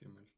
[0.00, 0.30] Skummelt.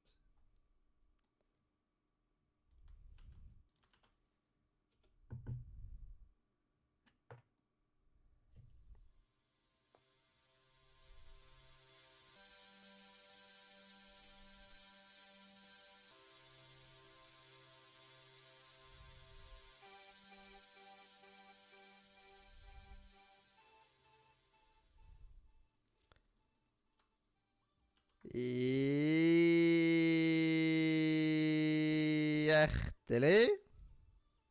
[32.62, 33.48] Hjertelig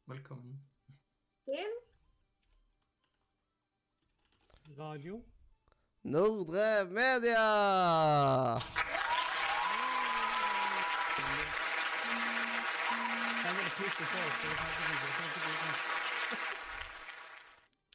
[0.06, 0.58] Velkommen.
[1.48, 1.75] Inn.
[4.78, 5.22] Radio.
[6.02, 7.46] Nordre Media!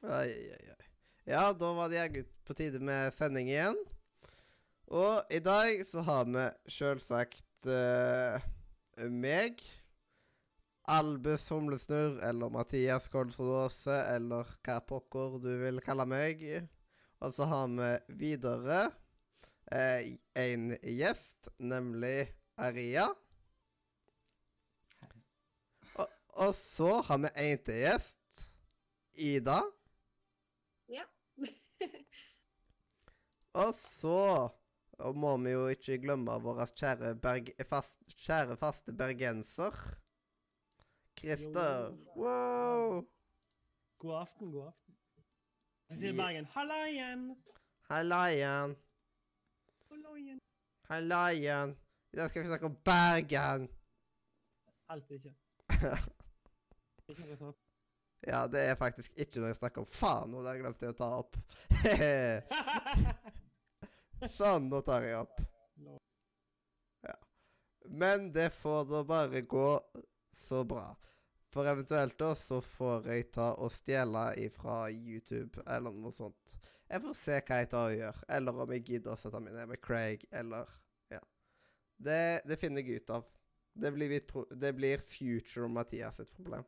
[0.02, 0.90] Oi, oi, oi.
[1.24, 3.76] Ja, da var det jaggu på tide med sending igjen.
[4.88, 8.40] Og i dag så har vi sjølsagt uh,
[9.12, 9.60] meg,
[10.86, 16.44] Albus Humlesnurr, eller Mathias Kolsrud Aase, eller hva pokker du vil kalle meg.
[17.24, 17.88] Og så har vi
[18.20, 18.80] videre
[19.72, 22.28] eh, en gjest, nemlig
[22.62, 23.08] Aria.
[25.96, 26.06] Og,
[26.46, 28.44] og så har vi en til gjest,
[29.16, 29.58] Ida.
[30.92, 31.08] Ja.
[33.56, 34.20] Og så
[35.04, 39.74] og må vi jo ikke glemme vår kjære, berg, fast, kjære faste bergenser.
[41.16, 41.96] Christer.
[42.16, 43.04] Wow!
[43.98, 44.96] God aften, god aften.
[45.90, 47.36] Så sier Bergen 'hallaien'.
[47.88, 48.76] Hallaien.
[49.90, 50.40] Hallaien.
[50.88, 51.76] Halla igjen.
[52.12, 53.68] I dag skal vi snakke om Bergen.
[54.90, 55.32] Helst ikke.
[57.10, 57.58] Ikke noe sånt.
[58.26, 59.88] Ja, det er faktisk ikke noe jeg snakker om.
[59.90, 61.36] Faen, nå hadde jeg glemt å ta opp.
[64.38, 65.42] sånn, nå tar jeg opp.
[67.06, 67.14] Ja.
[68.02, 69.68] Men det får da bare gå
[70.36, 70.86] så bra.
[71.52, 76.56] For eventuelt da så får jeg ta og stjele ifra YouTube eller noe sånt.
[76.86, 78.18] Jeg får se hva jeg tar og gjør.
[78.36, 80.68] Eller om jeg gidder å sette meg ned med Craig, eller
[81.10, 81.22] Ja.
[81.96, 83.26] Det, det finner jeg ut av.
[83.76, 84.20] Det blir,
[84.56, 86.64] det blir future Mathias sitt problem.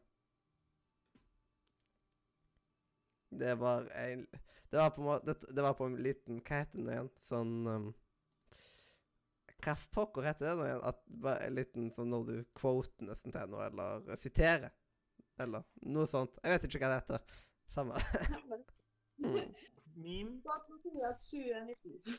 [3.31, 4.26] Det var en
[4.71, 7.11] Det var på en måte det var på en liten Hva heter den igjen?
[7.25, 7.88] Sånn um,
[9.65, 10.83] Hva pokker heter det nå igjen?
[10.87, 14.71] At bare en liten sånn når du quoter nesten til noe, eller siterer.
[15.43, 16.39] Eller noe sånt.
[16.45, 17.45] Jeg vet ikke hva det heter.
[17.75, 18.03] Samme.
[19.19, 19.35] Mm.
[19.99, 20.37] Meme.
[20.45, 22.19] Bak Mathias 2019.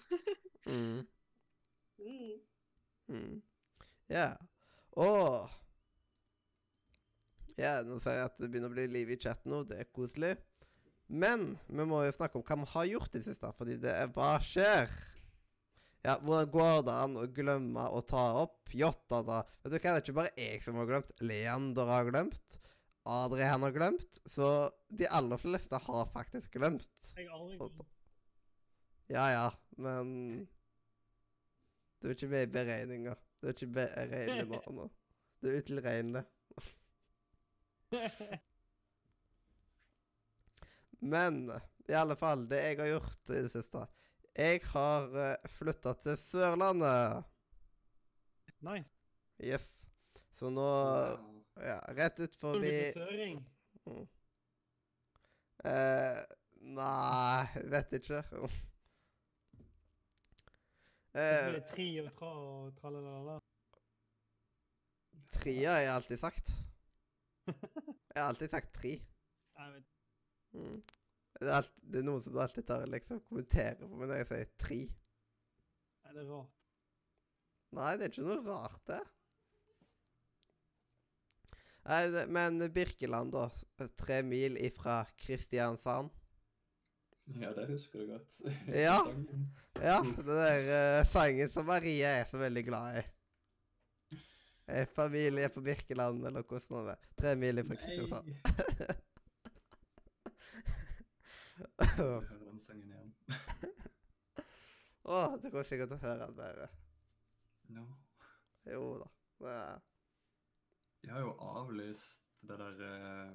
[0.68, 1.06] Mm.
[1.96, 2.34] Mm.
[3.08, 3.38] Mm.
[4.12, 4.34] Ja.
[5.00, 5.48] Og
[7.56, 9.62] Ja, nå ser jeg at det begynner å bli liv i chatten nå.
[9.68, 10.34] Det er koselig.
[11.08, 13.96] Men vi må jo snakke om hva vi har gjort i det siste, fordi det
[13.96, 14.92] er hva skjer?
[16.06, 19.42] Ja, hvordan går det an å glemme å ta opp jota da?
[19.64, 21.12] Vet du hva, det er ikke bare jeg som har glemt.
[21.20, 22.60] Leander har glemt.
[23.10, 24.20] Adrian har glemt.
[24.30, 24.48] Så
[24.88, 26.88] de aller fleste har faktisk glemt.
[27.18, 27.84] Jeg har aldri glemt.
[29.10, 29.48] Ja ja,
[29.82, 30.48] men
[32.00, 33.16] Du er ikke med i beregninga.
[33.42, 34.60] Du er ikke beregnelig nå.
[34.78, 34.86] nå.
[35.42, 36.24] Du er utilregnelig.
[41.00, 41.50] Men
[41.90, 43.86] i alle fall, det jeg har gjort i det siste
[44.38, 47.26] Jeg har uh, flytta til Sørlandet.
[48.62, 48.92] Nice.
[49.40, 49.66] Yes.
[50.36, 50.68] Så nå
[51.60, 53.40] Ja, rett ut Har du forbi søring?
[53.86, 54.06] Mm.
[55.66, 56.20] eh,
[56.76, 58.22] Nei, vet ikke.
[61.10, 63.40] Det eh, blir tri og tra og tralalala.
[65.34, 66.52] Tria har jeg alltid sagt.
[68.14, 68.94] Jeg har alltid sagt tri.
[69.58, 69.96] Jeg vet
[70.54, 70.80] Mm.
[71.40, 74.30] Det, er alt, det er noen som alltid tar liksom kommenterer på meg når jeg
[74.32, 74.80] sier tre.
[76.10, 76.56] Er det rart?
[77.78, 79.00] Nei, det er ikke noe rart, det.
[81.90, 83.48] Nei, det, men Birkeland, da.
[84.02, 86.12] Tre mil ifra Kristiansand.
[87.40, 88.42] Ja, det husker du godt.
[88.86, 88.98] Ja.
[89.80, 93.04] Ja, den der uh, sangen som Maria er så veldig glad i.
[94.70, 97.14] Eh, Familie på Birkeland, eller hvordan det er.
[97.22, 98.34] Tre mil ifra Kristiansand.
[101.60, 103.14] Jeg hører sangen igjen.
[105.10, 106.68] Å, du kommer sikkert til å høre den bare.
[107.76, 107.86] No.
[108.70, 109.08] Jo da.
[109.40, 109.86] Det er-
[111.04, 113.32] De har jo avlyst det der eh,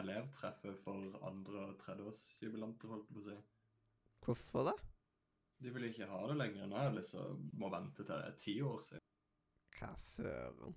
[0.00, 3.36] elevtreffet for andre- og tredjeårsjubilanter, holdt jeg på å si.
[4.26, 4.76] Hvorfor det?
[5.58, 6.66] De vil ikke ha det lenger.
[6.70, 9.04] Nå er det liksom må vente til det er ti år siden.
[9.78, 10.74] Hva søren.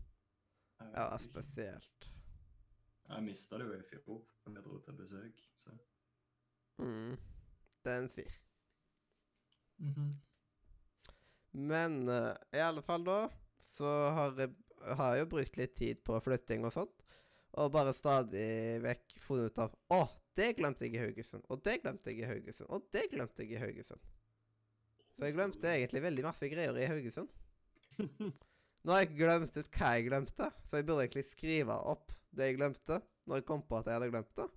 [0.81, 2.07] Jeg Ja, spesielt.
[3.11, 5.73] Jeg mista det jo i fjor da jeg dro til besøk, så
[6.79, 7.17] Mm.
[7.85, 8.33] Den svir.
[9.81, 10.11] Mhm.
[11.51, 13.25] Men uh, i alle fall da,
[13.59, 17.05] så har jeg har jeg jo brukt litt tid på flytting og sånt.
[17.59, 20.05] Og bare stadig vekk funnet ut av Å,
[20.39, 21.43] det glemte jeg i Haugesund.
[21.51, 22.69] Og det glemte jeg i Haugesund.
[22.71, 24.05] Og det glemte jeg i Haugesund.
[25.17, 27.33] Så jeg glemte egentlig veldig masse greier i Haugesund.
[28.81, 32.47] Nå har jeg glemt ut hva jeg glemte, så jeg burde egentlig skrive opp det
[32.47, 32.97] jeg glemte,
[33.27, 34.47] når jeg kom på at jeg hadde glemt det.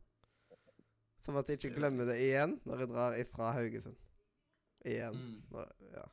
[1.24, 4.00] Sånn at jeg ikke glemmer det igjen når jeg drar ifra Haugesund.
[4.84, 5.16] Igjen.
[5.16, 5.38] Mm.
[5.54, 6.04] Når, ja.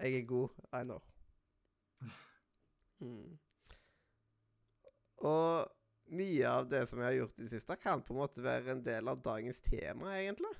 [0.00, 1.02] Jeg er god, I know.
[3.00, 3.36] Mm.
[5.30, 8.42] Og mye av det som jeg har gjort i det siste, kan på en måte
[8.44, 10.52] være en del av dagens tema, egentlig.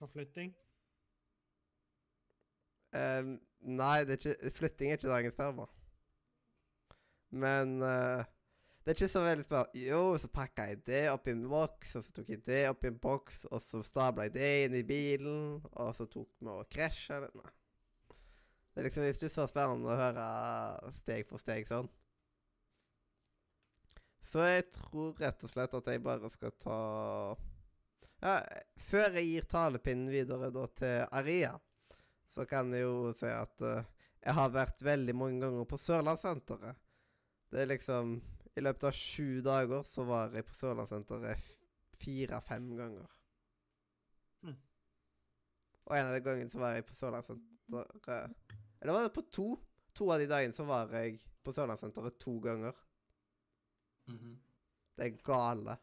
[0.00, 0.54] Forflytting.
[2.96, 3.36] Um,
[3.78, 5.68] nei, det er ikke, flytting er ikke dagens tema.
[7.30, 8.24] Men eh,
[8.90, 9.80] det er ikke så veldig spennende.
[9.86, 12.82] Jo, så pakka jeg det opp i en boks, og så tok jeg det opp
[12.82, 16.48] i en boks, og så stabla jeg det inn i bilen, og så tok vi
[16.50, 17.28] og krasja det.
[17.38, 17.52] Nei.
[18.10, 20.24] Det er liksom ikke så spennende å høre
[20.98, 21.86] steg for steg sånn.
[24.26, 26.80] Så jeg tror rett og slett at jeg bare skal ta
[28.26, 28.34] Ja,
[28.90, 31.54] før jeg gir talepinnen videre da til Aria,
[32.26, 33.86] så kan jeg jo si at uh,
[34.18, 36.82] jeg har vært veldig mange ganger på Sørlandssenteret.
[37.54, 38.18] Det er liksom
[38.58, 41.50] I løpet av sju dager så var jeg på Sørlandssenteret
[42.00, 43.10] fire-fem ganger.
[44.42, 44.56] Mm.
[45.86, 49.48] Og en av de gangene så var jeg på Sørlandssenteret Eller var det på to?
[49.94, 52.74] To av de dagene så var jeg på Sørlandssenteret to ganger.
[54.10, 54.38] Mhm.
[54.96, 55.76] Det er gale.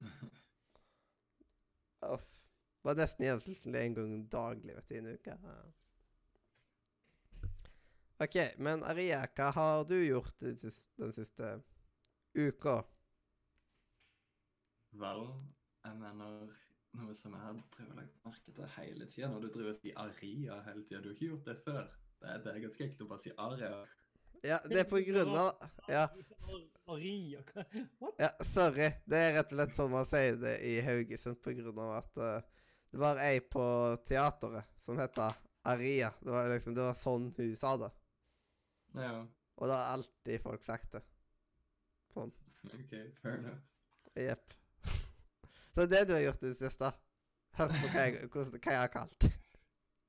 [2.12, 2.28] Uff.
[2.82, 5.36] Var nesten gjennomsnittlig en gang daglig vet du, i en uke.
[8.22, 11.48] OK, men Aria, hva har du gjort den siste,
[12.38, 12.74] uka?
[15.00, 15.22] Vel,
[15.82, 16.52] jeg mener
[17.00, 20.58] noe som jeg og lagt merke til hele tida, når du driver og sier Aria
[20.68, 21.00] hele tida.
[21.00, 21.88] Du har ikke gjort det før.
[22.22, 23.70] Det er, det er ganske enkelt å bare si Aria.
[24.42, 25.50] Ja, det er på grunn av
[25.90, 26.04] Ja,
[26.92, 27.64] Aria hva?
[28.02, 28.22] What?
[28.22, 28.90] ja sorry.
[29.06, 32.22] Det er rett og slett sånn man sier det i Haugesund på grunn av at
[32.22, 32.62] uh,
[32.92, 33.66] det var ei på
[34.06, 35.34] teateret som heter
[35.74, 36.12] Aria.
[36.20, 37.90] Det var liksom, det var sånn hun sa det.
[38.94, 41.02] Ja, Og det har alltid folk det.
[42.12, 42.32] Sånn.
[42.64, 43.60] OK, fair enough.
[44.16, 44.52] Jepp.
[45.74, 46.90] Så det er det du har gjort i det siste?
[47.56, 49.24] Hørt på hva jeg, hva jeg har kalt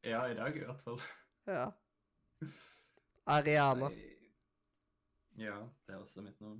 [0.03, 0.99] Ja, i dag i hvert fall.
[1.47, 1.65] Ja.
[3.25, 3.89] Ariana.
[3.89, 4.09] Nei.
[5.39, 6.59] Ja, det er også mitt navn.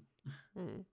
[0.56, 0.86] Mm.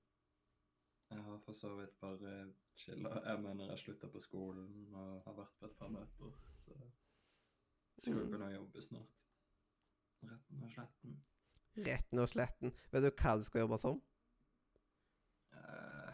[1.11, 2.35] Jeg har for så vidt bare
[2.77, 3.15] chilla.
[3.25, 6.75] Jeg mener jeg slutta på skolen og har vært på et par møter, så
[7.99, 8.31] skulle Mm.
[8.31, 9.17] begynne å jobbe snart.
[10.23, 11.17] Retten og sletten.
[11.87, 12.73] Retten og sletten.
[12.93, 14.01] Vet du hva du skal jobbe som?
[15.57, 16.13] Eh,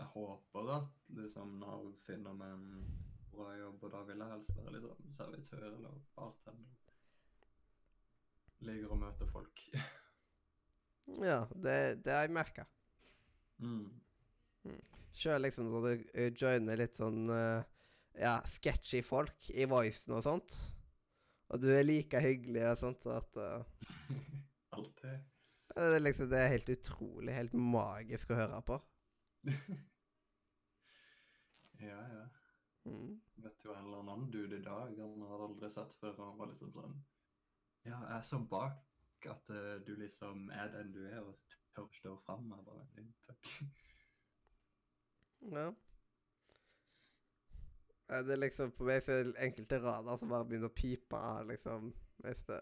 [0.00, 2.84] Jeg håper at liksom Nav finner meg en
[3.30, 6.76] bra jobb, og da vil jeg helst være liksom servitør eller bartender.
[8.66, 9.66] Ligger og møter folk.
[11.10, 12.62] Ja, det, det har jeg merka.
[13.58, 13.88] Mm.
[15.16, 17.64] Sjøl liksom når du eh, joiner litt sånn eh,
[18.22, 20.54] ja, sketchy folk i voicen og sånt.
[21.50, 23.86] Og du er like hyggelig og sånt, så at uh,
[24.78, 25.16] Alt det.
[25.76, 28.80] er liksom, det er helt utrolig, helt magisk å høre på.
[31.80, 32.24] Ja, ja.
[32.84, 33.14] Mm.
[33.40, 36.12] Vet jo en eller annen dude i dag han hadde aldri sett før.
[36.18, 36.98] og Han var liksom sånn
[37.86, 41.86] Ja, jeg er så bak at uh, du liksom er den du er, og tør
[41.86, 42.52] å stå fram.
[42.52, 43.54] Jeg bare Takk.
[45.56, 45.70] Ja.
[48.10, 50.74] Ja, Det er liksom På meg så er det enkelte rader som bare begynner å
[50.74, 51.92] pipe, liksom.
[52.24, 52.60] Hvis det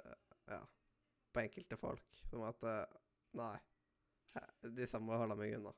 [0.49, 0.61] Ja.
[1.33, 2.05] På enkelte folk.
[2.31, 2.85] Som at eh,
[3.39, 3.57] Nei.
[4.77, 5.73] Disse må jeg holde meg unna.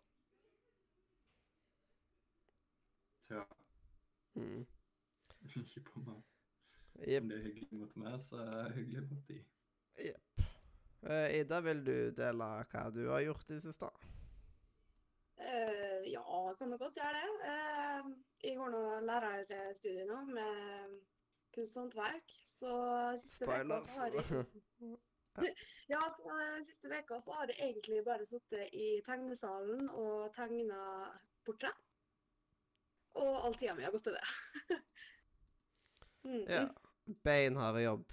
[3.31, 3.45] Ja,
[4.35, 4.67] Mm.
[5.57, 6.23] ikke på meg.
[7.09, 7.23] Yep.
[7.23, 9.37] Om det er hyggelig mot meg, så er det hyggelig mot de.
[10.05, 10.43] Jepp.
[11.03, 13.89] Eh, Ida, vil du dele hva du har gjort i det siste?
[15.41, 17.29] Eh, ja, kan nok godt gjøre det.
[17.51, 18.11] Uh,
[18.45, 20.99] jeg går nå lærerstudiet nå med
[21.55, 22.73] kunst og håndverk, så
[23.23, 24.25] siste uka har jeg
[25.93, 30.81] Ja, så eh, siste uka så har jeg egentlig bare sittet i tegnesalen og tegna
[31.47, 31.87] portrett.
[33.21, 34.81] Og all tida mi har gått til det.
[36.25, 36.45] mm.
[36.49, 36.67] Ja.
[37.25, 38.05] Beinhard jobb.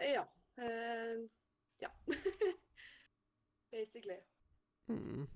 [0.00, 0.24] Ja.
[0.58, 1.28] Uh,
[1.84, 1.92] ja.
[3.70, 4.18] Basically.
[4.88, 5.28] Mm.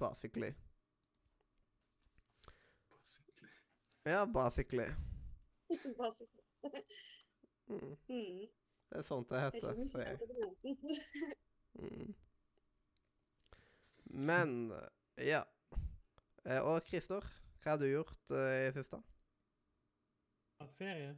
[0.00, 0.54] Basically.
[2.90, 3.48] Basically.
[4.04, 4.88] Ja, basically.
[5.68, 6.84] Basically.
[7.68, 7.96] Mm.
[8.08, 8.46] Mm.
[8.90, 10.00] Det er sånt det Det er heter.
[10.00, 10.18] jeg.
[10.64, 10.98] annet.
[11.74, 12.14] Mm.
[14.04, 14.72] Men
[15.18, 15.42] ja.
[16.44, 17.24] Eh, Og Christer,
[17.62, 19.00] hva har du gjort uh, i siste?
[20.60, 21.14] Hatt ferie.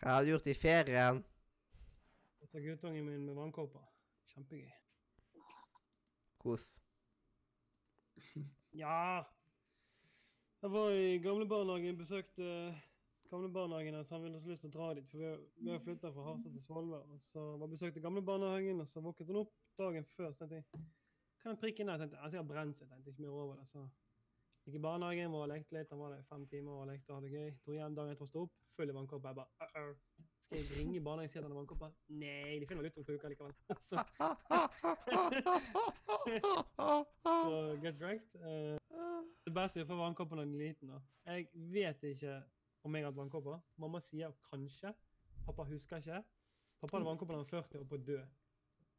[0.00, 1.22] Hva har du gjort i ferien?
[2.40, 3.80] Jeg så guttungen min med vannkåpa.
[4.34, 4.72] Kjempegøy.
[6.48, 6.68] Kos.
[8.72, 9.24] Ja.
[10.62, 12.46] Jeg var i gamlebarnehagen, besøkte
[13.30, 15.08] gamlebarnehagen her, så han ville så lyst til å dra dit.
[15.10, 17.04] For vi har- vi har flytta fra Harstad til Svolvær.
[17.12, 20.32] Og så var besøkte gamlebarnehagen, og så våknet hun opp dagen før.
[20.32, 20.64] Så tenkte jeg
[21.42, 21.98] kan jeg prikke inn der?
[21.98, 22.18] jeg.
[22.18, 23.68] Han sikkert brent seg, tenkte ikke mer over det.
[23.68, 23.88] Så
[24.66, 25.90] gikk i barnehagen, var og lekte litt.
[25.90, 27.58] Han var der i fem timer og lekte og hadde det gøy.
[27.66, 29.28] Dro hjem dagen etter å stå opp, full i vannkopper.
[29.28, 30.07] Jeg bare uh -uh.
[30.48, 31.90] Skal jeg ringe barnehagen og har vannkopper?
[32.08, 33.52] Nei, de finner vel ut om to uker likevel.
[33.90, 34.00] så,
[37.26, 38.32] så get wrecked.
[38.40, 38.78] Uh,
[39.44, 40.94] det beste er å få vannkopper når den er liten.
[40.94, 41.02] da.
[41.28, 42.38] Jeg vet ikke
[42.80, 43.60] om jeg har hatt vannkopper.
[43.76, 44.96] Mamma sier kanskje.
[45.44, 46.24] Pappa husker ikke.
[46.80, 48.20] Pappa hadde vannkopper da han var 40 og på å dø.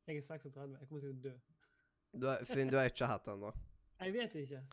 [0.06, 0.78] Jeg er 36.
[0.78, 1.38] Jeg kommer sikkert til å dø.
[2.14, 3.56] Du har, Finn, du har ikke hatt den, da.
[4.06, 4.66] Jeg vet ikke.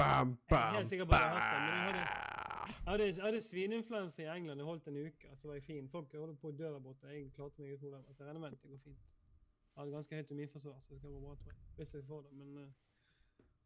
[0.00, 2.23] Bam, Jeg er bam, helt sikker på at jeg har hatt den, men jeg bam.
[2.66, 4.60] Jeg hadde, jeg hadde svineinfluensa i England.
[4.60, 5.88] Jeg holdt en uke, så var jeg fin.
[5.88, 7.10] Folk holdt på å dø der borte.
[7.12, 8.12] Jeg klarte meg uten problemer.
[8.12, 9.04] Så jeg regner med at det går fint.
[9.74, 11.60] Jeg hadde ganske høyt immunforsvar, så det skal gå bra, tror jeg.
[11.76, 12.68] Hvis jeg får det, men uh,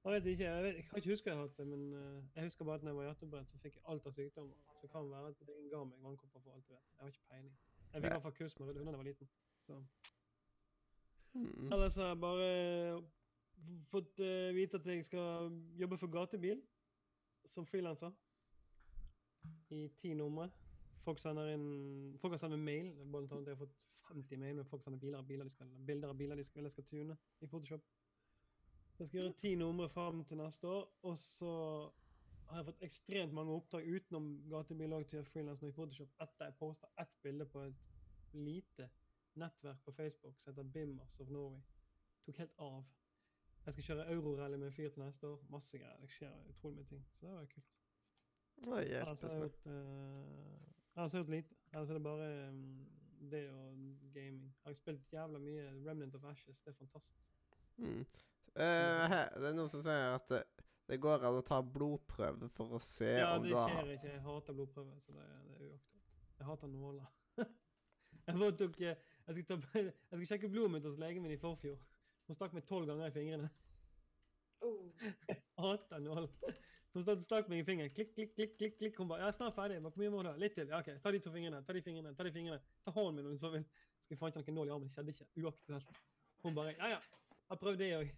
[0.04, 0.44] Jeg vet ikke.
[0.44, 2.74] Jeg, vet, jeg kan ikke huske jeg har hatt det, men uh, jeg husker bare
[2.74, 4.54] at når jeg var hjertebrent, så fikk jeg alt av sykdommer.
[4.80, 6.86] Så kan det være at det ga meg vannkopper for alt du vet.
[6.94, 7.58] Jeg har ikke peiling.
[7.92, 9.28] Jeg fikk i hvert fall kurs med det da jeg var liten.
[9.66, 9.82] Så.
[11.32, 11.72] Mm.
[11.72, 12.48] Ellers har jeg bare
[13.90, 16.62] fått uh, vite at jeg skal jobbe for gatebil
[17.48, 18.10] som frilanser.
[19.70, 20.50] I ti numre.
[21.04, 22.92] Folk Folk har sendt mail.
[23.12, 26.08] Blant annet, jeg har fått 50 mail med folk sender biler biler de skal, bilder
[26.08, 27.84] av biler de skal, skal tune i Photoshop.
[28.98, 31.52] Jeg skal gjøre ti numre fram til neste år, og så
[32.48, 36.56] har jeg fått ekstremt mange oppdrag utenom gatebil og til frilans i Photoshop etter jeg
[36.58, 37.84] posta ett bilde på et
[38.32, 38.88] lite
[39.38, 41.60] nettverk på Facebook som heter Bimmers of Norway.
[42.24, 42.80] Tok helt av.
[43.66, 45.44] Jeg skal kjøre eurorally med en fyr til neste år.
[45.52, 46.00] Masse greier.
[46.00, 47.04] Det skjer utrolig mye ting.
[47.12, 47.77] Så det var kult.
[48.66, 49.58] Har jeg hjelpes meg.
[50.96, 52.86] ellers har jeg gjort Altså, det er bare mm,
[53.30, 53.74] det og
[54.14, 54.54] gaming.
[54.64, 56.60] Jeg har spilt jævla mye Remnant of Ashes.
[56.60, 57.20] Det er fantastisk.
[57.76, 58.06] Mm.
[58.58, 58.64] Uh,
[59.40, 60.42] det er noen som sier at det,
[60.88, 63.84] det går an å ta blodprøve for å se Ja, om du har Ja, det
[63.84, 64.14] skjer ikke.
[64.14, 66.08] Jeg hater blodprøver, så det, det er uaktuelt.
[66.38, 67.12] Jeg hater nåler.
[68.26, 71.36] jeg bare tok eh, jeg skal, ta, jeg skal sjekke blodet mitt hos legen min
[71.36, 71.78] i forfjor.
[72.28, 73.50] Hun stakk meg tolv ganger i fingrene.
[74.64, 74.88] Oh.
[75.62, 76.56] Hater nåler.
[77.04, 77.90] Så hun stakk- meg i fingeren.
[77.94, 78.56] Klikk, klikk, klikk.
[78.58, 78.96] klikk, klikk.
[78.98, 80.36] Hun bare 'Jeg er snart ferdig.' Hvor mye må du ha?
[80.36, 80.68] Litt til.
[80.68, 80.90] Ja, OK.
[81.02, 81.62] Ta de to fingrene.
[81.66, 82.14] Ta de fingrene.
[82.16, 82.60] Ta de fingrene.
[82.84, 83.64] Ta hånden min om du så vil.
[84.04, 84.88] Skulle faen ikke ha noen nål i armen.
[84.88, 85.26] Skjedde ikke.
[85.42, 85.88] Uaktuelt.
[86.42, 87.00] Hun bare 'Ja, ja.
[87.00, 88.10] Jeg har prøvd det òg'.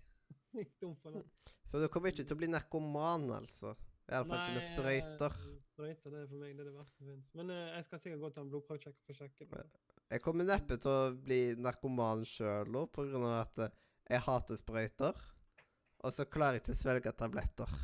[0.81, 1.25] Dum for det.
[1.71, 3.77] Så du kommer ikke til å bli narkoman, altså?
[4.11, 5.37] Iallfall ikke med sprøyter.
[5.71, 7.29] Sprøyter, det er for meg det er det verste som finnes.
[7.39, 9.67] Men eh, jeg skal sikkert gå til en blodprøvesjekk for å sjekke det.
[10.11, 13.77] Jeg kommer neppe til å bli narkoman sjøl òg, av at eh,
[14.11, 15.23] jeg hater sprøyter.
[16.03, 17.79] Og så klarer jeg ikke å svelge tabletter.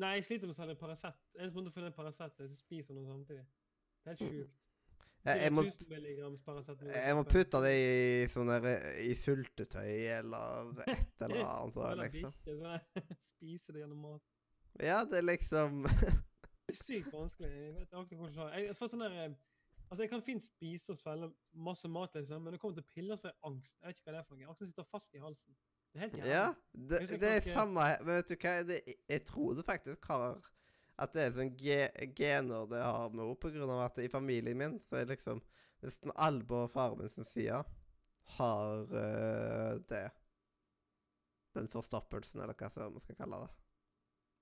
[0.00, 1.16] Nei, jeg sliter med å selge Paracet.
[1.36, 3.44] Eneste måte å finne Paracet er å spiser noe samtidig.
[4.02, 4.58] Det er helt sjukt.
[5.22, 6.80] Jeg, jeg, må, 1000 milligrams Paracet.
[6.90, 7.90] jeg må putte det i
[8.32, 12.32] sånn der eh, I sultetøy eller et eller annet Så, liksom.
[12.40, 14.24] bikkje, sånn, Spise det gjennom mat.
[14.82, 15.84] Ja, det er liksom
[16.66, 17.52] Det er sykt vanskelig.
[17.52, 18.50] Jeg vet ikke hvordan.
[18.56, 19.38] Jeg får sånn der eh,
[19.92, 22.84] Altså, jeg kan fint spise og svelge masse mat, liksom, men når det kommer til
[22.94, 23.74] piller, så får jeg angst.
[23.76, 24.52] Jeg vet ikke hva det er for noe.
[24.54, 25.56] Aksen sitter fast i halsen.
[25.92, 26.32] Det er helt jævlig.
[26.32, 27.84] Ja, det, det er samme.
[28.00, 28.52] Men vet du hva?
[28.64, 28.78] Det,
[29.12, 30.38] jeg tror det faktisk har
[31.02, 31.78] At det er sånn ge,
[32.16, 35.40] gener det har med henne, på grunn av at i familien min så er liksom
[35.82, 37.62] nesten alle på faren min sin side
[38.36, 40.04] har uh, det.
[41.56, 43.50] Den forstoppelsen, eller hva så man skal kalle det.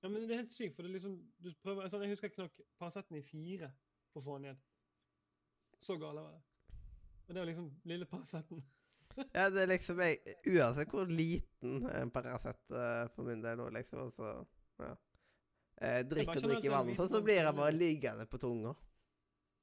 [0.03, 2.29] Ja, men det er helt sykt, for det er liksom du prøver, altså, Jeg husker
[2.29, 3.71] jeg knakk Paraceten i fire
[4.13, 4.61] på å få den ned.
[5.81, 6.43] Så gale var det.
[7.27, 8.63] Og det var liksom lille Paraceten.
[9.37, 13.69] Ja, det er liksom jeg, Uansett hvor liten en Paracet uh, for min del nå,
[13.75, 14.35] liksom, så
[14.81, 14.95] ja.
[15.81, 17.57] Eh, drikk bare og skjønner drikk i at vann, er så, så sånn blir jeg
[17.57, 18.75] bare liggende på tunga.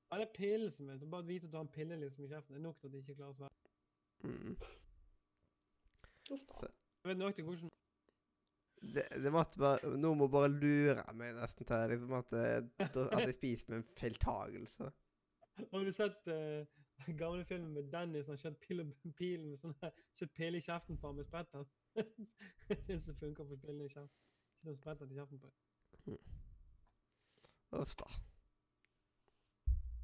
[0.07, 2.29] Ja, det er pillen som er Bare vite at du har en pille liksom i
[2.31, 2.55] kjeften.
[2.55, 3.73] Det er nok til at de ikke klarer å svelge.
[4.25, 4.55] Mm.
[6.27, 7.73] Jeg vet nøyaktig hvordan
[8.95, 12.33] Det, det måtte bare Noen må bare lure meg nesten til liksom at,
[12.87, 14.89] at jeg spiser med en feiltagelse.
[15.73, 16.65] Har du sett uh,
[17.21, 18.81] gamle filmen med Dennis som har kjørt pil,
[19.17, 21.65] pilen med sånn her, kjørt pille i kjeften på ham med spretter?
[22.69, 24.09] Jeg syns det funker å få pillen i kjeften.
[24.57, 25.55] Ikke noe spretter til kjeften på ham.
[27.81, 28.07] Uff da.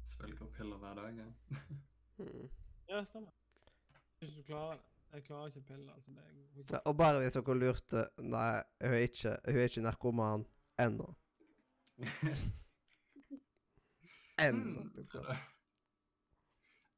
[0.04, 1.16] Svelger piller hver dag.
[1.18, 1.28] Ja.
[2.20, 2.48] Mm.
[2.88, 3.32] Ja, stemmer.
[4.20, 4.84] Hvis du klarer det.
[5.14, 5.92] Jeg klarer ikke piller.
[5.94, 9.64] altså det er Så- Og bare hvis dere lurte Nei, hun er ikke, hun er
[9.68, 10.44] ikke narkoman
[10.82, 11.08] ennå.
[14.38, 14.90] Ennå, Mm.
[14.96, 15.24] liksom.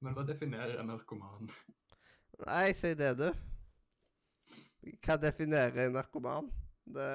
[0.05, 1.51] Men hva definerer en narkoman?
[2.47, 3.29] Nei, si det, du.
[5.03, 6.51] Hva definerer en narkoman?
[6.87, 7.11] Det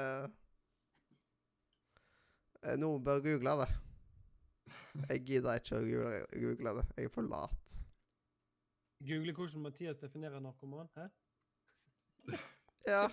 [2.62, 3.70] Eh, Noen bør google det.
[5.10, 6.84] Jeg gidder ikke å google, google det.
[6.98, 7.78] Jeg er for lat.
[9.02, 10.89] Google hvordan Mathias definerer narkoman.
[10.98, 11.08] Hæ?
[12.88, 13.08] Ja.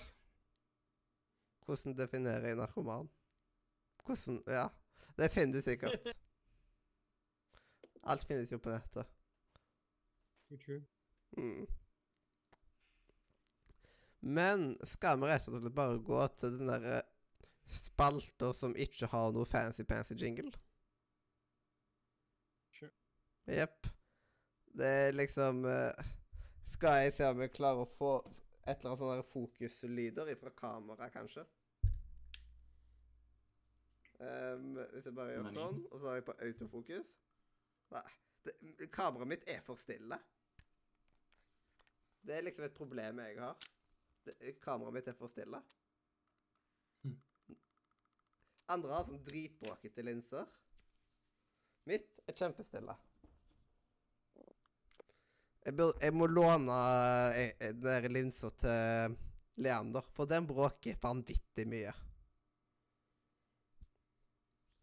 [1.65, 3.09] Hvordan definerer jeg narkoman?
[4.05, 4.67] Hvordan Ja.
[5.19, 6.13] Det finner du sikkert.
[8.09, 9.09] Alt finnes jo på nettet.
[10.57, 10.83] True.
[11.37, 11.67] Mm.
[14.21, 17.03] Men skal vi rett og slett bare gå til den derre
[17.69, 20.51] spalter som ikke har noe fancy-pansy jingle?
[22.75, 22.91] Sure.
[23.47, 23.91] Jepp.
[24.79, 26.09] Det er liksom eh,
[26.75, 28.13] Skal jeg se om jeg klarer å få
[28.69, 31.45] et eller annet sånne fokuslyder fra kamera, kanskje?
[34.19, 37.13] Um, hvis jeg bare gjør sånn, og så har jeg på autofokus
[37.95, 38.09] Nei.
[38.45, 38.55] Det,
[38.93, 40.19] kameraet mitt er for stille.
[42.29, 43.69] Det er liksom et problem jeg har.
[44.61, 45.61] Kameraet mitt er for stille.
[47.07, 47.15] Hm.
[48.75, 50.51] Andre har sånn dritbråkete linser.
[51.89, 52.97] Mitt er kjempestille.
[55.65, 56.77] Jeg, bør, jeg må låne
[57.33, 59.17] eh, eh, den der linsa til
[59.65, 61.97] Leander, for den bråker vanvittig mye.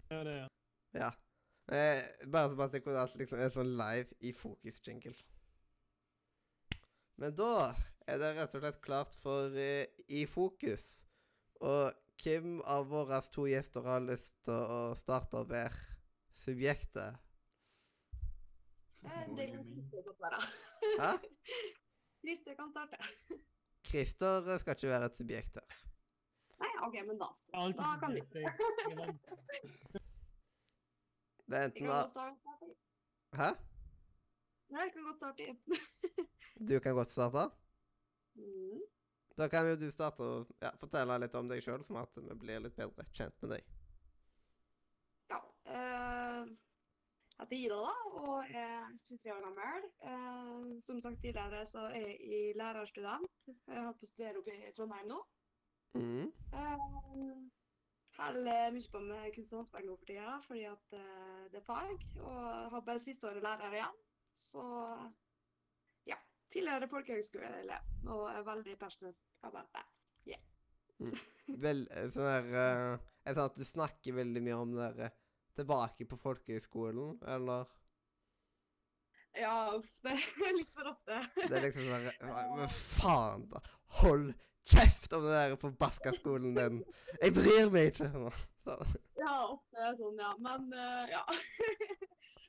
[0.10, 0.50] Ja, det er
[0.98, 1.14] Ja.
[1.70, 5.16] Eh, bare så at jeg kunne hatt liksom en sånn live i fokus-jingle.
[7.22, 7.74] Men da
[8.12, 10.86] er det rett og slett klart for eh, I fokus.
[11.64, 15.80] Og hvem av våre to gjester har lyst til å starte å være
[16.44, 17.22] subjektet?
[19.06, 20.40] Eh, Det kan Christer godt være.
[21.00, 21.12] Hæ?
[22.26, 23.00] Christer kan starte.
[23.86, 25.82] Christer skal ikke være et subjekt her.
[26.64, 27.68] Nei, OK, men da så.
[27.78, 28.24] Da kan vi.
[28.34, 29.32] subjekt.
[31.46, 32.28] Det er enten da.
[33.38, 33.50] Hæ?
[34.74, 35.44] Nei, jeg kan godt starte.
[35.44, 35.58] igjen.
[36.70, 37.46] Du kan godt starte?
[38.36, 38.82] Mm.
[39.38, 42.36] Da kan jo du starte og ja, fortelle litt om deg sjøl, sånn at vi
[42.40, 43.74] blir litt bedre kjent med deg.
[45.34, 45.42] Ja.
[45.68, 46.46] Uh,
[47.36, 49.90] Jeg heter Ida, da, og er 23 år gammel.
[50.06, 53.36] Uh, Som sagt tidligere så er jeg lærerstudent.
[53.52, 55.20] Jeg har på å studere oppe i Trondheim nå.
[56.00, 56.32] Mm.
[56.56, 57.36] Uh,
[58.16, 61.68] Holder mye på med kunst og håndverk nå for tida, fordi at uh, det er
[61.68, 62.06] fag.
[62.24, 64.05] Og har bare siste året lærer igjen.
[64.42, 64.64] Så
[66.10, 66.18] ja.
[66.54, 69.92] Tidligere folkehøgskoleelev og er veldig passionate about that.
[71.64, 75.10] Vel, eh, sånn der Jeg sa det at du snakker veldig mye om det der
[75.10, 75.18] eh,
[75.56, 77.68] tilbake på folkehøgskolen, eller?
[79.36, 81.20] Ja, uff, det er litt for ofte.
[81.36, 83.64] Det er liksom sånn Men faen, da!
[84.02, 84.34] Hold
[84.66, 86.82] kjeft om den der forbaska skolen din!
[87.22, 88.10] Jeg bryr meg ikke!
[88.66, 88.96] Sånn.
[89.20, 90.32] Ja, ofte er det sånn, ja.
[90.42, 91.24] Men uh, ja.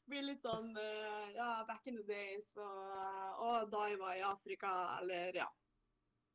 [0.06, 4.22] Blir litt sånn eh, ja, back in the days og, og da jeg var i
[4.26, 5.48] Afrika, eller ja.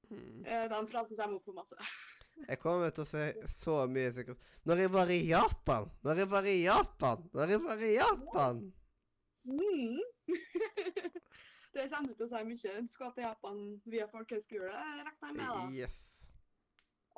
[0.10, 0.41] Mm.
[0.43, 1.77] Eh, Den frasen jeg må på masse.
[2.47, 3.23] Jeg kommer til å si
[3.60, 5.89] så mye sikkert Når jeg var i Japan!
[6.01, 7.25] Når jeg var i Japan!
[7.36, 8.62] Når jeg var i Japan!
[9.43, 9.99] Mm.
[11.75, 12.73] det kommer du til å si mye.
[12.88, 13.62] Du skal til Japan
[13.93, 15.43] via folkehøyskole, regner jeg med?
[15.43, 15.67] da.
[15.75, 16.01] Yes.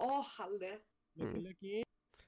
[0.01, 0.75] Å, heldig.
[1.21, 1.83] Mm.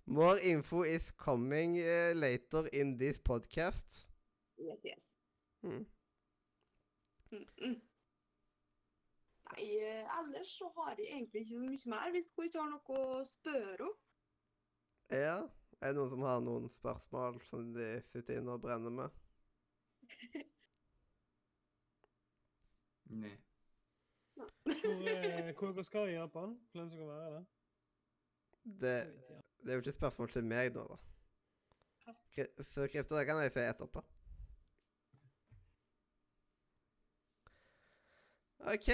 [0.06, 4.06] More info is coming eh, later in this podcast.
[4.58, 5.18] Yes, yes.
[5.62, 5.86] Mm.
[7.32, 7.82] Mm, mm.
[9.46, 12.72] Nei, eh, ellers så har jeg egentlig ikke så mye mer, hvis du ikke har
[12.72, 13.96] noe å spørre om.
[15.12, 15.38] Ja.
[15.84, 19.18] Er det noen som har noen spørsmål som de sitter inne og brenner med?
[23.12, 23.36] Nei.
[24.36, 26.56] Hvor, eh, hvor skal i Japan?
[26.72, 27.46] Hvor lenge skal dere være der?
[28.66, 28.96] Det,
[29.62, 30.98] det er jo ikke et spørsmål til meg nå, da.
[32.74, 34.02] Så Christer, det kan jeg si etterpå.
[38.74, 38.88] OK,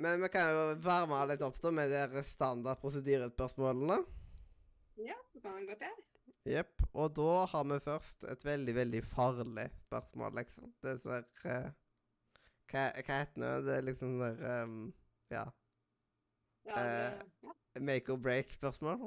[0.00, 3.98] men vi kan jo varme litt opp da med de her standard prosedyrespørsmålene.
[5.00, 6.04] Ja, det kan godt gjøre.
[6.48, 6.80] Jepp.
[6.96, 10.70] Og da har vi først et veldig, veldig farlig spørsmål, liksom.
[10.80, 11.68] Det er sånn eh,
[12.72, 13.52] hva, hva heter det?
[13.66, 14.78] Det er liksom sånn der ehm,
[15.34, 15.44] Ja.
[16.68, 17.10] Ja, Eh.
[17.20, 17.52] det, ja.
[17.86, 18.98] Make or break-spørsmål.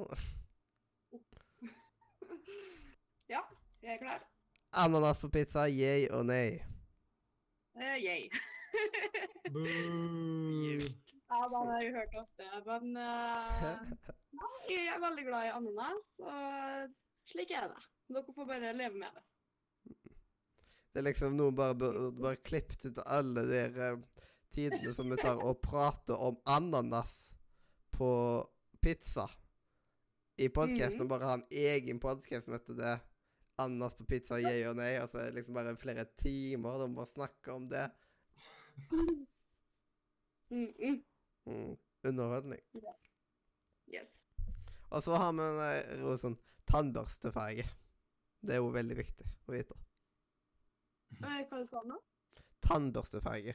[3.34, 3.40] ja,
[3.82, 4.22] jeg er klar.
[4.72, 6.62] Ananas på pizza, yay og nei?
[7.76, 8.30] Uh, yay.
[11.28, 12.46] Ja, den har jeg hørt ofte.
[12.66, 13.64] Men uh,
[14.68, 16.92] jeg er veldig glad i ananas, og
[17.30, 17.82] slik er det.
[18.12, 19.24] Dere får bare leve med det.
[20.94, 23.96] Det er liksom noen bare burde bare klippet ut alle de eh,
[24.54, 27.32] tidene som vi tar og prater om ananas
[27.96, 28.10] på
[28.84, 29.26] pizza.
[30.38, 31.06] I podkasten Mhm.
[31.06, 32.94] og bare ha en egen podkast som heter det.
[33.58, 34.92] Ananas på pizza, yeah og nei.
[35.02, 37.88] Og så er det liksom bare flere timer de bare snakker om det.
[40.50, 41.02] Mm -mm.
[41.46, 41.76] Mm.
[42.04, 42.60] Underholdning.
[43.86, 44.22] Yes.
[44.88, 46.36] Og så har vi en eh, sånn
[46.70, 47.64] tannbørstefarge.
[48.40, 49.76] Det er jo veldig viktig å vite.
[51.20, 52.00] Eh, Hva sa du nå?
[52.64, 53.54] Tannbørstefarge.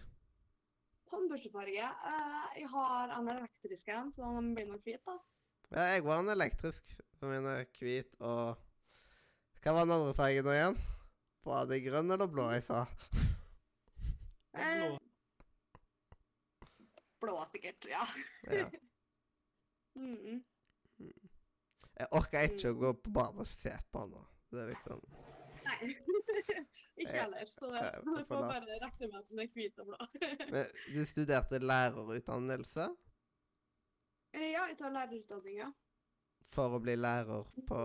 [1.10, 1.90] Tannbørstefarge.
[2.12, 5.18] Eh, jeg har en elektrisk en, så den blir nok hvit, da.
[5.70, 8.58] Ja, jeg var en elektrisk, som min er hvit og
[9.60, 10.78] Hva var den andre fargen nå igjen?
[11.46, 12.86] Var det grønn eller blå jeg sa?
[14.56, 14.98] Blå.
[17.22, 17.86] Blå, sikkert.
[17.90, 18.06] Ja.
[18.52, 18.70] Ja.
[20.00, 20.44] Mm.
[22.00, 24.22] Jeg orker ikke å gå på badet og se på han nå.
[24.54, 25.02] Det er liksom
[25.66, 25.90] Nei.
[27.02, 27.24] ikke Ja.
[27.26, 30.08] heller, så Ja, jeg får bare regne med at den er hvit og blå.
[30.54, 32.88] Men du studerte lærerutdannelse
[34.34, 35.72] Eh, ja, jeg tar lærerutdanninga.
[36.54, 37.80] for å bli lærer på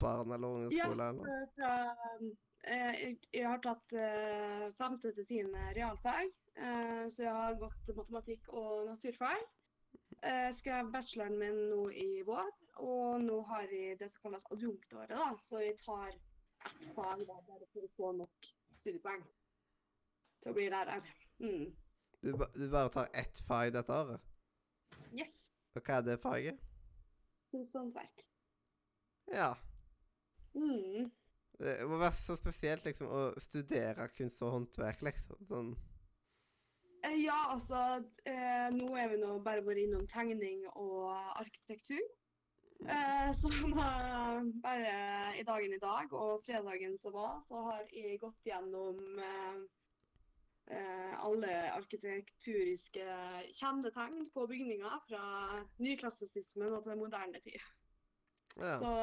[0.00, 1.24] barne- eller eller?
[1.24, 2.28] Eh, Fra, eh,
[2.68, 8.50] jeg, jeg har tatt eh, femte til tiende realfag, eh, så jeg har gått matematikk
[8.52, 9.44] og naturfag.
[10.22, 12.48] Jeg skrev bacheloren min nå i vår,
[12.82, 15.28] og nå har jeg det som kalles adjunktåret, da.
[15.42, 19.22] Så jeg tar ett fag da, bare for å få nok studiepoeng
[20.42, 21.12] til å bli lærer.
[21.42, 21.68] Mm.
[22.22, 24.24] Du, du bare tar ett fag dette året?
[25.14, 25.48] Yes.
[25.76, 26.64] Og hva er det faget?
[27.52, 28.26] Kunsthåndverk.
[29.32, 29.52] Ja.
[30.54, 31.10] Mm.
[31.58, 35.40] Det må være så spesielt liksom å studere kunst og håndverk, liksom.
[35.50, 35.72] Sånn.
[37.02, 37.80] Eh, Ja, altså
[38.26, 42.04] eh, Nå er vi nå bare vært innom tegning og arkitektur.
[42.86, 43.50] Eh, så
[43.86, 44.94] eh, bare
[45.40, 49.58] i dagen i dag og fredagen som var, så har jeg gått gjennom eh,
[50.78, 53.08] eh, alle arkitekturiske
[53.58, 55.24] kjennetegn på bygninger fra
[55.82, 57.66] nyklassisismen og til moderne tid.
[58.58, 58.78] Ja.
[58.78, 58.94] Så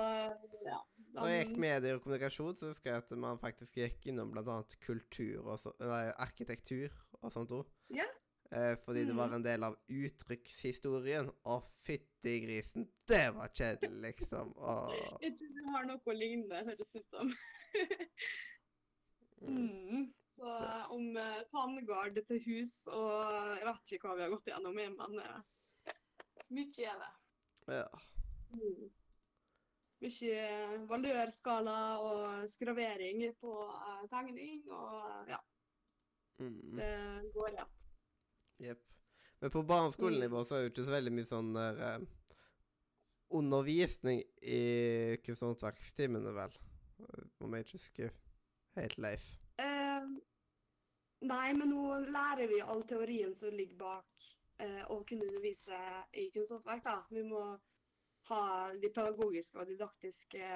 [0.67, 0.79] ja.
[1.15, 4.57] Når jeg gikk medier og kommunikasjon, så husker jeg at man faktisk gikk innom bl.a.
[4.85, 7.65] kultur og så, nei, arkitektur og sånt òg.
[7.95, 8.05] Ja.
[8.51, 9.35] Eh, fordi det var Mhm.
[9.39, 11.31] en del av uttrykkshistorien.
[11.45, 14.53] Å, fytti grisen, det var kjedelig, liksom.
[14.57, 14.93] Åh.
[15.21, 17.33] Jeg tror du har noe lignende, høres det ut som.
[19.45, 19.57] Mm.
[19.91, 20.13] Mm.
[20.35, 20.51] Så,
[20.89, 21.17] om
[21.51, 23.11] tanngard til hus og
[23.59, 25.41] Jeg vet ikke hva vi har gått gjennom, men uh,
[26.55, 27.11] mye er det.
[27.75, 27.87] Ja.
[28.55, 28.89] Mm.
[30.05, 35.41] Mye valørskala og skravering på eh, tegning, og ja,
[36.37, 36.75] Mm.
[36.75, 37.83] det går rett.
[38.59, 38.81] Jepp.
[39.39, 42.01] Men på barneskolenivå så er det ikke så veldig mye sånn der eh,
[43.39, 44.59] undervisning i
[45.25, 46.57] kunsthåndverkstimene, vel?
[47.43, 48.11] Om jeg ikke husker
[48.75, 49.25] helt Leif.
[49.63, 50.07] Eh,
[51.23, 54.27] nei, men nå lærer vi all teorien som ligger bak
[54.59, 55.79] eh, å kunne undervise
[56.13, 56.83] i kunsthåndverk.
[56.83, 56.97] da.
[57.15, 57.45] Vi må
[58.29, 58.43] ha
[58.81, 60.49] de pedagogiske og didaktiske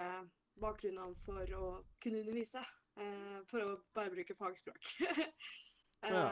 [0.59, 1.65] bakgrunnene for å
[2.03, 2.63] kunne undervise.
[2.99, 4.93] Eh, for å bare bruke fagspråk.
[6.03, 6.25] eh, Ja.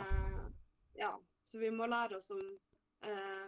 [0.97, 1.13] ja.
[1.47, 2.41] Så vi må lære oss om
[3.07, 3.45] eh,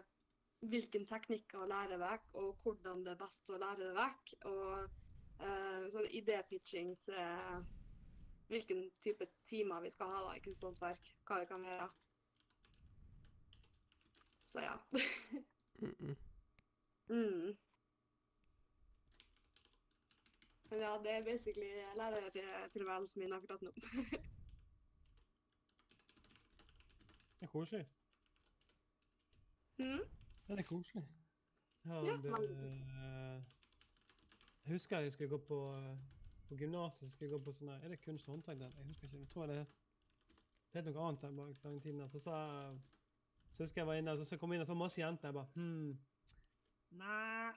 [0.71, 4.33] hvilken teknikk å lære vekk, og hvordan det er best å lære det vekk.
[4.51, 7.65] Og eh, sånn idépitching til
[8.49, 11.11] hvilken type timer vi skal ha da, i kunsthåndverk.
[11.27, 11.89] Hva vi kan gjøre.
[14.49, 14.77] Så ja.
[15.79, 16.15] Mm -mm.
[17.07, 17.57] mm.
[20.58, 23.71] Men ja, det er basically lærertilværelsen min akkurat nå.
[27.39, 27.87] Det er koselig.
[29.77, 29.99] mm.
[30.47, 31.03] Det er koselig.
[31.85, 33.43] Ja, Ja, det, men-
[34.65, 35.95] jeg husker jeg skulle gå på
[36.47, 37.11] på gymnaset.
[37.11, 38.71] skulle jeg gå på sånn Er det kunst og håndverk der?
[38.77, 39.17] Jeg husker ikke.
[39.19, 39.67] Jeg tror det
[40.73, 42.09] het noe annet der bak lang tid.
[42.09, 42.77] Så, Så
[43.51, 45.27] Så husker jeg var inne, og så kom jeg inn og så masse jenter.
[45.27, 45.99] Jeg bare hmm,
[46.91, 47.51] Nei,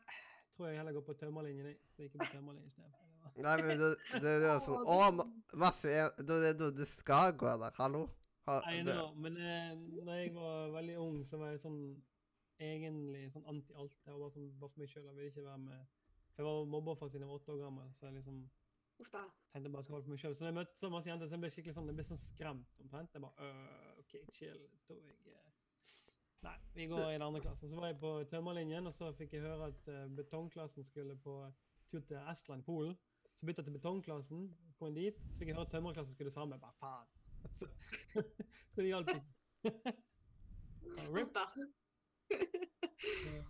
[0.57, 1.67] tror jeg heller går på tømmerlinjen.
[1.73, 1.79] jeg.
[1.93, 2.99] Så jeg gikk på tømmerlinjen i stedet.
[3.47, 5.25] Nei, men det, det, det er sånn Å, ma
[5.57, 5.93] masse
[6.27, 7.77] Da er da du skal gå der.
[7.79, 8.07] Hallo?
[8.49, 9.69] Ha, Nei, nå, men eh,
[10.03, 11.79] da jeg var veldig ung, så var jeg sånn
[12.63, 13.95] egentlig sånn anti-alt.
[14.03, 15.07] Jeg var bare, sånn, bare for meg sjøl.
[15.07, 15.87] Jeg ville ikke være med
[16.33, 17.95] For jeg var mobbeoffer siden jeg var åtte år gammel.
[17.99, 18.43] Så jeg liksom
[19.03, 19.23] Uff da.
[19.51, 20.35] tenkte jeg bare skulle holde for meg sjøl.
[20.37, 22.05] Så når jeg møtte så masse jenter, så jeg ble jeg skikkelig sånn, jeg ble
[22.11, 23.17] sånn skremt omtrent.
[23.17, 24.61] Jeg bare øh, OK, chill.
[24.85, 25.49] Så jeg eh,
[26.43, 27.69] Nei, vi går i den andre klassen.
[27.71, 31.37] Så var jeg på tømmerlinjen, og så fikk jeg høre at eh, betongklassen skulle på
[31.91, 32.97] tur til Estland, Polen.
[33.39, 36.31] Så bytta jeg til betongklassen, kom jeg dit, så fikk jeg høre at tømmerklassen skulle
[36.33, 36.59] det samme.
[36.59, 37.07] Bare faen.
[37.59, 37.67] Så,
[38.73, 39.23] så det hjalp ikke.
[41.15, 41.31] Rip.
[41.35, 41.45] da.
[42.31, 43.43] Eh,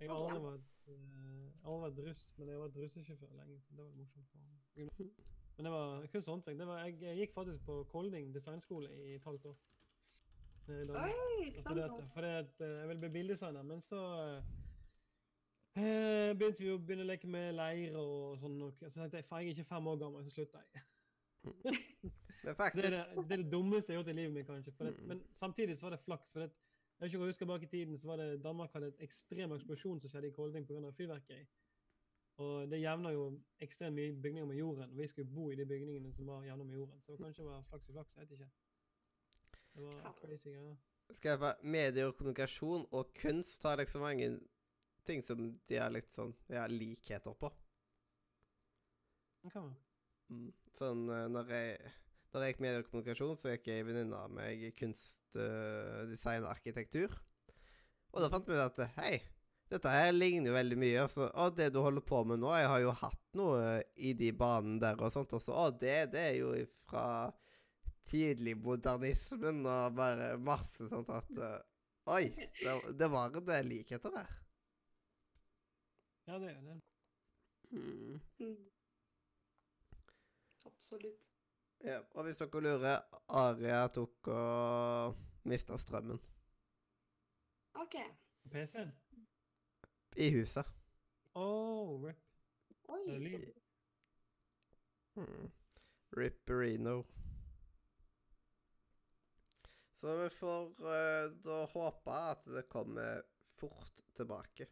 [0.00, 3.76] Jeg har aldri vært, eh, aldri vært russ, men jeg har vært russesjåfør lenge, så
[3.76, 4.30] det var morsomt.
[4.30, 4.38] for
[5.56, 6.62] Men det var kunst og håndverk.
[6.66, 9.58] Var, jeg, jeg gikk faktisk på Kolding designskole i et halvt år.
[10.68, 11.90] Oi, Fordi at,
[12.28, 14.42] at eh, jeg ville bli bildesigner, men så eh,
[15.82, 18.58] eh, begynte vi å begynne å leke med leir og sånn.
[18.66, 20.82] Og, så tenkte jeg for jeg er ikke fem år gammel, så slutta jeg.
[22.40, 24.72] Det faktisk er det, det er det dummeste jeg har gjort i livet mitt, kanskje.
[24.72, 25.08] For det, Mm.
[25.08, 26.32] men samtidig så var det flaks.
[26.32, 26.50] for det,
[27.00, 30.10] jeg ikke husker bak i tiden, så var det Danmark hadde et ekstrem eksplosjon som
[30.10, 30.90] skjedde i Kolding pga.
[30.96, 31.44] fyrverkeri.
[32.40, 34.90] Og det jevner jo ekstremt mye bygninger med jorden.
[34.90, 37.00] og Vi skulle bo i de bygningene som var jevna med jorden.
[37.00, 38.50] Så kanskje det var flaks i flaks, jeg vet ikke.
[39.74, 40.78] Det var crazy greier.
[41.16, 44.30] Skal jeg Medier og kommunikasjon og kunst har liksom mange
[45.06, 47.50] ting som de har litt sånn ja, likheter på.
[49.40, 49.80] Det kan være.
[50.30, 50.50] Mm.
[50.78, 51.96] Sånn eh, når jeg
[52.30, 56.44] Da jeg gikk medier og kommunikasjon, så gikk jeg venninne av meg kunst, uh, design
[56.44, 57.16] og arkitektur.
[58.14, 59.16] Og da fant vi ut at hei,
[59.70, 61.08] dette her ligner jo veldig mye.
[61.08, 64.30] Og å, det du holder på med nå Jeg har jo hatt noe i de
[64.30, 65.34] banene der og sånt.
[65.34, 66.52] Og å, det, det er jo
[66.86, 67.04] fra
[68.10, 71.58] tidlig modernismen og bare masse sånt at uh,
[72.10, 72.30] Oi!
[72.32, 74.30] Det, det var en del likheter her.
[76.26, 76.78] Ja, det er det.
[77.70, 78.20] Mm.
[78.40, 78.56] Mm.
[80.66, 81.20] Absolutt.
[81.84, 86.18] Ja, og hvis dere lurer, Aria tok og mista strømmen
[87.80, 87.94] OK.
[88.50, 88.90] PC-en?
[90.16, 90.66] i huset.
[91.34, 92.16] Oh, rip.
[92.88, 92.98] Oi.
[93.06, 93.38] Det Så?
[95.16, 95.50] Mm.
[96.16, 97.04] Ripperino.
[100.00, 103.20] Så vi får uh, da håpe at det kommer
[103.60, 104.66] fort tilbake.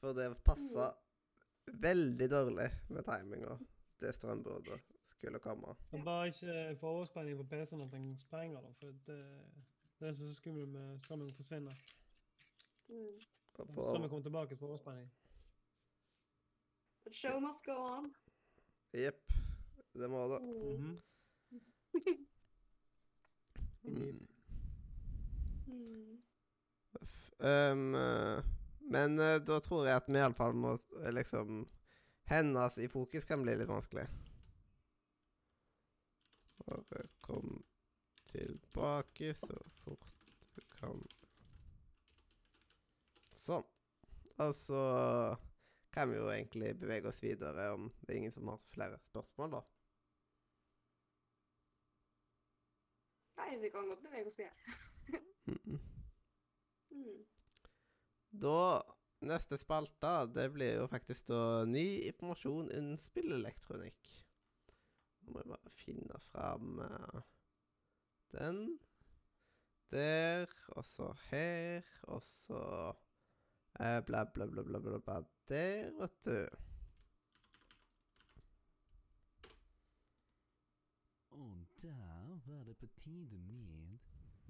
[0.00, 0.90] For det passa
[1.80, 3.54] veldig dårlig med timinga,
[4.00, 4.80] det strømbruddet
[5.14, 5.72] skulle komme.
[5.92, 8.72] Er bare ikke få overspenning på PC-en at den sprenger, da.
[8.82, 9.18] For det,
[10.00, 11.80] det er så skummelt med strømmen forsvinner.
[12.88, 13.16] mm.
[13.54, 15.08] Og Strømmen kommer tilbake på overspenning.
[17.04, 18.14] But show must go on.
[18.92, 19.32] Jepp.
[19.94, 20.40] Det må det.
[23.84, 23.90] Mm.
[23.92, 24.02] Mhm.
[24.02, 24.33] Mm.
[27.38, 28.44] Um, eh,
[28.78, 31.64] men eh, da tror jeg at vi iallfall må eh, liksom
[32.30, 34.06] Hennes i fokus kan bli litt vanskelig.
[36.64, 37.58] Bare kom
[38.30, 41.02] tilbake så fort du kan.
[43.44, 43.66] Sånn.
[44.40, 44.80] Og så
[45.92, 49.58] kan vi jo egentlig bevege oss videre om det er ingen som har flere spørsmål,
[49.58, 49.62] da.
[53.42, 54.80] Nei, vi kan godt bevege oss videre.
[55.46, 57.20] Mm.
[58.44, 58.58] Da
[59.24, 64.10] Neste spalte, det blir jo faktisk da ny informasjon innen spillelektronikk.
[65.24, 67.22] Nå må jeg bare finne fram uh,
[68.34, 68.58] den.
[69.94, 72.60] Der, og så her, og så
[73.80, 76.38] uh, bla, bla, bla, bla, bla, bla der, vet du.
[81.30, 83.93] Og der var det på tide med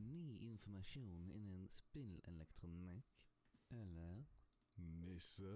[0.05, 3.05] ny informasjon innen spillelektronikk.
[3.71, 4.25] Eller
[4.77, 5.55] nisse.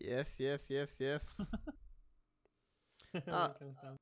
[0.00, 1.24] Yes, yes, yes, yes.
[3.08, 3.96] Stemme.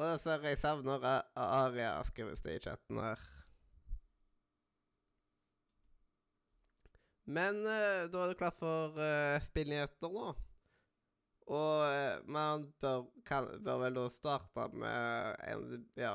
[0.00, 1.02] Og da ser jeg savner
[1.36, 3.20] Aria, skrives det i chatten her.
[7.30, 10.30] Men uh, da er det klart for uh, spillnyheter nå.
[11.50, 16.14] Og uh, man bør, kan, bør vel da starte med en Ja.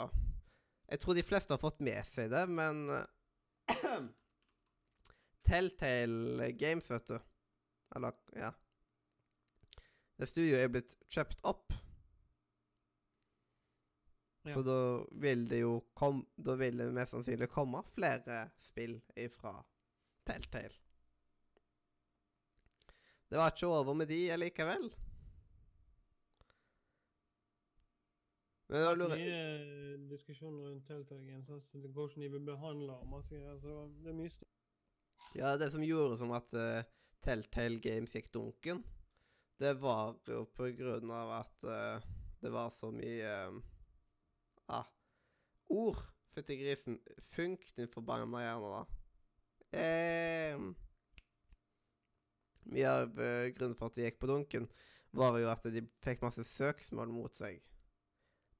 [0.86, 3.74] Jeg tror de fleste har fått med seg det, men eh,
[5.48, 7.17] Telltale Games, vet du.
[7.95, 8.52] Eller, ja.
[10.15, 11.74] Det studioet er blitt kjøpt opp.
[14.45, 14.54] Ja.
[14.54, 14.80] Så da
[15.21, 19.56] vil det jo kom, Da vil det mest sannsynlig komme flere spill ifra
[20.26, 20.76] Telltale.
[23.26, 24.86] Det var ikke over med de allikevel.
[28.71, 29.41] Men da lurer Mye
[30.10, 33.60] diskusjon diskusjoner rundt det går ikke de vil behandle og masse greier.
[33.62, 34.51] Så det er mye styr.
[35.36, 36.82] Ja, det som gjorde som at uh,
[37.25, 38.84] Telltale Games gikk dunken,
[39.62, 42.10] det var jo på grunn av at uh,
[42.41, 43.62] det var så mye uh,
[44.80, 44.89] ah,
[45.69, 46.01] ord
[46.36, 46.97] Fytti grisen.
[47.32, 49.80] Funk, din forbanna hjerne, da.
[49.80, 50.58] Eh,
[52.71, 54.67] mye av eh, grunnen for at de gikk på dunken,
[55.15, 57.62] var jo at de fikk masse søksmål mot seg.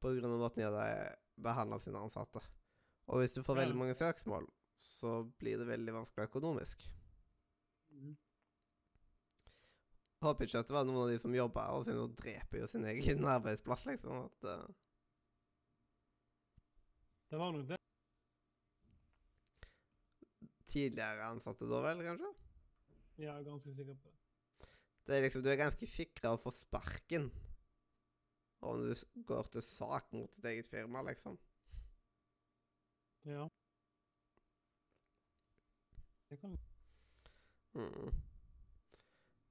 [0.06, 2.44] På måten de hadde behandla sine ansatte.
[3.10, 3.62] Og hvis du får Ja.
[3.66, 6.86] veldig mange søksmål, så blir det veldig vanskelig økonomisk.
[7.92, 8.18] Mm.
[10.22, 12.68] Håper ikke at det var noen av de som jobba her, og siden dreper jo
[12.68, 14.26] sin egen arbeidsplass, liksom.
[14.26, 14.68] At, uh...
[17.30, 17.78] Det var nok det.
[20.76, 22.32] tidligere ansatte da vel, kanskje?
[23.18, 24.70] Jeg er ganske sikker på det.
[25.08, 27.30] Det er liksom, Du er ganske sikra å få sparken
[28.72, 31.38] om du går til sak mot ditt eget firma, liksom.
[33.26, 33.50] Ja.
[36.30, 36.58] Det kan
[37.76, 38.12] Mm.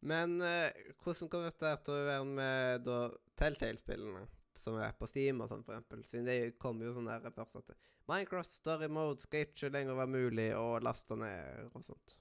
[0.00, 0.72] Men eh,
[1.02, 2.98] hvordan kommer dette til å være med da
[3.36, 4.22] Telltale-spillene,
[4.56, 6.04] som er på Steam og sånn, for eksempel?
[6.08, 7.74] Siden det kommer jo sånn der først at
[8.08, 12.16] Minecraft Story Mode skal ikke lenger være mulig å laste ned og sånt.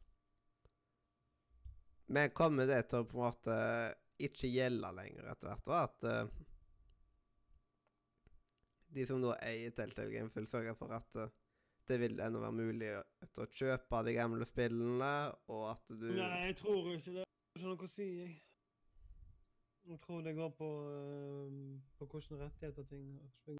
[2.13, 3.57] Men kommer det til å på en måte
[4.23, 5.69] ikke gjelde lenger etter hvert?
[5.71, 6.33] Og At eh,
[8.93, 11.31] de som nå eier Telltale Game, vil sørge for at eh,
[11.87, 15.13] det vil ennå være mulig å, kjøpe de gamle spillene,
[15.51, 17.25] og at du Nei, jeg tror ikke det.
[17.25, 18.37] Det har ikke noe å si, jeg.
[19.83, 23.09] Jeg tror det går på, uh, på hvordan rettigheter ting
[23.41, 23.59] svinger.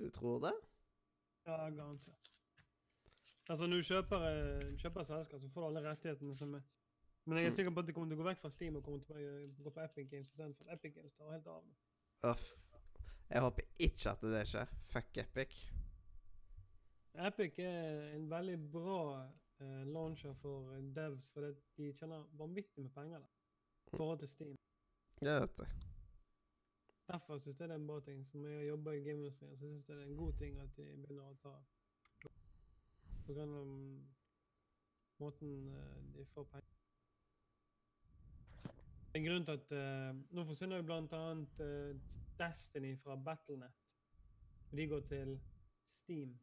[0.00, 0.52] Du tror det?
[1.46, 2.32] Ja, garantert.
[3.50, 6.66] Altså, når du kjøper, eh, kjøper selskap, så får du alle rettighetene som er.
[7.24, 8.84] Men jeg er sikker på at det kommer til å gå vekk fra Steam og
[8.84, 10.70] kommer til å gå på Epic Games istedenfor.
[10.72, 11.66] Epic Games tar helt av.
[12.30, 12.46] Uff.
[13.30, 14.72] Jeg håper ikke at det skjer.
[14.90, 15.58] Fuck Epic.
[17.26, 19.02] Epic er en veldig bra
[19.60, 23.30] uh, launcher for eh, devs, for det, de tjener vanvittig med penger der.
[23.92, 24.56] I forhold til Steam.
[25.20, 25.68] Jeg vet det.
[27.10, 28.26] Derfor syns jeg det er en bra ting.
[28.26, 30.88] Som jeg jobber i gameindustrien, så syns jeg det er en god ting at de
[31.04, 31.54] begynner å ta
[33.26, 34.04] På grunn av mm,
[35.22, 36.79] måten eh, de får penger
[39.14, 41.96] En grunn til at uh, Nå forsvinner jo blant annet eh,
[42.38, 43.72] Destiny fra Battlenet.
[44.70, 45.34] De går til
[45.90, 46.38] Steam.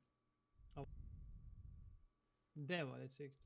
[2.68, 3.44] Det var litt sykt.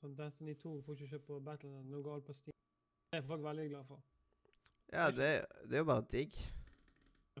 [0.00, 2.56] Så Destiny 2 får ikke kjøpt på Battlenet, nå går alt på Steam.
[3.12, 4.02] Det er folk veldig glad for.
[4.92, 5.30] Ja, det,
[5.64, 6.36] det er jo bare digg.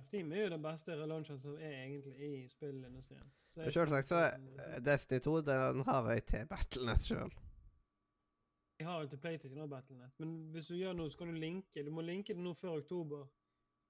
[0.02, 3.28] Steam er jo den beste relaunchen som er egentlig i spillindustrien.
[3.68, 7.32] Selvsagt så er eh, Destiny 2 den har jeg til Battlenet sjøl.
[8.78, 11.34] Jeg har jo til PlayStation og Battlenet, men hvis du gjør noe, så kan du
[11.34, 11.82] linke.
[11.82, 13.26] Du må linke det nå før oktober.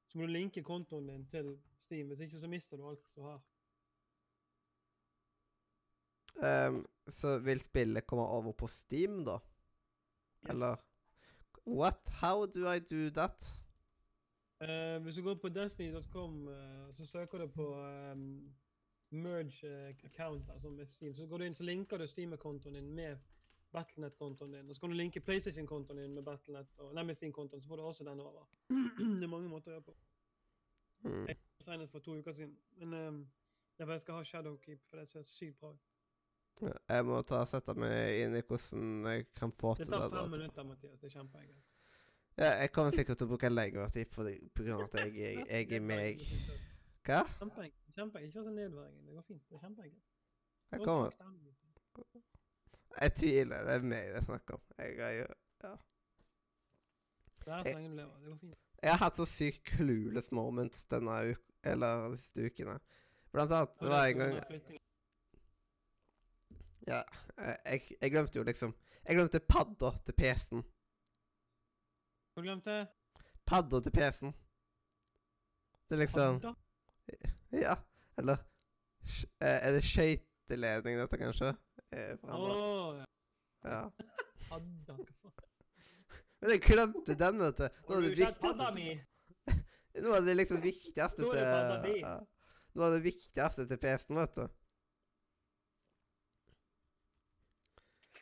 [0.08, 3.22] Så må du linke kontoen din til Steam, hvis ikke så mister du alt du
[3.26, 3.42] har.
[6.42, 9.38] Ehm, så vil spillet komme over på Steam, da?
[10.48, 10.76] Eller
[11.66, 12.00] What?
[12.22, 13.44] How do I do that?
[14.60, 17.66] Uh, hvis du går på destiny.com, uh, så søker du på
[18.12, 18.54] um,
[19.10, 21.14] merge eh, account, altså med Steam.
[21.14, 23.16] Så går du inn, så linker du Steam-kontoen din med
[23.72, 24.68] Battlenet-kontoen din.
[24.68, 28.04] Og så kan du linke PlayStation-kontoen din med Battlenet, og, Steam-kontoen, så får du også
[28.04, 28.46] den over.
[29.20, 29.96] det er mange måter å gjøre på.
[31.04, 31.26] Mm.
[31.28, 33.18] Jeg signet for to uker siden, men um,
[33.78, 35.84] jeg skal ha Shadowkeep, for det ser sykt bra ut.
[36.88, 40.16] Jeg må ta sette meg inn i hvordan jeg kan få til Det Det tar
[40.16, 41.00] fem minutter, Mathias.
[41.00, 41.66] Det er kjempeenkelt.
[42.38, 44.80] Ja, jeg kommer sikkert til å bruke lengre tid på, det, pga.
[44.84, 46.24] at jeg, jeg, jeg er meg.
[47.06, 47.22] Hva?
[47.38, 47.84] Kjempeenkelt.
[47.98, 49.06] Kjempe, ikke så nedverdigende.
[49.06, 49.42] Det går fint.
[49.48, 50.04] Det er kjempeenkelt.
[50.70, 51.14] Jeg kommer.
[53.00, 53.64] Jeg tviler.
[53.66, 54.62] Det er meg det er snakk om.
[54.78, 55.26] Jeg har, jo,
[57.44, 58.16] Det er så lenge du lever.
[58.22, 58.58] Det går fint.
[58.82, 62.78] jeg har hatt så sykt clueless moments denne uka, eller de siste ukene.
[63.32, 64.36] Blant annet det var en gang
[66.88, 67.02] Ja,
[67.36, 68.72] eh, jeg, jeg glemte jo liksom
[69.04, 70.62] Jeg glemte padda til PC-en.
[72.36, 72.68] Du glemt?
[73.46, 74.32] Padda til PC-en.
[75.88, 76.54] Det er liksom Padda?
[77.52, 77.74] Ja.
[78.18, 78.36] Eller
[79.40, 81.52] eh, Er det skøyteledning, dette, kanskje?
[81.90, 83.06] Eh, ja.
[83.62, 83.92] Hva
[84.48, 84.66] faen?
[86.40, 87.68] Men jeg glemte den, vet du.
[87.88, 88.88] Nå Har det viktigste mi?
[90.04, 92.16] Noe det liksom Nå padda til ja.
[92.76, 94.44] Nå av det viktigste til PC-en, vet du.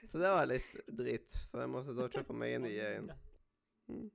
[0.07, 1.35] Så det var litt drit.
[1.51, 3.11] Så jeg måtte da kjøpe meg en ny en.
[3.91, 4.07] Mm.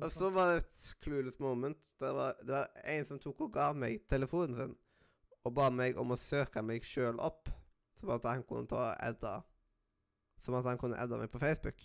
[0.00, 1.92] Og så var det et clueless moment.
[2.00, 4.74] Det var, det var en som tok og ga meg telefonen sin
[5.44, 7.50] og ba meg om å søke meg sjøl opp,
[8.04, 9.38] som at han kunne ta edda
[10.44, 11.78] Som at han kunne edda meg på Facebook.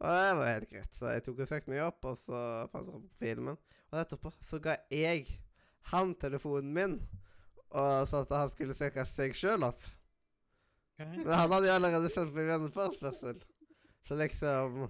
[0.00, 0.96] Og det var helt greit.
[0.96, 2.40] Så jeg tok og søkte meg opp, og så
[2.72, 3.56] fant jeg opp filmen.
[3.90, 5.24] Og etterpå så ga jeg
[5.88, 6.98] han telefonen min,
[7.70, 9.80] og sa at han skulle søke seg sjøl opp.
[11.00, 13.40] Men han hadde jo allerede sendt meg venneforespørsel.
[14.04, 14.82] Så liksom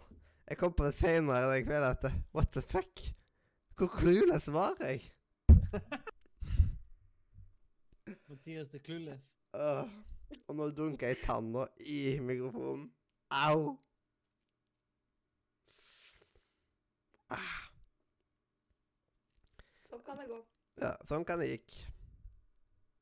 [0.50, 3.02] Jeg kom på det seinere den kvelden at What the fuck?
[3.78, 5.06] Hvor clueless var jeg?
[8.28, 9.34] Mathias the Clueless.
[9.54, 9.86] Uh,
[10.48, 12.86] Og nå dunka jeg tanna i mikrofonen.
[13.34, 13.76] Au!
[17.30, 17.56] Ah.
[19.86, 20.38] Sånn kan det gå.
[20.82, 21.76] Ja, sånn kan det gikk.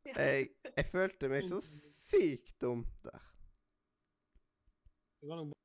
[0.08, 1.60] Jeg, jeg følte meg så
[2.08, 3.24] sykt dum der.
[5.20, 5.60] Det var nok bra.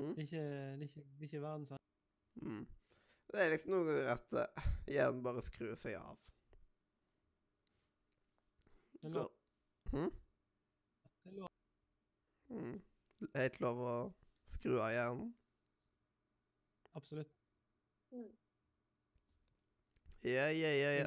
[0.00, 0.14] Mm.
[0.16, 1.84] Det er ikke, det er ikke, det er ikke verdens ende.
[2.40, 2.64] Mm.
[3.30, 6.18] Det er liksom noe at uh, hjernen bare skrur seg av.
[9.02, 9.30] Det lov.
[9.90, 10.10] Hm?
[11.24, 11.48] Det er lov.
[12.48, 12.80] Mm.
[13.34, 13.92] Helt lov å
[14.58, 15.30] skru av hjernen.
[16.98, 17.30] Absolutt.
[20.22, 20.90] Ja, ja, ja.
[20.92, 21.06] Ja.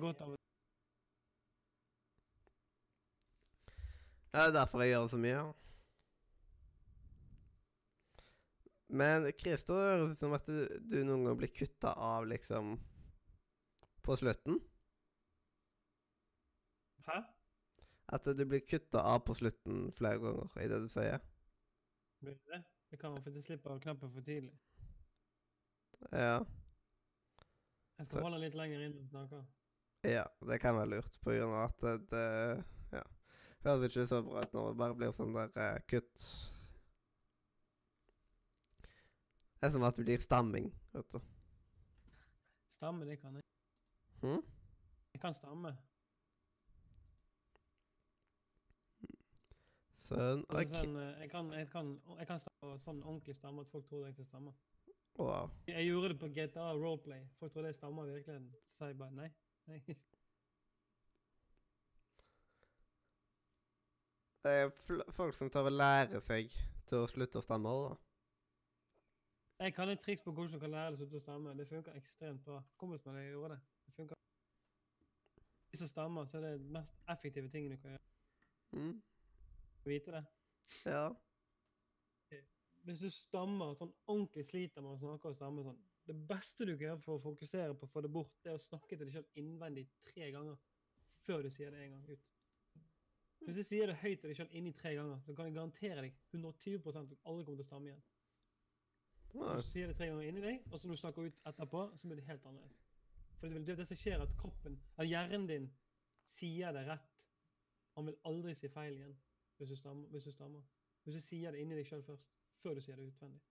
[4.33, 5.43] Ja, Det er derfor jeg gjør så mye.
[8.89, 10.57] Men Christer, det høres ut som at du,
[10.89, 12.75] du noen gang blir kutta av, liksom
[14.05, 14.57] På slutten.
[17.05, 17.21] Hæ?
[18.13, 21.19] At du blir kutta av på slutten flere ganger i det du sier.
[22.21, 22.59] Blir det
[22.91, 22.99] det?
[23.01, 24.53] Kan være fordi jeg slipper av knappen for tidlig.
[26.11, 26.43] Ja.
[27.97, 29.39] Jeg skal Så- holde litt lenger inn og snakke.
[30.03, 33.01] Ja, det kan være lurt, på grunn av at det, det Ja.
[33.63, 36.25] Høres ikke så bra ut når det bare blir sånn der uh, kutt.
[39.61, 41.19] Det er som at det blir stamming, vet du.
[42.69, 43.43] Stamme, det kan jeg.
[44.21, 44.41] Hm?
[45.13, 45.77] Jeg kan stamme.
[50.03, 50.43] Sånn.
[50.49, 50.67] OK.
[50.67, 54.17] sånn, jeg, kan, jeg, kan, jeg kan stamme sånn ordentlig stamme at folk tror jeg
[54.17, 54.55] ikke stammer.
[55.19, 55.53] Wow.
[55.69, 57.21] Jeg gjorde det på GTA Roleplay.
[57.39, 58.49] Folk tror det stammer i virkeligheten.
[58.65, 59.29] Så sa jeg bare nei.
[59.71, 59.79] nei.
[64.43, 64.73] Det er
[65.15, 66.49] folk som tør å lære seg
[66.89, 67.99] til å slutte å stamme òg, da.
[69.63, 71.53] Jeg kan et triks på hvordan du kan lære deg å slutte å stamme.
[71.55, 72.57] Det funker ekstremt bra.
[72.75, 73.61] Kompisen min gjorde det.
[73.85, 74.19] Det funker.
[75.71, 78.03] Hvis du stammer, så er det den mest effektive tingen du kan gjøre.
[78.75, 78.97] Mm.
[79.85, 80.23] Vite det.
[80.85, 81.07] Ja.
[82.83, 86.73] Hvis du stammer, sånn ordentlig sliter med å snakke og stamme sånn, det beste du
[86.73, 89.05] kan gjøre for å fokusere på å få det bort, det er å snakke til
[89.07, 90.57] deg selv innvendig tre ganger
[91.23, 92.25] før du sier det en gang ut.
[93.43, 96.03] Hvis du sier det høyt til deg selv inni tre ganger, så kan jeg garantere
[96.03, 98.03] deg 120 at du aldri kommer til å stamme igjen.
[99.33, 102.07] Du sier det tre ganger inni deg, og så når du snakker ut etterpå, så
[102.09, 102.83] blir det helt annerledes.
[103.39, 105.71] For det, vil- det, som skjer, er at kroppen, at hjernen din
[106.35, 107.09] sier det rett.
[107.95, 109.15] Han vil aldri si feil igjen
[109.63, 110.07] hvis du stammer.
[110.11, 110.61] Hvis du, stammer.
[111.03, 112.29] Hvis du sier det inni deg selv først,
[112.63, 113.41] før du sier det utvendig.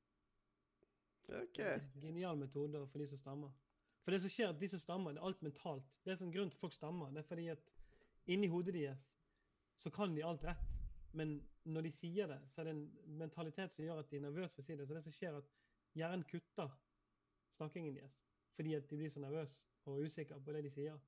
[1.42, 1.60] OK.
[2.02, 3.52] Genial metode for de som stammer.
[4.02, 5.90] For det som skjer, at de som stammer, det er alt mentalt.
[6.04, 7.72] Det er en grunn til at folk stammer, det er fordi at
[8.26, 9.06] inni hodet deres
[9.78, 10.68] så kan de alt rett.
[11.12, 14.24] Men når de sier det, så er det en mentalitet som gjør at de er
[14.26, 14.88] nervøse for å si det.
[14.88, 15.50] Så det som skjer, er at
[15.98, 16.76] hjernen kutter
[17.56, 18.20] snakkingen deres
[18.52, 20.98] fordi at de blir så nervøse og usikre på det de sier.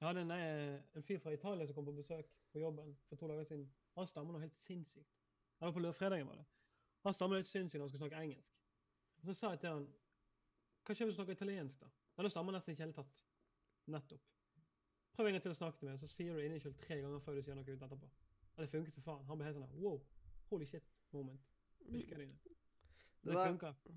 [0.00, 3.16] Jeg hadde en, eh, en fyr fra Italia som kom på besøk på jobben for
[3.16, 3.64] to dager siden.
[3.96, 5.12] Han stammer noe helt sinnssykt.
[5.60, 6.46] Eller på lørdagen var det.
[7.06, 8.56] Han stammer helt sinnssykt når han skulle snakke engelsk.
[9.20, 9.86] Og så sa jeg til han
[10.86, 11.88] Hva skjer hvis du snakker italiensk, da?
[12.16, 13.22] Men da stammer han nesten ikke i hele tatt.
[13.90, 14.22] Nettopp.
[15.16, 17.38] Prøv en gang til å snakke til meg, så sier du selv tre ganger før
[17.38, 18.08] du sier noe ut etterpå.
[18.56, 19.24] Og det funket som faen.
[19.28, 19.96] Han ble helt sånn wow,
[20.50, 21.40] holy shit moment.
[21.80, 22.04] Det.
[23.26, 23.32] Det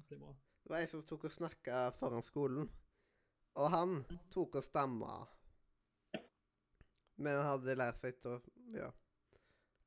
[0.10, 0.34] Det bra.
[0.64, 2.70] det var en som tok og snakka foran skolen,
[3.56, 4.00] og han
[4.34, 5.28] tok og stamma.
[7.18, 8.42] Men han hadde lært seg til å
[8.74, 8.92] Ja.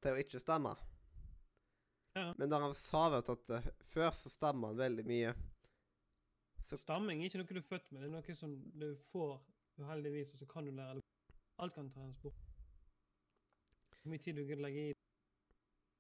[0.03, 0.74] Til å ikke stemme.
[2.18, 2.32] Ja.
[2.36, 5.34] Men da han sa vet at uh, før så stemmer han veldig mye.
[6.68, 9.36] Så stamming er ikke noe du er født med, det er noe som du får
[9.80, 11.07] uheldigvis, og så kan du lære det.
[11.62, 12.42] Alt kan trenes bort.
[14.03, 14.94] Hvor mye tid du kan legge i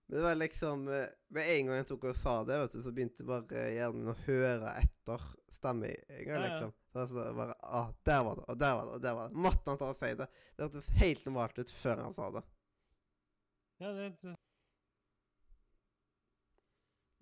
[0.08, 2.80] Men det var liksom eh, Med en gang jeg tok og sa det, vet du,
[2.82, 5.28] så begynte bare hjernen min å høre etter
[5.62, 6.38] ja.
[6.42, 6.72] liksom.
[6.92, 9.36] Så altså bare ah, Der var det, og der var det, og der var det.
[9.46, 10.26] Måtte han ta og si det?
[10.56, 12.42] Det hørtes helt normalt ut før han sa det.
[13.82, 14.36] Ja, det er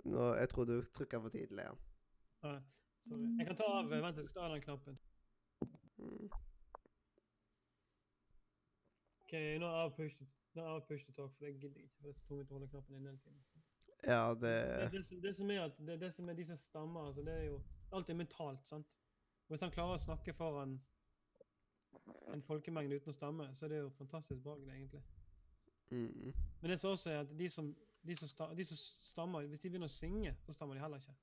[0.05, 1.73] Nå, Jeg tror du trykka for tidlig Ja.
[2.45, 2.61] ja,
[3.09, 3.29] Sorry.
[3.39, 4.99] Jeg kan ta av Vent, jeg skal ta av den knappen.
[6.01, 6.29] Mm.
[9.25, 10.17] OK, nå er jeg av push,
[10.55, 11.97] nå er jeg av push to talk, for det gidder jeg ikke.
[11.97, 13.43] For det er så tungt å holde knappen inne hele tiden.
[14.09, 16.57] Ja, det Det, det, som- det som er at det, det som er de som
[16.57, 18.87] stammer, altså det er jo Alt er mentalt, sant?
[19.49, 20.81] Og Hvis han klarer å snakke foran
[22.33, 25.03] en folkemengde uten å stamme, så er det jo fantastisk bra, det, egentlig.
[25.91, 26.33] mm.
[26.61, 29.61] Men det som også er at de som, de, som sta, de som stammer, hvis
[29.61, 31.17] de begynner å synge, så stammer de heller ikke.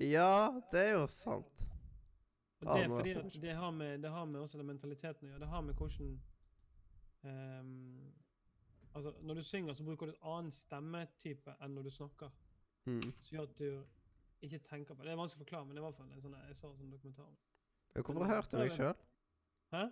[0.00, 1.62] Ja, det er jo sant.
[2.62, 5.32] Og det er fordi at det har med, det har med også den mentaliteten å
[5.32, 5.40] gjøre.
[5.42, 6.12] Det har med hvordan
[7.22, 8.12] um,
[8.92, 12.28] Altså, når du synger, så bruker du et annen stemmetype enn når du snakker.
[12.84, 13.06] Mm.
[13.24, 15.06] Som gjør at du ikke tenker på det.
[15.08, 16.68] Det er vanskelig å forklare, men det er i hvert fall en sånn jeg så
[16.68, 17.30] en sånn dokumentar
[17.94, 19.06] Hvorfor hørte jeg meg sjøl?
[19.72, 19.82] Hæ?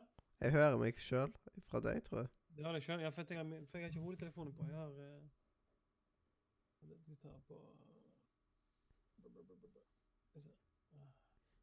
[0.41, 1.33] Jeg hører meg sjøl
[1.69, 2.31] fra deg, tror jeg.
[2.61, 3.01] Du har det sjøl?
[3.01, 4.65] Ja, for jeg, har, for jeg har ikke hodetelefoner på.
[4.69, 5.21] Jeg har eh,
[7.23, 7.61] tar på.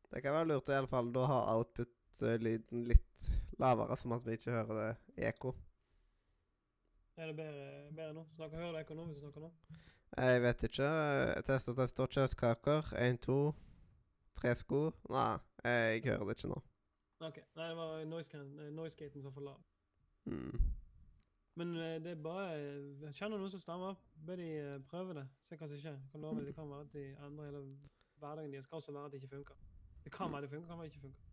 [0.10, 3.28] Det kan være lurt å i alle fall da ha output-lyden litt
[3.62, 5.52] lavere, sånn at vi ikke hører det i ekko.
[7.18, 8.26] Er det bedre, bedre nå?
[8.40, 9.52] Snakker, hører du ekko nå hvis du snakker nå?
[10.18, 10.90] Jeg vet ikke.
[11.52, 12.90] Test og test og Kjøttkaker.
[13.06, 13.38] Én, to,
[14.42, 14.82] tre sko.
[15.14, 15.30] Nei,
[15.62, 16.60] jeg hører det ikke nå.
[17.30, 17.40] OK.
[17.54, 19.62] Nei, det var noise-gaten noise som var for lav.
[20.26, 20.87] Mm.
[21.58, 22.50] Men eh, det er bare
[23.02, 23.98] Jeg kjenner noen som stemmer.
[24.28, 25.26] Be de eh, prøve det.
[25.42, 25.96] Se hva som skjer.
[26.12, 27.64] Kan love Det kan være at de endrer hele
[28.22, 28.68] hverdagen deres.
[28.68, 29.64] Det kan også være at det ikke funker.
[30.04, 31.24] Det kan være det funker, kan være det ikke funker.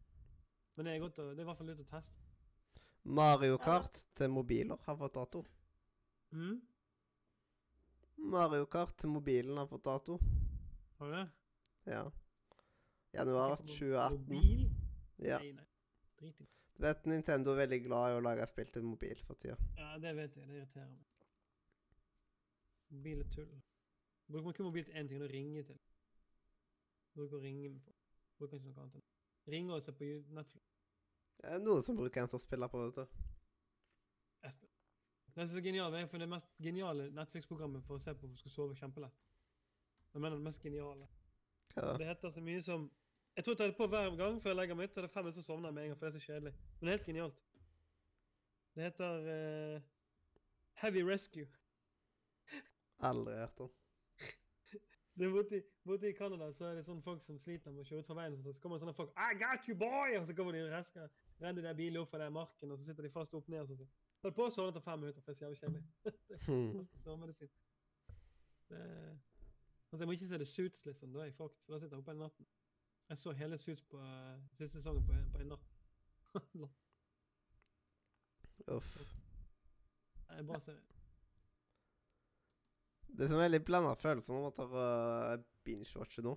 [0.77, 2.23] Men det er, godt å, det er i hvert fall lurt å teste.
[3.05, 5.45] Mario Kart til mobiler har fått dato.
[6.33, 6.57] Mm?
[8.33, 10.19] Mario Kart til mobilen har fått dato.
[10.99, 11.27] Har du det?
[11.93, 12.03] Ja.
[13.15, 14.19] Januar 2018.
[14.25, 14.65] Mobil?
[15.21, 15.39] Ja.
[15.39, 15.69] Nei, nei.
[16.19, 16.49] Drit i.
[16.75, 19.57] Du vet Nintendo er veldig glad i å lage spill til mobil for tida.
[19.79, 20.49] Ja, det vet jeg.
[20.49, 21.05] Det irriterer meg.
[22.95, 23.53] Mobil er tull.
[24.29, 25.79] Bruker man kun mobil til én ting, og det er å ringe til.
[27.15, 27.95] Bruker å ringe på.
[28.39, 28.95] Bruker ikke noe annet.
[29.01, 30.05] enn- Ringe og se på
[30.35, 30.65] Netflix.
[31.37, 33.07] Det er noen som bruker en som spiller på, vet du.
[35.35, 38.39] Det er så genialt, jeg, det mest geniale Netflix-programmet for å se på for å
[38.39, 39.17] skal sove kjempelett.
[40.15, 41.09] Jeg mener det mest geniale.
[41.75, 41.97] Ja.
[41.99, 42.85] Det heter så mye som
[43.37, 44.91] Jeg tror jeg tar det på hver gang før jeg legger meg.
[44.91, 44.97] ut.
[44.99, 46.53] er det fem minutter, så sovner jeg med en gang, for det er så kjedelig.
[46.81, 47.41] Men det er helt genialt.
[48.75, 49.27] Det heter
[49.77, 49.81] uh,
[50.83, 51.47] Heavy Rescue.
[53.01, 53.71] Aldri hørt om.
[55.19, 55.31] Det er
[55.87, 58.17] borte, i- Canada så er det sånne folk som sliter med å kjøre ut fra
[58.19, 58.39] veien.
[58.43, 60.17] Så kommer sånne folk I got you, boy!
[60.19, 61.11] Og så kommer de resker.
[61.43, 63.61] Renner de bilen opp fra den marken, og så sitter de fast opp ned.
[63.63, 63.91] og så sier
[64.23, 65.85] Ta det på og sovne etter fem minutter, for det er så jævlig kjedelig.
[68.71, 69.17] Det er-
[69.93, 71.13] Altså, jeg må ikke se det Suits, liksom.
[71.15, 71.61] Da er jeg fucked.
[71.67, 72.47] For da sitter jeg oppe hele natten.
[73.09, 75.71] Jeg så hele Suits på uh, siste sesongen på, på en natt.
[78.69, 78.95] Uff.
[78.95, 80.81] Det er en bra serie.
[83.07, 86.35] Det er en veldig blanda følelse når man tar uh, binge-watcher nå.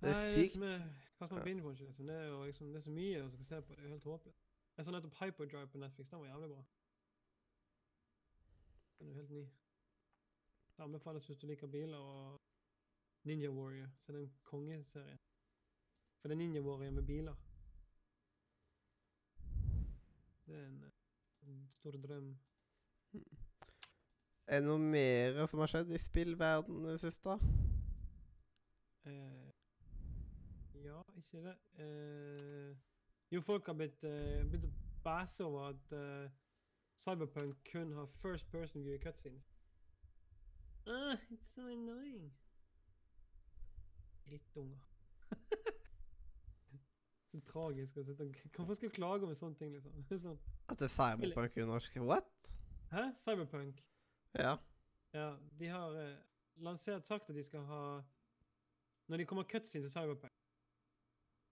[0.00, 0.52] Det er Nei, sykt.
[0.54, 0.86] som er,
[1.18, 2.06] hva som er binge-watcher, liksom.
[2.06, 3.74] Det er jo liksom, det er så mye å skal se på.
[3.74, 4.46] Det er jo helt håpløst.
[4.76, 6.08] Jeg så nettopp Hyperdrive på Netflix.
[6.10, 6.62] Den var jævlig bra.
[8.98, 9.44] Den er jo helt ny.
[10.76, 12.41] Det anbefales hvis du liker biler og
[13.24, 13.88] Ninja Warrior.
[14.00, 15.18] Så det er en kongeserie.
[16.20, 17.34] For det er Ninja Warrior med biler.
[20.46, 20.84] Det er en,
[21.42, 22.38] en stor drøm.
[24.46, 27.36] Er det noe mer som har skjedd i spillverdenen sist, da?
[29.06, 29.50] Eh,
[30.84, 31.56] ja, ikke det.
[31.78, 32.76] Eh,
[33.32, 34.72] jo, folk har blitt, eh, begynt å
[35.04, 36.30] bæse over at eh,
[36.98, 39.54] Cyberpunk kun har first person view i cutscenes.
[40.86, 42.32] Ah, it's so annoying.
[44.32, 44.80] Drittunger.
[47.32, 50.04] så tragisk å sitte Hvorfor skal du klage over sånne ting, liksom?
[50.24, 50.38] Sånn.
[50.72, 51.96] At det er Cyberpunk i norsk?
[52.08, 52.52] What?
[52.92, 53.10] Hæ?
[53.20, 53.82] Cyberpunk?
[54.38, 54.56] Ja.
[55.12, 55.28] Ja,
[55.60, 56.16] de har eh,
[56.64, 57.82] lansert sagt at de skal ha
[59.12, 60.32] Når de kommer cutscene til Cyberpunk,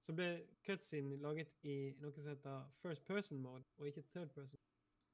[0.01, 0.29] så ble
[0.65, 4.61] cutscene laget i noe som heter first person mode, og ikke third person.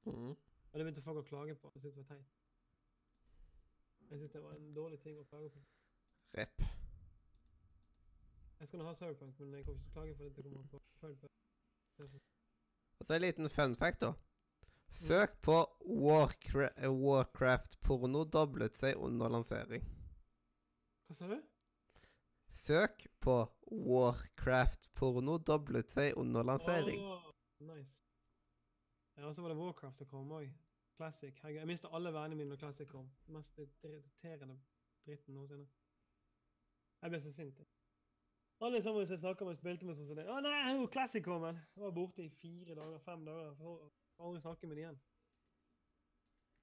[0.05, 0.29] Mm.
[0.31, 1.71] Og det begynte folk å klage på.
[1.75, 2.35] Jeg syntes det var teit.
[4.11, 5.65] Jeg syns det var en dårlig ting å klage på.
[6.37, 6.66] Rip.
[8.59, 10.45] Jeg skal nå ha Cyberpunk, men jeg kommer ikke til å klage for at det
[10.45, 12.23] kommer på third person.
[12.97, 14.13] Og så en liten fun fact, da.
[14.89, 19.83] Søk på Warcra eh, Warcraft-porno doblet seg under lansering.
[21.07, 21.37] Hva sa du?
[22.49, 23.35] Søk på
[23.91, 27.03] Warcraft-porno doblet seg under lansering.
[27.03, 27.29] Oh,
[27.67, 27.99] nice.
[29.17, 30.49] Ja, og så var det Warcraft som kom òg.
[30.97, 31.35] Classic.
[31.43, 33.05] Herregud, jeg mista alle vennene mine når Classic kom.
[33.27, 34.57] Det mest irriterende
[35.05, 35.67] dritten noensinne.
[37.03, 37.59] Jeg ble så sint.
[37.59, 37.76] jeg.
[38.61, 40.17] Alle sammen som jeg snakka med, spilte med sånn.
[40.25, 41.25] 'Å nei, nå er Classic!
[41.25, 43.53] Jeg var borte i fire dager, fem dager.
[43.59, 44.99] For aldri snakke med dem igjen.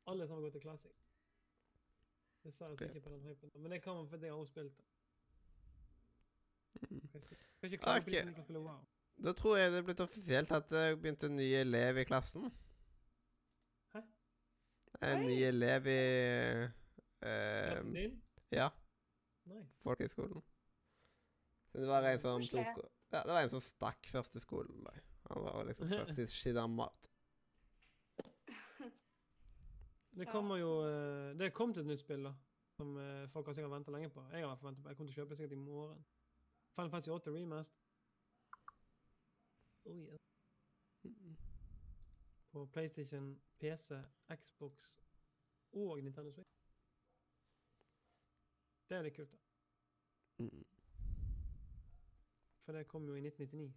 [0.07, 0.93] Alle sammen går til Classic.
[2.45, 3.51] Dessverre så ikke på den hypen.
[3.55, 4.85] Men det kan man fordi jeg har spilt det.
[6.81, 8.21] Kan ikke, kan ikke klage på de Ok.
[8.21, 8.85] som ikke kan spille WoW.
[9.25, 12.51] Da tror jeg det er blitt offisielt at det begynte en ny elev i klassen.
[13.95, 14.01] Hæ?
[15.03, 16.01] En ny elev i
[17.23, 18.23] Klassen eh, din?
[18.51, 18.69] Ja,
[19.47, 19.71] Nice.
[19.83, 20.43] folkehøgskolen.
[21.75, 22.67] Det var en som tok
[23.11, 24.87] ja, Det var en som stakk først i skolen.
[25.29, 26.67] Han var liksom faktisk skidda.
[30.19, 32.35] Det kommer jo eh, Det er kommet et nytt spill, da.
[32.77, 34.23] Som eh, folk har sikkert venta lenge på.
[34.33, 34.89] Jeg har hvert på.
[34.89, 36.05] Jeg kommer til å kjøpe det sikkert i morgen.
[36.75, 37.75] Final Fantasy 8 Remast.
[39.85, 40.19] Oh yeah.
[42.55, 43.99] På PlayStation, PC,
[44.31, 45.01] Xbox
[45.73, 46.55] og Nintendo Switch.
[48.89, 50.45] Det er litt kult, da.
[50.45, 50.74] Mm.
[52.65, 53.73] For det kom jo i 1999.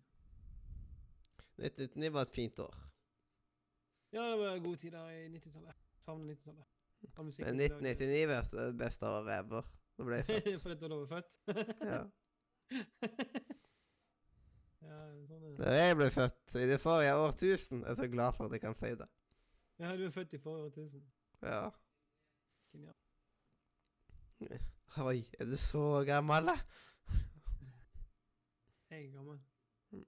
[1.58, 2.76] 1999 var et fint år.
[4.14, 5.76] Ja, det var gode tider i 90-tallet.
[6.00, 6.66] Savner 90-tallet.
[7.18, 9.68] Men i dag er- 1999 var det beste året ever.
[9.98, 10.62] Da ble jeg født.
[10.62, 11.32] Fordi du da var født?
[11.82, 12.02] Ja.
[14.88, 15.58] ja, sånn er det.
[15.60, 18.64] Da jeg ble født i det forrige årtusen, er jeg så glad for at jeg
[18.64, 19.10] kan si det.
[19.82, 21.04] Ja, du er født i forrige årtusen.
[21.44, 21.64] Ja.
[22.74, 22.98] Genial.
[25.04, 26.56] Oi, er du så gammel, da?
[28.90, 29.40] Jeg er gammel.
[29.92, 30.06] Mm.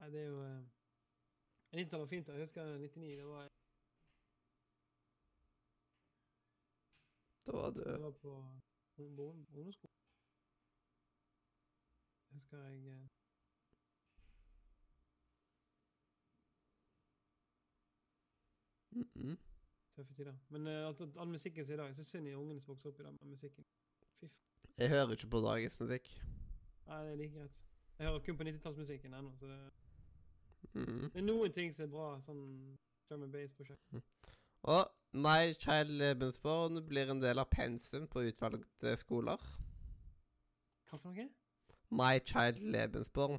[0.00, 0.62] Nei, det er jo eh,
[1.74, 2.28] 90-tallet var fint.
[2.28, 3.16] Jeg husker 99.
[3.16, 3.50] Det var,
[7.46, 8.28] Da var det du var på
[8.98, 9.96] ung- på ung- ungdomsskolen.
[12.32, 13.08] Husker jeg eh,
[18.90, 19.36] mm -mm.
[19.96, 20.34] Tøffe tider.
[20.48, 22.88] Men eh, altså, all musikken som er i dag, så synd i ungene som vokser
[22.88, 23.64] opp i dag med musikken.
[24.20, 24.30] Faen.
[24.78, 26.20] Jeg hører ikke på dagens musikk.
[26.86, 27.60] Nei, det er like greit.
[27.98, 29.70] Jeg hører kun på 90-tallsmusikken ennå, så det,
[30.74, 31.10] Mm.
[31.12, 32.78] det er noen ting som er bra, sånn
[33.08, 34.00] drum and bass-prosjekt.
[34.62, 39.36] Og My Child Lebensborn blir en del av pensum på utvalgte skoler.
[40.90, 41.28] Hva for noe?
[41.90, 43.38] My Child Lebensborn.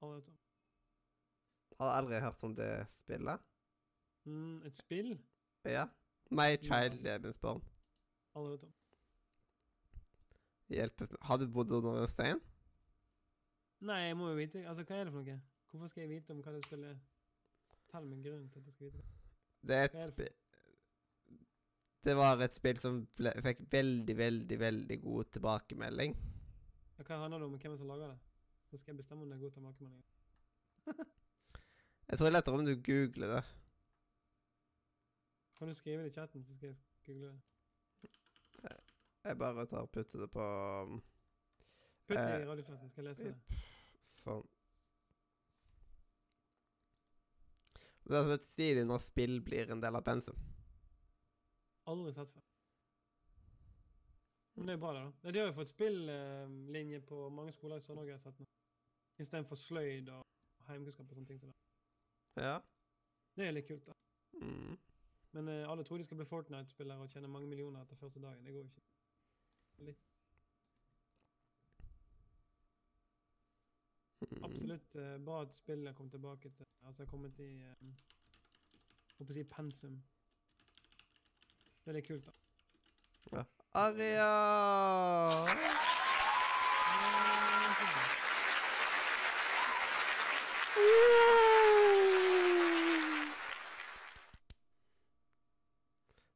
[0.00, 0.32] Aldri.
[1.80, 3.40] Har aldri hørt om det spillet?
[4.24, 5.18] Mm, et spill?
[5.64, 5.86] Ja.
[6.30, 7.62] My Child Lebensborn.
[8.34, 8.72] Aldri hørt om.
[10.68, 11.04] Hjelp.
[11.24, 12.40] Har du bodd under en stein?
[13.80, 15.38] Nei, jeg må jo vite Altså, hva er det for noe?
[15.70, 16.98] Hvorfor skal jeg vite om hva spillet er?
[17.70, 19.06] Fortell meg grunnen til at jeg skal vite det.
[19.68, 20.34] Det er et spill
[22.04, 26.16] Det var et spill som ble, fikk veldig, veldig, veldig god tilbakemelding.
[26.98, 28.18] Ja, hva handler det om, hvem det som lager det?
[28.70, 30.04] Så skal jeg bestemme om det er god tilbakemelding.
[32.08, 33.42] Jeg tror det er lettere om du googler det.
[35.58, 37.40] Kan du skrive det i chatten, så skal jeg google det.
[39.24, 40.44] Jeg bare tar og putter det på
[40.86, 41.00] um,
[42.08, 43.58] Putt det Eh, i radiochatten, skal jeg lese det.
[44.22, 44.46] sånn.
[48.08, 50.38] Det er stilig når spill blir en del av pensum.
[51.92, 52.44] Aldri sett før.
[54.56, 55.32] Men det er bra, det, da.
[55.32, 58.48] De har jo fått spillinje på mange skoler i Sør-Norge, jeg har sett nå.
[59.22, 60.24] Istedenfor sløyd og
[60.70, 61.40] heimkunnskap og sånne ting.
[61.40, 62.42] som det.
[62.42, 62.56] Ja.
[63.36, 63.94] Det er litt kult, da.
[64.40, 64.78] Mm.
[65.36, 68.44] Men eh, alle tror de skal bli Fortnite-spillere og tjene mange millioner etter første dagen.
[68.44, 68.86] Det går jo ikke.
[69.78, 70.04] Litt.
[74.42, 77.88] Absolutt eh, bra at spillet kom tilbake til Altså har kommet i eh,
[79.18, 79.96] Håper å si pensum.
[81.84, 83.44] Det er litt kult, da.
[83.74, 84.28] Aria!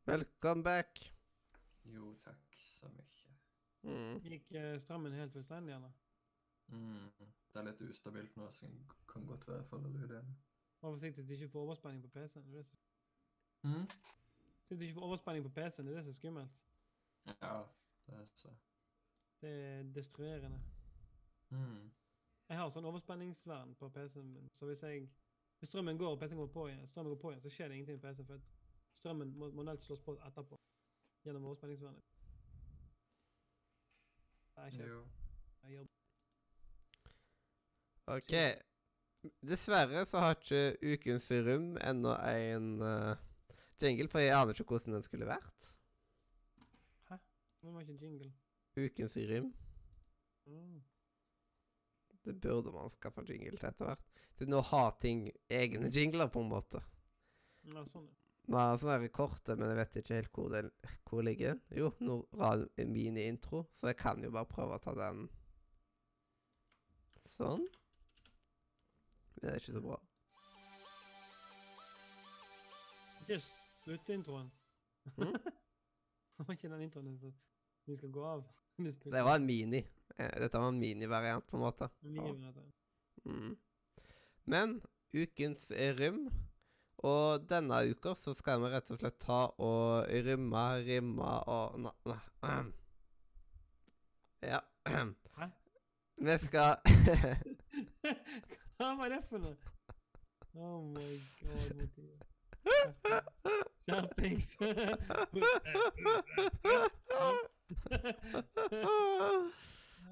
[0.04, 1.12] Velkommen back.
[1.84, 3.21] Jo, takk så mye.
[3.82, 4.20] Mm.
[4.22, 5.92] Gikk eh, strømmen helt fullstendig, eller?
[6.68, 7.10] Mm.
[7.52, 10.34] Det er litt ustabilt nå, så det kan godt være faller ut igjen.
[10.82, 12.44] Vær forsiktig så du ikke får overspenning på PC-en.
[12.44, 12.78] det er det som-
[13.64, 13.86] Mm.
[14.68, 16.50] Så du ikke får overspenning på PC-en, det er det som er skummelt.
[17.26, 17.62] Ja,
[18.06, 18.48] det er så.
[19.40, 20.60] Det er destruerende.
[21.50, 21.90] Mm.
[22.48, 25.08] Jeg har sånn overspenningsvern på PC-en min, så hvis jeg
[25.58, 27.74] hvis strømmen går og PC-en går på igjen, strømmen går på igjen, så skjer det
[27.76, 28.40] ingenting med PC-en, for
[28.94, 30.58] strømmen må manuelt slås på etterpå
[31.24, 32.02] gjennom overspenningsvernet.
[34.62, 35.88] Jeg
[38.06, 38.34] OK.
[39.42, 43.18] Dessverre så har ikke Ukens rom ennå en uh,
[43.82, 45.68] jingle, for jeg aner ikke hvordan den skulle vært.
[47.10, 47.18] Hæ?
[47.62, 48.32] Den var ikke jingle.
[48.78, 49.52] Ukens rom.
[50.46, 50.80] Mm.
[52.24, 54.10] Det burde man skaffe jingle til etter hvert.
[54.38, 56.82] Til nå har ting egne jingler, på en måte.
[57.66, 58.21] Ja, sånn, ja.
[58.42, 60.62] Vi har sånne korte, men jeg vet ikke helt hvor det
[61.06, 61.58] hvor ligger.
[61.76, 65.28] Jo, en mini-intro, så jeg kan jo bare prøve å ta den
[67.30, 67.62] sånn.
[69.36, 70.00] Men det er ikke så bra.
[73.22, 74.50] Ikke sluttintroen.
[75.16, 75.36] Mm?
[76.32, 77.32] Det var ikke den introen som
[77.86, 78.40] vi skal gå av.
[78.82, 78.94] Det.
[79.12, 79.82] Det var en mini.
[80.16, 81.90] Eh, Dette var en minivariant, på en måte.
[82.02, 82.78] En mini-variant,
[83.22, 83.52] Mm.
[84.50, 84.80] Men
[85.14, 86.24] ukens rym
[87.02, 91.90] Og denne uka så skal vi rett og slett ta og rymme, rimme og na,
[92.06, 92.18] na.
[94.42, 94.58] Ja.
[95.38, 95.46] Hæ?
[96.16, 96.76] Vi skal
[98.78, 99.56] Hva var det for noe?
[100.54, 101.88] Oh my god.
[103.82, 104.56] Skjerpings.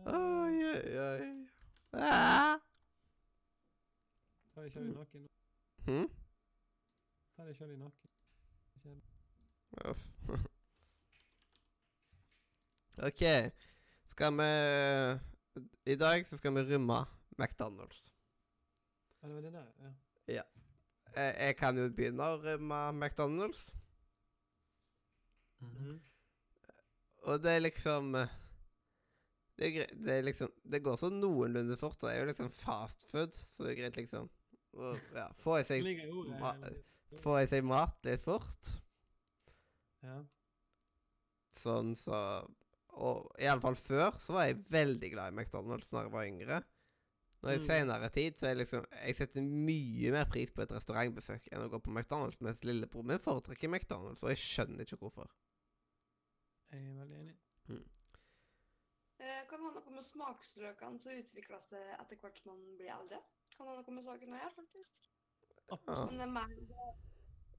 [0.06, 1.46] Oi, oi, oi.
[1.92, 2.56] Ah!
[4.54, 5.20] Ta deg sjøl i nakken.
[5.86, 6.08] nå.
[7.40, 8.96] Ta deg sjøl i nakken.
[9.88, 10.00] Uff.
[13.08, 13.22] OK.
[14.10, 14.48] Skal vi
[15.88, 16.98] I dag så skal vi rømme
[17.38, 18.02] McDonald's.
[19.22, 19.70] Ja, det var det der,
[20.26, 20.42] ja.
[21.14, 23.72] Jeg, jeg kan jo begynne å rømme McDonald's.
[25.60, 25.72] Mm.
[25.78, 25.98] -hmm.
[27.22, 28.12] Og det er liksom
[29.56, 32.00] det er, greit, det er liksom Det går sånn noenlunde fort.
[32.00, 34.30] Det er jo liksom fast food, så det er greit liksom
[34.72, 35.82] Og, ja, få i seg
[37.12, 38.70] ligger jeg seg mat litt fort.
[40.02, 40.18] Ja.
[41.60, 42.16] Sånn så
[43.00, 46.56] Og iallfall før så var jeg veldig glad i McDonald's når jeg var yngre.
[47.40, 47.66] Når I Mm.
[47.66, 51.62] senere tid så er jeg liksom Jeg setter mye mer pris på et restaurantbesøk enn
[51.64, 55.30] å gå på McDonald's, mens lillebror min foretrekker McDonald's, og jeg skjønner ikke hvorfor.
[56.72, 57.36] Jeg er veldig enig.
[57.68, 57.86] Mm.
[59.50, 63.18] Kan ha noe med smaksløkene som utvikler seg etter hvert som man blir eldre.
[63.56, 65.08] Kan ha noe med saken å gjøre, faktisk.
[65.86, 66.50] Men er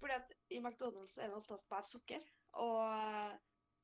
[0.01, 2.23] fordi at i McDonald's er det oftest bare sukker.
[2.53, 2.81] Og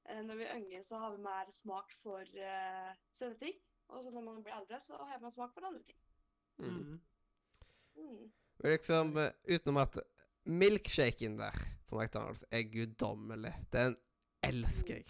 [0.10, 3.60] eh, når vi er yngre, så har vi mer smak for uh, søte ting.
[3.88, 6.00] Og så når man blir eldre, så har man smak for andre ting.
[6.58, 6.66] Mm.
[6.66, 7.00] Mm.
[7.96, 8.32] Mm.
[8.58, 10.00] Men liksom, eh, utenom at
[10.44, 13.54] milkshaken der på McDonald's er guddommelig.
[13.74, 13.98] Den
[14.44, 15.06] elsker jeg.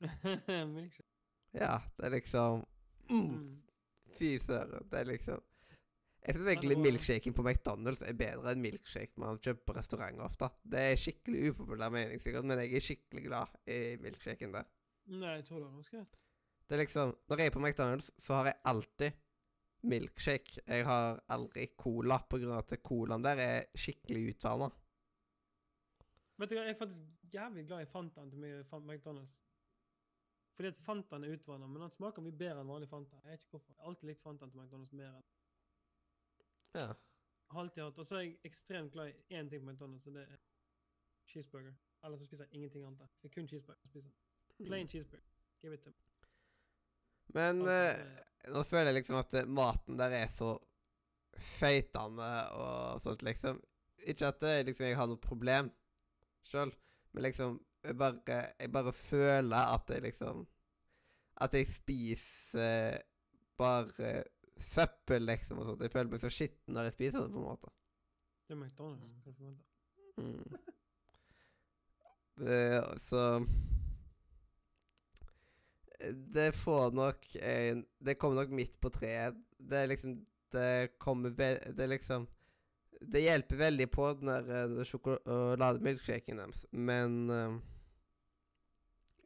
[0.76, 1.10] Milkshake.
[1.54, 2.64] Ja, det er liksom
[3.10, 3.62] mm, Mm.
[4.18, 4.88] Fy søren.
[4.90, 5.42] Det er liksom
[6.24, 10.48] Jeg syns egentlig milkshaken på McDonald's er bedre enn milkshake man kjøper på restauranter ofte.
[10.64, 14.64] Det er skikkelig upopulær mening, sikkert, men jeg er skikkelig glad i milkshaken der.
[15.12, 16.16] Nei, jeg tror det var ganske greit.
[16.64, 19.20] Det er liksom Når jeg er på McDonald's, så har jeg alltid
[19.84, 20.62] milkshake.
[20.64, 24.70] Jeg har aldri cola, på grunn av at colaen der er skikkelig utvanna.
[26.40, 29.36] Vet du hva, jeg er faktisk jævlig glad i Fantaen til meg- McDonald's.
[30.56, 33.20] Fordi at Fantaen er utvanna, men den smaker mye bedre enn vanlig Fanta.
[33.24, 33.74] Jeg vet ikke hvorfor.
[33.74, 35.22] Jeg har alltid likt Fantaen til McDonald's mer enn
[36.74, 36.92] Ja.
[37.54, 37.98] alltid hatt.
[37.98, 40.36] Og så er jeg ekstremt glad i én ting på McDonald's, og det er
[41.30, 41.74] cheeseburger.
[42.04, 43.08] Ellers så spiser jeg ingenting annet.
[43.22, 44.10] Det er kun cheeseburger jeg spiser.
[44.66, 45.24] Plain cheeseburger.
[45.62, 45.96] Give it to me.
[47.34, 50.58] Men eh, er- nå føler jeg liksom at eh, maten der er så
[51.38, 53.62] feitende og sånt, liksom.
[54.06, 55.70] Ikke at det, liksom, jeg har noe problem
[56.44, 56.74] sjøl,
[57.12, 58.20] men liksom jeg bare,
[58.60, 60.46] jeg bare føler at jeg liksom
[61.36, 62.98] At jeg spiser
[63.58, 64.24] bare
[64.60, 65.58] søppel, liksom.
[65.58, 65.82] og sånt.
[65.82, 67.72] Jeg føler meg så skitten når jeg spiser det, på en måte.
[68.44, 69.22] Det er McDonald's.
[69.24, 69.70] Forventer?
[70.16, 70.56] Mm.
[72.34, 73.46] Det, så
[76.34, 79.34] Det får nok en Det kommer nok midt på treet.
[79.58, 80.16] Det er liksom
[80.52, 82.28] Det kommer vel Det er liksom
[83.00, 87.62] Det hjelper veldig på den der eh, sjokolademilkshaken deres, men um,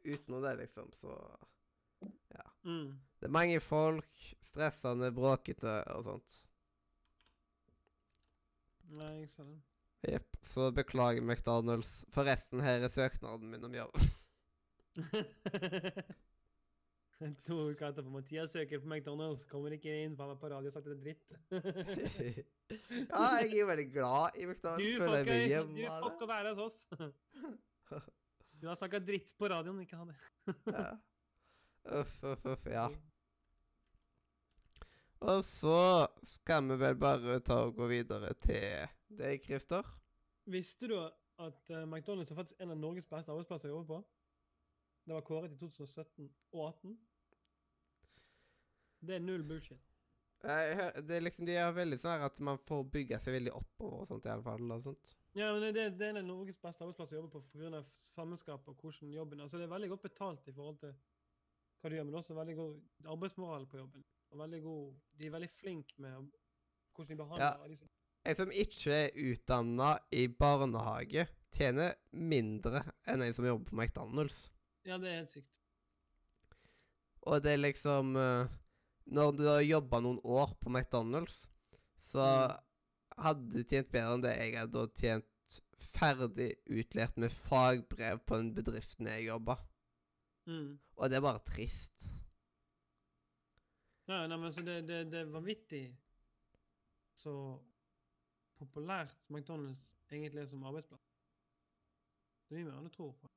[0.03, 1.13] utenom det, liksom, så
[2.63, 2.99] Mm.
[3.19, 6.37] Det er mange folk, stressende, bråkete og sånt.
[8.89, 9.59] Nei, jeg ser den.
[10.07, 10.37] Jepp.
[10.49, 11.91] Så beklager McDonald's.
[12.15, 13.95] Forresten, her er søknaden min om jobb.
[17.45, 20.71] to uker etterpå Mathias søker på McDonald's, kommer ikke inn, for han var på radio
[20.71, 21.27] og sa dritt.
[23.11, 24.97] ja, jeg er jo veldig glad i du McDonald's.
[25.03, 26.79] får ikke, du får ikke være hos oss.
[28.59, 30.17] Du har snakka dritt på radioen, ikke ha det.
[30.67, 30.73] det.
[30.75, 30.89] Ja.
[32.01, 32.65] Uff, uff, uff.
[32.67, 32.89] Ja.
[35.19, 38.87] Og så skal vi vel bare ta og gå videre til
[39.19, 39.83] deg, Christer.
[40.47, 43.99] Visste du at eh, McDonald's er faktisk en av Norges beste arbeidsplasser å jobbe på?
[45.09, 46.97] Det var kåret i 2017 og 2018.
[48.99, 49.85] Det er null bullshit.
[50.39, 54.07] Det er liksom, De er veldig sånn at man får bygge seg veldig oppover og
[54.07, 54.71] sånt, i alle fall.
[54.71, 55.15] og sånt.
[55.35, 57.83] Ja, men det, det er en av Norges beste arbeidsplasser å jobbe på pga.
[58.13, 60.95] sammenskap og hvordan jobben Altså, det er veldig godt betalt i forhold til
[61.79, 64.07] hva du gjør, men også veldig god arbeidsmoral på jobben.
[64.31, 66.29] Veldig god De er veldig flinke med
[66.95, 67.67] hvordan de behandler Ja.
[67.67, 67.89] liksom.
[68.25, 74.49] En som ikke er utdanna i barnehage, tjener mindre enn en som jobber på McDonald's.
[74.85, 75.53] Ja, det er helt sykt.
[77.21, 78.47] Og det er liksom eh,
[79.09, 81.47] Når du har jobba noen år på McDonald's,
[81.99, 82.21] så
[83.17, 85.57] hadde du tjent bedre enn det jeg hadde tjent
[85.89, 89.57] ferdig utlært med fagbrev på den bedriften jeg jobba.
[90.45, 90.77] Mm.
[90.97, 92.08] Og det er bare trist.
[94.09, 95.83] Ja, nei, men så det, det, det er vanvittig
[97.19, 97.33] så
[98.57, 101.03] populært McDonald's egentlig er som arbeidsplass.
[102.47, 103.29] Det er mye mer enn du tror på.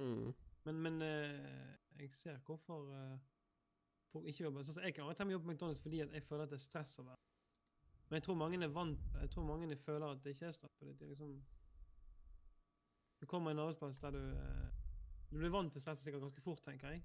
[0.00, 0.30] Mm.
[0.64, 3.18] Men, men eh, jeg ser hvorfor eh,
[4.12, 4.64] folk ikke jobber.
[4.64, 6.58] Så, så jeg kan aldri og til jobbe på McDonald's fordi jeg føler at det
[6.58, 7.22] er stress å være
[8.08, 10.74] Men jeg tror mange er vant Jeg tror mange føler at det ikke er stress.
[10.78, 11.36] Fordi det er liksom
[13.20, 14.66] Du kommer i en arbeidsplass der du eh,
[15.30, 17.04] Du blir vant til stresset sikkert ganske fort, tenker jeg.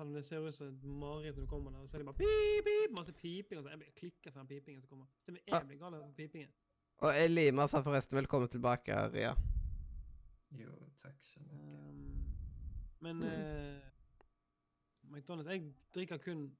[0.00, 2.00] Selv om det ser ut som et mareritt når du kommer der, og så er
[2.00, 3.58] det bare pip, pip, masse piping.
[3.58, 5.06] og så Jeg blir klikker for den pipingen som kommer.
[5.24, 5.58] Til og med Ah.
[5.60, 6.48] jeg blir gal av pipingen.
[6.98, 9.34] Og Elima sa forresten velkommen tilbake, Ria.
[10.56, 10.70] Jo,
[11.02, 11.90] takk så mye.
[11.90, 12.24] Um,
[13.00, 13.24] men Mm.
[13.28, 13.80] eh,
[15.04, 16.56] McDonald's Jeg drikker kun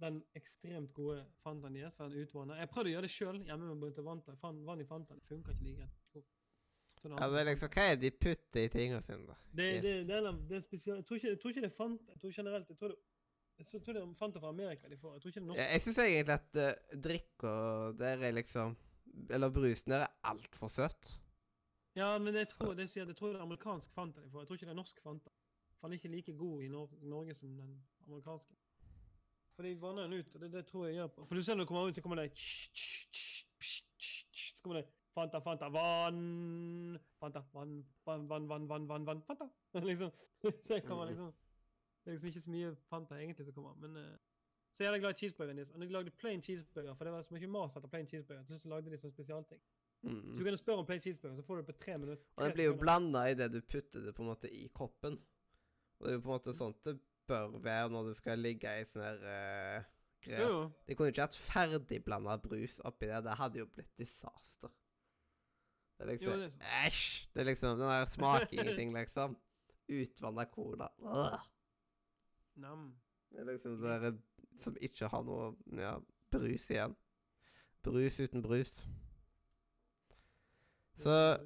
[0.00, 2.56] den ekstremt gode Fantaen deres, for den utvannet.
[2.58, 5.14] Jeg prøvde å gjøre det sjøl hjemme med bunte vann, i Fanta.
[5.14, 6.24] Det funka ikke like greit.
[7.04, 9.34] Ja, det er liksom, Hva er det de putter i tingene sine, da?
[9.58, 12.12] det, det, det, er, det er spesielt Jeg tror ikke, jeg tror ikke det Fanta.
[12.12, 12.98] Jeg tror generelt Jeg tror det,
[13.58, 15.12] jeg tror det er Fanta fra Amerika de får.
[15.14, 15.60] Jeg tror ikke det er norsk.
[15.60, 18.76] Ja, jeg syns egentlig at uh, og der er liksom
[19.30, 21.18] Eller brusen der er altfor søt.
[21.96, 24.40] Ja, men jeg tror, det sier jeg tror det er amerikansk Fanta de får.
[24.40, 25.30] Jeg tror ikke det er norsk Fanta.
[25.80, 28.54] For den er ikke like god i Nor Norge som den amerikanske.
[29.52, 31.24] For de vanner den ut, og det, det tror jeg gjør på.
[31.24, 32.30] For du ser når du kommer ut, så kommer det
[34.54, 39.48] Så kommer det Fanta, Fanta, vann Fanta, vann, vann, vann, vann, vann, vann, vann Fanta.
[39.90, 40.10] liksom.
[40.62, 41.10] Så jeg kommer Mm.
[41.12, 41.32] liksom
[42.04, 44.16] Det er liksom ikke så mye Fanta egentlig som kommer, men uh,
[44.72, 45.70] Så jeg er glad i cheeseburgeren deres.
[45.76, 48.44] Og jeg lagde plain cheeseburger, for det var så mye mas etter plain cheeseburger.
[48.58, 49.60] Så lagde de sånn spesialting.
[50.02, 50.38] Så Mm.
[50.38, 52.24] du kan spørre om plain cheeseburger, så får du det på tre minutter.
[52.36, 55.18] Og det blir jo blanda i det du putter det på en måte i koppen.
[56.00, 56.96] Og det er jo på en måte sånt det
[57.28, 59.84] bør være når det skal ligge i sånne uh,
[60.24, 60.48] Jo, greier.
[60.48, 60.72] jo.
[60.88, 63.20] De kunne ikke hatt ferdigblanda brus oppi det.
[63.28, 64.72] Det hadde jo blitt disaster.
[66.02, 66.52] Det er liksom det.
[66.86, 67.28] Æsj!
[67.34, 69.38] Det er liksom Den der smaker ingenting, liksom.
[69.88, 70.88] Utvanna cola.
[70.98, 71.38] Åh.
[72.54, 72.94] Nam.
[73.30, 74.18] Det er liksom det der
[74.60, 75.94] som ikke har noe ja,
[76.30, 76.96] brus igjen.
[77.82, 78.86] Brus uten brus.
[80.98, 81.38] Så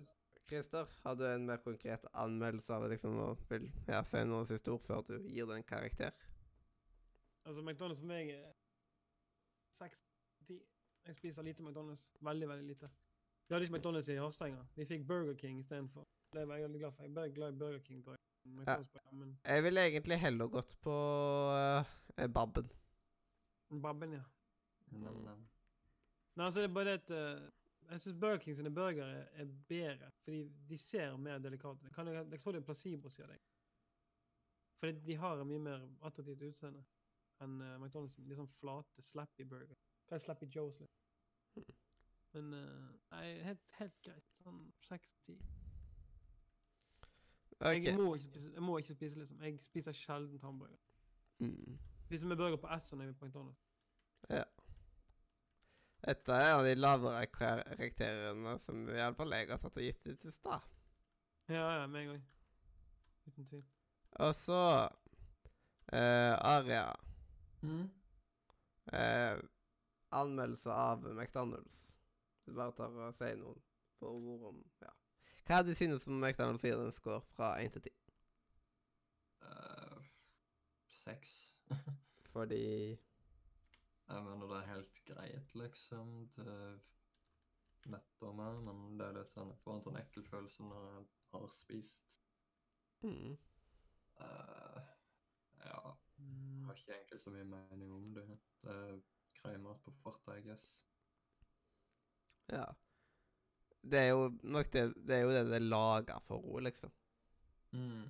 [0.49, 4.47] Christer, har du en mer konkret anmeldelse av det, liksom, og vil ja, si noen
[4.47, 6.13] siste ord før du gir det en karakter?
[7.45, 8.53] Altså, McDonald's for meg er
[9.71, 10.01] seks
[10.47, 10.61] ti.
[11.07, 12.09] Jeg spiser lite McDonald's.
[12.21, 12.91] Veldig, veldig lite.
[13.49, 14.69] Vi hadde ikke McDonald's i Harstad engang.
[14.75, 16.07] Vi fikk Burger King istedenfor.
[16.33, 17.03] Det var jeg veldig glad for.
[17.03, 18.05] Jeg er bare glad i Burger King.
[18.05, 18.19] Burger.
[18.67, 19.01] ja.
[19.13, 20.97] men Jeg ville egentlig heller gått på
[22.19, 22.71] uh, Babben.
[23.83, 24.23] Babben, ja.
[24.87, 25.39] Men eh,
[26.37, 27.49] Nei, altså, det er bare det at uh,
[27.91, 31.95] jeg syns Burger King sine burgere er bedre, fordi de ser mer delikate ut.
[31.95, 33.41] Kan jeg, jeg tror det er placebo, sier jeg.
[34.81, 36.85] Fordi de har en mye mer attraktivt utseende
[37.41, 38.19] enn uh, McDonald's.
[38.19, 39.79] De er sånn flate, slappy burger.
[40.09, 40.83] Hva er slappy Joes?
[41.55, 41.86] Liksom?
[42.37, 44.33] Men eh, nei, helt, helt greit.
[44.45, 45.39] Sånn seks ti.
[47.57, 47.79] Ok.
[47.81, 49.41] Jeg, må ikke spise, jeg må ikke spise, liksom.
[49.41, 50.77] Jeg spiser sjelden hamburger.
[51.41, 51.79] Mm.
[52.05, 53.65] Spiser med burger på S når jeg er på McDonald's.
[56.07, 59.87] Dette er en av de lavere karakterene som i alle fall jeg har satt og
[59.89, 60.61] gitt det til da.
[61.49, 62.21] Ja, ja, meg òg.
[63.27, 63.65] Uten tvil.
[64.23, 64.61] Og så
[64.93, 66.93] uh, Aria.
[67.65, 67.85] mm.
[68.93, 69.41] Uh,
[70.15, 71.96] anmeldelse av McDonald's.
[72.47, 73.63] Du bare tar og sier noen
[73.99, 74.93] få ord om ja.
[75.47, 77.95] Hva du synes om McDonald's gir en score fra 1 til 10?
[79.47, 80.03] Uh,
[81.05, 81.35] 6.
[82.33, 82.65] Fordi
[84.09, 86.29] Jeg mener det er helt greit, liksom.
[86.37, 86.81] Det
[87.87, 91.07] metter meg, men det er litt sånn Jeg får en sånn ekkel følelse når jeg
[91.33, 92.21] har spist.
[93.03, 93.37] mm,
[94.17, 94.81] Uh,
[95.61, 95.81] ja,
[96.17, 98.25] jeg har ikke egentlig så mye mening om det.
[98.63, 99.01] Det er
[99.43, 100.65] grei mat på farta, I guess.
[102.53, 102.67] Ja.
[103.87, 106.91] Det er jo nok det Det er jo det det er laga for ro, liksom.
[107.73, 108.07] Mm.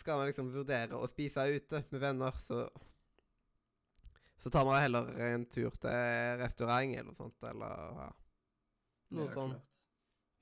[0.00, 2.66] Skal man liksom vurdere å spise ute med venner, så
[4.42, 5.90] Så tar man heller en tur til
[6.42, 8.08] restaurant eller noe sånt, eller ja.
[9.16, 9.54] Noe Ja, sånn.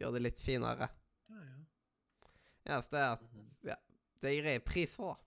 [0.00, 0.88] Gjør det litt finere.
[1.30, 1.60] Ja, ja.
[2.74, 3.22] Eneste er at
[3.64, 3.76] ja,
[4.24, 5.18] det jeg pris for.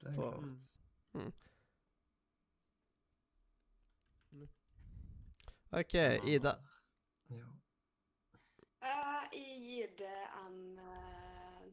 [0.00, 0.56] Det er For- klart.
[1.16, 1.32] Mm.
[5.72, 5.94] OK,
[6.28, 6.52] Ida.
[7.30, 7.48] Ja.
[8.82, 11.64] Eh, jeg gir det en eh,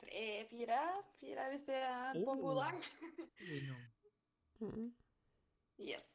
[0.00, 0.80] tre-fire.
[1.20, 2.74] Fire hvis det er på en god dag.
[4.60, 4.94] Mm.
[5.80, 6.06] yes.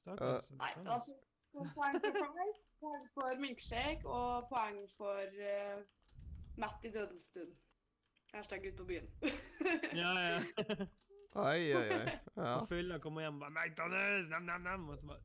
[0.00, 0.50] Stakkars.
[0.50, 1.12] Nei, altså
[1.54, 5.84] Poeng for Price, poeng for milkshake og poeng for uh,
[6.56, 7.52] Matt i dødens stund.
[8.34, 9.08] Hashtag ut på byen.
[9.94, 10.40] Ja, ja.
[11.34, 12.10] Oi, oi, oi.
[12.36, 12.56] Ja.
[12.60, 14.88] Og fylla kommer hjem og bare 'McDonald's!' Nam, nam, nam.
[14.88, 15.22] Og så bare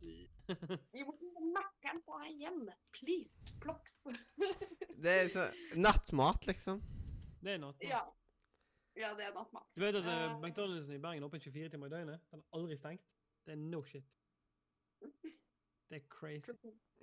[1.56, 2.64] Mækkern på vei hjem.
[2.94, 4.00] Please, ploks.
[5.04, 5.46] Det er så
[5.78, 6.82] Nattmat, liksom.
[7.42, 7.90] Det er nattmat.
[7.90, 8.02] ja.
[8.96, 9.70] ja, det er nattmat.
[9.76, 12.20] Du vet at uh, McDonald'sen i Bergen er åpen 24 timer i døgnet?
[12.32, 13.06] Den er aldri stengt.
[13.46, 14.06] Det er no shit.
[15.90, 16.52] Det er crazy.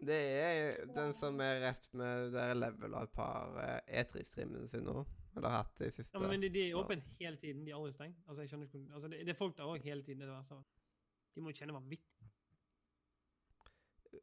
[0.06, 4.84] Det er den som er rett med der level av et par uh, E3-streamene sine
[4.90, 5.06] nå.
[5.36, 6.16] Eller hatt de siste.
[6.16, 7.64] Ja, men de, de er åpne hele tiden.
[7.66, 8.22] De er aldri stengt.
[8.24, 10.24] Altså, jeg skjønner ikke altså, det, det er folk der òg hele tiden.
[10.24, 10.56] Det der, så.
[10.56, 10.82] verste.
[11.36, 12.30] De må kjenne vanvittig.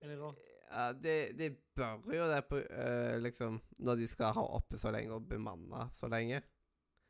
[0.01, 0.41] Er det rart?
[0.73, 4.89] Ja, de, de bør jo det på uh, liksom Når de skal ha oppe så
[4.95, 6.41] lenge og bemanne så lenge.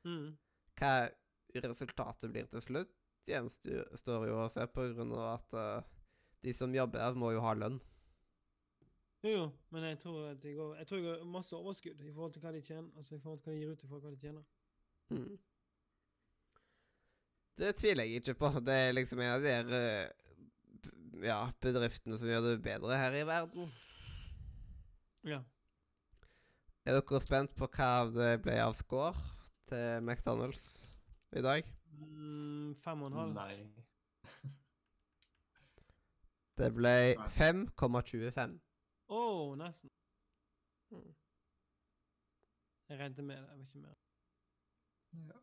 [0.04, 0.34] Mm.
[0.80, 0.94] Hva
[1.64, 2.92] resultatet blir til slutt,
[3.30, 5.92] gjenstår jo å se, på grunn av at uh,
[6.44, 7.80] de som jobber der, må jo ha lønn.
[9.24, 12.12] Jo, jo, men jeg tror at jeg går Jeg tror det går masse overskudd i
[12.12, 12.90] forhold til hva de tjener.
[12.98, 14.44] Altså i forhold til hva de gir ut i forhold til hva de tjener.
[15.10, 15.40] Mm.
[17.58, 18.50] Det tviler jeg ikke på.
[18.66, 20.24] Det er liksom en av de der eh,
[21.24, 23.72] ja, bedriftene som gjør det bedre her i verden.
[25.24, 25.40] Ja.
[26.84, 29.14] Er dere spent på hva det ble av score
[29.72, 30.68] til McDonald's
[31.32, 31.70] i dag?
[31.94, 33.34] Mm, fem og en halv.
[33.38, 33.56] Nei.
[36.60, 38.60] Det ble 5,25.
[39.14, 39.22] Å,
[39.60, 39.92] nesten.
[40.94, 41.10] Mm.
[42.90, 43.44] Jeg regnet med det.
[43.44, 43.98] Jeg var ikke mer.
[45.30, 45.40] Ja.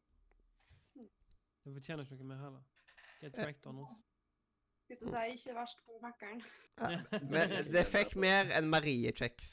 [1.64, 2.62] Jeg fortjener ikke noe mer heller.
[3.21, 3.45] Get Ja.
[3.45, 3.99] wrecked on us.
[4.85, 6.41] Skulle til å si ikke verst for Mækkern.
[7.35, 9.51] Men det fikk mer enn Marie-kjeks.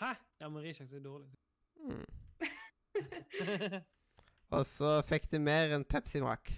[0.00, 0.12] Hæ?
[0.40, 1.28] Ja, Marie-kjeks er dårlig.
[1.82, 2.06] Mm.
[4.56, 6.54] Og så fikk du mer enn Pepsi Max.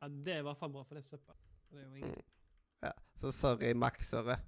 [0.00, 1.36] ja, det er i hvert fall bra, for det er søppel.
[1.72, 2.30] Det er jo ingenting.
[2.82, 4.38] Ja, så sorry, Maxere.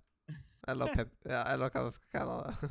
[0.68, 1.14] Eller pep...
[1.28, 2.70] Ja, eller hva man skal kalle det.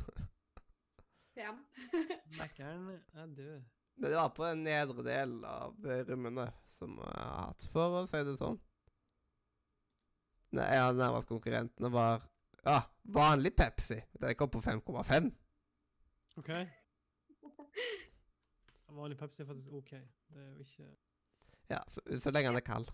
[1.34, 1.64] PM.
[2.38, 3.64] Mac-eren er død.
[4.02, 5.74] Det var på en nedre del av
[6.08, 8.58] rommene som jeg har hatt, for å si det sånn.
[10.54, 12.24] Nei, ja, nærmest konkurrentene var
[12.64, 12.80] ja,
[13.14, 14.00] vanlig Pepsi.
[14.18, 15.30] Den kom på 5,5.
[16.42, 16.50] OK?
[18.94, 19.90] Vanlig Pepsi er faktisk OK.
[20.30, 20.90] Det er jo ikke
[21.70, 22.90] Ja, så, så lenge den er kald.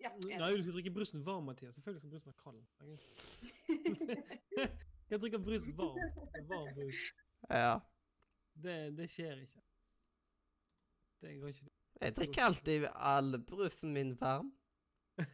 [0.00, 1.74] Ja, Nei, du skal drikke brusen varm, Mathias.
[1.76, 2.60] Selvfølgelig skal brusen være kald.
[5.10, 5.98] Jeg drikker brus varm.
[6.48, 7.00] Varm brus.
[7.50, 7.74] Ja.
[8.62, 9.60] Det, det skjer ikke.
[11.20, 11.68] Det går ikke.
[12.00, 14.52] Jeg drikker alltid all brusen min varm.
[15.18, 15.26] Det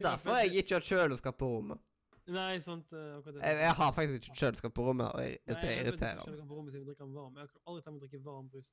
[0.00, 1.82] er derfor jeg ikke har kjøleskap på rommet.
[2.26, 3.42] Nei, sant uh, akkurat det.
[3.46, 6.20] Jeg, jeg har faktisk ikke kjøleskap på rommet, og jeg- Nei, det jeg vet irriterer
[6.22, 6.48] ikke meg.
[6.48, 7.36] på rommet siden jeg drikker varm.
[7.38, 8.70] Jeg har aldri tenkt meg å drikke varm brus.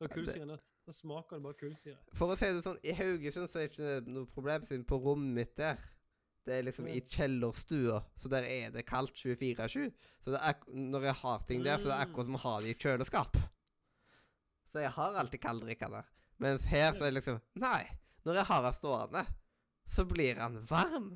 [0.00, 0.52] Da det- kullsyren,
[0.86, 1.98] da, smaker det bare kullsyre.
[2.14, 4.98] For å si det sånn, i Haugesund så er det ikke noe problem, siden på
[5.02, 5.80] rommet mitt der
[6.46, 9.88] Det er liksom i kjellerstua, så der er det kaldt 24-7.
[10.22, 12.70] Så er, når jeg har ting der, så det er akkurat som å ha det
[12.70, 13.40] i kjøleskap.
[14.70, 16.06] Så jeg har alltid kalddrikke der.
[16.38, 17.82] Mens her så er det liksom Nei,
[18.22, 19.24] når jeg har den stående,
[19.96, 21.10] så blir han varm.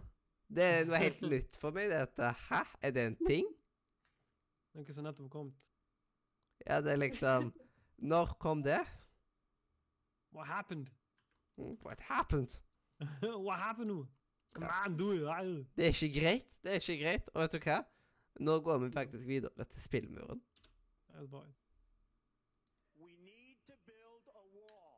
[0.51, 1.93] Det er noe helt nytt for meg.
[1.95, 2.35] Dette.
[2.49, 2.65] Hæ?
[2.83, 3.47] Er det en ting?
[4.75, 5.55] Noe som nettopp kom.
[6.67, 7.53] Ja, det er liksom
[8.03, 8.81] Når kom det?
[10.33, 10.91] What happened?
[11.57, 12.51] What happened?
[13.23, 14.07] What happened?
[14.53, 14.85] Come Ja.
[14.87, 15.67] on, do it.
[15.77, 16.57] Det er ikke greit.
[16.65, 17.29] Det er ikke greit.
[17.35, 17.79] Og vet du hva?
[18.41, 20.43] Nå går vi faktisk videre til spillmuren.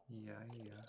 [0.08, 0.82] Ja, ja.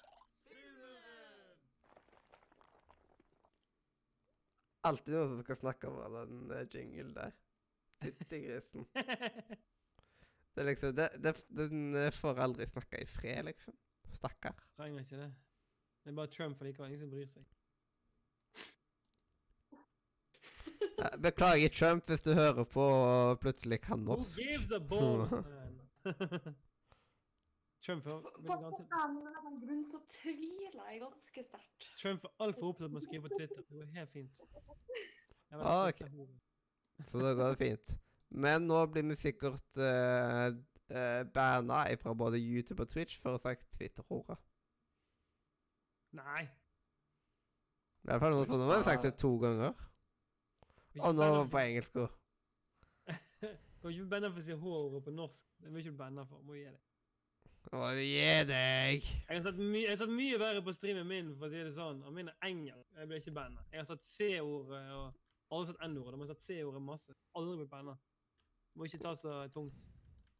[4.83, 7.31] Alltid noen som kan snakke over den uh, jingle der.
[8.03, 8.87] Fytti grisen.
[10.53, 13.73] Det er liksom det, det, Den eh, får aldri snakke i fred, liksom.
[14.23, 14.55] Stakkar.
[14.79, 15.31] Trenger ikke det.
[16.03, 16.91] Det er bare Trump likevel.
[16.93, 17.43] Ingen som bryr seg.
[21.19, 25.27] Beklager, Trump, hvis du hører på og plutselig kan Who gives a ball?
[27.83, 31.89] Trump er På vil på garantert- en grunn så tviler jeg ganske sterkt.
[31.99, 33.59] Trump er altfor opptatt med å skrive på Twitter.
[33.67, 34.31] Det går helt fint.
[35.51, 36.01] Ah, ok.
[37.09, 37.97] Så da går det fint.
[38.31, 40.55] Men nå blir vi sikkert uh,
[40.91, 44.37] uh, banna fra både YouTube og Twitch for å sagt Twitter-hora.
[46.17, 46.43] Nei.
[48.03, 49.73] I hvert fall nå, har jeg sagt det to ganger.
[51.01, 52.17] Og nå på engelsk òg.
[53.81, 55.45] Kan ikke banne for å si H-ordet på norsk.
[55.59, 56.43] Det vil ikke banne for.
[56.45, 56.81] Må gi deg.
[57.71, 59.07] Å, gi deg!
[59.07, 61.73] Jeg har satt jeg har satt mye verre på streamen min, for å si det
[61.77, 62.03] sånn.
[62.03, 62.89] Og min er engelsk.
[62.99, 63.63] Jeg blir ikke banna.
[63.71, 65.05] Jeg har satt C-ordet og
[65.55, 66.17] har satt N-ordet.
[66.17, 67.15] De har satt C-ordet masse.
[67.39, 67.95] Aldri blitt banna.
[68.75, 69.92] Må ikke ta så tungt.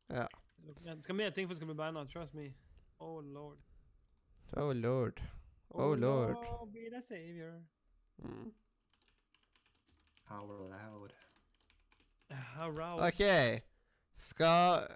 [0.10, 0.28] Ja.
[0.64, 2.06] Det skal mer ting for å skal bli banna.
[2.10, 2.50] Trust me.
[3.00, 3.60] Oh lord.
[4.58, 5.22] Oh lord.
[5.74, 6.38] Oh, lord.
[6.72, 7.64] be the savior.
[8.22, 8.54] Mm.
[10.26, 11.14] How loud.
[12.30, 13.02] How loud.
[13.02, 13.24] OK.
[14.18, 14.88] Skal,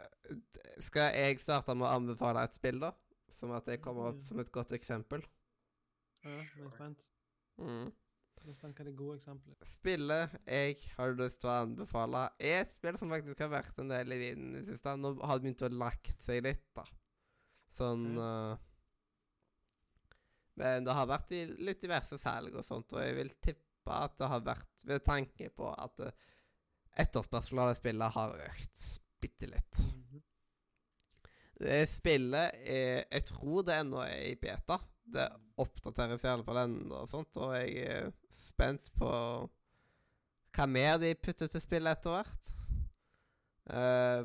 [0.79, 2.93] skal jeg starte med å anbefale et spill, da?
[3.33, 5.25] Som at det kommer opp som et godt eksempel.
[6.23, 7.03] Ja, jeg er spent.
[7.57, 7.89] Mm.
[8.47, 12.95] Er hva det gode eksempelet Spillet jeg har lyst til å anbefale, er et spill
[12.99, 14.93] som faktisk har vært en del i vinden i det siste.
[14.95, 16.85] Nå har det begynt å lagt seg litt, da.
[17.75, 18.23] Sånn Ok.
[18.23, 18.63] uh,
[20.57, 24.15] Men det har vært i litt diverse salg og sånt, og jeg vil tippe at
[24.19, 26.15] det har vært ved tanke på at uh,
[27.03, 28.85] etterspørselen av det spillet har økt
[29.21, 29.83] bitte litt.
[29.83, 30.23] Mhm.
[31.57, 34.77] Det spillet er Jeg tror det ennå er i beta.
[35.03, 35.27] Det
[35.61, 39.11] oppdateres i alle fall ennå og sånt, og jeg er spent på
[40.57, 42.51] hva mer de putter til spillet etter hvert.
[43.67, 44.23] Uh,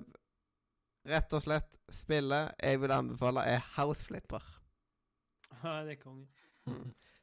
[1.09, 4.43] rett og slett spillet jeg vil anbefale, er House Flipper.
[5.63, 6.27] Ja, det er konge.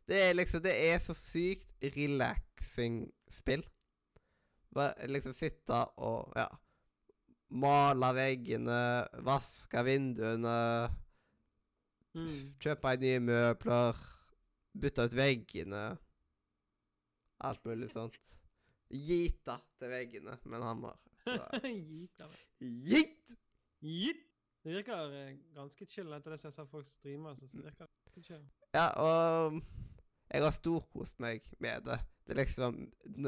[0.07, 3.65] Det er liksom Det er så sykt relaxing spill.
[4.73, 6.47] Bare liksom sitte og ja
[7.49, 8.79] Male veggene,
[9.25, 10.57] vaske vinduene,
[12.17, 12.53] Mm.
[12.59, 13.99] kjøpe nye møbler,
[14.81, 15.83] bytte ut veggene.
[17.45, 18.17] Alt mulig sånt.
[18.89, 20.97] Gita til veggene med en hammer.
[21.61, 22.21] Git!
[22.21, 24.15] av det.
[24.65, 27.37] Virker eh, ganske chill etter det jeg ser folk streamer.
[27.39, 28.43] Så så virker det ganske chill.
[28.75, 29.59] Ja, og
[30.29, 31.99] jeg har storkost meg med det.
[32.25, 32.81] Det er liksom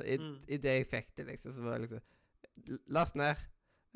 [0.03, 0.35] I, Mm.
[0.47, 3.35] i det jeg fikk det, liksom, så var det liksom Last ned.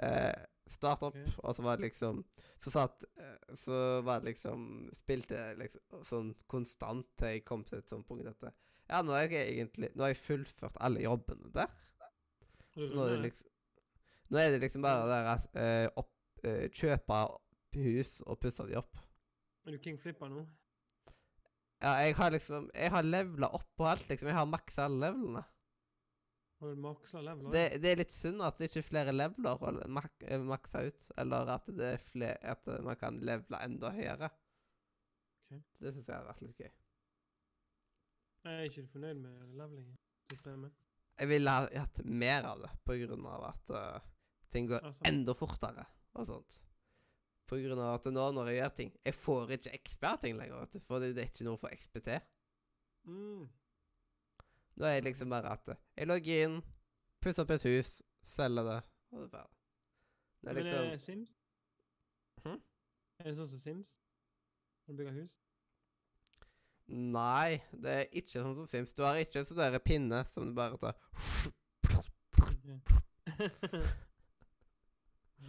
[0.01, 2.24] Eh, start opp, og så var det liksom
[2.63, 7.80] Så satt eh, Så var det liksom Spilte liksom sånn konstant til jeg kom til
[7.80, 8.47] et sånt punkt at
[8.89, 11.71] Ja, nå har jeg egentlig Nå har jeg fullført alle jobbene der.
[12.74, 13.51] Så nå er det liksom
[14.33, 16.13] Nå er det liksom bare der eh, opp,
[16.43, 17.24] eh, Kjøpe
[17.75, 19.01] hus og pusse de opp.
[19.66, 20.46] Er du kingflipper nå?
[21.83, 24.32] Ja, jeg har liksom Jeg har levela opp på alt, liksom.
[24.32, 25.43] Jeg har maksa alle levelene.
[25.43, 25.51] Har du maksla level?
[27.51, 30.86] Det, det er litt synd at det ikke er flere leveler å mak eh, makse
[30.87, 31.11] ut.
[31.21, 34.32] Eller at, det er flere, at eh, man kan levele enda høyere.
[35.45, 35.61] Okay.
[35.82, 36.73] Det syns jeg har vært litt gøy.
[38.45, 40.82] Jeg er ikke fornøyd med leveling-systemet.
[41.15, 44.07] Jeg ville ha hatt mer av det, på grunn av at uh,
[44.51, 45.86] ting går Altså, enda fortere
[46.19, 46.57] og sånt.
[47.49, 50.39] På grunn av at nå når jeg gjør ting Jeg får ikke XP av ting
[50.39, 52.09] lenger, vet du, fordi det er ikke noe for XPT.
[53.05, 53.43] mm,
[54.76, 56.62] Nå er jeg liksom bare at jeg logger inn,
[57.24, 57.92] pusser opp et hus,
[58.28, 58.80] selger det,
[59.12, 59.56] og det er ferdig.
[60.42, 61.30] Det er Men liksom er Sims?
[62.43, 62.62] Hm?
[63.20, 63.93] Er det sånn som Sims?
[64.86, 65.38] Når du bygger hus?
[66.88, 68.93] Nei, det er ikke sånn som Sims.
[68.93, 71.00] Du har ikke en sånn der pinne som du bare tar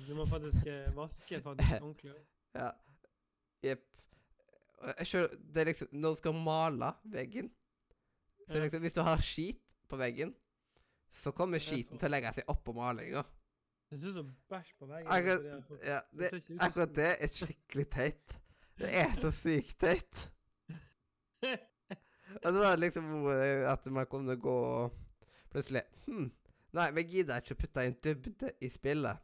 [0.07, 2.15] du må faktisk eh, vaske faktisk ordentlig.
[2.55, 2.71] Ja.
[3.65, 3.85] Jepp.
[4.77, 7.51] Det er liksom Når du skal male veggen
[8.47, 10.35] Så liksom Hvis du har skit på veggen,
[11.17, 13.25] så kommer er skiten til å legge seg oppå malinga.
[13.91, 15.11] Det ser ut som bæsj på veggen.
[15.13, 18.37] Akkurat, ja, det akkurat det er skikkelig teit.
[18.77, 20.25] Det er så sykt teit.
[22.45, 23.13] Og det var liksom
[23.71, 24.97] at man kunne gå og
[25.53, 26.29] plutselig Hm,
[26.77, 29.23] nei, vi gidder ikke å putte inn dybde i spillet.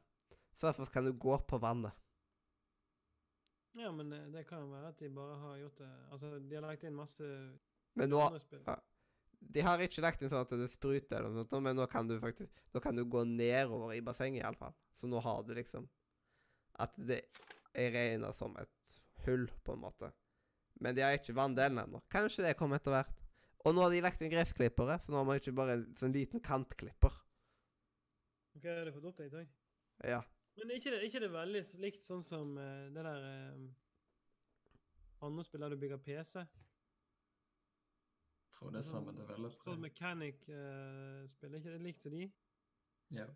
[0.56, 1.92] Så derfor kan du gå på vannet.
[3.74, 6.54] Ja, men det, det kan jo være at de bare har gjort det Altså, de
[6.54, 7.28] har lagt inn masse
[7.96, 8.74] Men nå ja.
[9.52, 12.08] De har ikke lagt inn sånn at det spruter, eller noe sånt, men nå kan
[12.08, 14.74] du faktisk Nå kan du gå nedover i bassenget, iallfall.
[14.96, 15.88] Så nå har du liksom
[16.80, 17.24] At det
[17.76, 18.94] er regna som et
[19.26, 20.12] hull, på en måte.
[20.82, 22.00] Men de har ikke vanndelen ennå.
[22.10, 23.18] Kanskje det kommer etter hvert.
[23.62, 26.14] Og nå har de lagt inn gressklippere, så nå har man ikke bare en sånn
[26.14, 27.14] liten kantklipper.
[28.56, 29.52] Ok, har du fått update òg?
[30.08, 30.18] Ja.
[30.58, 33.62] Men er ikke det, er ikke det veldig likt sånn som uh, det der uh,
[35.24, 36.42] andre spill der du bygger PC?
[38.54, 39.64] Tror det er samme developer.
[39.64, 42.28] Sånn Mechanic uh, spiller ikke det likt som de?
[43.12, 43.26] Ja.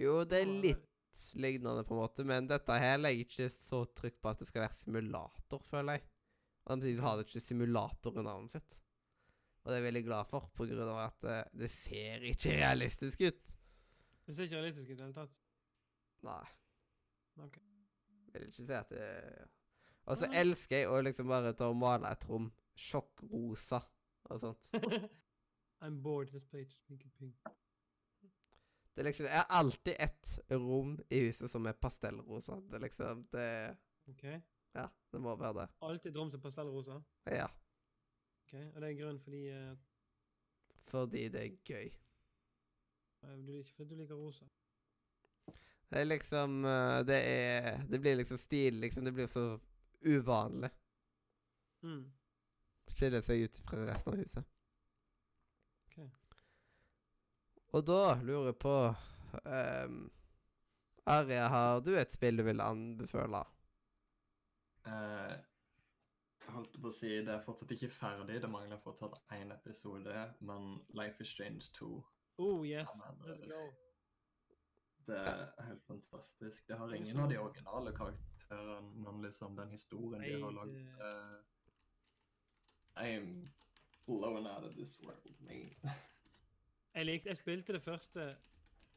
[0.00, 0.86] Jo, det er litt
[1.34, 4.64] lignende, på en måte, men dette her legger ikke så trykk på at det skal
[4.64, 6.06] være simulator, føler jeg.
[6.64, 8.76] Og samtidig har det ikke simulator i navnet sitt.
[9.60, 12.54] Og det er jeg veldig glad for, på grunn av at det, det ser ikke
[12.56, 13.54] realistisk ut.
[14.24, 15.36] Det ser ikke realistisk ut i det hele tatt.
[16.24, 16.42] Nei,
[17.40, 17.54] Ok.
[18.30, 19.04] jeg vil ikke si at det
[20.04, 23.80] Og så elsker jeg å liksom bare ta og male et rom sjokkrosa
[24.24, 24.58] og sånt.
[25.84, 26.66] I'm bored, let's play
[27.18, 27.36] pink.
[28.94, 32.60] Det er liksom Jeg har alltid ett rom i huset som er pastellrosa.
[32.60, 33.76] Det er liksom Det
[34.10, 34.24] Ok.
[34.74, 35.68] Ja, det må være det.
[35.82, 37.00] Alltid rom som er pastellrosa.
[37.26, 37.46] Ja.
[38.44, 39.76] Ok, Og det er grunn fordi uh...
[40.90, 41.90] Fordi det er gøy.
[43.46, 44.44] du, ikke fordi du liker rosa.
[45.90, 49.04] Det er liksom eh, Det er Det blir liksom stil, liksom.
[49.04, 49.58] Det blir så
[50.00, 50.70] uvanlig.
[51.82, 52.12] Mm.
[52.90, 54.48] Skiller seg ut fra resten av huset.
[55.86, 55.98] Ok.
[57.70, 60.00] Og da lurer jeg på um,
[61.10, 63.44] Aria, har du et spill du vil anbefale?
[64.86, 65.36] Uh,
[66.54, 68.40] holdt på å si det er fortsatt ikke ferdig.
[68.42, 70.24] Det mangler fortsatt én episode.
[70.46, 71.92] Men Life is Strange 2
[72.40, 72.88] Oh yes,
[73.26, 73.64] let's eh, go.
[75.06, 76.68] det er helt fantastisk.
[76.68, 81.02] Det har ingen av de originale karakterene, men liksom den historien de har lagd
[83.02, 83.48] det- am
[84.06, 85.70] blown out of this world, man.
[86.94, 88.36] Jeg, likte, jeg spilte det første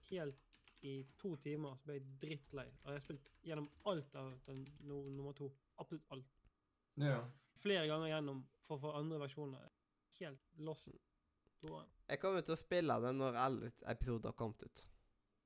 [0.10, 0.40] helt
[0.82, 2.66] i to timer, så ble jeg drittlei.
[2.84, 5.52] Og jeg har spilt gjennom alt av den no, nummer to.
[5.78, 6.40] Absolutt alt.
[6.98, 7.22] ja.
[7.64, 9.70] Flere ganger gjennom for å få andre versjoner.
[10.20, 10.90] Helt lost.
[12.10, 14.82] Jeg kommer til å spille det når alle episoder har kommet ut.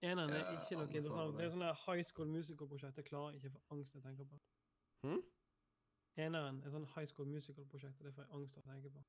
[0.02, 1.38] Eneren er ikke noe interessant.
[1.38, 1.52] Det er det.
[1.54, 2.98] sånn der high school musical-prosjekt.
[2.98, 4.40] Jeg klarer ikke for angst jeg tenker på.
[5.06, 5.22] Hm?
[6.18, 9.03] Eneren er sånn high school musical-prosjekt, og det får jeg angst av å tenke på.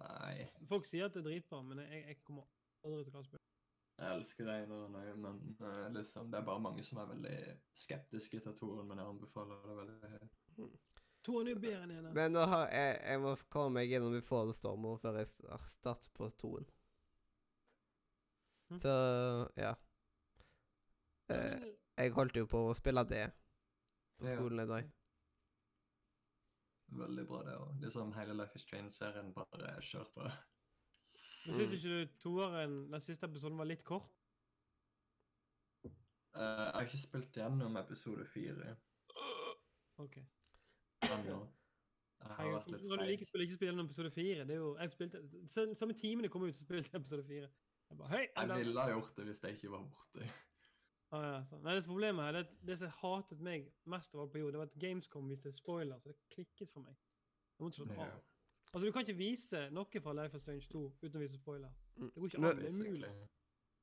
[0.00, 2.46] Nei, Folk sier at det er dritbra, men jeg, jeg kommer
[2.86, 3.42] aldri til å klare spille.
[3.98, 7.36] jeg elsker deg, òg, men uh, liksom, det er bare mange som er veldig
[7.82, 10.70] skeptiske til toren, men jeg anbefaler det veldig.
[11.22, 12.14] Toeren er jo bedre enn eneren.
[12.16, 15.30] Men nå har jeg, jeg må komme meg gjennom Before the Storm nå før jeg
[15.76, 16.66] starter på toen.
[18.72, 18.80] Hmm?
[18.82, 18.96] Så
[19.60, 19.76] ja.
[21.30, 21.68] Uh,
[22.00, 23.28] jeg holdt jo på å spille det
[24.18, 24.90] på skolen i dag.
[26.92, 27.70] Veldig bra, det òg.
[27.80, 30.26] Liksom hele Life is Strange-serien bare er kjørt på.
[31.46, 34.10] Men Syns ikke du toeren, den siste episoden, var litt kort?
[36.32, 38.76] Uh, jeg har ikke spilt gjennom episode fire
[40.00, 40.16] OK.
[41.04, 41.40] ennå.
[42.22, 43.10] Jeg har vært litt når du treig.
[43.10, 44.46] liker spill, ikke spille gjennom episode fire.
[44.48, 45.20] Det er jo, jeg spilte,
[45.74, 47.50] Samme timen det kom ut, så spilte jeg episode fire.
[47.90, 50.30] Jeg bare, hei, Jeg ville ha gjort det hvis jeg ikke var borte.
[51.12, 51.58] Ah, ja, så.
[51.60, 54.54] Nei, det som problemet her, det, det som hatet meg mest av alt på jord,
[54.54, 56.96] det var at Gamescom viste spoiler, så det klikket for meg.
[57.58, 58.14] Jeg måtte slå av.
[58.72, 61.72] Altså, du kan ikke vise noe fra Life is Strange 2 uten å vise spoiler.
[61.96, 62.08] Mm.
[62.08, 62.62] Det går ikke an.
[62.62, 63.12] Det er umulig.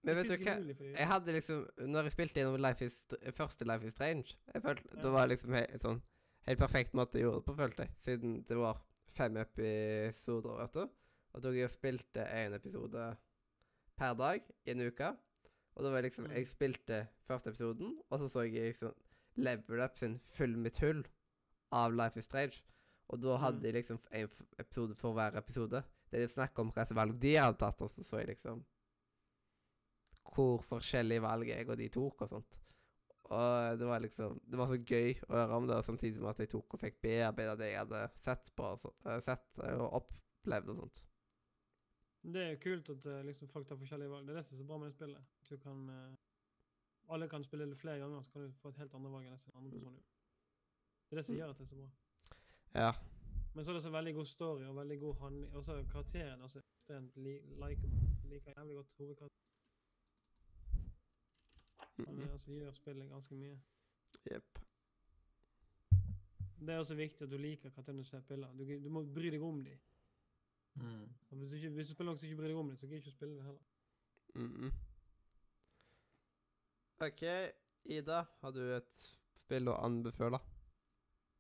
[0.08, 0.54] Men vet du hva?
[0.80, 3.00] Jeg hadde liksom Når jeg spilte gjennom Life is,
[3.36, 5.02] første Life is Strange jeg følte, Ja.
[5.04, 6.00] Det var liksom he, et sånn
[6.48, 7.96] helt perfekt måte jeg gjorde det på, følte jeg.
[8.06, 8.80] Siden det var
[9.14, 10.86] fem episoder, vet du.
[11.36, 13.10] Og da jeg spilte én episode
[14.00, 15.12] per dag i en uke.
[15.80, 16.34] Og da var jeg liksom Mm.
[16.36, 18.94] Jeg spilte første episoden, og så så jeg liksom
[19.40, 21.06] Level Up sin Full mitt hull
[21.72, 22.60] av Life is Strange.
[23.10, 23.64] Og da hadde Mm.
[23.64, 24.30] de liksom en
[24.60, 25.84] episode for hver episode.
[26.12, 28.66] Det de snakk om hva slags valg de hadde tatt, og så så jeg liksom
[30.36, 32.60] hvor forskjellige valg jeg og de tok og sånt.
[33.30, 36.28] Og det var liksom Det var så gøy å høre om det, og samtidig som
[36.28, 39.60] at jeg tok og fikk bearbeida det jeg hadde sett på og så, eh, sett
[39.80, 41.02] og opplevd og sånt.
[42.34, 44.28] Det er jo kult at eh, liksom, folk tar forskjellige valg.
[44.28, 45.24] Det er det som er så bra med det spillet.
[45.42, 46.16] At du kan eh,
[47.10, 49.38] Alle kan spille det flere ganger, så kan du få et helt andre valg enn
[49.38, 50.10] det andre personer gjør.
[51.10, 51.40] Det er det som Mm.
[51.40, 51.90] gjør at det er så bra.
[52.76, 52.92] Ja.
[53.56, 55.56] Men så er det også veldig god story og veldig god handling.
[55.56, 57.34] Og så er karakteren også ekstremt li
[57.64, 57.90] like,
[58.30, 59.36] Liker jævlig godt hovedkarakteren.
[62.06, 63.60] Han er, altså, gjør spillet ganske mye.
[64.32, 64.60] Jepp.
[66.60, 68.54] Det er også viktig at du liker karakteren du ser piller.
[68.54, 69.80] Du, du må bry deg om dem.
[70.80, 71.08] Mm.
[71.30, 73.02] Hvis, du ikke, hvis du spiller noe som ikke bryr deg om det, så gidder
[73.02, 73.66] du ikke å spille det heller.
[74.40, 74.72] Mm
[77.00, 77.24] OK,
[77.96, 79.04] Ida, har du et
[79.40, 80.42] spill å anbefale?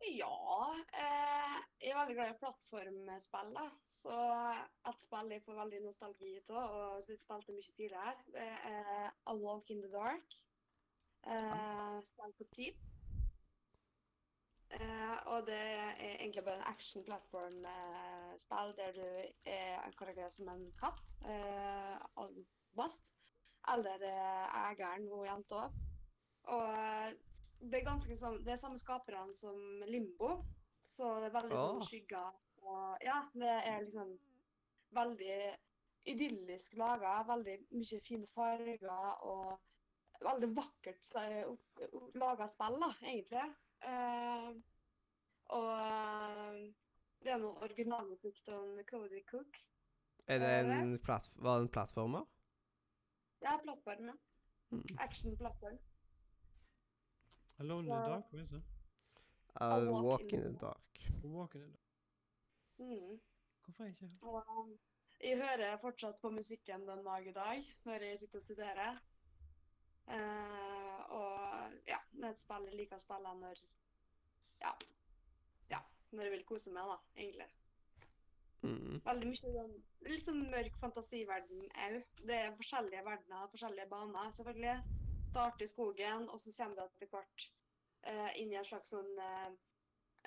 [0.07, 0.37] Ja,
[0.95, 3.57] eh, jeg er veldig glad i plattformspill.
[3.91, 4.15] Så
[4.87, 9.11] et spill jeg får veldig nostalgi av, og som jeg spilte mye tidligere, det er
[9.11, 10.39] A Walk in the Dark.
[11.27, 12.88] Eh, spill på Steam.
[14.69, 19.05] Eh, og det er egentlig bare en action platform-spill der du
[19.45, 22.29] er en karakter som en katt, Uh,
[22.75, 23.15] bast.
[23.73, 25.69] eller uh, eieren, hun jenta.
[26.43, 27.13] Og eh,
[27.61, 30.29] det er ganske sånn, det er samme skaperne som Limbo,
[30.85, 32.37] så det er veldig sånn skygger.
[32.63, 34.13] Og ja, det er liksom
[34.95, 35.39] veldig
[36.09, 38.85] idyllisk laga, veldig mye fine farger
[39.27, 39.59] og
[40.23, 41.11] veldig vakkert
[42.17, 43.45] laga spill, da, egentlig.
[43.87, 44.49] Eh,
[45.55, 46.73] og eh,
[47.23, 49.61] det er noe originalmusikk av Cody Cook.
[50.27, 52.25] Er det Eh, en platt, var det en plattformer?
[53.41, 54.17] Ja, plattform, ja.
[54.71, 54.97] Mm.
[54.99, 55.79] Action-plattform.
[57.59, 58.63] Alone in the Dark, hva er det?
[59.59, 60.99] Uh, Walk walk in in the dark.
[61.23, 61.85] Walk in the Dark.
[62.79, 63.19] Mm.
[63.65, 64.77] Hvorfor ikke Og
[65.23, 68.99] jeg hører fortsatt på musikken den dag i dag når jeg sitter og studerer.
[70.09, 73.61] Eh, og ja, det et spill jeg liker å spille når
[74.59, 74.73] ja,
[75.71, 75.79] ja,
[76.11, 77.49] når jeg vil kose meg, da, egentlig.
[78.65, 78.97] Mm.
[79.05, 79.77] Veldig mye sånn
[80.09, 82.01] litt sånn mørk fantasiverden òg.
[82.27, 84.75] Det er forskjellige verdener, forskjellige baner, selvfølgelig.
[85.29, 87.45] Start i skogen, og så kommer du etter hvert
[88.09, 89.51] uh, inn i en slags sånn uh,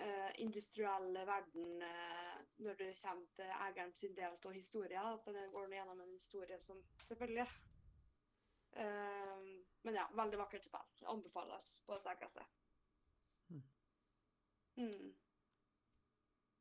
[0.01, 5.13] uh, industriell verden eh, når du kommer til eieren sin del av historien.
[5.17, 7.59] At den går gjennom en historie som selvfølgelig eh,
[9.83, 10.85] Men ja, veldig vakkert spill.
[11.11, 12.45] Anbefales på det sterkeste.
[13.49, 15.15] Mm.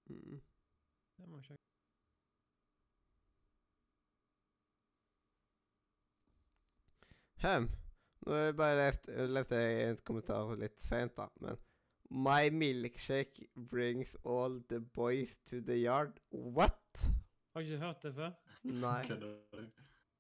[0.09, 0.41] Mm.
[1.17, 1.67] Det må jeg sjekke.
[7.41, 7.69] Hem.
[8.21, 11.57] Nå har jeg bare lest, leste jeg en kommentar litt sent, da, men
[12.11, 16.19] My milkshake brings all the boys to the yard.
[16.29, 17.07] What?
[17.53, 18.31] Har ikke hørt det før?
[18.63, 19.05] Nei.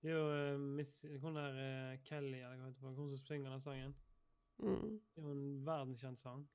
[0.01, 3.25] Det er jo uh, Miss, hun der uh, Kelly, eller hva heter hun, hun som
[3.25, 3.95] synger den sangen.
[4.57, 4.97] Mm.
[5.13, 6.49] Det er jo en verdenskjent sang.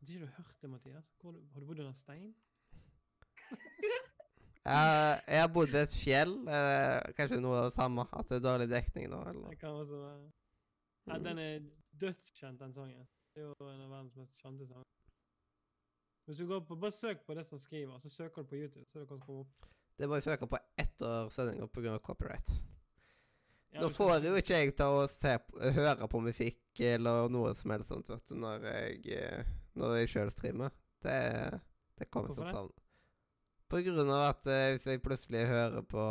[0.00, 1.14] Har ikke du hørt det, Mathias?
[1.20, 2.34] Hvor har, du, bodd under stein?
[4.64, 6.34] Jeg, jeg bodd ved et fjell.
[6.44, 8.04] Uh, kanskje noe av det samme?
[8.12, 9.48] At det er dårlig dekning nå, eller?
[9.54, 11.24] Det kan også være ja, Mm.
[11.24, 11.60] Den er
[12.00, 13.08] dødskjent, den sangen.
[13.34, 14.84] Det er jo en av verdens mest kjente sanger.
[16.26, 18.86] Hvis du går på, Bare søk på det som skriver, så søker du på YouTube.
[18.86, 19.66] så er det kanskje som kommer opp.
[20.00, 21.98] Det må jeg søke på etter sendinga pga.
[22.00, 22.50] copyright.
[23.70, 25.34] Ja, Nå får jo ikke jeg til å se,
[25.76, 30.10] høre på musikk eller noe som helst sånt, vet du, når jeg, eh, når jeg
[30.14, 30.72] sjøl streamer.
[31.04, 31.18] Det,
[32.00, 32.72] det kommer som savn.
[33.70, 36.06] På grunn av at eh, hvis jeg plutselig hører på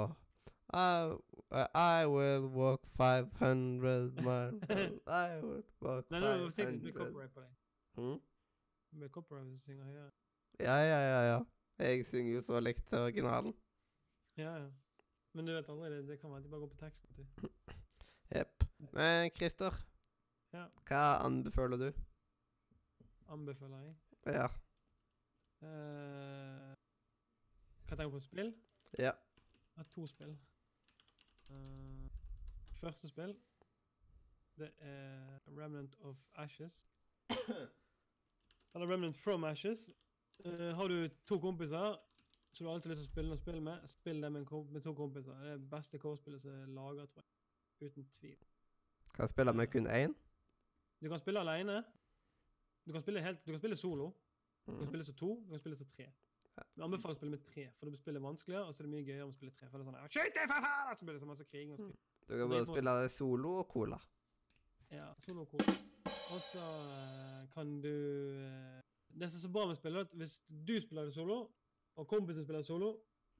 [0.69, 1.17] I,
[1.73, 4.61] I will walk 500 miles
[5.25, 7.55] I will walk Nei, det er sikkert 500 copyright på deg.
[7.97, 8.19] Hmm?
[9.01, 10.11] Med copyright du synger høyere.
[10.61, 11.41] Ja, ja, ja, ja.
[11.81, 13.57] Jeg synger jo så likt originalen.
[14.39, 14.71] Ja, ja.
[15.33, 17.49] Men du vet aldri, det, kan være at de bare går på teksten til.
[18.35, 18.63] Jepp.
[18.93, 19.75] Men Christer,
[20.53, 20.63] Ja.
[20.87, 21.89] hva anbefaler du?
[23.27, 23.95] Anbefaler jeg.
[24.25, 24.45] Ja.
[25.59, 26.71] Uh,
[27.83, 28.53] hva tenker du på spill?
[28.97, 29.11] Ja.
[29.11, 30.31] Jeg har to spill.
[31.49, 32.07] Uh,
[32.79, 33.35] første spill,
[34.57, 36.85] det er Remnant of Ashes.
[38.73, 39.89] Eller Remnant from Ashes.
[40.45, 41.99] Uh, har du to kompiser
[42.53, 44.45] som du har alltid lyst til å spille noe spill med, spill det med, en
[44.49, 45.35] komp med to kompiser.
[45.43, 47.89] Det er det beste co-spillet som er laga, tror jeg.
[47.89, 48.37] Uten tvil.
[49.13, 50.15] Kan jeg spille med kun én?
[51.01, 51.83] Du kan spille alene.
[52.85, 54.09] Du kan spille, helt, du kan spille solo.
[54.65, 54.87] Du kan Mm.
[54.91, 56.09] spille som to, du kan spille som tre.
[56.75, 59.05] Men anbefaler å spille med tre, for det spiller vanskeligere, og så er det mye
[59.07, 59.69] gøyere om å spille tre.
[59.69, 60.97] For det er sånn «Ja, Skyt deg, for faen!
[60.99, 61.69] Så blir det så masse krig.
[61.71, 61.95] Og skrik.
[62.27, 63.99] Du kan på- spille det solo og cola.
[64.91, 65.61] Ja, solo cool.
[66.05, 67.87] Og så eh, kan du
[68.43, 68.81] eh,
[69.15, 71.49] Det som er så bra med spillet, er at hvis du spiller det solo,
[71.99, 72.89] og kompisen spiller solo,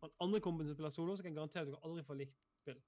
[0.02, 2.42] og den andre kompisen spiller solo, så kan jeg garantere at dere aldri får likt
[2.62, 2.82] spill.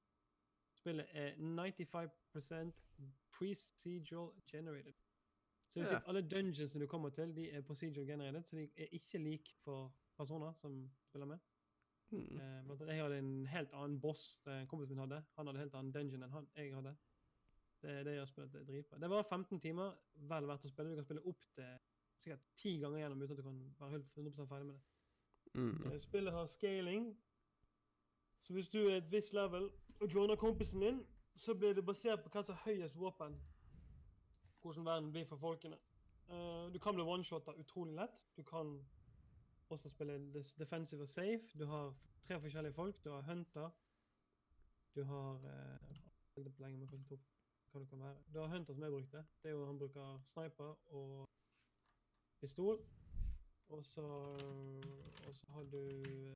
[0.76, 2.72] Spillet er 95%
[3.38, 4.94] procedural generated.
[5.70, 8.58] Så det vil si at alle dungeonsene du kommer til, de er procedural generated, så
[8.58, 11.38] de er ikke like for personer som spiller med.
[12.12, 12.40] Hmm.
[12.42, 15.24] Eh, jeg hadde en helt annen boss kompisen min hadde.
[15.38, 16.96] Han hadde en helt annen dungeon enn han, jeg hadde.
[17.82, 19.00] Det, det gjør spillet det driver dritbra.
[19.00, 19.96] Det var 15 timer,
[20.34, 20.92] vel verdt å spille.
[20.92, 21.72] Du kan spille opp til
[22.22, 24.91] sikkert ti ganger gjennom uten at du kan være helt 100 ferdig med det.
[25.54, 25.92] Mm.
[25.92, 27.18] Eh, Spillet har scaling.
[28.42, 29.70] Så hvis du er et visst level
[30.00, 31.06] og joiner kompisen din,
[31.36, 33.38] så blir det basert på hva som er høyest våpen.
[34.62, 35.78] Hvordan verden blir for folkene.
[36.30, 38.18] Uh, du kan bli one-shotta utrolig lett.
[38.38, 38.80] Du kan
[39.70, 41.58] også spille defensive og safe.
[41.60, 43.04] Du har tre forskjellige folk.
[43.04, 43.70] Du har hunter.
[44.96, 45.98] Du har uh,
[46.36, 46.88] på lenge.
[47.72, 48.16] Hva det kan være.
[48.34, 49.26] Du har hunter som jeg brukte.
[49.44, 51.30] Det er jo Han bruker sniper og
[52.40, 52.82] pistol.
[53.72, 54.04] Og så,
[55.28, 56.34] og så har du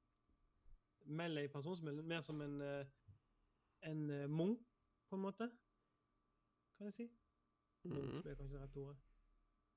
[1.05, 2.85] melee-person som er mer som en, eh,
[3.89, 4.59] en eh, munk,
[5.09, 5.49] på en måte.
[6.77, 7.09] Kan jeg si.
[7.83, 8.29] Munk Mm.
[8.31, 8.97] er kanskje det rette ordet.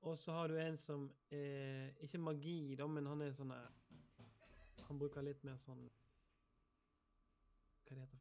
[0.01, 4.85] Og så har du en som er Ikke magi, da, men han er sånn eh,
[4.89, 5.91] Han bruker litt mer sånn
[7.89, 8.19] Hva det heter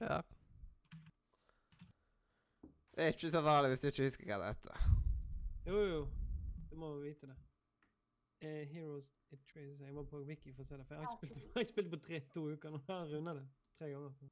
[0.00, 0.22] Ja.
[2.94, 5.01] Det er ikke så farlig hvis du ikke husker hva det heter.
[5.66, 6.08] Jo, jo.
[6.70, 7.36] Du må vite det.
[8.40, 10.86] Eh, Heroes It Traces Jeg må på Wiki for å se det.
[10.86, 12.80] For jeg har ikke spilt, jeg har ikke spilt på tre, to uker nå.
[12.88, 13.46] Jeg har rundet det
[13.78, 14.12] tre ganger.
[14.18, 14.30] Så.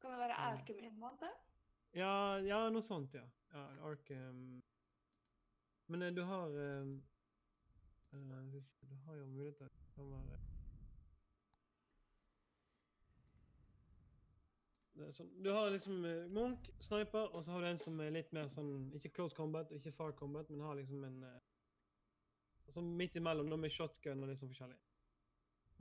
[0.00, 1.42] Kan det være Arkham en måned?
[1.94, 2.14] Ja,
[2.44, 3.24] ja, noe sånt, ja.
[3.54, 4.40] ja Arkham
[5.86, 6.90] Men eh, du har eh,
[8.12, 10.54] eh, Du har jo mulighet Det kan være det er
[15.14, 18.32] sånn, Du har liksom eh, Munch, sniper, og så har du en som er litt
[18.36, 21.40] mer sånn Ikke close combat, ikke far combat, men har liksom en eh,
[22.72, 24.78] Sånn midt imellom, da med shotgun og litt sånn forskjellig.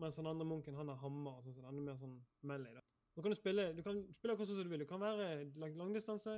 [0.04, 2.18] Mens den andre munken, han har hammer og sånn, så den er mer sånn
[2.50, 2.82] melee, da.
[3.16, 4.84] Så kan du spille du kan spille akkurat sånn som du vil.
[4.84, 5.30] Du kan være
[5.62, 6.34] lang, langdistanse,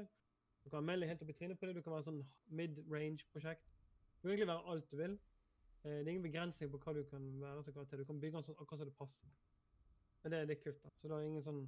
[0.62, 2.22] du kan ha melee helt opp i trynet på det, du kan være sånn
[2.60, 3.74] mid-range-prosjekt.
[4.20, 5.18] Du kan egentlig være alt du vil.
[5.86, 8.02] Eh, det er ingen begrensning på hva du kan være som karakter.
[8.02, 9.34] Du kan bygge den sånn akkurat som det passer.
[10.24, 10.90] Men det, er kult, da.
[10.98, 11.62] Så det er ingen sånn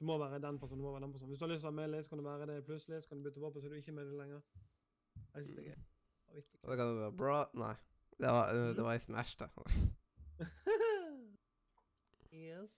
[0.00, 1.30] Du må være den personen, du må være den personen.
[1.30, 3.02] Hvis du har lyst til å ha med, så kan du være det plutselig.
[3.02, 4.40] Så kan du bytte våpen, så er du ikke med det lenger.
[5.34, 6.60] Jeg synes det er viktig.
[6.62, 7.74] Og det kan være bra Nei.
[8.18, 9.48] Det var, det var i Smash, da.
[12.32, 12.70] yes.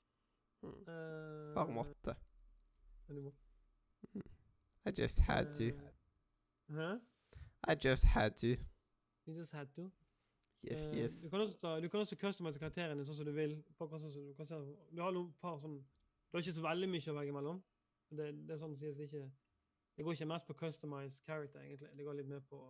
[0.62, 0.69] Mm.
[0.69, 2.15] Eh, Bare måtte.
[3.07, 3.32] men du må.
[4.86, 5.65] I just had to.
[5.65, 6.99] Eh, Hæ?
[7.69, 8.47] I just had to.
[9.27, 9.90] You just had to.
[10.62, 11.12] Yes, Eh, yes.
[11.23, 13.57] Du kan også, ta, du kan også customize karakterene sånn som du vil.
[13.69, 14.59] Du, sånn som du, kan se,
[14.90, 15.78] du har noen par sånn
[16.29, 17.63] Du har ikke så veldig mye å velge mellom.
[18.11, 19.31] Det, det er sånn sies ikke
[19.97, 21.91] Det går ikke mest på customize character, egentlig.
[21.97, 22.61] Det går litt mer på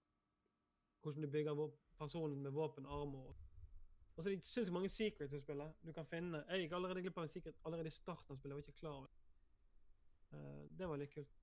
[1.03, 1.61] hvordan du bygger
[1.99, 3.37] personen med våpen, armor
[4.17, 5.75] Og så er det sinnssykt mange secrets i spillet.
[5.87, 8.57] Du kan finne Jeg gikk allerede glipp av en secret allerede i starten av spillet.
[8.57, 9.15] Jeg var ikke klar over det.
[10.39, 11.35] Eh, det var litt kult.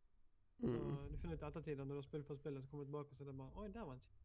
[0.60, 1.12] Så Mm.
[1.12, 3.10] du finner ut i ettertid når du har spilt for spillet, så kommer du tilbake
[3.10, 4.22] og så er det bare Oi, der var en secret.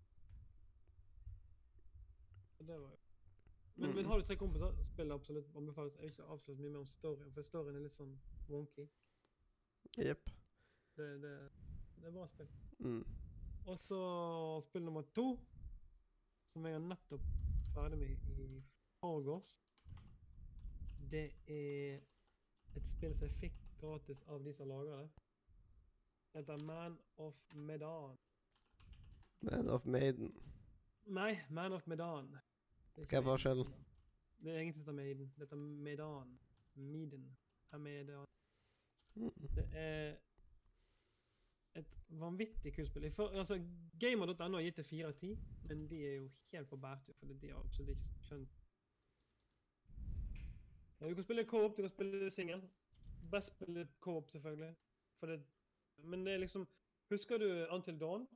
[2.58, 2.98] Og det var jo
[3.76, 4.10] men, men Mm.
[4.10, 5.94] har du tre kompiser, spill absolutt anbefales.
[5.94, 8.18] Jeg vil ikke avsløre så mye mer om storyen, for storyen er litt sånn
[8.48, 8.86] wonky.
[9.98, 10.30] Jepp.
[10.96, 11.34] Det, det,
[12.00, 12.48] det er bra spill.
[12.78, 13.04] Mm.
[13.66, 14.00] Og så
[14.64, 15.38] spill nummer to,
[16.52, 17.24] som jeg er nettopp
[17.74, 18.62] ferdig med i
[19.00, 19.50] forgårs.
[21.10, 22.00] Det er
[22.76, 25.08] et spill som jeg fikk gratis av de som lager det.
[26.32, 28.18] Det heter Man of Medan.
[29.42, 30.34] Man of Maiden.
[31.06, 32.28] Nei, Man of Medan.
[33.08, 33.70] Hva er forskjellen?
[34.40, 35.32] Det er egentlig som Maiden.
[35.36, 36.38] Det heter Maiden.
[36.74, 37.36] Maiden.
[37.78, 38.26] Medan.
[39.14, 39.30] Mm.
[39.56, 40.16] Det er
[41.74, 43.04] et vanvittig kult spill.
[43.04, 43.60] Altså,
[44.00, 47.34] Gamer.no har gitt det fire av ti, men de er jo helt på bærtur, fordi
[47.34, 48.56] de har absolutt ikke skjønt
[51.00, 52.62] ja, Du kan spille co-op, du kan spille singel.
[53.30, 54.74] Best spille co-op, selvfølgelig.
[55.18, 55.42] For det,
[55.96, 56.68] men det er liksom
[57.10, 58.28] Husker du Until Dawn?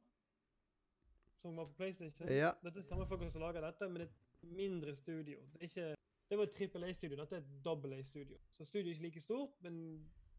[1.42, 2.28] Som var på PlayStation?
[2.28, 2.50] Ja.
[2.62, 4.12] Dette er samme folk som lager dette, men det er
[4.46, 5.40] mindre studio.
[5.52, 5.94] Det, er ikke,
[6.30, 8.38] det var et trippel A-studio, dette er et dobbel A-studio.
[8.56, 9.76] Så studioet er ikke like stort, men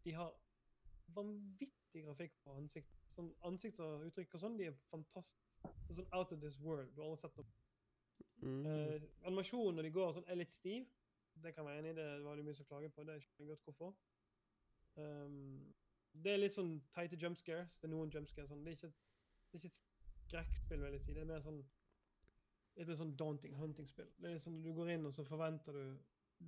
[0.05, 0.33] de har
[1.15, 2.95] vanvittig grafikk på ansikt.
[3.15, 5.71] Sånn ansikt og uttrykk og sånn, de er fantastiske.
[5.95, 6.91] Sånn out of this world.
[6.95, 7.47] Du har aldri sett noe.
[8.41, 8.65] Mm.
[8.69, 10.89] Eh, animasjonen når de går sånn, er litt stiv.
[11.43, 11.97] Det kan være enig i.
[11.99, 13.03] Det var det mye som klaget på.
[13.07, 13.95] Det skjønner jeg godt hvorfor.
[14.95, 15.73] Um,
[16.23, 17.79] det er litt sånn teite jump scares.
[17.79, 18.51] Det er noen jump scares.
[18.51, 18.63] Sånn.
[18.63, 18.91] Det, er ikke,
[19.51, 19.81] det er ikke et
[20.25, 21.15] skrekkspill, vil jeg si.
[21.15, 21.61] Det er mer sånn
[22.75, 24.09] litt sånn daunting hunting-spill.
[24.19, 25.97] Det er sånn Du går inn, og så forventer du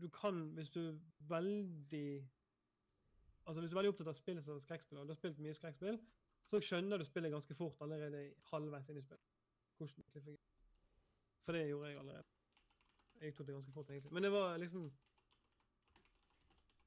[0.02, 0.98] Du kan, hvis du er
[1.30, 2.08] veldig
[3.48, 5.56] Altså Hvis du er veldig opptatt av spill som skrekkspill, og du har spilt mye
[5.56, 6.02] skrekkspill,
[6.52, 9.30] så skjønner du spillet ganske fort allerede halvveis inn i spillet.
[9.78, 10.58] Hvordan det fungerer.
[11.46, 12.34] For det gjorde jeg allerede.
[13.22, 14.14] Jeg tok det ganske fort, egentlig.
[14.14, 14.84] Men det var liksom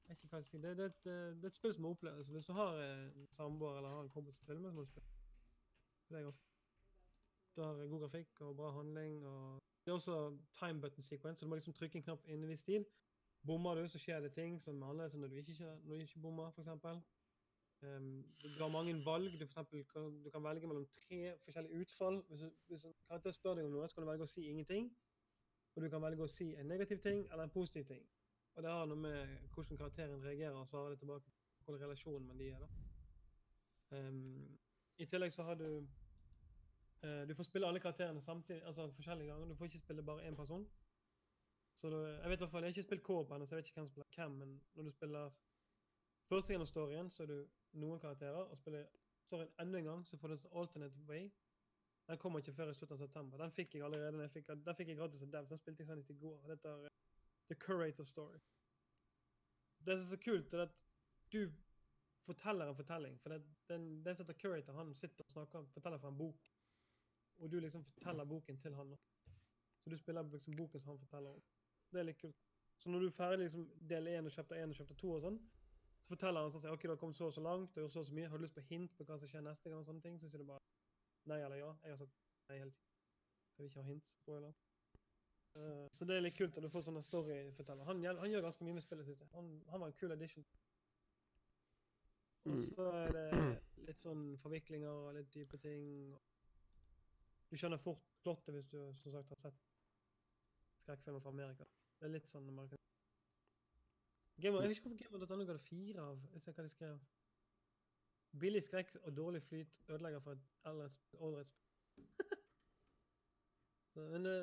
[0.03, 0.67] Jeg vet ikke hva jeg skal si.
[0.67, 2.29] Det, det, et, eh, det er et spill som må oppleves.
[2.29, 4.93] Hvis du har en samboer eller har en kompis som spiller med, så må du
[4.93, 5.07] spille.
[6.09, 6.50] Det er ganske
[7.55, 9.25] Du har god grafikk og bra handling.
[9.27, 12.43] og Det er også time button sequence, så du må liksom trykke en knapp innen
[12.43, 12.85] en viss tid.
[13.45, 16.01] Bommer du, så skjer det ting som er annerledes enn når du ikke, når du
[16.05, 16.67] ikke bommer, f.eks.
[17.81, 19.31] Um, du har mange valg.
[19.31, 22.23] Du, for eksempel, kan, du kan velge mellom tre forskjellige utfall.
[22.29, 24.91] Hvis, hvis en karakter spør deg om noe, så kan du velge å si ingenting.
[25.75, 28.03] Og du kan velge å si en negativ ting eller en positiv ting.
[28.55, 31.33] Og det har noe med hvordan karakteren reagerer og svarer det tilbake.
[31.65, 32.59] Hvordan relasjonen med de er.
[32.59, 32.69] da.
[33.97, 34.57] Um,
[34.97, 35.87] I tillegg så har du
[37.01, 39.47] Du får spille alle karakterene samtidig, altså forskjellige ganger.
[39.49, 40.67] Du får ikke spille bare én person.
[41.73, 43.57] Så du, jeg vet i hvert fall, jeg har ikke spilt co-op ennå, så jeg
[43.57, 45.31] vet ikke hvem som spiller hvem, men når du spiller
[46.29, 47.37] første gjennom storyen, så er du
[47.81, 48.85] noen karakterer, og spiller
[49.25, 51.31] storyen enda en gang, så får du en alternate way.
[52.07, 53.37] Den kommer ikke før i slutten av september.
[53.37, 54.21] Den fikk jeg allerede.
[54.21, 55.49] jeg fikk, den fikk jeg gratis av Devs.
[55.49, 56.39] Den spilte jeg senest i går.
[56.49, 56.95] Dette er eh,
[57.47, 58.39] The Curator Story.
[59.85, 60.73] Det som er så kult, er at
[61.31, 61.45] du
[62.25, 63.19] forteller en fortelling.
[63.21, 66.51] For det, den, den som heter Curator, han sitter og snakker, forteller fra en bok.
[67.41, 68.95] Og du liksom forteller boken til han.
[69.81, 71.43] Så du spiller liksom boken som han forteller om.
[71.91, 72.37] Det er litt kult.
[72.77, 75.25] Så når du er ferdig liksom del 1 og chapter 1 og chapter 2 og
[75.25, 75.39] sånn,
[76.01, 77.93] så forteller han sånn ok, du har kommet så og så langt, du har gjort
[77.97, 79.81] så og så mye, har du lyst på hint på hva som skjer neste gang,
[79.81, 80.63] og sånne ting, så sier du bare
[81.29, 81.69] nei eller ja.
[81.83, 82.17] Jeg har sagt
[82.49, 82.87] nei hele tiden.
[83.51, 84.13] Jeg vil ikke ha hint.
[84.23, 84.57] Spoiler.
[85.55, 87.85] Eh, så det er litt kult at du får sånne storyforteller.
[87.89, 89.29] Han, han gjør ganske mye med spillet, jeg.
[89.35, 90.45] Han, han var en kul addition.
[92.49, 93.27] Og så er det
[93.85, 95.85] litt sånn forviklinger og litt dype ting.
[97.51, 99.57] Du skjønner fort plottet hvis du som sagt har sett
[100.81, 101.65] skrekkfilmer fra Amerika.
[101.99, 102.77] Det er litt sånn Amerika.
[104.41, 106.21] Gamer, jeg vet ikke hvorfor Gamer.no ga det fire av.
[106.33, 107.01] Jeg ser hva de skrev.
[108.41, 111.51] Billig skrekk og dårlig flyt ødelegger for et eldre spill.
[114.13, 114.37] Men det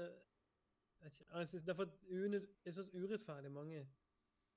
[1.01, 3.89] jeg, jeg synes det er for unød- jeg synes urettferdig mange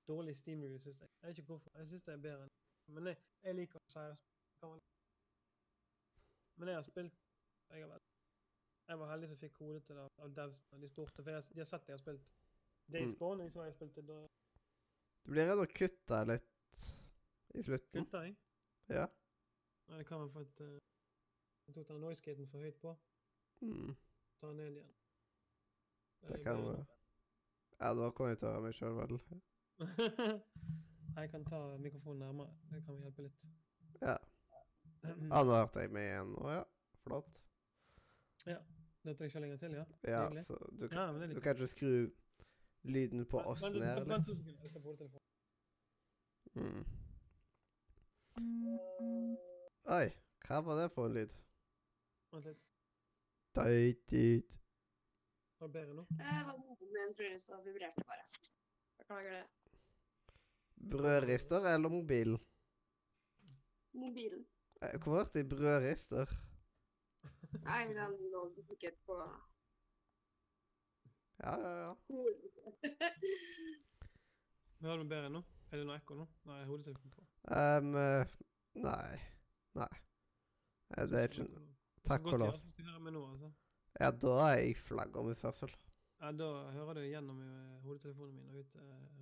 [0.07, 1.10] dårlige Steam reviews, synes jeg.
[1.22, 1.72] Jeg vet ikke hvorfor.
[1.78, 2.49] Jeg synes det er bedre enn
[2.95, 4.82] Men jeg, jeg liker å seierspill.
[6.60, 7.19] Men jeg har spilt
[7.72, 8.10] jeg, har vel,
[8.91, 11.23] jeg var heldig som fikk kode til det av- devs når de spurte.
[11.23, 12.30] For jeg, de har sett jeg har spilt
[12.91, 13.41] Days Mm.
[13.45, 14.19] Og så har jeg spilt det da
[15.26, 16.85] Du blir redd å kutte litt
[17.53, 18.05] i slutten.
[18.05, 18.35] Kutte jeg.
[18.89, 19.05] Ja.
[19.88, 20.80] Nei, det kan være for at uh,
[21.68, 22.95] jeg tok den noisegaten for høyt på.
[23.61, 23.93] Mm.
[24.39, 24.95] Ta den ned igjen.
[26.22, 26.68] Det er kan du...
[26.72, 26.85] være.
[27.81, 29.22] Ja, da kan jeg ta meg sjøl, vel.
[31.11, 32.53] Jeg kan ta mikrofonen nærmere.
[32.72, 33.47] Det kan hjelpe litt.
[34.01, 34.18] Ja.
[35.34, 36.61] Ja, nå hørte jeg meg igjen nå, ja.
[37.03, 37.41] Flott.
[39.03, 39.84] Dette ikke lenger til, ja?
[40.07, 40.45] Ja, Hyggelig.
[40.48, 41.94] så du, Ja, men det er du kan ikke skru
[42.84, 45.22] lyden på oss men, ned, eller?
[46.56, 46.86] Mm.
[49.91, 50.07] Oi,
[50.48, 51.34] hva var det for en lyd?
[52.32, 52.61] Vent litt.
[53.57, 54.53] Døyt, døyt.
[54.56, 54.60] Eh,
[55.61, 56.06] Var det bedre nå?
[56.19, 58.23] Jeg var moden med tror jeg så vibrerte bare.
[59.02, 59.44] Beklager det.
[60.91, 62.40] Brødrister eller mobilen?
[63.94, 64.45] Mobilen.
[64.82, 66.32] Eh, Hvor ble det brødrister?
[67.65, 69.18] Nei, den lå sikkert på
[71.41, 71.94] Ja, ja, ja.
[72.07, 72.52] hodet.
[74.82, 75.41] Hører du bedre nå?
[75.72, 76.26] Er det noe ekko nå?
[76.49, 77.22] Nei, hodetelefonen på.
[77.52, 78.26] Um, eh,
[78.86, 79.19] nei.
[79.80, 79.91] Nei.
[80.98, 81.48] Eh, Det er ikke
[82.07, 82.53] Takk og lov.
[82.53, 83.52] Altså.
[83.99, 85.72] Ja, da er jeg flaggermuførsel.
[86.22, 86.48] Ja, da
[86.78, 88.76] hører du gjennom eh, hodetelefonen min og ut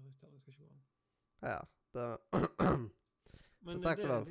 [0.04, 0.32] høyttaler.
[0.34, 0.82] Det skal ikke gå an.
[1.44, 1.60] Ja,
[1.96, 2.06] da
[3.68, 4.24] Men takk det og lov.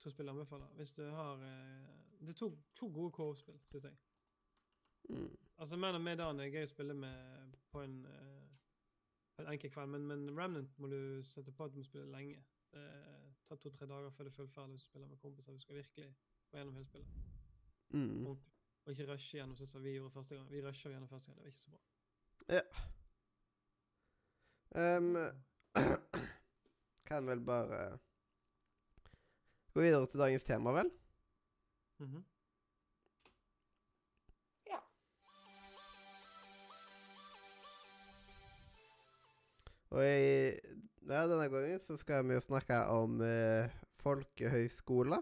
[0.00, 0.66] To spill anbefaler.
[0.76, 1.88] Hvis du har eh,
[2.20, 3.96] Det er to, to gode co-spill, syns jeg.
[5.08, 5.36] mm.
[5.58, 8.46] Altså, Man of Medan er gøy å spille med på en, eh,
[9.36, 12.12] på en enkel kveld, men, men Remnant må du sette på at du må spille
[12.12, 12.42] lenge.
[12.72, 12.86] Det
[13.48, 15.52] tar to-tre dager før du er fullferdig hvis du spiller med kompiser.
[15.52, 16.14] Du skal virkelig
[16.50, 17.08] gå gjennom hele spillet.
[17.90, 18.26] Mm.
[18.26, 18.38] Og
[18.92, 20.50] ikke rushe gjennom sånn som vi gjorde første gang.
[20.50, 21.80] Vi rusha gjennom første gang, det var ikke så bra.
[24.80, 25.16] Ehm,
[27.08, 27.98] kan vel bare
[29.74, 30.90] gå videre til dagens tema, vel?
[34.70, 34.80] Ja.
[39.90, 40.54] Og i
[41.10, 43.70] ja, denne gangen så skal vi jo snakke om eh,
[44.02, 45.20] folkehøyskole.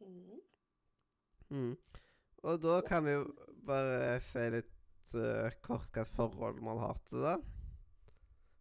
[0.00, 0.40] Mm.
[1.50, 1.74] Mm.
[2.46, 3.26] Og da kan vi jo
[3.66, 7.36] bare si litt uh, kort hva forhold man har til det.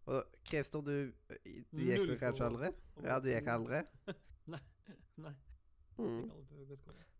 [0.05, 1.11] Og Christer, du,
[1.73, 2.71] du gikk jo vel kanskje aldri?
[3.03, 3.81] Ja, du gikk aldri?
[4.53, 4.61] Nei.
[5.23, 5.33] Nei.
[5.97, 6.27] Mm.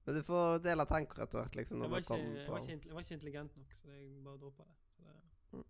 [0.05, 2.93] Men du får dele tanker etter hvert, liksom, Jeg var, ikke, jeg, var ikke, jeg
[2.93, 4.75] var ikke intelligent nok, så jeg bare droppa det.
[5.05, 5.15] Det.
[5.57, 5.65] Mm.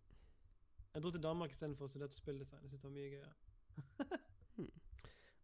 [0.95, 2.61] Jeg dro til Danmark istedenfor og studerte spilldesign.
[2.65, 4.19] Jeg syntes det var mye gøyere.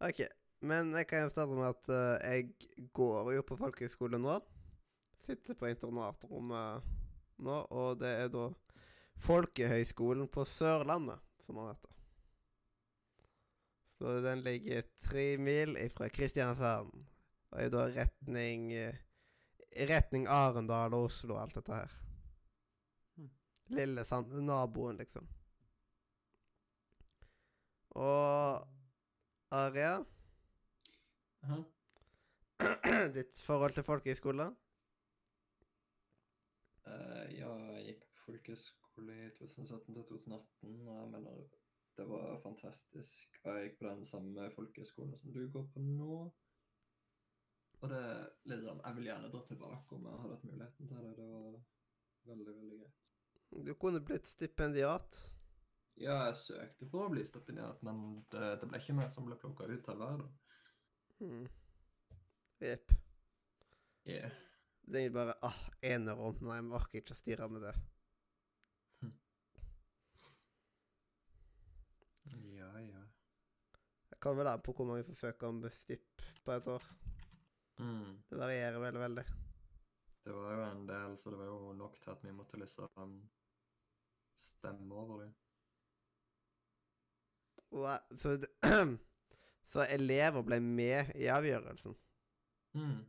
[0.09, 0.21] OK.
[0.61, 2.51] Men jeg kan jo starte med at uh, jeg
[2.93, 4.35] går jo på folkehøyskole nå.
[5.23, 6.91] Sitter på internatrommet
[7.41, 8.49] nå, og det er da
[9.21, 11.91] Folkehøyskolen på Sørlandet, som han heter.
[13.97, 16.93] Så den ligger tre mil ifra Kristiansand.
[17.51, 18.95] Og er da retning eh,
[19.77, 21.93] i retning Arendal og Oslo og alt dette her.
[23.19, 23.29] Hmm.
[23.77, 24.33] Lille Sand...
[24.47, 25.27] Naboen, liksom.
[27.91, 28.67] Og
[29.51, 29.99] Aria,
[31.43, 31.61] Aha.
[33.17, 34.45] ditt forhold til folkehøyskole?
[36.87, 38.37] Uh, ja, jeg gikk på
[39.01, 41.43] folkeskole i 2017 til 2018, og jeg mener
[41.97, 43.39] det var fantastisk.
[43.43, 46.31] Og jeg gikk på den samme folkeskolen som du går på nå.
[47.81, 48.01] Og det
[48.45, 51.13] litt sånn Jeg vil gjerne dra tilbake om jeg hadde hatt muligheten til det.
[51.17, 51.57] Det var
[52.29, 53.11] veldig, veldig greit.
[53.65, 55.19] Du kunne blitt stipendiat.
[55.99, 59.37] Ja, jeg søkte for å bli stipendiat, men det, det ble ikke meg som ble
[59.41, 60.31] plukka ut av verden.
[61.19, 61.47] Hmm.
[62.61, 62.93] Jepp.
[64.07, 64.31] Yeah.
[64.81, 66.39] Det er egentlig bare ah, enerom.
[66.41, 67.75] Nei, jeg orker ikke å stirre med det.
[72.71, 73.01] Ja, ja.
[73.01, 76.83] Det kan vel an på hvor mange som søker om stipp på et år.
[77.81, 78.21] Mm.
[78.29, 79.23] Det varierer veldig, veldig.
[80.23, 83.15] Det var jo en del, så det var jo nok til at vi måtte liksom
[84.37, 85.31] stemme over det.
[87.71, 87.87] Og,
[88.19, 88.35] så,
[89.71, 91.97] så elever ble med i avgjørelsen.
[92.77, 93.01] Mm.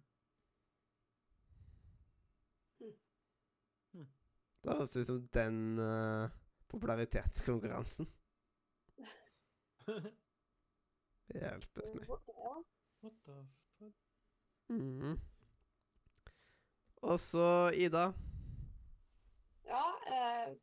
[4.63, 6.31] Det høres ut som den uh,
[6.71, 8.09] popularitetskonkurransen.
[11.33, 12.09] Hjelpes meg.
[12.09, 12.33] What the
[13.25, 13.95] fuck?
[14.69, 15.19] Mhm.
[17.03, 18.13] Og så Ida.
[19.67, 19.85] Ja,
[20.15, 20.55] eh,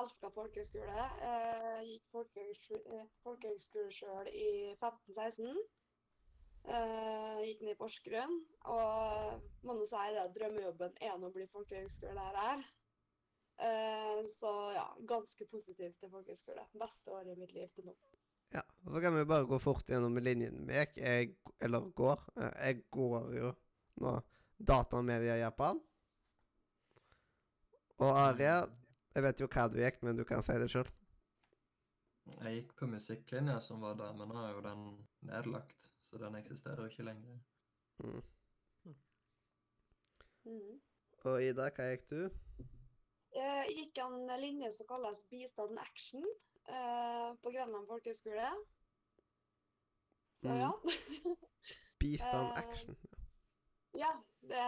[0.00, 1.06] elska folkehøyskole.
[1.28, 5.56] Eh, gikk folkehøyskole, eh, sjøl i 15-16.
[6.66, 8.40] Eh, gikk ned i Porsgrunn.
[8.64, 12.66] Og må nå si det drømmejobben er å bli folkehøyskolelærer.
[13.58, 16.66] Eh, så ja, ganske positivt til folkehøyskole.
[16.80, 17.96] Beste året i mitt liv til nå.
[18.86, 22.20] Så kan vi bare gå fort gjennom linjen vi jeg, jeg Eller går.
[22.36, 23.52] Eh, Jeg går jo
[24.02, 24.12] nå
[24.58, 25.80] datamedia i Japan.
[27.98, 28.60] Og Aria,
[29.14, 30.88] jeg vet jo hva du gikk, men du kan si det sjøl.
[32.42, 34.86] Jeg gikk på musikklinja som var der, men nå er jo den
[35.30, 37.38] nedlagt, så den eksisterer jo ikke lenger.
[38.04, 38.22] Mm.
[40.46, 40.74] Mm.
[41.26, 42.20] Og Ida, hva gikk du?
[43.36, 46.22] Jeg gikk en linje som kalles bistand action
[46.68, 48.52] eh, på Grenland folkehøgskole.
[50.42, 50.70] Så ja.
[52.00, 52.96] Bistand Eh, action.
[53.96, 54.10] ja,
[54.40, 54.64] det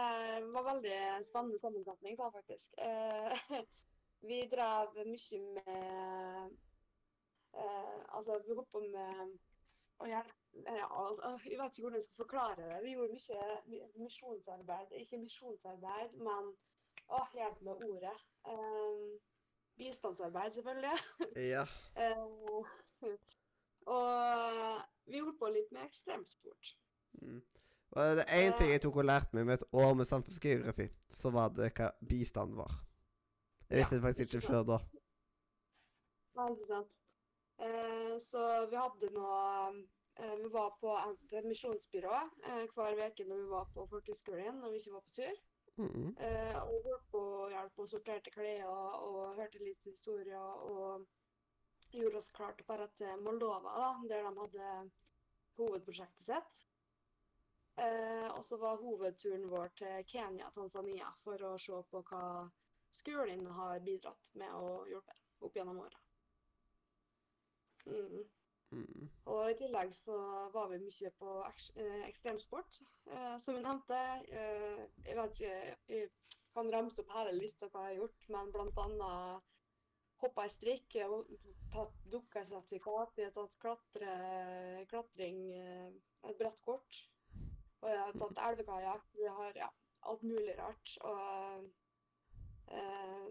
[0.53, 2.73] var veldig spennende sammensetning, da, faktisk.
[2.77, 3.31] Eh,
[4.29, 6.57] vi drev mye med
[7.53, 9.37] eh, Altså, vi holdt på med
[9.99, 10.35] å hjelpe
[10.65, 12.79] ja, altså, Jeg vet ikke hvordan jeg skal forklare det.
[12.83, 14.91] Vi gjorde mye mi- misjonsarbeid.
[15.03, 16.49] Ikke misjonsarbeid, men
[17.07, 18.17] å, hjelp med ordet.
[19.79, 20.97] Bistandsarbeid, selvfølgelig.
[21.53, 21.65] Ja.
[23.89, 26.73] Og vi holdt på litt med ekstremsport.
[27.21, 27.41] Mm.
[27.91, 30.89] Og er det én ting jeg tok og lærte meg med et år med samfunnsgeografi,
[31.21, 32.75] så var det hva bistand var.
[33.69, 34.77] Jeg Ja, visste det faktisk ikke ikke før da.
[36.37, 36.99] Nei, ikke sant.
[37.59, 39.39] Eh, så vi hadde noe
[40.15, 42.15] eh, Vi var på et misjonsbyrå
[42.47, 45.41] eh, hver uke når vi var på folkehøgskolen når vi ikke var på tur.
[45.79, 46.07] Mhm.
[46.19, 51.05] Eh, og holdt på å hjelpe og sorterte klær og, og hørte litt historier og
[51.91, 54.73] gjorde oss klart bare å dra til Moldova, da, der de hadde
[55.59, 56.65] hovedprosjektet sitt.
[57.79, 62.23] Eh, og så var hovedturen vår til Kenya, Tanzania, for å se på hva
[62.91, 66.05] skolen har bidratt med å hjelpe opp gjennom året.
[67.85, 68.25] Mm.
[68.71, 69.05] Mm.
[69.33, 70.15] Og i tillegg så
[70.53, 74.01] var vi mye på eh, ekstremsport, eh, som vi nevnte.
[74.41, 76.09] Eh, jeg vet ikke, jeg
[76.53, 79.48] kan ramse opp hele lista hva jeg har gjort, men blant annet
[80.21, 81.09] hoppa i strikk, jeg
[81.73, 84.15] tatt dukkesertifikat, jeg har tatt klatre,
[84.91, 85.91] klatring, eh,
[86.29, 87.03] et bratt kort,
[87.81, 89.05] og jeg har tatt elvekajakk.
[89.15, 89.69] Vi har ja,
[90.09, 90.95] alt mulig rart.
[91.07, 91.69] Og
[92.67, 93.29] eh,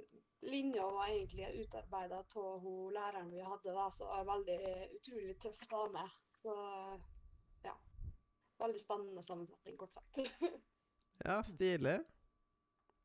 [0.49, 4.59] linja var egentlig utarbeida av hun læreren vi hadde, da, så er veldig
[5.01, 6.09] utrolig tøff dame.
[6.41, 6.57] Så
[7.67, 7.75] ja.
[8.59, 10.23] Veldig spennende sammensetning, kort sagt.
[11.27, 11.97] Ja, stilig.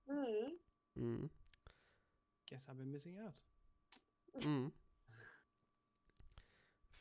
[0.05, 0.51] Mm.
[0.95, 1.29] Mm.
[2.45, 3.33] Guess I've been missing out.
[4.41, 4.71] Mm.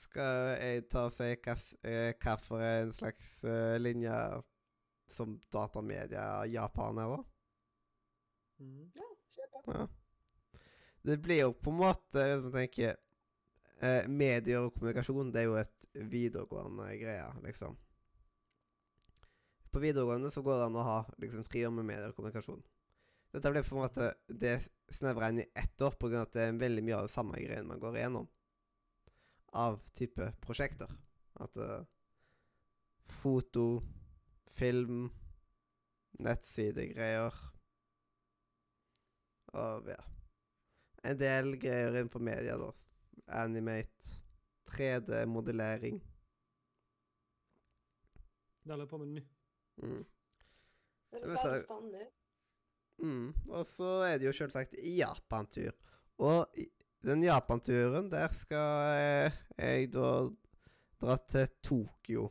[0.02, 4.16] Skal jeg ta og si hva for en slags uh, linje
[5.12, 7.22] som datamedia Japan er, da?
[8.62, 8.90] Mm.
[8.98, 9.76] Ja, kjør på.
[9.76, 9.86] Ja.
[11.02, 12.92] Det blir jo på en måte hvis man tenker
[13.82, 17.74] eh, Medier og kommunikasjon det er jo et videregående greie, liksom.
[19.72, 22.62] På videregående så går det an å ha liksom tre med medier og kommunikasjon.
[23.32, 24.58] Dette blir på en måte det
[24.92, 26.22] snevra inn i ett år pga.
[26.22, 28.28] at det er veldig mye av det samme greiene man går igjennom.
[29.56, 30.92] Av type prosjekter.
[31.40, 31.84] At uh,
[33.08, 33.82] foto,
[34.52, 35.08] film,
[36.20, 37.32] nettsidegreier
[39.52, 40.00] Og ja.
[41.04, 42.70] En del greier innenfor media, da.
[43.42, 44.20] Animate.
[44.72, 45.98] 3D-modellering.
[48.62, 49.22] Det holder på med nå.
[49.82, 50.04] Mm.
[51.10, 52.06] Det er veldig spennende.
[53.02, 53.32] Mm.
[53.50, 55.74] Og så er det jo selvsagt Japan-tur.
[56.22, 56.46] Og
[57.02, 60.10] den Japan-turen, der skal jeg, jeg da
[61.02, 62.28] dra til Tokyo.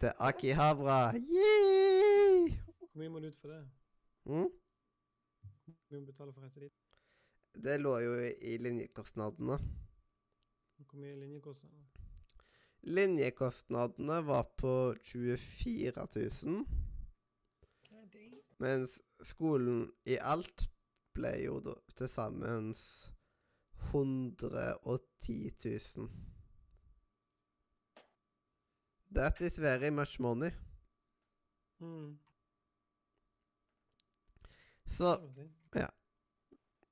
[0.00, 1.14] Til Akihabra.
[1.14, 2.50] Yay!
[2.90, 3.62] Hvor mye må du ut for det?
[4.26, 4.50] Mm?
[5.86, 6.74] Hvor mye må du betale for å reise dit?
[7.54, 9.56] Det lå jo i, linjekostnadene.
[10.82, 11.86] Hvor mye er linjekostnadene?
[12.98, 14.74] Linjekostnadene var på
[15.06, 16.89] 24 000, God damn.
[18.60, 20.68] Mens skolen i alt
[21.16, 22.74] ble jo da til sammen
[23.90, 26.10] 110 000.
[29.10, 30.50] That is very much money.
[31.80, 32.18] Mm.
[34.86, 35.50] Så det si.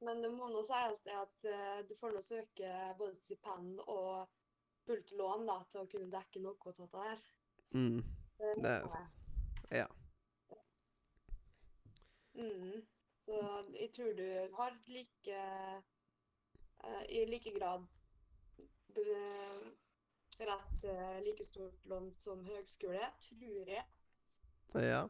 [0.01, 4.29] Men det må nå sies det at uh, du får nå søke både stipend og
[4.87, 7.25] fullt lån da, til å kunne dekke noe av dette her.
[7.75, 8.03] mm,
[8.39, 9.07] Det Det.
[9.81, 9.89] Ja.
[12.39, 12.81] Mm.
[13.27, 13.39] Så
[13.75, 17.87] jeg tror du har like uh, I like grad
[20.39, 23.85] rett uh, like stort lån som høgskole, tror jeg.
[24.75, 25.09] Ja.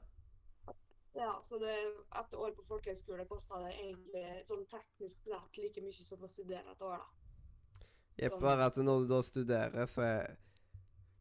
[1.13, 1.75] Ja, så det,
[2.15, 6.75] Etter år på folkehøgskole kosta det egentlig sånn teknisk rett like mye som å studere
[6.75, 7.87] et år, da.
[8.19, 8.43] Jepp, Sånn.
[8.43, 10.37] bare at når du da studerer, så er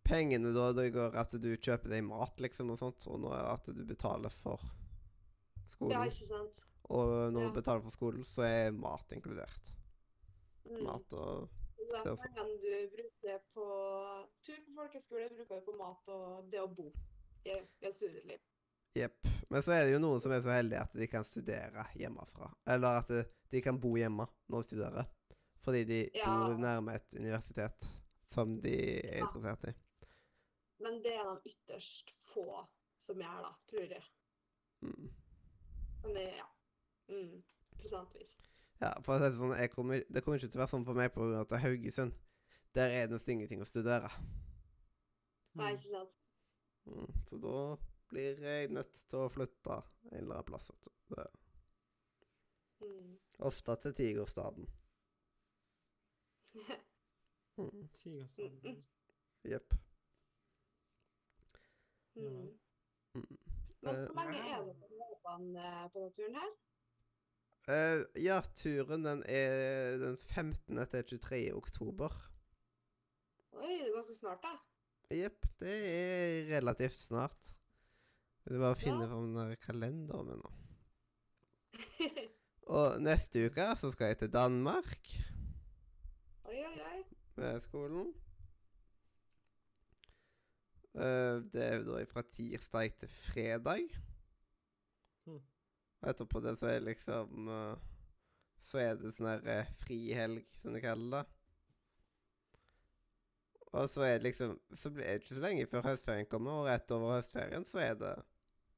[0.07, 3.43] pengene da det går at du kjøper deg mat, liksom, og sånt, og nå er
[3.43, 4.63] det at du betaler for
[5.67, 6.07] Ja, skolen.
[6.07, 6.65] ikke sant?
[6.89, 7.47] Og når Ja.
[7.49, 9.73] du betaler for skolen, så er mat inkludert.
[10.65, 10.83] Mm.
[10.83, 12.61] Mat og Så det De sant.
[12.61, 13.65] du bruker på
[14.43, 16.91] tur på folkeskole, bruker du på mat og det å bo
[17.45, 18.39] i, i et studieliv.
[18.95, 19.27] Jepp.
[19.49, 22.49] Men så er det jo noen som er så heldige at de kan studere hjemmefra.
[22.67, 23.07] Eller at
[23.51, 25.05] de, kan bo hjemme når de studerer.
[25.63, 26.25] Fordi de Ja.
[26.25, 27.87] bor nærme et universitet
[28.31, 28.73] som de
[29.07, 29.25] er Ja.
[29.25, 29.73] interessert i.
[30.79, 32.67] Men det er de ytterst få
[32.97, 34.03] som gjør, da, tror jeg.
[34.81, 35.09] Mm.
[36.03, 36.45] Men det, ja.
[37.09, 37.43] Mm.
[37.79, 38.33] Prosentvis.
[38.81, 40.85] Ja, for å si det sånn, jeg kommer, det kommer ikke til å være sånn
[40.85, 42.13] for meg på grunn av at Haugesund,
[42.77, 44.09] der er det nesten ingenting å studere.
[45.57, 45.77] Nei, Mm.
[45.77, 46.13] ikke sant?
[46.85, 47.13] Mm.
[47.29, 47.55] Så da
[48.09, 49.79] blir jeg nødt til å flytte
[50.11, 50.71] en eller annen plass.
[51.09, 51.31] Det er
[52.85, 53.17] Mm.
[53.39, 54.67] ofte til Tigerstaden.
[57.57, 57.89] Mm.
[58.03, 58.83] Tigerstaden.
[59.43, 59.73] Jepp.
[62.15, 62.53] Mm.
[63.15, 63.37] Mm.
[63.81, 64.75] Men Eh, hvor mange er det
[65.27, 66.55] på eh, på turen her?
[67.67, 70.77] Uh, ja, turen den er den 15.
[70.87, 71.39] til 23.
[71.57, 72.13] oktober.
[73.57, 74.53] Oi, det er ganske snart, da.
[75.17, 77.51] Jepp, det er relativt snart.
[78.45, 79.09] Det er bare å finne Ja.
[79.11, 80.53] fram den der kalenderen min nå.
[82.77, 85.11] Og neste uke så skal jeg til Danmark
[86.47, 87.03] oi, oi, oi.
[87.39, 88.13] med skolen.
[90.97, 93.91] Uh, det er da fra tirsdag til fredag.
[96.01, 97.85] Og etterpå det så er liksom eh,
[98.67, 101.23] Så er det sånn her eh, frihelg, som de kaller det.
[103.77, 106.69] Og så er det liksom Så blir det ikke så lenge før høstferien kommer, og
[106.69, 108.13] rett over høstferien så er det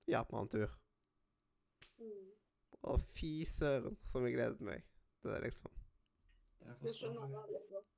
[0.10, 0.72] Japan-tur.
[2.00, 2.32] Mm.
[2.90, 4.86] Og fy søren, som jeg gleder meg.
[5.24, 5.76] Det er liksom
[6.64, 7.96] Det er skjønner jeg veldig godt.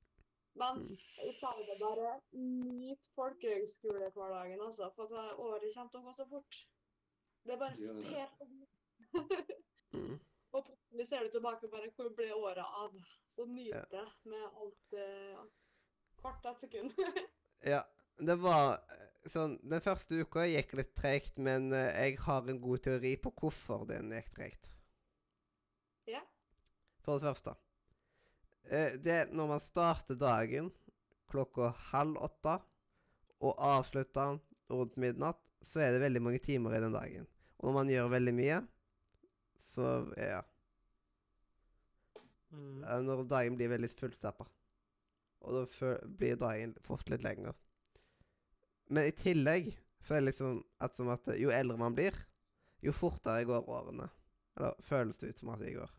[0.61, 0.98] Men Mm.
[1.30, 4.89] i stedet bare nyt folkehøgskolehverdagen, altså.
[4.95, 6.60] For at året kommer til å gå så fort.
[7.45, 8.80] Det er bare helt.
[9.93, 10.19] Mm.
[10.55, 12.95] Og plutselig ser du tilbake og bare Hvor ble året av?
[13.31, 15.43] Så nyt det med alt eh,
[16.21, 16.91] hvert et sekund.
[17.61, 17.83] Ja,
[18.17, 22.61] det var eh, sånn Den første uka gikk litt tregt, men eh, jeg har en
[22.61, 24.71] god teori på hvorfor den gikk tregt.
[26.09, 26.23] Ja.
[27.05, 27.55] For det første
[28.65, 30.71] eh, Det er når man starter dagen
[31.31, 32.57] klokka halv åtte
[33.41, 37.29] og avslutter den rundt midnatt, så er det veldig mange timer i den dagen.
[37.57, 38.57] Og når man gjør veldig mye,
[39.72, 40.41] så ja
[42.52, 42.84] Mm.
[42.84, 44.48] eh, Når dagen blir veldig fullstappa.
[45.41, 47.56] Og da blir dagen fort litt lenger.
[48.91, 49.72] Men i tillegg
[50.03, 52.15] så er det liksom at, som at jo eldre man blir,
[52.84, 54.10] jo fortere går årene.
[54.57, 55.91] Eller føles det ut som at de går.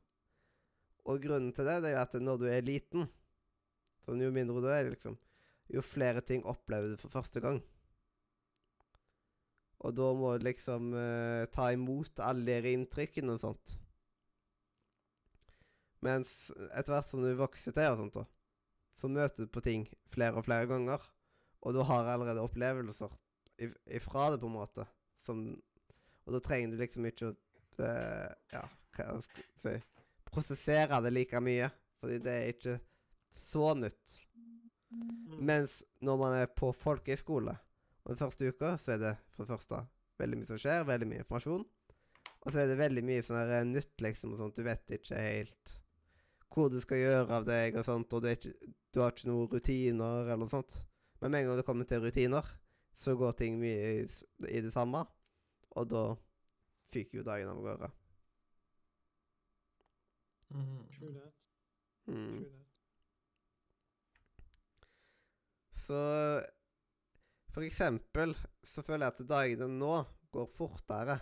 [1.08, 3.08] Og grunnen til det, det er jo at når du er liten,
[4.04, 5.16] sånn jo mindre du er, liksom,
[5.72, 7.62] jo flere ting opplever du for første gang.
[9.82, 13.74] Og da må du liksom eh, ta imot alle de inntrykkene og sånt.
[16.02, 16.30] Mens
[16.72, 18.24] etter hvert som du vokser til, og sånt da,
[18.98, 21.02] så møter du på ting flere og flere ganger.
[21.62, 23.12] Og du har allerede opplevelser
[23.62, 24.86] if ifra det, på en måte.
[25.22, 25.44] Som,
[26.26, 27.34] og da trenger du liksom ikke å
[27.86, 29.76] eh, Ja, hva skal jeg si
[30.32, 31.70] Prosessere det like mye.
[32.02, 32.78] Fordi det er ikke
[33.36, 34.16] så nytt.
[34.90, 35.38] Mm.
[35.46, 37.54] Mens når man er på folkehøyskole,
[38.02, 39.84] og den første uka, så er det for det første
[40.22, 41.64] veldig mye som skjer, veldig mye informasjon.
[42.42, 44.58] Og så er det veldig mye sånn her nytt, liksom, og sånt.
[44.58, 45.76] Du vet ikke helt
[46.52, 49.28] hvor du skal gjøre av deg og sånt, og du, er ikke, du har ikke
[49.30, 50.74] noen rutiner eller noe sånt.
[51.22, 52.50] Men med en gang det kommer til rutiner,
[52.98, 54.02] så går ting mye i,
[54.50, 55.00] i det samme,
[55.72, 56.02] og da
[56.92, 57.88] fyker jo dagen av gårde.
[60.52, 60.82] Mm.
[60.92, 61.32] True that.
[62.10, 62.42] Mm.
[62.42, 62.58] True that.
[65.82, 65.98] Så
[67.52, 68.34] for eksempel
[68.64, 69.94] så føler jeg at dagene nå
[70.32, 71.18] går fortere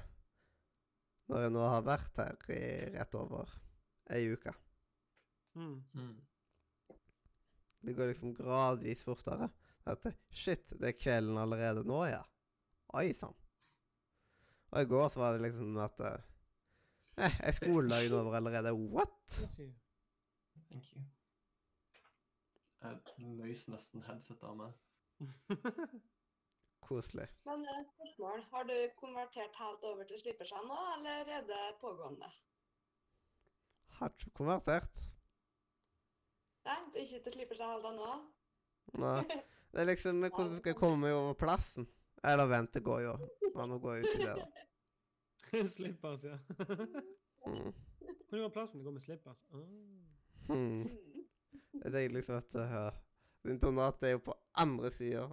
[1.30, 2.62] når jeg nå har vært her i
[2.96, 3.50] rett over
[4.10, 4.52] ei uke.
[5.58, 5.76] Mm.
[5.94, 6.16] Mm.
[7.86, 9.48] Det går liksom gradvis fortere.
[9.88, 12.20] At shit, det er kvelden allerede nå, ja.
[12.98, 13.34] Oi sann.
[14.70, 16.26] Og i går så var det liksom at eh,
[17.24, 18.74] eh, Er skoledagen over allerede?
[18.74, 19.40] What?
[20.70, 21.06] Thank you.
[22.80, 24.78] Jeg nøys nesten headsetet av meg.
[26.80, 27.28] Koselig.
[27.46, 32.30] Men eh, spørsmål, har du konvertert helt over til slipperseg nå, eller er det pågående?
[33.98, 35.06] Har ikke konvertert.
[36.66, 38.10] Nei, er ikke til slipperseg helt ennå?
[39.04, 39.22] Nei.
[39.70, 41.86] Det er liksom Hvordan skal jeg komme meg over plassen?
[42.24, 43.12] Eller vent, det går jo.
[43.54, 45.66] Ja, nå går jeg ut i det, da.
[45.76, 46.38] slippers, ja.
[47.46, 47.70] Mm.
[48.28, 48.78] Hvor går plassen?
[48.78, 49.44] Det går med slippers.
[49.52, 49.62] Ah.
[50.48, 50.82] Hmm.
[51.84, 52.98] Jeg tenker liksom at uh,
[53.44, 53.92] ja.
[54.02, 55.24] Er jo på andre sida,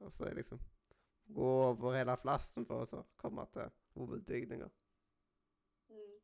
[0.00, 0.60] og så jeg liksom
[1.34, 4.68] gå over hele plassen for å komme til hovedbygninga.
[5.90, 6.16] Mm.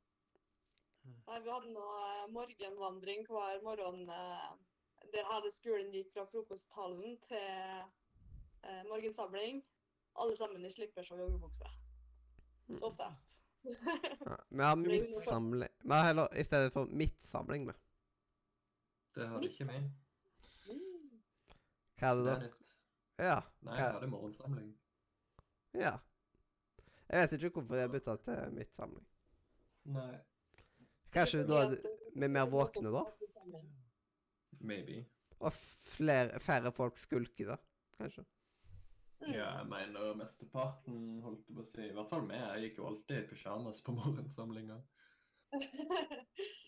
[1.06, 4.08] Vi hadde nå eh, morgenvandring hver morgen.
[4.10, 4.50] eh,
[5.12, 7.48] Der hele skolen gikk fra frokosthallen til
[8.62, 9.62] eh, morgensamling.
[10.16, 11.70] Alle sammen i slippers og joggebukse.
[12.68, 12.78] Mm.
[12.78, 13.42] Så oftest.
[13.66, 17.74] Ja, vi har Det er midtsamling Vi har heller i stedet for midtsamling med.
[19.14, 19.80] Det hadde ikke vi.
[22.00, 22.72] Hva er det Det er nytt.
[23.18, 23.36] Ja.
[23.64, 24.72] Nei, jeg hadde morgensamling.
[25.74, 25.94] ja.
[27.08, 29.04] Jeg vet ikke hvorfor jeg bytta til midtsamling.
[29.94, 30.16] Nei,
[31.14, 33.04] Kanskje da vi er mer våkne da?
[34.60, 35.04] maybe.
[35.40, 35.52] Og
[35.96, 37.56] flere, færre folk skulker da,
[38.00, 38.24] kanskje.
[39.20, 41.86] Ja, jeg mener mesteparten, holdt jeg på å si.
[41.86, 42.42] I hvert fall meg.
[42.42, 44.76] Jeg gikk jo alltid i pysjamas på morgensamlinga.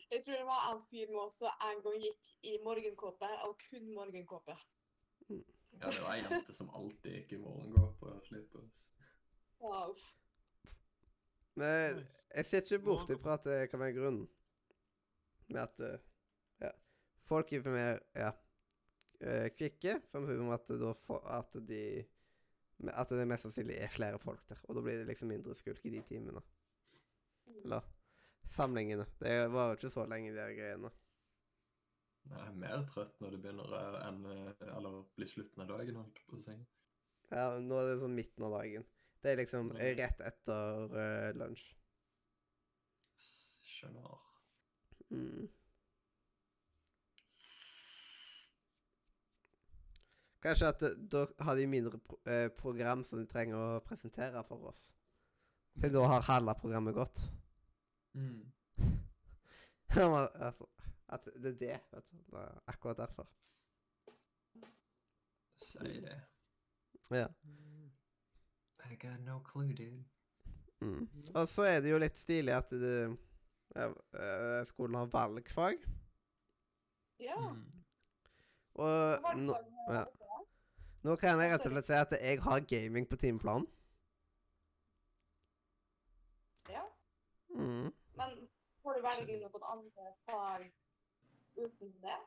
[0.09, 3.91] Jeg tror det var en fyr med som en gang gikk i morgenkåpe, og kun
[3.93, 4.55] morgenkåpe.
[5.79, 8.85] Ja, det var ei jente som alltid gikk i morgengåpe og slippers.
[9.63, 9.95] Wow.
[11.59, 12.03] Men
[12.35, 14.29] jeg ser ikke bort ifra at det kan være grunnen.
[15.49, 16.05] Med at eh,
[16.63, 16.71] ja,
[17.27, 18.31] folk er mer ja,
[19.23, 19.99] eh, kvikke.
[20.11, 21.83] For å si det sånn at, at de
[22.95, 24.61] At det mest sannsynlig er flere folk der.
[24.69, 26.43] Og da blir det liksom mindre skulk i de timene.
[27.65, 27.87] Eller
[28.55, 29.07] samlingene.
[29.19, 30.93] Det varer ikke så lenge, de greiene.
[32.29, 36.39] Jeg er mer trøtt når det begynner enn eller blir slutten av dagen, holdt på
[36.39, 36.57] å si.
[37.33, 38.87] Ja, nå er det sånn midten av dagen.
[39.23, 41.65] Det er liksom rett etter uh, lunsj.
[43.69, 44.19] Skjønner.
[45.11, 45.49] Mm.
[50.45, 54.45] Kanskje at det- da har de mindre pro eh, program som de trenger å presentere
[54.47, 54.93] for oss.
[55.81, 57.21] For da har halve programmet gått.
[58.15, 58.53] Mm.
[59.99, 60.67] Altså,
[61.09, 62.17] at det er det, vet du.
[62.31, 63.29] Det er akkurat derfor.
[65.59, 66.21] Si det.
[67.11, 67.27] Ja.
[68.91, 70.05] I got no clue, dude.
[70.81, 71.09] Mm.
[71.35, 73.17] Og så er det jo litt stilig at du,
[73.75, 75.83] ja, eh, skolen har valgfag.
[77.21, 77.39] Ja.
[77.51, 77.65] Mm.
[78.75, 79.57] Og nå,
[79.91, 80.05] ja.
[81.03, 83.67] nå kan jeg rett og slett si at jeg har gaming på timeplanen.
[86.71, 86.85] ja.
[87.49, 87.91] Mm.
[88.21, 88.37] Men
[88.83, 90.69] får du velge noen andre fag
[91.59, 92.19] uten det?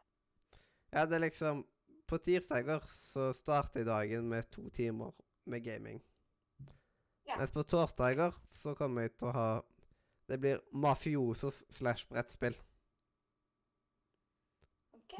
[0.91, 1.65] Ja, det er liksom
[2.07, 5.13] På tirsdager så starter jeg dagen med to timer
[5.47, 6.01] med gaming.
[7.27, 7.37] Ja.
[7.39, 9.49] Mens på torsdager så kommer jeg til å ha
[10.27, 12.55] Det blir mafiosos slash brettspill.
[14.95, 15.15] OK.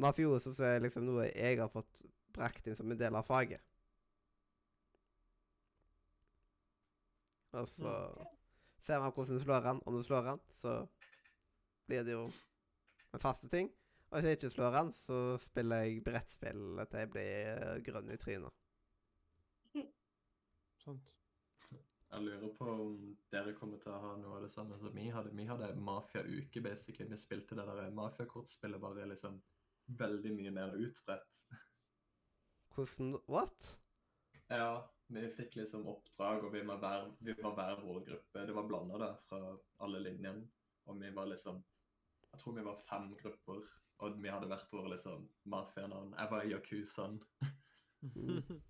[0.00, 3.60] Mafiosos er liksom noe jeg har fått brakt inn som en del av faget.
[7.54, 7.92] Og så
[8.82, 9.82] ser man hvordan du slår an.
[9.86, 10.86] Om du slår an, så
[11.86, 12.24] blir det jo
[13.14, 13.70] en faste ting.
[14.10, 18.12] Og hvis jeg ikke slår han, så spiller jeg brettspill til jeg blir eh, grønn
[18.14, 18.60] i trynet.
[20.84, 21.14] Sant.
[22.14, 22.98] Jeg lurer på om
[23.32, 25.32] dere kommer til å ha noe av det samme som vi hadde.
[25.34, 27.08] Vi hadde mafia-uke, basically.
[27.10, 29.40] Vi spilte det der mafiakortspillet bare liksom
[29.98, 31.40] veldig mye mer utbredt.
[32.76, 33.72] Hvordan What?
[34.52, 38.46] Ja, vi fikk liksom oppdrag, og vi var hver, vi var hver vår gruppe.
[38.46, 39.40] Det var blanda der fra
[39.86, 40.46] alle linjene.
[40.86, 41.64] Og vi var liksom
[42.34, 43.66] Jeg tror vi var fem grupper,
[44.02, 46.14] og vi hadde hvert vår liksom mafianavn.
[46.18, 47.20] Jeg var Yakuzaen.
[48.02, 48.40] Mm.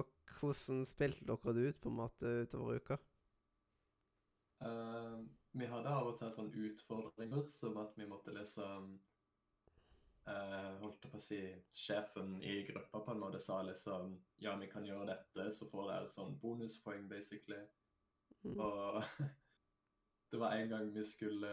[0.00, 0.08] Og
[0.38, 2.96] hvordan spilte dere det ut på en måte utover uka?
[4.64, 5.20] Uh,
[5.60, 8.88] vi hadde av og til sånne utfordringer, som at vi måtte liksom
[10.24, 11.42] uh, Holdt jeg på å si
[11.84, 15.92] Sjefen i gruppa på en måte sa liksom Ja, vi kan gjøre dette, så får
[15.92, 17.60] dere sånn bonuspoeng, basically.
[18.42, 18.56] Mm.
[18.56, 19.04] Og
[20.30, 21.52] det var en gang vi skulle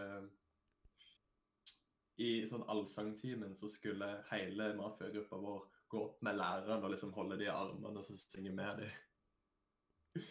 [2.18, 7.38] I sånn allsangtimen så skulle hele mafiagruppa vår gå opp med læreren og liksom holde
[7.39, 10.23] de i armene og så synge med dem.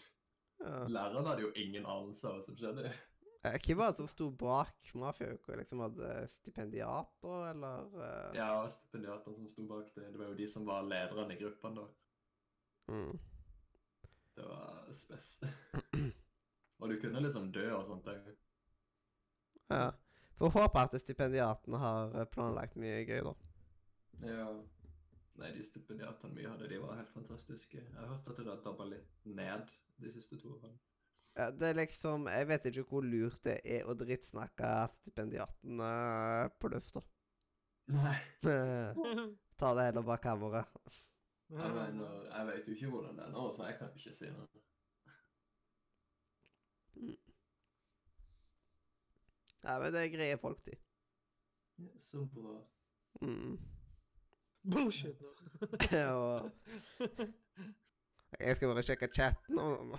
[0.64, 0.86] Ja.
[0.88, 2.88] Læreren hadde jo ingen anelse av hva som skjedde.
[3.44, 5.58] Eh, Hvem var det som sto bak mafiauka?
[5.60, 8.30] Liksom hadde stipendiater, eller uh...
[8.36, 10.08] Ja, stipendiater som sto bak det.
[10.12, 11.86] Det var jo de som var lederne i gruppen da.
[12.88, 13.18] mm.
[14.34, 15.38] Det var spes.
[16.78, 18.30] og du kunne liksom dø og sånt òg.
[19.72, 19.90] Ja.
[20.38, 23.34] Får håpe at stipendiatene har planlagt mye gøy, da.
[24.26, 24.48] Ja.
[25.38, 27.78] Nei, de stipendiatene vi hadde, de var helt fantastiske.
[27.78, 29.70] Jeg har hørt at det har dabba litt ned
[30.02, 30.76] de siste to årene.
[31.34, 34.68] Ja, det er liksom Jeg vet ikke hvor lurt det er å drittsnakke
[35.00, 35.88] stipendiatene
[36.62, 37.02] på lufta.
[37.90, 38.14] Nei.
[39.58, 40.70] Ta det heller bak kammeret.
[41.54, 44.30] Jeg mener, jeg vet jo ikke hvordan det er nå, så jeg kan ikke si
[44.32, 44.63] noe.
[49.64, 50.74] Ja, men det er greie folk, de.
[51.78, 52.58] Ja, så bra.
[53.22, 53.58] Mm.
[54.70, 55.16] Bullshit.
[55.92, 56.40] ja.
[58.40, 59.58] jeg skal bare sjekke chatten.
[59.58, 59.98] og-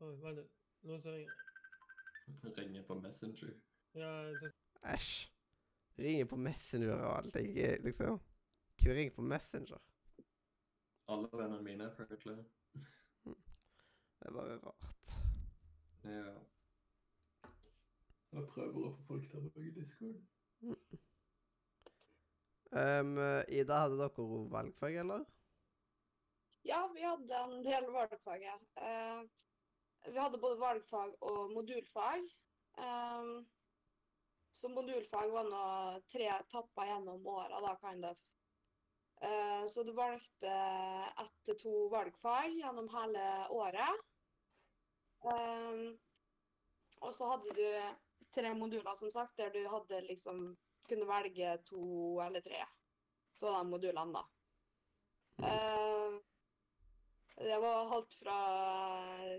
[0.00, 0.52] Oi, vent litt.
[0.86, 2.58] Noen jeg ringer.
[2.58, 3.54] Ringer på Messenger.
[3.94, 4.10] Ja,
[4.42, 4.52] det-
[4.94, 5.30] Æsj.
[5.98, 7.34] Ringer på Messenger og alt.
[7.34, 8.20] Jeg, er liksom
[8.82, 9.78] Hvem ringer på Messenger?
[11.08, 12.34] Alle vennene mine, apparently.
[13.24, 14.84] Det er bare rart.
[16.04, 16.34] Ja.
[18.32, 20.20] Jeg prøver å få folk til å bruke Discord.
[22.68, 23.16] Um,
[23.48, 25.24] Ida, hadde dere valgfag, eller?
[26.68, 28.42] Ja, vi hadde en del valgfag.
[28.44, 28.56] ja.
[28.76, 29.24] Uh,
[30.12, 32.26] vi hadde både valgfag og modulfag.
[32.78, 33.46] Um,
[34.54, 35.64] så modulfag var nå
[36.12, 38.20] tre etapper gjennom åra, da, kind of.
[39.22, 40.52] Uh, så du valgte
[41.24, 44.04] ett til to valgfag gjennom hele året.
[45.24, 45.82] Eh,
[47.00, 47.66] og så hadde du
[48.34, 50.56] tre moduler, som sagt, der du hadde liksom
[50.88, 52.64] kunne velge to eller tre
[53.40, 54.24] av de modulene, da.
[55.38, 56.18] Uh,
[57.38, 58.38] det var alt fra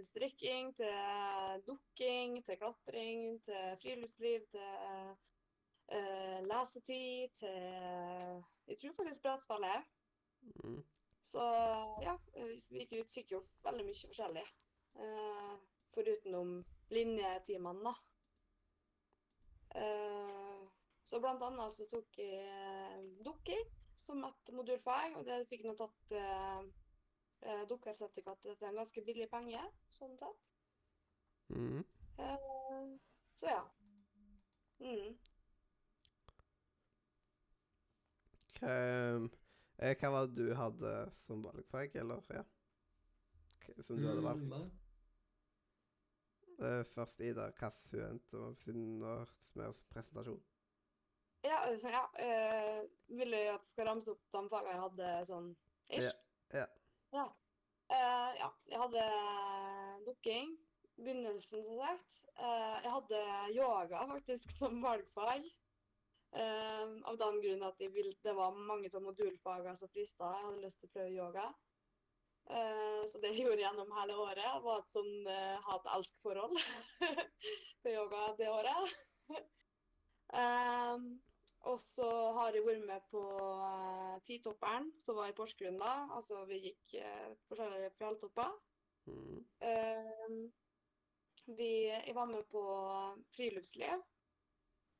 [0.08, 5.10] strikking til dukking, til klatring, til friluftsliv, til
[5.92, 7.60] uh, lesetid, til
[8.70, 9.92] Jeg tror faktisk brettspillet.
[10.64, 10.80] Mm.
[11.26, 11.44] Så
[12.06, 12.16] ja,
[12.70, 14.46] vi fikk gjort veldig mye forskjellig.
[15.00, 15.56] Eh,
[15.94, 17.96] forutenom linjetimene, da.
[19.80, 20.68] Eh,
[21.04, 23.64] så blant annet så tok jeg dukking
[24.00, 29.62] som et modulfag, og det fikk nå tatt eh, dukkersertifikat til en ganske billig penge,
[29.96, 30.52] sånn sett.
[31.56, 31.84] Mm.
[32.20, 32.92] Eh,
[33.40, 33.64] så ja.
[34.80, 35.16] Mm.
[38.60, 38.76] Hva,
[39.80, 40.94] eh, hva var det du hadde
[41.26, 42.24] som valgfag, eller?
[42.36, 42.44] Ja.
[43.88, 44.79] Som du hadde valgt?
[46.60, 47.52] Eh, først Ida,
[47.92, 49.00] med siden
[49.54, 50.42] med presentasjon.
[51.44, 55.12] Ja, altså, ja eh, vil du at jeg skal ramse opp de fagene jeg hadde
[55.30, 55.48] sånn
[55.88, 56.10] ish?
[56.10, 56.66] Ja, ja.
[57.16, 57.28] Ja.
[57.96, 59.06] Eh, ja, jeg hadde
[60.10, 60.58] dukking.
[61.00, 62.18] Begynnelsen, som sagt.
[62.36, 63.20] Uh, jeg hadde
[63.56, 65.46] yoga faktisk som valgfag.
[66.36, 70.34] Uh, av den grunn at jeg vil, det var mange av modulfagene som frista.
[70.36, 71.46] Jeg hadde lyst til å prøve yoga.
[72.50, 76.56] Eh, så det jeg gjorde gjennom hele året, var et sånn uh, hat-elsk-forhold
[77.84, 78.96] til yoga det året.
[81.70, 83.22] og så har jeg vært med på
[83.60, 85.94] uh, Titopperen, som var i Porsgrunn da.
[86.16, 87.00] Altså vi gikk
[87.50, 88.58] forskjellige fjelltopper.
[89.10, 89.46] Mm.
[89.60, 90.30] Eh,
[91.58, 92.64] vi, jeg var med på
[93.36, 94.04] friluftsliv.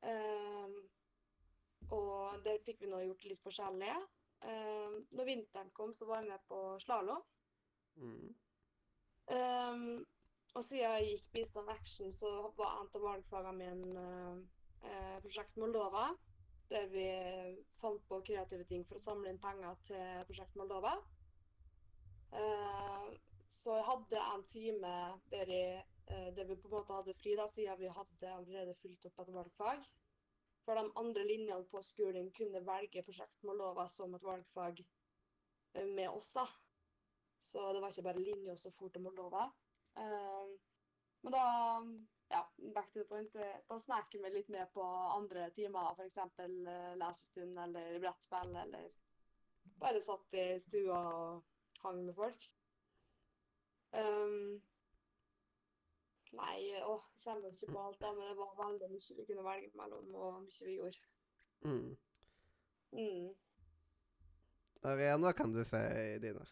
[0.02, 0.70] Eh,
[1.90, 3.92] og der fikk vi nå gjort litt forskjellig.
[4.50, 7.22] Eh, når vinteren kom, så var jeg med på slalåm.
[8.00, 8.32] Mm.
[9.30, 10.06] Um,
[10.56, 14.06] og siden jeg gikk bistand action, så var en av valgfagene mine
[14.86, 16.10] uh, Prosjekt Moldova.
[16.70, 17.06] Der vi
[17.82, 20.96] fant på kreative ting for å samle inn penger til Prosjekt Moldova.
[22.34, 23.10] Uh,
[23.50, 24.92] så jeg hadde en time
[25.34, 28.78] der, jeg, uh, der vi på en måte hadde fri, da, siden vi hadde allerede
[28.84, 29.90] fulgt opp et valgfag.
[30.66, 36.10] For de andre linjene på skolen kunne velge Prosjekt Moldova som et valgfag eh, med
[36.10, 36.30] oss.
[36.36, 36.46] da.
[37.40, 39.50] Så det var ikke bare linja som for til Moldova.
[39.98, 40.56] Uh,
[41.24, 41.44] men da
[42.30, 42.42] ja,
[42.76, 43.36] back to the point.
[43.36, 44.84] eh, Da snakker vi litt med på
[45.16, 46.18] andre timer, f.eks.
[46.40, 48.90] Uh, lesestund eller brettspill, eller
[49.80, 51.44] bare satt i stua og
[51.84, 52.50] hang med folk.
[53.92, 54.60] Um,
[56.38, 56.84] nei, jeg
[57.24, 60.42] kommer ikke på alt, da, men det var veldig mye vi kunne velge mellom, og
[60.44, 61.02] mye vi gjorde.
[61.66, 61.98] Mm.
[62.92, 63.30] Mm.
[64.84, 65.82] Arena, kan du si
[66.22, 66.46] dine?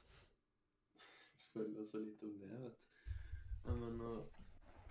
[1.57, 2.89] Føler så lite om det, vet.
[3.65, 4.21] Men når,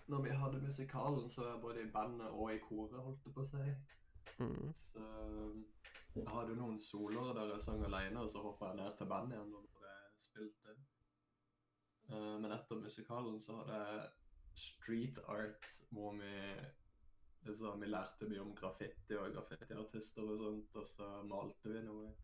[0.06, 3.34] når vi hadde musikalen, så var jeg både i bandet og i koret, holdt jeg
[3.34, 3.70] på å si.
[4.38, 4.72] Mm.
[4.74, 5.06] Så
[6.16, 9.10] jeg hadde jo noen soloer der jeg sang alene, og så hoppa jeg ned til
[9.10, 10.76] bandet igjen når jeg spilte.
[12.10, 14.06] Eh, men etter musikalen så hadde jeg
[14.56, 16.34] street art, hvor vi
[17.46, 22.14] liksom, vi lærte mye om graffiti og graffitiartister og sånt, og så malte vi noe.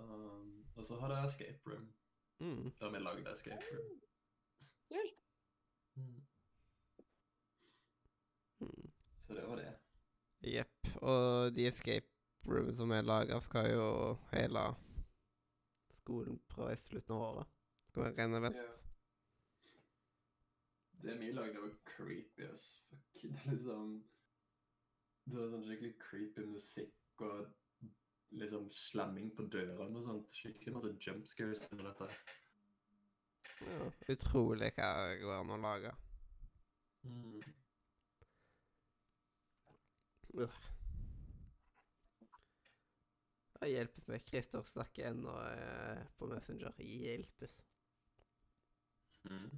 [0.00, 1.88] Um, og så hadde jeg escape room,
[2.40, 2.72] Mm.
[2.80, 4.00] der vi lagde escape room.
[4.88, 5.16] Kult.
[5.94, 6.26] Mm.
[8.60, 8.92] Mm.
[9.26, 9.74] Så det var det.
[10.40, 10.96] Jepp.
[11.02, 12.06] Og de escape
[12.48, 14.62] room som er laga, skal jo hele
[16.00, 17.46] skolen prøve i slutten av året.
[17.90, 18.56] Skal være ren event.
[18.56, 18.70] Ja.
[21.02, 23.22] Det vi lagde, var creepy as fuck.
[23.22, 23.92] Det er liksom
[25.24, 27.44] Det var sånn skikkelig creepy musikk og
[28.30, 30.34] liksom slamming på dørene og sånt.
[30.36, 32.10] Skikkelig masse jump scares under dette.
[33.60, 33.88] Ja.
[34.14, 35.94] Utrolig hva det går an å lage.
[37.04, 37.40] Mm.
[40.38, 40.60] Uh.
[43.60, 44.24] Ja, hjelpes meg.
[44.28, 46.72] Christer snakker ennå eh, på Messenger.
[46.80, 47.58] Hjelpes.
[49.28, 49.50] Mm.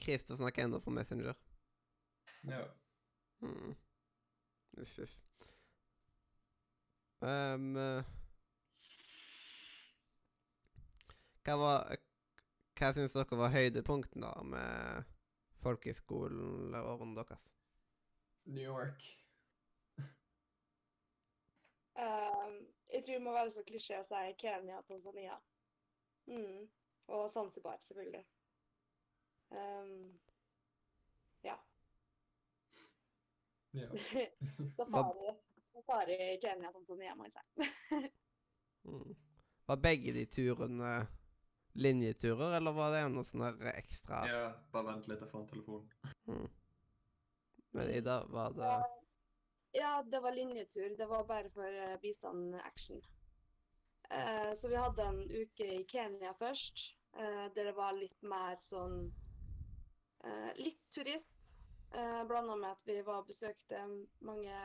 [0.00, 1.36] Christer snakker ennå på Messenger.
[2.42, 2.64] Ja.
[3.44, 3.76] Mm.
[4.82, 5.23] Uff, uff.
[7.24, 8.04] Ehm, eh,
[11.44, 11.96] hva var
[12.74, 15.12] Hva syns dere var høydepunktene da med
[15.62, 17.44] folkehøyskoleårene deres?
[18.44, 19.04] New York.
[21.94, 22.56] Um,
[22.92, 25.38] jeg tror det må være så klisjé å si Kenya og Tanzania.
[26.26, 26.66] Mm.
[27.14, 28.24] Og Zanzibar, selvfølgelig.
[29.54, 30.18] Um,
[31.46, 31.56] ja.
[33.78, 33.88] Ja.
[34.76, 35.36] Safari.
[35.74, 38.10] Safari i Kenya som Tanzania, må jeg si.
[38.84, 39.14] Mm.
[39.66, 41.06] Var begge de turene
[41.74, 44.20] linjeturer, eller var det noe sånn ekstra?
[44.28, 44.42] ja.
[44.74, 45.86] Bare vent litt, jeg får en telefon.
[46.28, 46.44] Mm.
[47.74, 48.74] Men Ida, var det
[49.74, 50.92] Ja, det var linjetur.
[50.98, 53.00] Det var bare for eh, bistand action.
[54.10, 56.84] Eh, så vi hadde en uke i Kenya først,
[57.16, 59.08] eh, der det var litt mer sånn
[60.22, 61.56] eh, Litt turist.
[61.90, 63.80] Eh, Blanda med at vi var og besøkte
[64.20, 64.60] mange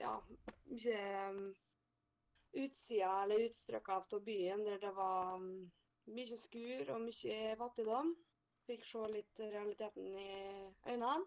[0.00, 0.14] Ja,
[0.70, 1.36] mye eh,
[2.62, 5.70] utsida eller utstrøk av byen der det var mm,
[6.16, 8.14] mye skur og mye fattigdom.
[8.66, 10.32] Fikk se litt realiteten i
[10.88, 11.26] øynene.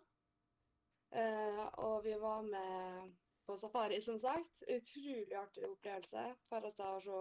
[1.16, 3.12] Uh, og vi var med
[3.48, 4.64] på safari, som sagt.
[4.68, 6.24] Utrolig artig opplevelse.
[6.50, 7.20] For oss da å se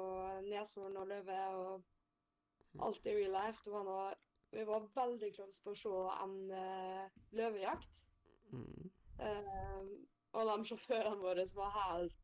[0.49, 3.71] neshorn og løve og alt i real life.
[3.71, 4.09] Var noe,
[4.55, 5.95] vi var veldig close på å se
[6.25, 8.05] en uh, løvejakt.
[8.53, 8.91] Mm.
[9.25, 9.91] Eh,
[10.35, 12.17] og de sjåførene våre som var helt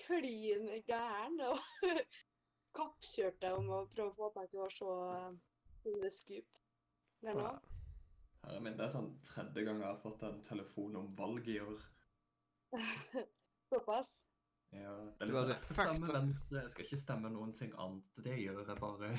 [0.00, 1.84] klin gærne og
[2.78, 6.60] kappkjørte om å prøve å få tak i å se uh, Scoop.
[7.22, 7.46] Der nå.
[8.44, 11.60] Herre min, det er sånn tredje gang jeg har fått en telefon om valg i
[11.62, 11.86] år.
[13.70, 14.10] Såpass.
[14.74, 16.10] Ja, det er liksom, jeg skal stemme.
[16.10, 18.22] Venstre, jeg skal ikke stemme noen ting annet.
[18.26, 19.10] Det gjør jeg bare.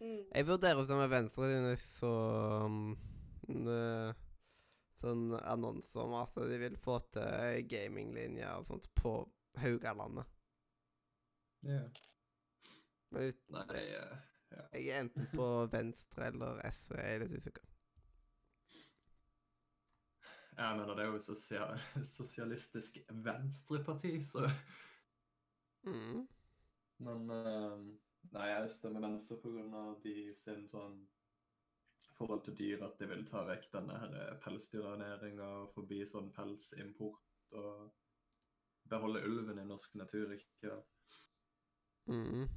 [0.00, 0.22] Mm.
[0.32, 2.12] Jeg vurderer å stemme Venstre så
[2.64, 2.94] um,
[5.02, 9.16] sånn annonser om at de vil få til gaminglinjer og sånt på
[9.62, 10.28] Haugalandet.
[11.66, 11.82] Ja.
[11.82, 11.90] Yeah.
[13.12, 14.62] Nei, det er ja.
[14.72, 17.66] jeg er enten på Venstre eller SV, jeg er litt usikker.
[20.52, 21.66] Jeg mener, det er jo et sosia
[22.16, 24.48] sosialistisk venstreparti, så
[25.82, 26.28] Mm.
[27.02, 27.78] Men uh,
[28.30, 29.80] Nei, jeg stemmer venstre pga.
[30.04, 31.00] de sin sånn
[32.22, 37.90] forhold til dyr at de vil ta vekk denne her pelsdyrernæringa forbi sånn pelsimport og
[38.92, 40.82] beholde ulven i norsk natur, ikke
[42.10, 42.48] Mm.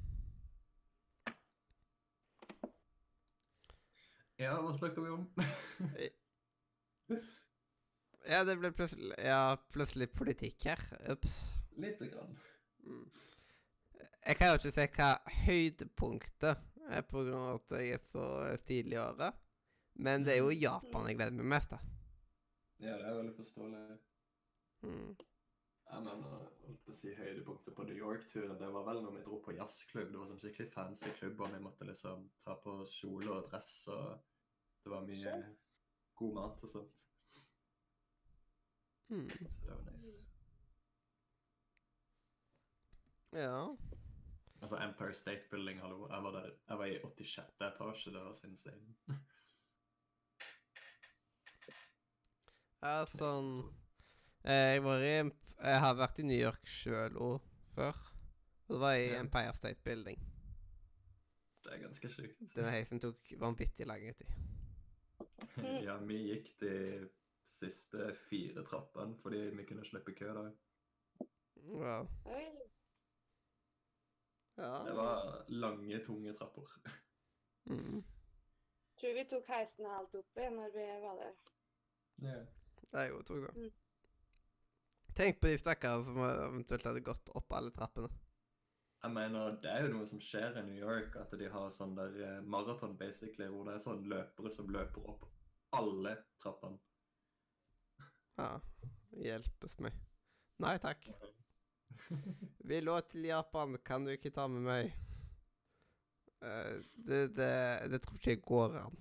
[4.40, 5.28] Ja, hva snakker vi om?
[8.26, 10.82] Ja, det ble plutselig Ja, plutselig politikk her.
[11.14, 11.36] Ups.
[11.78, 12.34] Lite grann.
[12.80, 13.06] Mm.
[14.26, 15.10] Jeg kan jo ikke se hva
[15.46, 18.26] høydepunktet er av at jeg er så
[18.66, 19.45] tidlig i året.
[19.96, 21.80] Men det er jo Japan jeg gleder meg mest da.
[22.84, 23.84] Ja, det er veldig forståelig.
[24.84, 25.16] Mm.
[25.86, 29.24] Jeg mener, holdt på å si høydepunktet på New York-turen, det var vel når vi
[29.28, 30.10] dro på jazzklubb.
[30.12, 33.72] Det var sånn skikkelig fancy klubb, og vi måtte liksom ta på kjole og dress,
[33.94, 34.18] og
[34.84, 35.36] det var mye
[36.20, 37.04] god mat og sånt.
[39.14, 39.30] Mm.
[39.30, 40.16] Så det var nice.
[43.36, 43.62] Ja.
[44.62, 46.08] Altså Empire State Building, hallo.
[46.10, 47.62] Jeg var, der, jeg var i 86.
[47.62, 48.96] etasje, det var så insane.
[52.86, 53.52] Ja, sånn
[54.46, 57.98] eh, Jeg var i Jeg har vært i New York sjøl òg før.
[58.68, 59.20] Og det var i Ja.
[59.24, 60.20] Empire State Building.
[61.66, 62.44] Det er ganske sjukt.
[62.54, 64.36] Den heisen tok vanvittig lang tid.
[65.88, 66.76] Ja, vi gikk de
[67.48, 70.44] siste fire trappene fordi vi kunne slippe kø da.
[71.66, 72.10] Wow.
[74.58, 74.74] Ja.
[74.86, 76.70] Det var lange, tunge trapper.
[77.72, 78.04] Mm.
[79.00, 82.46] Tror vi tok heisen helt opp når vi var der.
[82.92, 83.06] Ja.
[83.06, 83.56] Jeg òg tok det.
[83.56, 83.74] Mm.
[85.16, 88.10] Tenk på de stakkarene som eventuelt hadde gått opp alle trappene.
[89.06, 91.94] Jeg mener, det er jo noe som skjer i New York, at de har sånn
[91.96, 95.28] der eh, maraton, basically, hvor det er sånn løpere som løper opp
[95.78, 96.80] alle trappene.
[98.40, 98.50] Ja.
[99.16, 99.96] Hjelpes meg.
[100.64, 101.06] Nei takk.
[102.68, 104.98] Vi lå til Japan, kan du ikke ta med meg?
[106.44, 107.54] Uh, du, det,
[107.94, 109.00] det tror ikke jeg går an.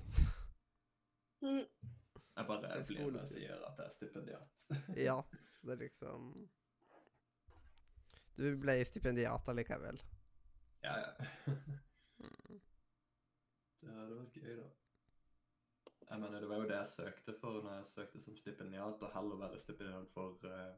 [2.36, 4.69] Jeg bare blir med og sier at jeg er stipendiat.
[5.06, 5.16] Ja,
[5.62, 6.31] det er liksom
[8.36, 10.01] Du ble stipendiat allikevel.
[10.82, 11.12] ja, ja.
[12.19, 12.61] Mm.
[13.85, 14.69] Det hadde vært gøy, da.
[16.11, 19.12] Jeg mener, det var jo det jeg søkte for når jeg søkte som stipendiat, og
[19.15, 20.73] heller være stipendiat for uh,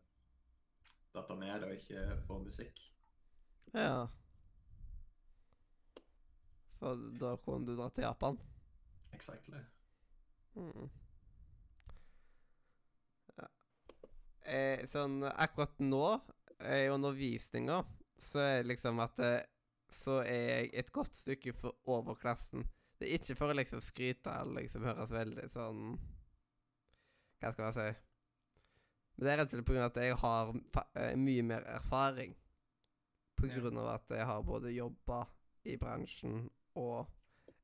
[1.14, 2.80] datamed og ikke for musikk.
[3.74, 4.06] Ja.
[6.78, 8.38] For da kunne du dra til Japan?
[9.12, 9.58] Exactly.
[10.54, 10.90] Mm.
[13.36, 13.46] Ja.
[14.46, 16.20] Eh, sånn akkurat nå,
[16.60, 17.80] eh, undervisninga,
[18.22, 19.42] så er det liksom at eh,
[19.86, 22.64] Så er jeg et godt stykke for overklassen.
[22.98, 25.82] Det er ikke for å liksom skryte eller liksom høres veldig sånn
[27.38, 28.00] Hva skal jeg si?
[29.16, 30.50] Men det er rett og slett av at jeg har
[30.98, 32.34] eh, mye mer erfaring.
[33.38, 35.22] På grunn av at jeg har både jobba
[35.68, 37.06] i bransjen og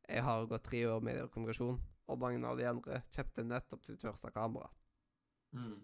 [0.09, 1.79] jeg har gått tre år med kommunikasjon,
[2.09, 4.69] og mange av de andre kjøpte nettopp sitt første kamera.
[5.57, 5.79] Mm.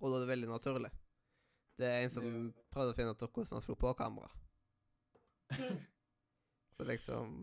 [0.00, 0.92] Og da er det veldig naturlig.
[1.76, 2.26] Det er en som
[2.72, 4.30] prøvde å finne ut hvordan han slo på kamera.
[6.76, 7.36] Så liksom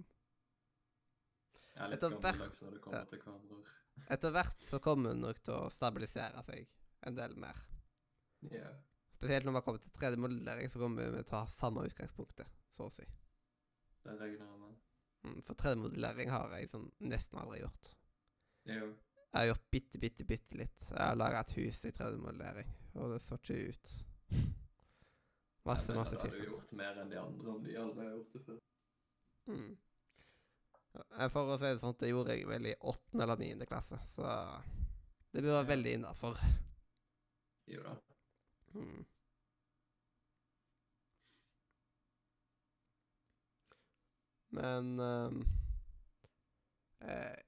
[1.74, 3.70] Jeg er Etter hvert-.
[4.14, 6.68] Etter hvert så kommer hun nok til å stabilisere seg
[7.08, 7.58] en del mer.
[8.44, 8.76] Yeah.
[9.16, 12.90] Spesielt når man kommer til 3D-modellering, så kommer vi til å ha samme utgangspunktet, så
[12.90, 13.06] å si.
[14.04, 14.80] Det regner jeg med.
[15.24, 17.92] Mm, For 3D-modellering har jeg sånn nesten aldri gjort.
[18.68, 18.90] Jo.
[19.34, 20.81] Jeg har gjort bitte, bitte, bitte litt.
[20.91, 22.68] Jeg har laga et hus i 3D-modellering,
[23.01, 23.93] og det så ikke ut.
[25.64, 26.51] Masse, mener, masse hadde du firkant.
[26.51, 28.57] gjort mer enn de andre om de aldri har gjort det før.
[29.47, 29.69] Mm.
[31.31, 34.27] For å si det sånn, det gjorde jeg vel i åttende eller niende klasse, så
[35.31, 36.43] det burde være veldig innafor.
[37.72, 37.95] Jo da.
[38.76, 39.05] Mm.
[44.60, 45.39] Men um,
[47.07, 47.39] eh,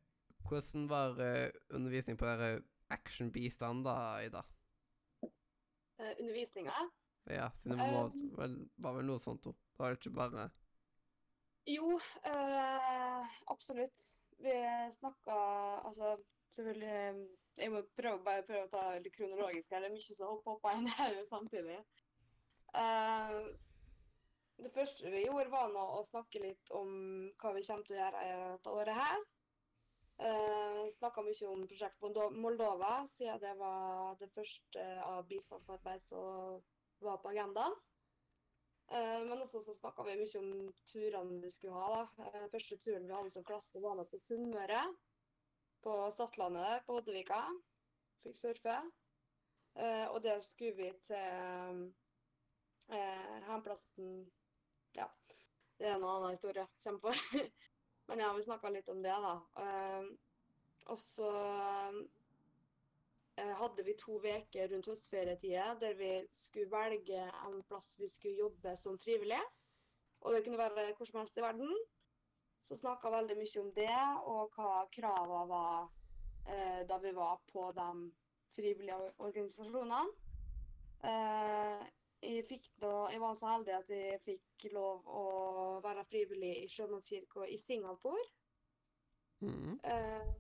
[0.45, 2.61] Hvordan var eh, undervisning på dere
[2.93, 3.95] action-bistand da,
[4.26, 4.43] Ida?
[5.26, 6.76] Uh, undervisninga.
[7.31, 8.38] Ja, siden det var, Um.
[8.38, 9.55] vel, var vel noe sånt òg.
[9.55, 10.49] Det var ikke bare
[11.65, 11.95] Jo,
[12.30, 14.03] uh, absolutt.
[14.38, 14.53] Vi
[14.91, 15.35] snakka
[15.88, 16.17] altså
[16.53, 17.27] selvfølgelig
[17.57, 19.80] Jeg må prøve, bare prøve å ta litt kronologisk her.
[19.81, 21.77] Det er mye som hopper opp inn her samtidig.
[22.76, 23.47] Uh,
[24.61, 26.91] det første vi gjorde, var nå å snakke litt om
[27.41, 29.23] hva vi kommer til å gjøre dette året her.
[30.21, 36.61] Uh, Snakka mye om prosjekt på Moldova, siden det var det første av bistandsarbeid som
[37.03, 37.75] var på agendaen.
[38.93, 40.49] Eh, men også så snakka vi mye om
[40.91, 41.87] turene vi skulle ha.
[41.95, 42.25] da.
[42.27, 44.83] Eh, første turen vi hadde som klasse, var nå på Sunnmøre.
[45.85, 47.41] På Stadlandet på Hoddevika.
[48.23, 48.77] Fikk surfe.
[49.75, 51.81] Eh, og der skulle vi til
[52.89, 54.31] eh, hjemplassen
[54.95, 55.09] Ja.
[55.79, 56.67] det er en annen historie.
[56.83, 57.11] Kjem på.
[58.07, 59.36] Men ja, vi snakka litt om det, da.
[59.61, 60.10] Eh,
[60.94, 61.30] og så
[63.41, 68.45] eh, hadde vi to uker rundt høstferietida der vi skulle velge en plass vi skulle
[68.45, 69.41] jobbe som frivillig.
[70.22, 71.73] Og det kunne være hvor som helst i verden.
[72.65, 75.84] Så snakka veldig mye om det, og hva kravene var
[76.49, 77.90] eh, da vi var på de
[78.56, 79.99] frivillige organisasjonene.
[81.06, 81.84] Eh,
[82.26, 85.23] jeg, da, jeg var så heldig at jeg fikk lov å
[85.84, 88.26] være frivillig i Sjømannskirka i Singapore.
[89.45, 89.80] Mm.
[89.84, 90.31] Eh,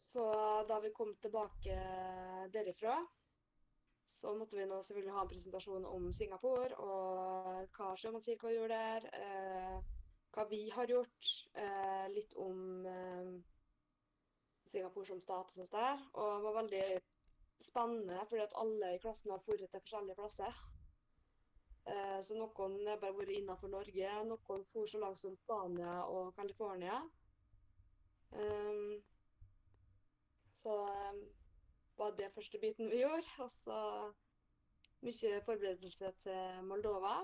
[0.00, 0.26] så
[0.68, 1.76] da vi kom tilbake
[2.54, 2.98] derifra,
[4.10, 9.08] så måtte vi nå selvfølgelig ha en presentasjon om Singapore og hva Sjømannskirka gjorde der.
[9.20, 9.96] Eh,
[10.34, 11.30] hva vi har gjort.
[11.58, 12.60] Eh, litt om
[14.70, 16.02] Singapore som stat og sånt der.
[16.22, 16.84] Og var veldig
[17.64, 20.60] spennende, fordi at alle i klassen har dratt til forskjellige plasser.
[21.90, 26.34] Eh, så noen har bare vært innenfor Norge, noen for så langt som Spania og
[26.36, 27.00] California.
[28.30, 29.00] Um,
[30.54, 31.22] så um,
[31.98, 33.26] var det første biten vi gjorde.
[33.42, 33.80] Og så
[35.02, 37.20] mye forberedelse til Moldova.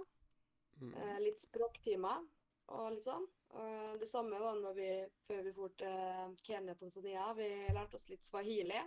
[0.80, 0.92] Mm.
[0.92, 2.24] Eh, litt språktimer
[2.74, 3.24] og litt sånn.
[4.00, 4.88] Det samme var når vi,
[5.24, 7.28] før vi dro til Kenya og Tanzania.
[7.38, 8.82] Vi lærte oss litt swahili.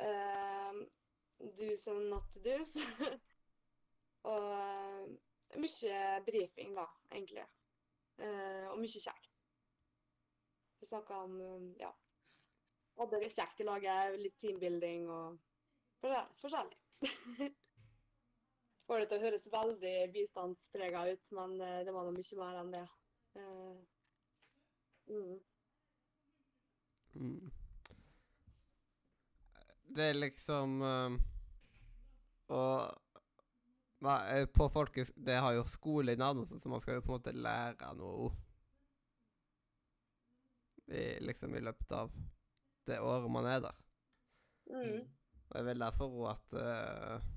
[0.00, 0.84] Uh,
[1.58, 2.76] do's and not do's.
[4.32, 5.08] og uh,
[5.58, 7.44] mye brifing, da, egentlig.
[8.18, 9.28] Uh, og mye kjekt.
[10.80, 11.90] Vi snakka om um, ja.
[12.98, 15.38] Hadde det kjekt i laget, litt teambuilding og
[16.02, 16.78] forskjell- forskjellig.
[18.86, 22.58] Får det til å høres veldig bistandsprega ut, men eh, det var noe mye mer
[22.60, 22.82] enn det.
[23.38, 23.78] Uh,
[25.08, 25.36] mm.
[27.14, 27.61] Mm.
[29.92, 31.16] Det er liksom um,
[32.48, 33.02] Og
[34.02, 35.12] hva, eh, på folkes...
[35.16, 38.32] Det har jo skole i navnet, så man skal jo på en måte lære noe
[40.90, 42.10] i, liksom i løpet av
[42.90, 43.78] det året man er der.
[44.72, 45.04] Mm.
[45.48, 47.30] Og jeg vil derfor òg at uh,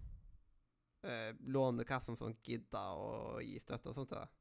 [1.05, 4.31] uh, Lånekassen sånn gidder å gi støtte og sånt til det.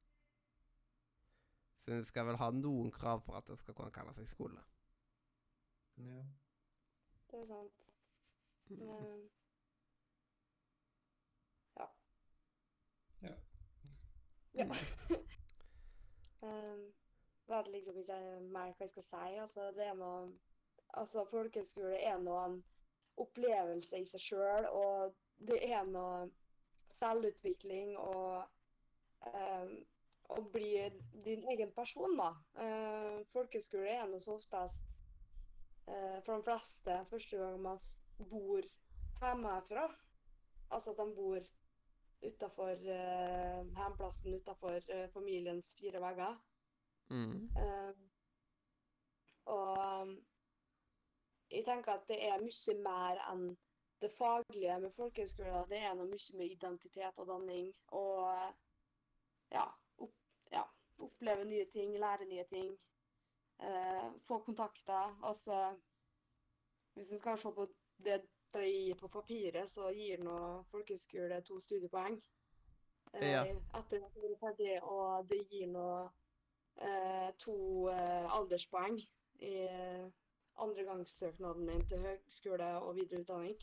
[1.84, 4.64] Så det skal vel ha noen krav for at det skal kunne kalle seg skole.
[6.00, 6.22] Ja.
[7.28, 7.83] Det er sant.
[8.68, 8.86] Mm.
[8.86, 9.30] Men,
[11.76, 11.86] ja.
[13.22, 13.34] Ja.
[14.54, 14.64] Ja.
[16.42, 16.94] um,
[17.48, 19.36] er liksom ikke mer hva jeg skal si?
[19.44, 20.32] Altså, det er noe
[20.94, 22.60] Altså, folkehøyskole er noe en
[23.18, 25.14] opplevelse i seg sjøl, og
[25.48, 26.28] det er noe
[26.94, 28.44] selvutvikling og
[29.26, 29.72] um,
[30.36, 30.70] å bli
[31.26, 32.30] din egen person, da.
[32.54, 34.94] Uh, folkehøyskole er noe så oftest
[35.88, 37.82] uh, for de fleste første gang man
[38.18, 38.62] bor
[39.20, 39.88] hjemmefra.
[40.70, 41.40] Altså at de bor
[42.24, 46.36] utafor uh, hjemplassen, utafor uh, familiens fire vegger.
[47.10, 47.50] Mm.
[47.56, 47.94] Eh,
[49.44, 50.26] og um,
[51.50, 53.42] jeg tenker at det er mye mer enn
[54.00, 55.66] det faglige med folkehøyskoler.
[55.68, 58.32] Det er noe mye med identitet og danning og
[59.52, 59.66] ja,
[59.98, 60.16] opp,
[60.52, 60.64] ja
[60.98, 62.74] oppleve nye ting, lære nye ting.
[63.60, 65.18] eh, få kontakter.
[65.22, 65.76] Altså
[66.94, 67.66] Hvis en skal se på
[68.04, 68.22] det
[68.54, 72.20] det gir på papiret, så gir nå folkehøyskole to studiepoeng.
[73.14, 73.42] eh, Ja.
[73.44, 76.10] Etter at du er ferdig, og det gir nå
[76.78, 79.00] eh, to eh, alderspoeng
[79.40, 80.06] i eh,
[80.56, 83.56] andregangssøknaden min til høgskole og videre utdanning.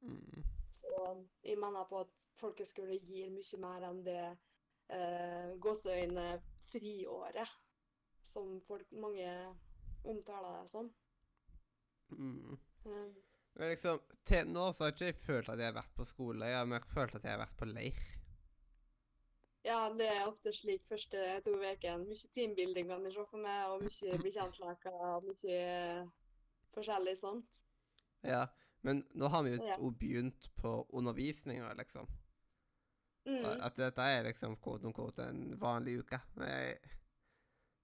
[0.00, 0.44] Mm.
[0.70, 4.20] Så jeg mener på at folkeskole gir mye mer enn det
[4.90, 7.48] eh, gåseøyne friåret,
[8.22, 9.56] som folk, mange
[10.04, 10.92] omtaler det som.
[12.10, 12.58] Mm.
[12.86, 13.27] Eh,
[13.58, 13.98] Men liksom,
[14.28, 16.46] til nå så har ikke jeg følt at jeg har vært på skole.
[16.46, 17.98] Jeg har mer følt at jeg har vært på leir.
[19.66, 22.06] ja, det er ofte slik første to ukene.
[22.06, 25.58] Mye teambuilding kan jeg se for meg, og mye bli kjent-leker, mye
[26.76, 27.44] forskjellig sånt.
[28.24, 28.46] Ja,
[28.86, 29.76] men nå har vi jo Ja.
[29.90, 32.06] begynt på undervisninga, liksom.
[33.26, 33.44] Mm.
[33.60, 36.20] At dette er liksom quote on quote en vanlig uke.
[36.36, 36.78] Men,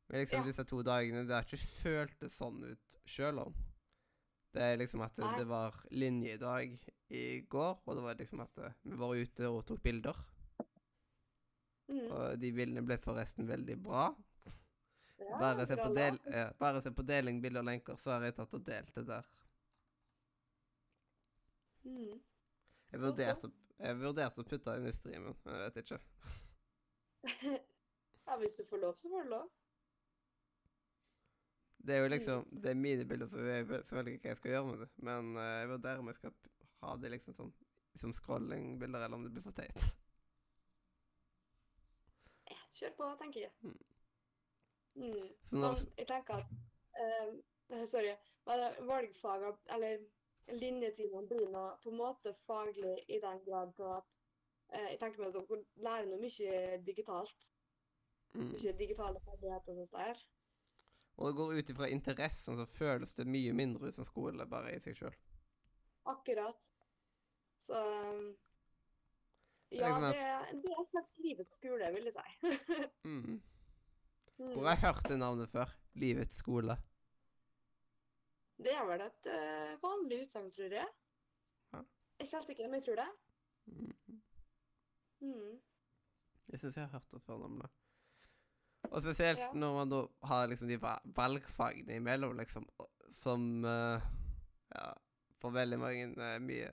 [0.09, 0.47] men liksom Ja.
[0.47, 3.55] disse to dagene, det har ikke følt det sånn ut sjøl om.
[4.55, 6.77] Det er liksom at det, det var linjedag
[7.09, 10.21] i går, og det var liksom at eh, vi var ute og tok bilder.
[11.89, 12.07] Mm.
[12.07, 14.05] Og de bildene ble forresten veldig bra.
[15.19, 18.37] Ja, Bare se del, ja, bare se på deling, bilder og lenker, så har jeg
[18.37, 19.29] tatt og delt det der.
[21.85, 22.23] Mm.
[22.93, 26.01] Jeg vurderte, jeg vurderte å putte det inn i streamen, men jeg vet ikke.
[28.27, 29.51] ja, hvis du får lov, så får du lov.
[31.87, 34.67] Det er jo liksom Det er mine bilder, så jeg ikke hva jeg skal gjøre
[34.67, 34.89] med det.
[34.97, 36.33] Men uh, jeg vurderer om jeg skal
[36.83, 37.53] ha det liksom som,
[37.95, 39.85] som scrolling-bilder, eller om det blir for teit.
[42.75, 43.51] Kjør på, tenker jeg.
[43.61, 43.79] Mm.
[44.95, 45.29] Mm.
[45.51, 46.47] Men jeg tenker at
[47.01, 48.15] eh, Sorry.
[48.47, 48.61] men
[49.75, 49.99] eller
[50.61, 54.19] linjetimene blir nå på en måte faglig i den grad til at
[54.75, 57.51] uh, jeg tenker meg at dere lærer noe mye digitalt.
[58.35, 58.51] Mm.
[58.53, 60.25] Mye digitale ferdigheter og sånt der.
[61.17, 64.73] Og det går ut ifra interessen, så føles det mye mindre ut som skole bare
[64.75, 65.15] i seg sjøl.
[66.11, 66.67] Akkurat.
[67.63, 68.33] Så um,
[69.73, 72.57] Ja, liksom det, er- det er en slags livets skole, vil jeg si.
[73.09, 73.41] Mm.
[74.39, 74.51] Mm.
[74.51, 75.71] Hvor har jeg hørt det navnet før?
[75.95, 76.75] Livets skole.
[78.59, 80.89] Det er vel et uh, vanlig utsagn, tror jeg.
[81.75, 81.79] Ja.
[82.19, 83.07] Jeg er ikke helt sikker, men jeg tror det.
[83.67, 84.21] Mm.
[85.21, 85.55] Mm.
[86.51, 87.71] Jeg syns jeg har hørt det før det.
[88.91, 89.53] Og spesielt Ja.
[89.53, 90.79] når man da har liksom de
[91.17, 92.67] valgfagene imellom, liksom,
[93.11, 94.01] som uh,
[94.75, 94.93] ja,
[95.41, 96.71] for veldig mange er mye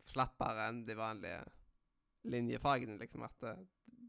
[0.00, 1.44] slappere enn de vanlige
[2.24, 3.22] linjefagene, liksom.
[3.22, 3.56] At det,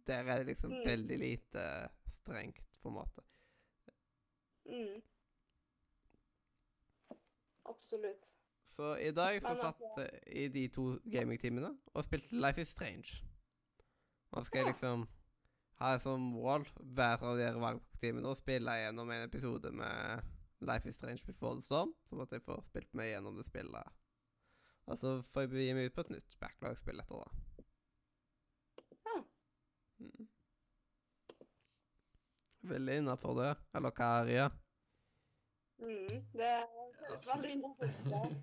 [0.08, 0.86] der er det liksom Mm.
[0.86, 1.90] veldig lite
[2.22, 3.22] strengt, på en måte.
[4.66, 5.02] Mm.
[7.66, 8.34] Absolutt.
[8.70, 13.24] Så i dag så satt jeg i de to gamingtimene og spilte Life is Strange.
[14.32, 14.74] Man skal Ja.
[15.80, 20.26] Liksom jeg som mål hver av de valgtimene å spille gjennom en episode med
[20.68, 23.94] Life is Strange Before the Storm, sånn at jeg får spilt meg gjennom det spillet.
[24.90, 27.64] Og så får jeg begi meg ut på et nytt backlog-spill etter det.
[29.08, 29.16] Ja.
[30.04, 30.28] Mm.
[32.74, 33.54] Veldig innafor det.
[33.80, 34.50] Eller hva er det?
[35.80, 36.26] Mm.
[36.36, 36.56] Det
[37.06, 37.96] høres veldig innafor.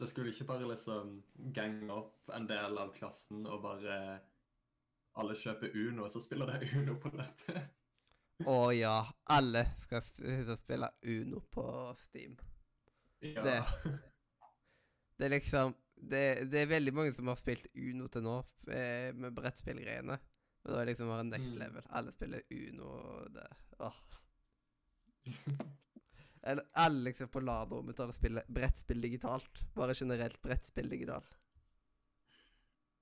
[0.00, 1.18] Det skulle ikke bare liksom
[1.52, 3.96] gange opp en del av klassen og bare
[5.18, 7.70] alle kjøper Uno, og så spiller de Uno på nettet.
[8.48, 8.94] Å ja,
[9.28, 10.02] alle skal
[10.56, 11.64] spille Uno på
[11.98, 12.38] Steam.
[13.20, 13.42] Ja.
[13.44, 13.58] Det.
[15.20, 18.38] Det er liksom det, det er veldig mange som har spilt Uno til nå,
[18.72, 20.16] eh, med brettspillgreiene.
[20.62, 21.58] Men da er det liksom bare next Mm.
[21.58, 21.84] level.
[21.90, 23.46] Alle spiller Uno og det
[23.80, 23.98] Åh.
[26.42, 29.60] Eller alle liksom på LAN-rommet tar og spiller brettspill digitalt.
[29.76, 31.28] Bare generelt brettspill digitalt.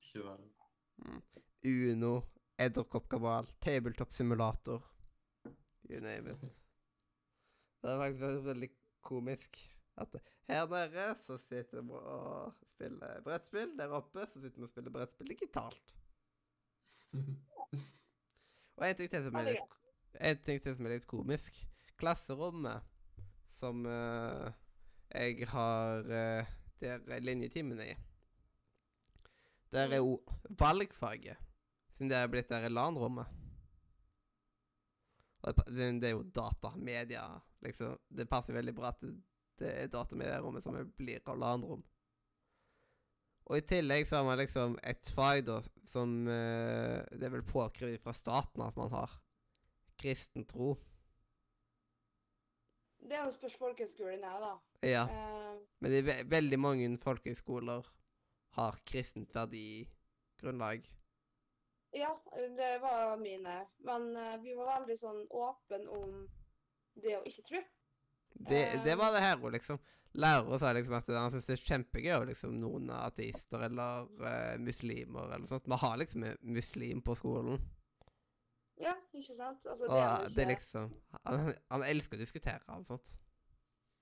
[0.02, 0.48] Ikke verre.
[1.05, 1.22] Mm.
[1.64, 2.22] Uno,
[2.59, 4.82] Edderkoppkabal, Tabletop Simulator.
[5.90, 6.40] You name it.
[7.82, 8.68] Det er faktisk veldig- veldig
[9.02, 9.59] komisk.
[9.97, 10.14] At
[10.48, 13.76] her nede så sitter vi og spiller brettspill.
[13.78, 15.94] Der oppe så sitter vi og spiller brettspill digitalt.
[18.78, 19.72] Og en ting til som er litt,
[20.22, 21.56] en ting til som er litt komisk.
[21.98, 22.85] Klasserommet
[23.51, 24.52] som uh,
[25.10, 27.97] jeg har uh, der er linjetimene i.
[29.72, 30.20] Der er jo
[30.60, 31.36] valgfaget,
[31.98, 33.34] siden det er blitt der i LAN-rommet.
[35.42, 37.24] Det, er jo data, media,
[37.64, 37.98] liksom.
[38.08, 39.12] Det passer veldig bra at det,
[39.58, 41.82] det er datamedierommet som blir LAN-rom.
[43.48, 47.46] Og i tillegg så har man liksom et fag da, som eh, Det er vel
[47.48, 49.14] påkrevet fra staten at man har.
[49.98, 50.74] Kristen tro.
[52.98, 54.52] Det er jo spørs folkehøyskolen er, da.
[54.84, 55.04] Ja.
[55.08, 57.88] Uh, Men det ve veldig mange folkehøyskoler
[58.58, 60.84] har kristent verdigrunnlag.
[61.98, 62.10] Ja,
[62.56, 63.60] det var mine.
[63.86, 66.18] Men eh, vi var veldig sånn åpne om
[67.02, 67.62] det å ikke tro.
[68.38, 69.80] Det, det Um, var det her òg, liksom.
[70.18, 74.06] Lærere sa liksom at han syntes det er kjempegøy og liksom noen er ateister eller
[74.22, 75.68] uh, muslimer eller sånt.
[75.68, 77.60] Vi har liksom en muslim på skolen.
[78.78, 79.66] Ja, ikke sant?
[79.66, 80.92] Altså, Og det er det er liksom
[81.26, 83.14] Han, han elsker å diskutere og sånt.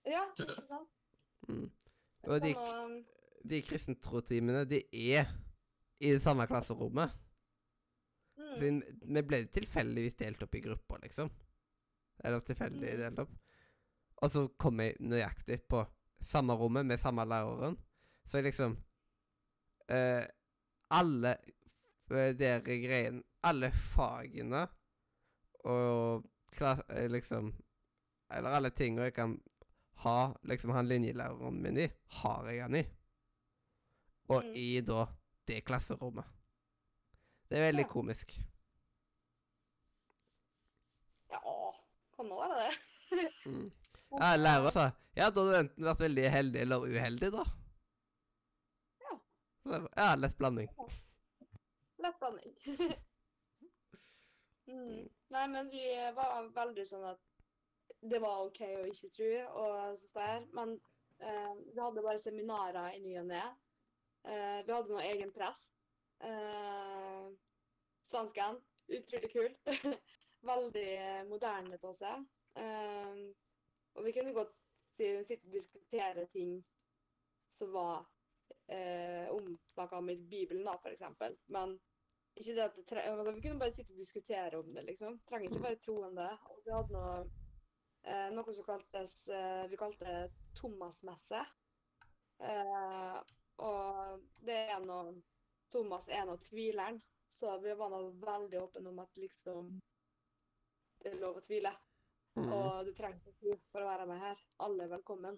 [0.06, 0.93] Ja, ikke sant?
[1.48, 1.70] Mm.
[2.27, 2.52] Og de,
[3.51, 5.31] de kristentrotimene, de er
[6.01, 7.14] i det samme klasserommet.
[8.37, 8.83] Mm, Siden
[9.15, 11.31] vi ble tilfeldigvis delt opp i grupper, liksom.
[12.25, 12.99] Eller tilfeldig Mm.
[13.01, 13.35] delt opp.
[14.23, 15.85] Og så kom jeg nøyaktig på
[16.25, 17.77] samme rommet med samme læreren.
[18.27, 18.77] Så jeg liksom
[19.89, 20.25] eh,
[20.91, 21.37] Alle
[22.09, 24.67] dere der greiene Alle fagene
[25.65, 27.53] og klass, eh, liksom
[28.31, 29.41] Eller alle tinga jeg kan
[30.03, 32.83] ha liksom han linjelæreren min i, har jeg han i.
[34.29, 34.53] Og Mm.
[34.55, 35.07] i da
[35.49, 36.25] det klasserommet.
[37.48, 38.32] Det er veldig komisk.
[41.31, 41.74] ja,
[42.16, 42.77] kan nå være det.
[43.47, 43.68] Mm.
[44.10, 47.44] Ja, lærer sa Ja, da hadde du enten vært veldig heldig eller uheldig, da.
[49.05, 49.12] Ja.
[49.94, 50.66] Ja, lett blanding.
[52.02, 52.56] Lett blanding.
[54.73, 55.06] mm.
[55.36, 55.85] Nei, men vi
[56.18, 57.23] var veldig sånn at
[58.10, 59.31] det var OK å ikke tro,
[59.62, 60.44] og sånn der.
[60.59, 60.74] Men
[61.23, 63.44] eh, vi hadde bare seminarer i ny og ne.
[64.27, 65.70] Eh, vi hadde noe egen prest.
[66.25, 67.27] Eh,
[68.11, 68.61] Svensken.
[68.87, 69.51] Utrolig kul.
[70.47, 70.91] veldig
[71.29, 72.27] moderne til seg.
[72.61, 73.23] Eh,
[73.97, 74.53] og vi kunne godt
[74.97, 76.59] sitte og diskutere ting
[77.53, 78.05] som var
[78.69, 81.37] eh, omsnakka om i Bibelen, da, eksempel.
[81.47, 81.79] Men
[82.37, 85.21] Ikke det at det tre altså, Vi kunne bare sitte og diskutere om det, liksom.
[85.29, 86.27] Trenger ikke bare troende.
[86.51, 87.15] Og vi hadde noe,
[88.05, 90.19] eh, noe som kaltes eh, Vi kalte
[90.59, 91.41] Thomas-messe.
[92.45, 93.17] Eh,
[93.65, 95.15] og det er noe
[95.73, 99.75] Thomas er nå tvileren, så vi var nå veldig åpne om at liksom
[101.03, 101.71] Det er lov å tvile.
[102.37, 102.49] Mm.
[102.53, 104.41] Og du trenger ikke tro for å være med her.
[104.65, 105.37] Alle er velkommen.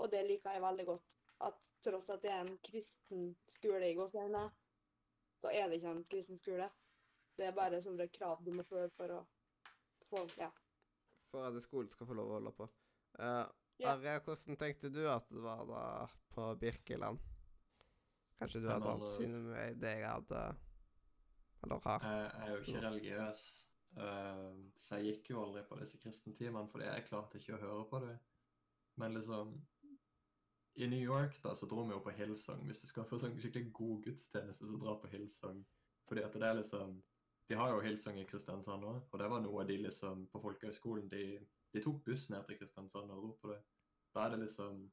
[0.00, 1.16] Og det liker jeg veldig godt.
[1.44, 4.44] At tross at det er en kristen skole i Gåsøyene,
[5.42, 6.68] så er det ikke en kristen skole.
[7.34, 9.20] Det er bare sånne krav du må føle for å
[10.10, 10.52] få Ja.
[11.32, 12.68] For at skolen skal få lov å holde på.
[13.18, 13.48] Uh,
[13.82, 15.84] Arja, hvordan tenkte du at det var da
[16.34, 17.18] på Birkeland?
[18.38, 20.40] Kanskje du har tatt med det jeg hadde
[21.64, 22.06] Eller har?
[22.08, 23.42] Jeg jeg er jo ikke religiøs,
[23.96, 27.86] eh, så jeg gikk jo aldri på disse kristentimene fordi jeg klarte ikke å høre
[27.90, 28.18] på det.
[29.00, 29.54] Men liksom
[30.76, 32.66] I New York da, så dro vi jo på Hillsong.
[32.66, 35.62] Hvis du skal få sånn skikkelig god gudstjeneste, så dra på Hillsong.
[36.08, 37.02] Fordi at det er liksom
[37.48, 41.08] De har jo Hillsong i Kristiansand nå, og det var noe de liksom På folkehøgskolen
[41.12, 41.38] de,
[41.72, 43.60] de tok buss ned til Kristiansand og dro på det.
[44.14, 44.84] Da er det liksom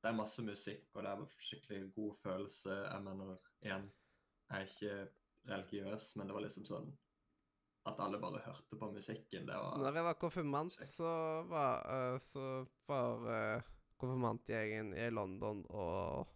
[0.00, 2.72] Det er masse musikk, og det er skikkelig god følelse.
[2.72, 3.90] Jeg mener, igjen,
[4.48, 4.94] jeg er ikke
[5.50, 6.90] religiøs, men det var liksom sånn
[7.88, 11.12] At alle bare hørte på musikken, det var Når jeg var konfirmant, så
[11.48, 12.46] var, eh, så
[12.88, 13.70] var uh,
[14.00, 16.28] konfirmantgjengen i London og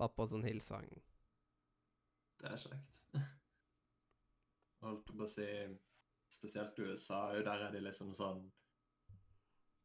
[0.00, 0.88] var på sånn hilsang.
[2.40, 2.94] Det er kjekt.
[4.84, 5.48] Holdt på å si
[6.34, 8.40] Spesielt USA, der er de liksom sånn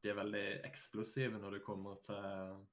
[0.02, 2.64] De er veldig eksplosive når det kommer til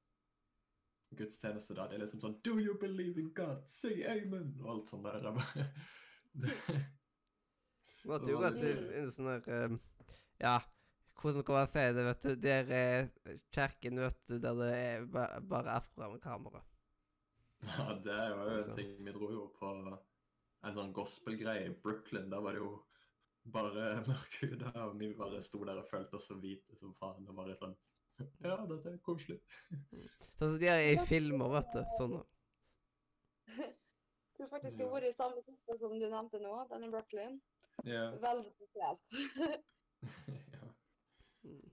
[1.15, 1.75] gudstjeneste.
[1.75, 1.87] da.
[1.89, 3.65] Det er liksom sånn Do you believe in God?
[3.71, 4.55] Say amen!
[4.63, 5.21] Og alt sånt der.
[5.23, 5.67] Jeg bare,
[6.45, 6.57] det,
[8.07, 9.79] Måtte jo Det til en sånn der um,
[10.43, 10.57] Ja,
[11.21, 12.35] hvordan kan man si det, vet du?
[12.43, 13.07] Der er
[13.55, 16.61] kirken, vet du, der det er ba bare afroamerikanere.
[17.65, 18.93] ja, det er jo en ting.
[19.07, 22.29] Vi dro jo på en sånn gospelgreie i Brooklyn.
[22.31, 22.75] Da var det jo
[23.53, 27.27] bare mørkhuda, og vi bare sto der og følte oss så hvite som faen.
[27.27, 27.75] Og bare sånn
[28.45, 29.41] Ja, dette er koselig.
[30.39, 31.83] Sånn som de er i filmer, vet du.
[31.99, 32.17] Sånn.
[34.37, 34.87] Skulle faktisk Ja.
[34.89, 37.39] har vært i samme gruppe som du nevnte nå, den i Brooklyn.
[37.85, 38.17] Yeah.
[38.21, 39.13] Veldig spesielt.
[40.57, 40.69] ja.
[41.45, 41.71] Mm.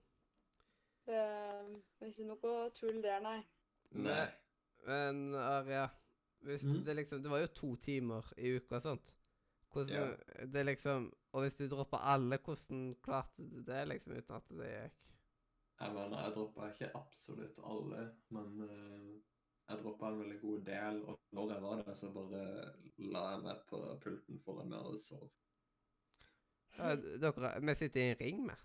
[1.04, 3.38] Det er ikke noe tull der, nei.
[3.92, 4.24] Nei.
[4.88, 5.86] Men Aria,
[6.44, 6.84] hvis Mm.
[6.84, 9.12] det liksom Det var jo to timer i uka sant?
[9.72, 10.46] Hvordan yeah.
[10.52, 14.70] Det liksom Og hvis du dropper alle, hvordan klarte du det liksom uten at det
[14.72, 15.13] gikk?
[15.84, 19.08] Jeg mener, jeg droppa ikke absolutt alle, men eh,
[19.68, 21.00] jeg droppa en veldig god del.
[21.04, 22.44] Og når jeg var der, så bare
[23.12, 25.26] la jeg meg på pulten foran meg og sov.
[26.78, 28.62] Ja, dere Vi sitter i en ring med.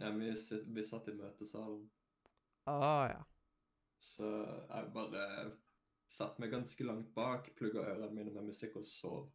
[0.00, 0.30] Ja, vi,
[0.74, 1.84] vi satt i møtesalen,
[2.70, 3.20] Å ah, ja.
[4.00, 4.30] så
[4.70, 5.26] jeg bare
[6.08, 9.28] satt meg ganske langt bak, plugga ørene mine med musikk og sov.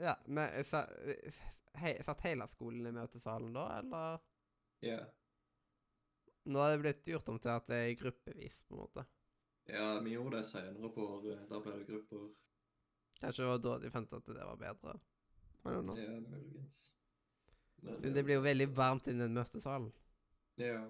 [0.00, 4.31] Ja, men Satt hele skolen i møtesalen da, eller?
[4.82, 5.00] Ja.
[6.44, 9.04] Nå har det blitt gjort om til at det er gruppevis, på en måte.
[9.70, 11.44] ja, vi gjorde det senere på året.
[11.50, 12.24] Da ble det grupper.
[13.20, 14.96] Kanskje det var da de fant at det var bedre.
[15.62, 15.98] I don't know.
[15.98, 16.80] Ja, muligens.
[17.82, 19.92] Men, Siden det blir jo veldig varmt i den møtesalen.
[20.58, 20.80] Ja,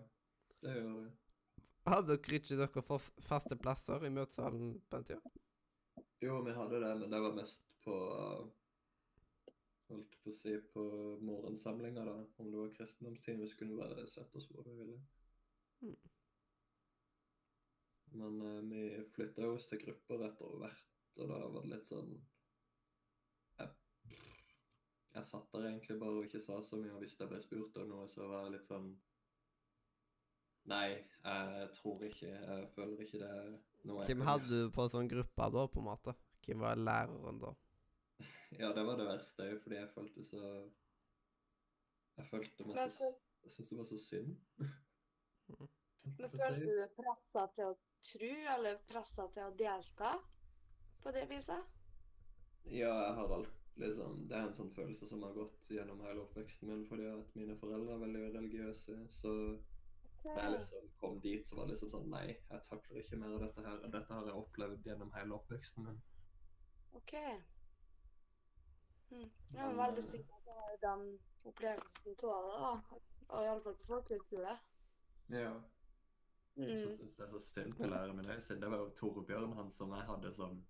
[0.64, 1.12] det gjør det.
[1.89, 2.98] Hadde dere ikke dere
[3.28, 5.36] faste plasser i møtesalen på den tida?
[6.23, 7.94] Jo, vi hadde det, men det var mest på
[9.93, 10.82] Holdt på å si på
[11.20, 12.16] morgensamlinga, da.
[12.40, 14.98] Om det var kristendomstime, så kunne vi bare sette oss hvor vi ville.
[15.82, 15.97] Mm.
[18.12, 21.89] Men eh, vi flytta jo oss til grupper etter hvert, og da var det litt
[21.89, 22.10] sånn
[23.60, 23.70] Jeg,
[25.16, 27.81] jeg satt der egentlig bare og ikke sa så mye, og hvis jeg ble spurt
[27.81, 28.93] om noe, så var jeg litt sånn
[30.70, 30.86] Nei,
[31.24, 33.32] jeg tror ikke Jeg føler ikke det
[33.89, 36.14] noe Hvem hadde du på sånn gruppe da, på en måte?
[36.47, 37.55] Hvem var læreren da?
[38.59, 40.43] Ja, det var det verste, òg, fordi jeg følte så
[42.19, 43.09] Jeg følte meg så
[43.43, 44.37] Jeg syntes det var så synd.
[46.03, 47.74] Men følte du deg pressa til å
[48.11, 50.12] tro, eller pressa til å delta
[51.03, 51.73] på det viset?
[52.65, 56.23] Ja, jeg har alt liksom Det er en sånn følelse som har gått gjennom hele
[56.27, 58.99] oppveksten min fordi at mine foreldre er veldig religiøse.
[59.11, 59.33] Så
[60.23, 63.35] da jeg liksom kom dit, så var det liksom sånn Nei, jeg takler ikke mer
[63.39, 63.81] av dette her.
[63.97, 65.99] Dette har jeg opplevd gjennom hele oppveksten min.
[67.01, 67.16] OK.
[69.12, 69.28] Mm.
[69.59, 71.02] Er Men, veldig sikker på at jeg den
[71.51, 73.01] opplevelsen av det, da.
[73.32, 74.55] Og iallfall på folkehøyskole.
[75.32, 75.52] Ja.
[76.56, 76.78] Så Mm.
[76.78, 78.26] syns jeg det er så synd på læreren min.
[78.60, 80.64] Det var jo Torbjørn, han som jeg hadde som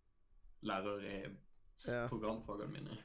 [0.63, 1.37] lærer i
[1.87, 2.09] Ja.
[2.09, 2.97] programfagene mine.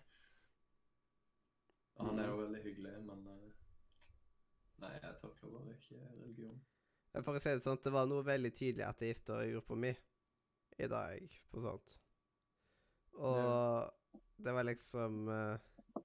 [1.95, 3.53] Og han er jo veldig hyggelig, men eh,
[4.80, 6.59] Nei, jeg takler bare ikke religion.
[7.14, 9.89] Men For å si det sånn, det var noe veldig tydelig ateister i gruppa mi
[10.77, 11.95] i dag på sånt.
[13.14, 13.93] Og
[14.38, 16.01] det var liksom eh,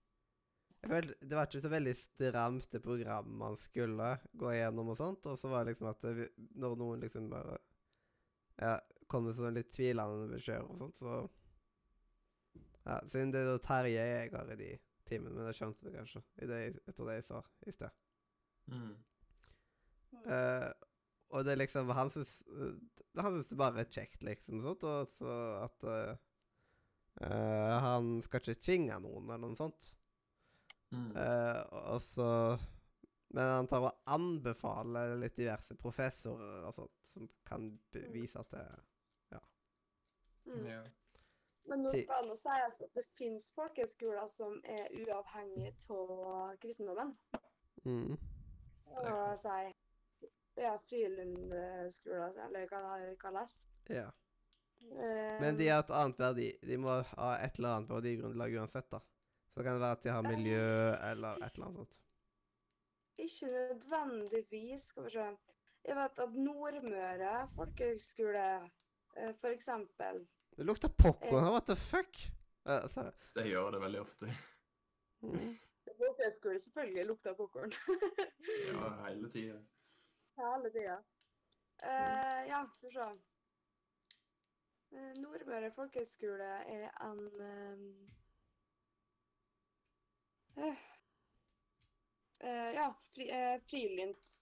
[0.82, 4.98] jeg følte, Det var ikke så veldig stramt det program man skulle gå igjennom og
[4.98, 5.26] sånt.
[5.30, 7.58] Og så var det liksom at det, når noen liksom bare
[8.58, 8.74] ja,
[9.10, 11.22] kom med sånn litt tvilende beskjeder og sånt, så
[12.82, 14.72] Ja, siden det er Terje jeg har i de
[15.06, 16.56] timene, men jeg skjønte det kanskje i det,
[16.90, 18.00] etter det jeg sa i sted.
[18.72, 18.96] Mm.
[20.26, 20.70] Uh,
[21.32, 22.74] og det er liksom Han syns uh,
[23.18, 26.20] Han syns det bare er kjekt, liksom, og sånt, og så at eh,
[27.20, 29.90] eh, Han skal ikke tvinge noen eller noe sånt.
[30.92, 31.10] Mm.
[31.16, 31.60] Uh,
[31.94, 32.26] og så
[33.32, 38.66] Men han tar og anbefaler litt diverse professorer og sånt, som kan bevise at det
[40.44, 40.66] Mm.
[40.66, 40.82] Ja.
[41.64, 47.14] Men nå skal det sies at det finnes folkehøyskoler som er uavhengige av kristendommen.
[47.84, 48.16] mm.
[48.92, 49.60] Og si
[50.58, 53.54] ja, frilundskoler, eller hva det kalles.
[53.88, 54.10] Ja.
[54.90, 56.50] Eh, Men de har et annet verdi.
[56.66, 59.00] De må ha et eller annet verdigrunnlag uansett, da.
[59.54, 60.68] Så kan det være at de har miljø
[61.10, 61.98] eller et eller annet sånt.
[63.22, 65.26] Ikke nødvendigvis, skal vi se.
[65.84, 68.46] Jeg vet at Nordmøre folkehøgskole,
[69.16, 70.22] eh, for eksempel
[70.56, 72.22] Det lukter popkorn her, what the fuck?
[72.66, 73.10] Uh.
[73.34, 74.26] Det gjør det veldig ofte.
[75.22, 75.58] Mm.
[76.02, 77.72] Folkehøgskole selvfølgelig lukter popkorn.
[78.68, 79.58] Ja, hele tida.
[80.38, 80.96] Hele tida.
[81.82, 83.08] Uh, ja, skal vi se.
[84.92, 87.20] Eh, Nordmøre folkehøgskole er en
[90.56, 90.80] eh,
[92.40, 94.34] eh, Ja, fri, eh, frilynt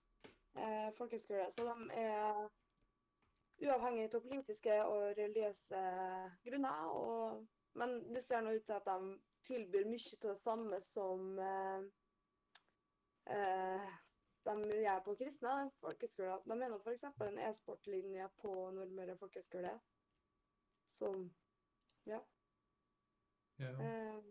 [0.57, 1.47] eh, folkehøgskole.
[1.55, 2.49] Så de er
[3.69, 5.85] uavhengig av politiske og religiøse
[6.49, 6.83] grunner.
[6.99, 7.47] Og,
[7.79, 9.15] men det ser nå ut til at de
[9.47, 11.31] tilbyr mye av det samme som
[14.51, 15.55] de gjør på kristne
[15.85, 16.43] folkehøgskoler.
[16.51, 17.07] De mener f.eks.
[17.31, 19.79] en e-sportlinje på Nordmøre folkehøgskole.
[20.91, 21.29] Som
[22.07, 22.19] Ja.
[23.61, 23.71] Ja.
[23.85, 24.23] Eh,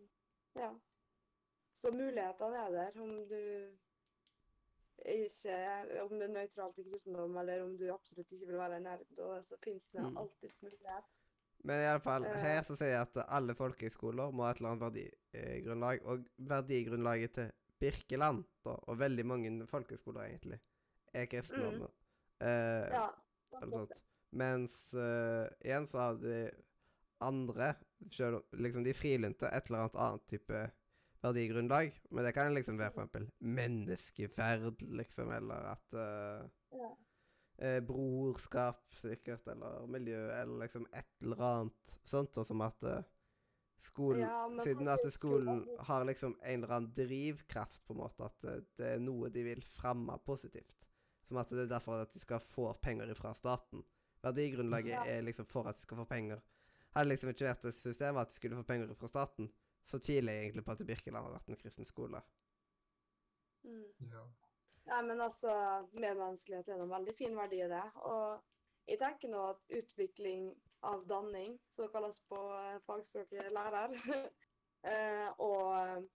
[0.55, 0.71] ja.
[1.73, 3.69] Så mulighetene er der om du
[5.05, 5.53] ikke
[6.03, 9.43] Om det er nøytralt til kristendom, eller om du absolutt ikke vil være nerd, og
[9.45, 10.17] så finnes det Mm.
[10.17, 11.05] alltid mulighet.
[11.63, 12.33] Men i alle fall, Eh.
[12.43, 14.83] her så sier jeg at alle folkehøyskoler må ha et eller annet
[15.33, 16.01] verdigrunnlag.
[16.05, 20.59] Og verdigrunnlaget til Birkeland, da, og veldig mange folkehøyskoler egentlig,
[21.13, 21.81] er kristendom.
[22.41, 22.47] Eh,
[22.91, 23.09] Ja.
[23.61, 23.91] eller sånt.
[24.31, 26.41] Mens eh, igjen så har de
[27.25, 27.73] andre,
[28.13, 30.63] selv, liksom de frilynte, et eller annet annet type
[31.23, 31.91] verdigrunnlag.
[32.11, 36.91] Men det kan liksom være eksempel menneskeverd, liksom, eller at uh, Ja.
[37.65, 42.87] uh, brorskap, sikkert, eller miljø, eller liksom et eller annet sånt, og som at
[43.83, 48.75] skolen Ja, Siden at skolen har liksom en eller annen drivkraft, på en måte, at
[48.79, 50.87] det er noe de vil fremme positivt.
[51.27, 53.83] Som at det er derfor at de skal få penger fra staten.
[54.23, 55.03] Verdigrunnlaget Ja.
[55.05, 56.41] er liksom for at de skal få penger.
[56.95, 59.51] Hadde det liksom ikke vært et system at de skulle få penger fra staten,
[59.85, 62.21] så tviler jeg egentlig på at Birkeland har vært en kristen skole.
[63.63, 63.85] Mm.
[64.11, 64.23] ja.
[64.89, 65.51] Nei, men altså,
[65.93, 67.83] medmenneskelighet er en veldig fin verdi i det.
[68.09, 68.41] Og
[68.87, 70.49] jeg tenker nå at utvikling
[70.89, 73.93] av danning, som det kalles på eh, fagspråket lærer,
[74.89, 76.07] eh, og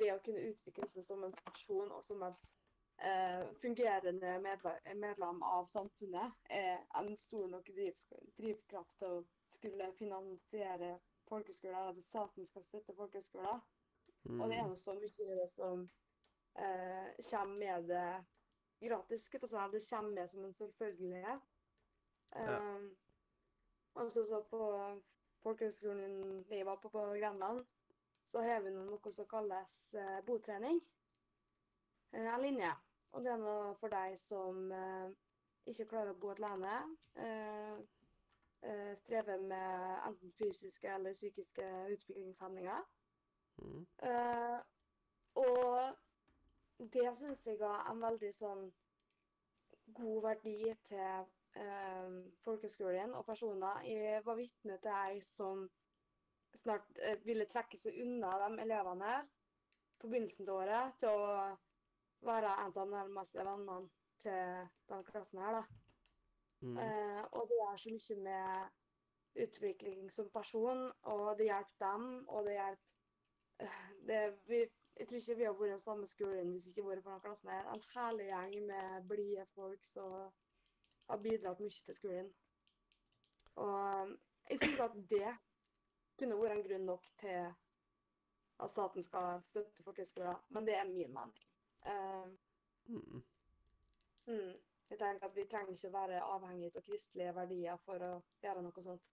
[0.00, 2.48] det å kunne utvikle seg som en person og som et
[3.00, 8.00] eh, fungerende medle medlem av samfunnet, er en stor nok driv,
[8.38, 10.98] drivkraft til å skulle finansiere
[11.28, 13.60] folkeskoler, at staten skal støtte folkeskoler.
[14.28, 15.86] Og det er noe så mye det som
[16.60, 18.08] eh, kommer med det
[18.80, 19.28] gratis.
[19.32, 19.40] Jeg.
[19.72, 21.46] Det kommer med som en selvfølgelighet.
[22.36, 22.82] Eh,
[23.94, 24.60] og så så på
[25.42, 27.64] folkehøgskolen jeg var på på Grenland,
[28.24, 30.80] så har vi noe som kalles eh, botrening.
[32.12, 32.70] En linje.
[33.12, 35.08] Og det er noe for deg som eh,
[35.70, 36.74] ikke klarer å bo alene.
[37.24, 37.80] Eh,
[38.70, 41.66] eh, strever med enten fysiske eller psykiske
[41.96, 42.86] utviklingshemninger.
[43.62, 43.82] Mm.
[44.10, 44.60] Eh,
[45.42, 48.64] og det syns jeg er en veldig sånn
[49.98, 50.56] god verdi
[50.88, 51.26] til
[51.58, 53.82] eh, folkeskolen og personer.
[53.90, 55.66] Jeg var vitne til ei som
[56.56, 59.26] snart eh, ville trekke seg unna de elevene her
[60.00, 61.34] på begynnelsen av året til å
[62.22, 63.88] være en av de nærmeste vennene
[64.20, 65.52] til den klassen her.
[65.52, 65.62] da.
[66.60, 66.76] Mm.
[66.76, 72.44] Eh, og det gjør så mye med utvikling som person, og det hjelper dem, og
[72.44, 74.60] det hjelper eh, det, vi,
[74.96, 77.48] Jeg tror ikke vi har vært den samme skolen hvis ikke vært for den klassen
[77.48, 77.68] her.
[77.72, 80.16] En herlig gjeng med blide folk som
[81.08, 82.28] har bidratt mye til skolen.
[83.56, 84.10] Og
[84.50, 85.30] jeg syns at det
[86.18, 87.38] kunne vært en grunn nok til
[88.60, 91.49] at staten skal støtte folkehøgskoler, men det er min mening.
[91.86, 92.26] Eh,
[92.90, 93.22] Mm.
[94.26, 94.54] Mm.
[94.90, 98.82] Jeg tenker at Vi trenger ikke være avhengig av kristelige verdier for å gjøre noe
[98.82, 99.12] sånt.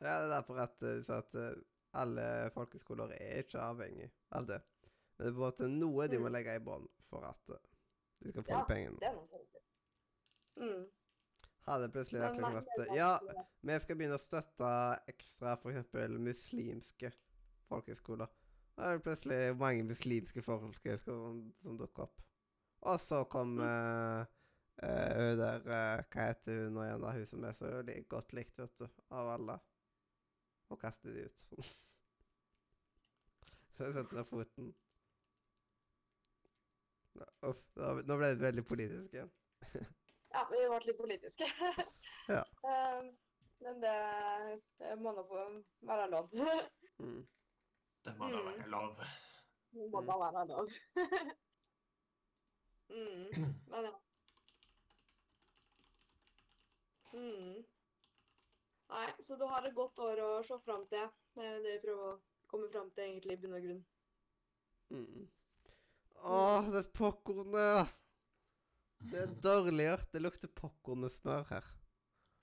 [0.00, 1.56] Ja, det er derfor at, eh, at eh,
[1.94, 4.60] alle folkeskoler er ikke avhengig av det.
[5.18, 6.32] Men det er måte noe de må Mm.
[6.32, 7.46] legge i bånn for at
[8.20, 8.98] de skal få Ja, pengene.
[9.00, 9.56] Det er noe sånt.
[10.56, 10.86] Mm.
[11.66, 13.18] Hadde plutselig vært liksom at Ja,
[13.62, 14.70] vi skal begynne å støtte
[15.08, 15.92] ekstra f.eks.
[16.18, 17.12] muslimske
[17.68, 18.28] folkehøgskoler.
[18.76, 22.22] Da er det plutselig mange muslimske folkehøgskoler som, som dukker opp.
[22.92, 23.62] Og så kom Mm.
[23.62, 24.24] uh,
[24.82, 27.10] hun der uh, Hva heter hun nå igjen, da?
[27.14, 27.72] Hun som er så
[28.08, 29.58] godt likt, vet du, av alle.
[30.72, 31.44] Og kaster de ut.
[33.78, 34.72] Hun setter ned foten.
[37.44, 39.30] Uff, nå nå ble det veldig politisk igjen.
[40.32, 41.48] Ja, vi ble litt politiske.
[42.32, 42.42] Ja.
[42.64, 43.02] Eh,
[43.62, 43.94] Men det,
[44.80, 46.32] det må nå være lov.
[47.02, 47.22] Mm.
[48.04, 48.46] Det må da Mm.
[48.46, 48.96] være lov.
[49.72, 50.06] Det må Mm.
[50.06, 50.68] da være lov.
[52.90, 53.26] mm.
[53.70, 53.92] Men ja.
[57.12, 57.62] Mm.
[58.92, 61.08] Nei, så du har et godt år å se fram til.
[61.36, 63.84] Det er det jeg prøver å komme fram til egentlig i bunn og grunn.
[64.92, 65.28] Mm.
[66.22, 67.92] Åh, det popkornet!
[69.10, 70.10] Det er dårlig gjort.
[70.12, 71.64] Det lukter pokkerne smør her.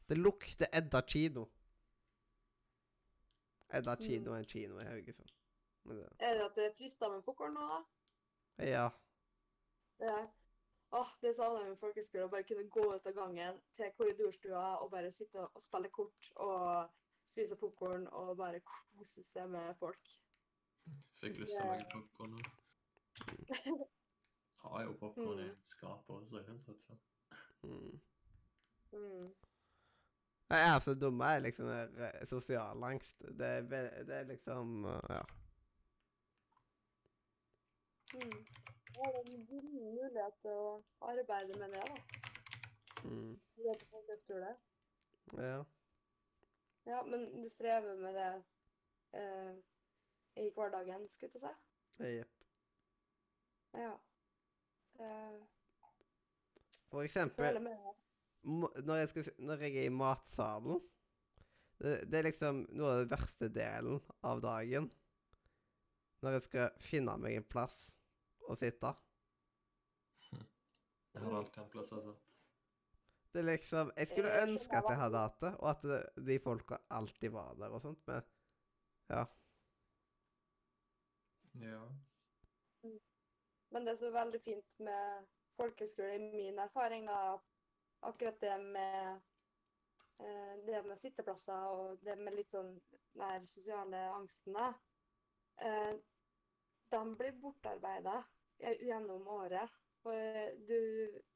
[0.10, 1.46] Det lukter Edda kino.
[3.70, 5.30] Edda kino er en kino i Haugesund.
[6.19, 7.80] Er det at det frister med popkorn nå, da?
[8.66, 8.85] Ja.
[10.00, 10.19] Ja.
[10.92, 12.24] Åh, det savner jeg med folkeskole.
[12.26, 16.32] Å bare kunne gå ut av gangen til korridorstua og bare sitte og spille kort
[16.35, 16.90] og
[17.30, 20.16] spise popkorn og bare kose seg med folk.
[21.22, 22.42] Fikk lyst til å lage popkorn nå.
[24.64, 25.59] Har jo popkorn i Mm.
[25.68, 26.82] skapet også, jeg tatt.
[26.88, 26.98] så.
[27.64, 28.00] Mm.
[28.92, 29.30] Mm.
[30.50, 31.19] Jeg er så dum.
[31.22, 33.19] Jeg er liksom eh, sosial angst.
[33.19, 35.22] Det det er liksom uh, Ja.
[38.14, 38.46] Mm.
[38.94, 40.70] Det er en god mulighet til å
[41.12, 41.98] arbeide med det, da.
[43.04, 43.36] Mm.
[43.56, 44.56] Du er på folkeskole.
[45.38, 45.60] Ja.
[46.90, 48.30] Ja, men du strever med det
[49.20, 49.54] eh,
[50.42, 51.54] i hverdagen, skulle jeg si.
[52.18, 52.36] Jepp.
[53.78, 53.94] Ja.
[55.00, 55.42] Eh,
[56.90, 57.60] For eksempel
[58.42, 60.80] når jeg, skal, når jeg er i matsalen
[61.80, 64.90] det, det er liksom noe av den verste delen av dagen.
[66.24, 67.78] Når jeg skal finne meg en plass
[68.50, 68.94] å sitte.
[71.14, 72.26] Jeg har alltid en plass jeg satt.
[73.30, 75.84] Det er liksom Jeg skulle ønske at jeg hadde hatt det, og at
[76.28, 78.24] de folka alltid var der og sånt, men
[79.10, 79.26] ja.
[81.61, 81.82] Ja.
[83.69, 85.28] Men det som er veldig fint med
[85.60, 87.45] folkeskole, i min erfaring, er at
[88.10, 89.22] akkurat det med
[90.26, 92.74] eh, det med sitteplasser og det med litt sånn
[93.19, 94.72] den sosiale angsten, da,
[95.66, 95.94] eh,
[96.92, 98.24] de blir bortarbeida
[98.60, 99.80] gjennom året.
[100.08, 100.78] Og eh, du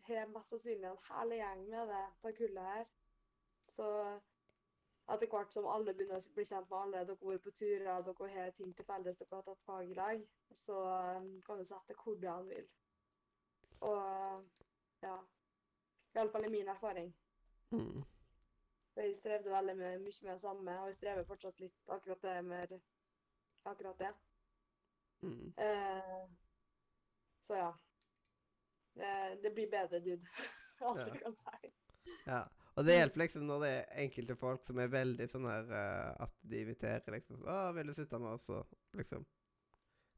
[0.08, 2.86] har mest sannsynlig en hel gjeng med det av kullet her.
[3.70, 3.90] Så
[5.12, 8.06] etter hvert som alle begynner å bli kjent med alle, dere har vært på turer,
[8.08, 10.24] dere har ting til felles, dere har tatt fag i lag,
[10.56, 10.80] så
[11.18, 12.70] um, kan du sette hvor du vil.
[13.84, 15.18] Og ja
[16.16, 17.10] Iallfall i min erfaring.
[17.74, 18.04] Mm.
[18.96, 22.36] Jeg strevde veldig med mye med det samme, og jeg strever fortsatt litt akkurat det
[22.46, 22.76] med
[23.66, 24.12] akkurat det.
[25.26, 25.54] Mm.
[25.58, 26.28] Eh,
[27.44, 27.70] så ja.
[28.94, 29.14] Det,
[29.44, 30.28] det blir bedre, dude.
[30.88, 31.08] Alt Ja.
[31.08, 31.72] jeg kan si.
[32.28, 32.42] Ja.
[32.74, 36.24] Og det hjelper liksom når det er enkelte folk som er veldig sånn her uh,
[36.26, 39.26] At de inviterer liksom 'Å, vil du sitte med oss?' og liksom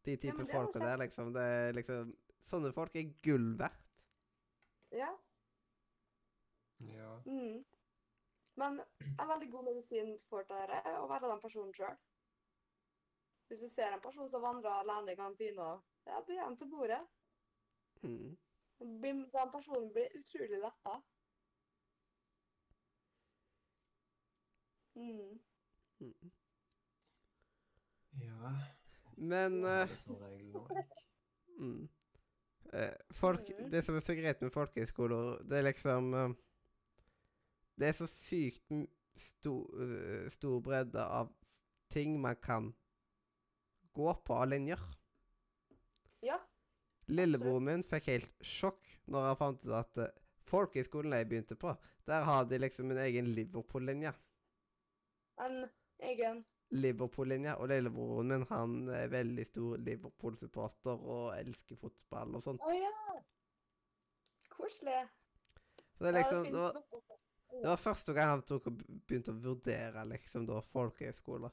[0.06, 1.34] De type det jo folka der, liksom.
[1.36, 2.14] Det er liksom
[2.46, 3.82] Sånne folk er gull verdt.
[4.94, 5.10] Ja.
[6.94, 7.16] Ja.
[7.26, 7.58] Mm.
[8.56, 8.78] Men
[9.20, 11.98] en veldig god medisin for dette er å være den personen sjøl.
[13.50, 15.72] Hvis du ser en person som vandrer alene i kantina,
[16.06, 17.02] ja, bli igjen til bordet.
[18.04, 18.38] Mm.
[19.04, 20.98] Den personen blir utrolig letta.
[24.96, 25.40] Mm.
[26.00, 26.32] Mm.
[28.22, 28.54] Ja.
[29.18, 29.90] Men uh,
[31.60, 31.88] mm.
[33.12, 33.72] Folk, Mhm.
[33.72, 36.30] Det som er så greit med folkehøyskoler, det er liksom uh,
[37.80, 41.30] Det er så sykt m- sto, eh, stor bredde av
[41.92, 42.74] ting man kan
[43.94, 44.80] gå på av linjer.
[47.08, 50.10] Lillebroren min fikk helt sjokk når han fant ut at uh,
[50.50, 51.74] folkehøyskolen jeg begynte på,
[52.10, 54.14] der har de liksom en egen Liverpool-linje.
[55.46, 55.66] En
[56.10, 56.44] egen
[56.74, 62.66] Liverpool-linje, og lillebroren min han er veldig stor Liverpool-supporter og elsker fotball og sånt.
[62.66, 62.94] Å ja!
[64.56, 65.04] Koselig.
[65.96, 66.80] Så det er liksom, det var,
[67.52, 71.52] det var første gang han tok og begynte å vurdere liksom da folkehøyskole.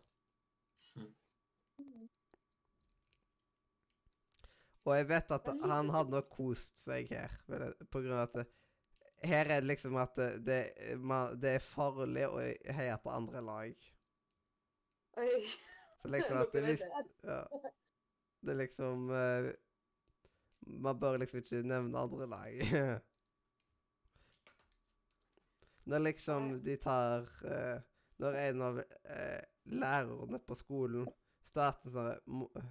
[4.84, 8.46] Og jeg vet at han hadde nok kost seg her, på grunn av at det,
[9.22, 10.62] her er det liksom at det,
[10.98, 12.40] man, det er farlig å
[12.74, 13.86] heie på andre lag.
[15.22, 15.36] Oi.
[16.02, 16.82] Så liksom at det, hvis,
[17.22, 17.38] ja.
[18.42, 19.52] det er liksom uh,
[20.82, 22.52] Man bør liksom ikke nevne andre lag.
[25.90, 27.78] Når liksom de tar uh,
[28.22, 31.06] Når en av uh, lærerne på skolen
[31.46, 32.62] starter sånne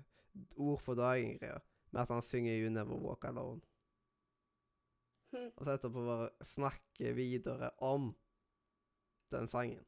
[0.58, 3.62] ord for dagen-greier med at han synger 'You Never Walk Alone',
[5.32, 5.52] Hm.
[5.56, 8.16] og så etterpå bare snakke videre om
[9.32, 9.86] den sangen.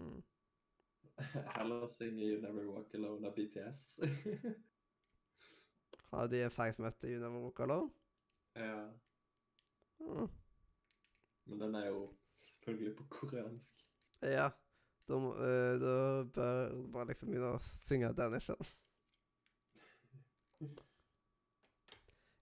[0.00, 0.22] Mm.
[1.56, 4.00] Heller synge You Never Walk Alone av BTS.
[6.10, 7.90] Har de en sang som heter 'You Never Walk Alone'?
[8.54, 8.90] ja.
[10.00, 10.28] Mm.
[11.44, 13.86] Men den er jo selvfølgelig på koreansk.
[14.22, 14.50] Ja.
[15.08, 15.94] Da, må- eh, da
[16.32, 18.66] bør man liksom begynne å synge den isteden.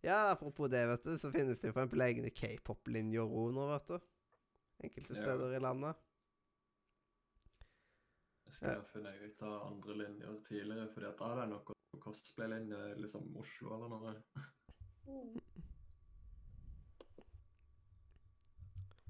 [0.02, 1.92] Ja, apropos det, vet du, så finnes det jo f.eks.
[2.02, 3.98] egne k-pop-linjer òg nå, vet du.
[4.82, 5.20] Enkelte Ja.
[5.22, 5.94] steder i landet.
[8.46, 8.80] Jeg skulle Ja.
[8.82, 13.36] finne funnet ut av andre linjer tidligere, fordi at da er det noe cosplay-linje liksom
[13.38, 14.14] Oslo eller noe.
[15.06, 15.38] Mm.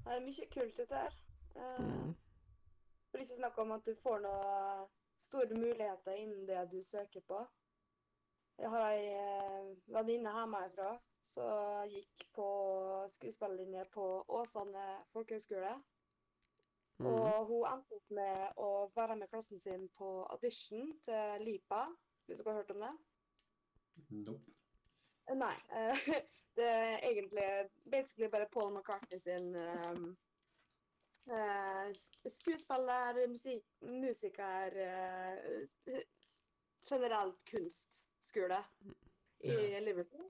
[0.05, 1.13] Det er mye kult ute her.
[1.55, 2.15] Uh, Mm.
[3.13, 4.87] For ikke snakk om at du får noen
[5.21, 7.43] store muligheter innen det du søker på.
[8.57, 12.47] Jeg har ei eh, venninne hjemmefra som gikk på
[13.13, 14.07] skuespillerlinje på
[14.39, 15.75] Åsane folkehøgskole.
[17.03, 17.11] Mm.
[17.11, 21.85] Og hun endte opp med å være med klassen sin på audition til Lipa,
[22.25, 22.91] hvis dere har hørt om det?
[24.25, 24.57] Nope.
[25.37, 25.55] Nei.
[25.69, 26.09] eh,
[26.57, 27.47] det er egentlig
[27.85, 30.15] basically bare Paul McCartney sin um,
[32.29, 36.01] skuespiller, musik, musiker eh,
[36.89, 38.63] Generelt kunstskole
[39.39, 39.79] i Ja.
[39.79, 40.25] Liverpool.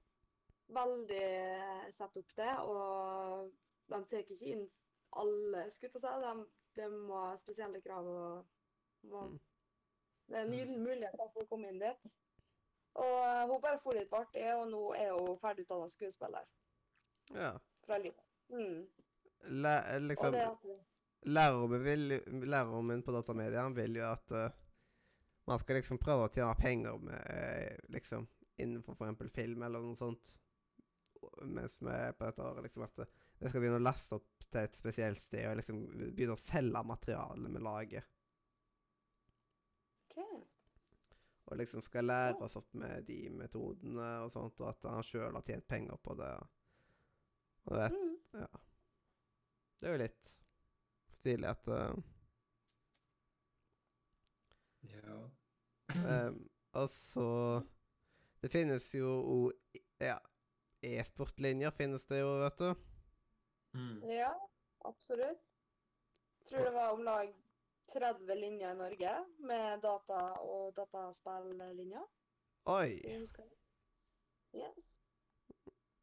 [0.74, 3.50] Veldig satt opp det, og
[3.90, 4.68] de tar ikke inn
[5.18, 6.22] alle, skulle seg.
[6.24, 6.46] De,
[6.78, 8.08] de må ha spesielle krav.
[8.08, 8.46] og
[9.10, 9.40] må, Mm.
[10.28, 12.06] Det er en gyllen mulighet for å komme inn dit.
[12.96, 16.46] Og eh, hun bare for litt på artig, og nå er hun ferdigutdanna skuespiller
[17.34, 17.52] Ja.
[17.86, 18.24] fra livet.
[18.50, 18.88] Mm.
[19.44, 20.36] Læ liksom,
[21.24, 24.50] Lærerrommet min, på datamedia vil jo at uh,
[25.48, 28.28] man skal liksom prøve å tjene penger med, uh, liksom,
[28.60, 30.34] innenfor for eksempel film eller noe sånt.
[31.48, 34.60] Mens vi på dette året, liksom at eh, vi skal begynne å laste opp til
[34.60, 35.80] et spesielt sted og liksom
[36.16, 38.10] begynne å selge materialet vi lager.
[40.12, 40.42] Okay.
[41.48, 45.40] Og liksom skal lære oss opp med de metodene og sånt, og at han sjøl
[45.40, 46.34] har tjent penger på det.
[47.72, 48.14] Og vet, Mm.
[48.44, 48.63] ja.
[49.84, 50.30] Det er jo litt
[51.20, 51.96] stilig at uh,
[54.88, 55.18] Ja.
[55.96, 56.38] Um,
[56.74, 57.26] altså
[58.42, 60.16] Det finnes jo o- Ja,
[60.84, 62.70] e-sportlinjer finnes det jo, vet du.
[63.76, 64.02] Mm.
[64.12, 64.32] Ja,
[64.88, 65.44] absolutt.
[66.50, 67.30] Tror det var om lag
[67.94, 72.04] 30 linjer i Norge med data- og dataspilllinjer.
[72.66, 73.00] Oi!
[74.54, 74.76] Yes.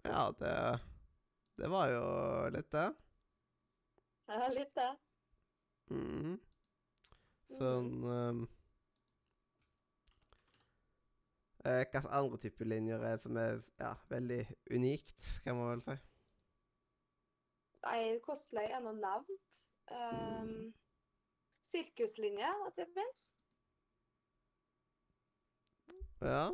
[0.04, 0.80] Ja, det
[1.60, 2.04] Det var jo
[2.56, 2.86] litt, det.
[4.30, 4.90] Ja, litt det.
[5.90, 6.36] Mm.
[7.58, 8.44] Sånn um,
[11.64, 14.38] eh, Hvilke andre typer linjer er som er ja, veldig
[14.70, 15.96] unikt, kan man vel si?
[17.88, 19.60] Nei, cosplay er nå nevnt.
[19.90, 20.70] Um,
[21.72, 23.28] sirkuslinje, at det fins.
[26.22, 26.44] Ja.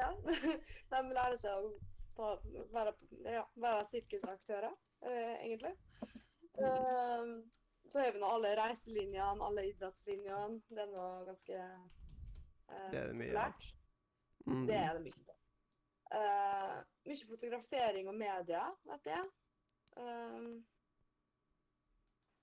[0.00, 0.10] Ja.
[0.92, 1.72] De lærer seg å
[2.16, 2.34] ta,
[2.72, 4.72] være, ja, være sirkusaktører,
[5.04, 5.76] uh, egentlig.
[6.58, 7.50] Um,
[7.88, 10.60] så har vi nå alle reiselinjene, alle idrettslinjene.
[10.68, 13.70] Det er nå ganske eh, Det er det mye populært.
[14.46, 14.66] Mhm.
[14.66, 15.38] Det er det mye.
[16.18, 16.76] Eh,
[17.08, 19.30] mye fotografering og media, vet jeg.
[19.96, 20.62] Uh,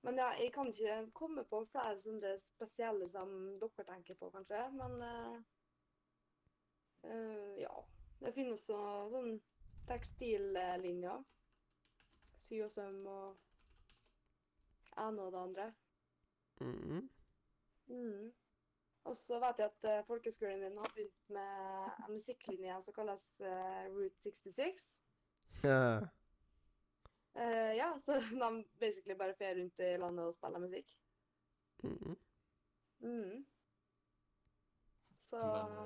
[0.01, 3.31] men ja, jeg kan ikke komme på flere sånne spesielle som
[3.61, 4.61] dere tenker på, kanskje.
[4.77, 5.39] Men uh,
[7.09, 7.73] uh, ja.
[8.19, 9.35] Det finnes også sånn
[9.87, 11.21] tekstillinjer.
[12.39, 13.48] Sy og søm og
[15.05, 15.71] ene og det andre.
[16.59, 17.09] Mm.
[17.87, 18.29] Mm.
[19.09, 23.25] Og så vet jeg at uh, folkeskolen min har begynt med en musikklinje som kalles
[23.41, 24.87] uh, Route 66.
[25.63, 25.99] Ja.
[27.33, 30.91] Eh, ja, så de basically bare fer rundt i landet og spiller musikk.
[31.83, 32.15] Mm.
[32.99, 33.45] Mm.
[35.19, 35.77] Så Men,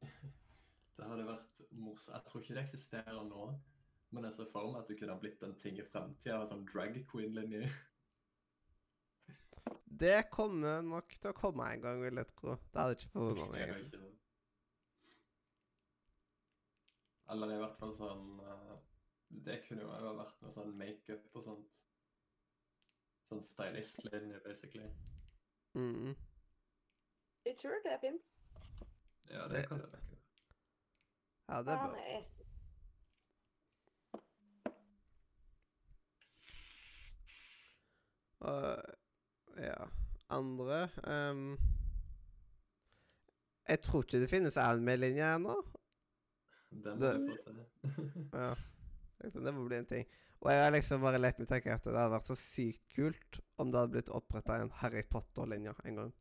[0.00, 0.08] eh,
[0.96, 2.14] Det hadde vært morsomt.
[2.14, 3.50] Jeg tror ikke det eksisterer nå,
[4.10, 6.40] men jeg ser for meg at du kunne ha blitt en ting i fremtida.
[6.48, 7.68] Sånn drag queen-linje.
[9.98, 12.54] Det kommer nok til å komme en gang, vil jeg tro.
[12.72, 13.62] Det hadde ikke forundret meg.
[13.74, 14.12] Egentlig.
[17.28, 18.76] Eller i hvert fall sånn eh,
[19.44, 21.82] Det kunne jo ha vært noe sånn makeup og sånt.
[23.28, 24.88] Sånn stylist-linje, basically.
[25.76, 26.14] Mm.
[27.44, 28.30] Jeg tror det fins.
[29.28, 30.22] Ja, det Det- kan det nok være.
[31.48, 32.37] Ja, det er bra.
[38.40, 39.78] Og ja
[40.30, 41.58] Andre um,
[43.68, 45.56] Jeg tror ikke det finnes anime-linje ennå.
[46.70, 47.64] Det må du få til.
[48.42, 48.54] Ja.
[49.24, 50.06] Liksom, det må bli en ting.
[50.40, 53.38] Og jeg har liksom bare lett meg tenke at det hadde vært så sykt kult
[53.58, 56.12] om det hadde blitt oppretta en Harry Potter-linje en gang.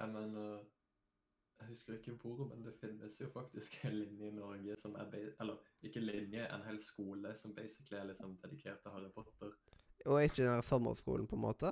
[0.00, 0.64] Jeg mener
[1.56, 5.14] Jeg husker ikke hvor, men det finnes jo faktisk en linje i Norge som er
[5.40, 9.56] Eller ikke linje, en hel skole som basically er liksom dedikert til Harry Potter.
[10.06, 11.70] Og ikke den der sommerskolen, på en måte.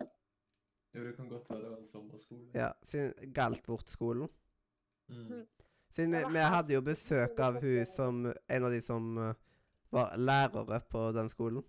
[0.94, 2.46] Jo, det kan godt være det var en sommerskole.
[2.54, 4.28] Ja, siden Galtvort-skolen.
[5.08, 5.46] Mm.
[5.94, 9.34] Siden vi, vi hadde jo besøk av hun som En av de som eh,
[9.94, 11.62] var lærere på den skolen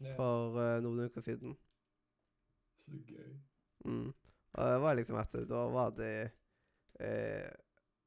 [0.00, 1.56] Ja, for uh, noen uker siden.
[2.80, 3.36] så gøy.
[3.84, 4.12] Mm.
[4.52, 6.10] Og det var liksom at da var de
[7.00, 7.50] eh,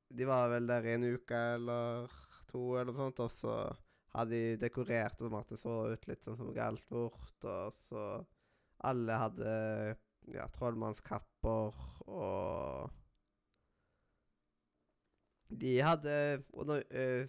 [0.10, 2.10] De var vel der i en uke eller
[2.50, 3.56] to, eller noe sånt, og så
[4.14, 7.74] hadde de dekorert det som at det så ut litt sånn som galt bort, og
[7.88, 8.06] så
[8.84, 9.52] Alle hadde
[10.34, 11.78] ja, trollmannskapper,
[12.12, 12.90] og
[15.48, 17.28] De hadde under, uh,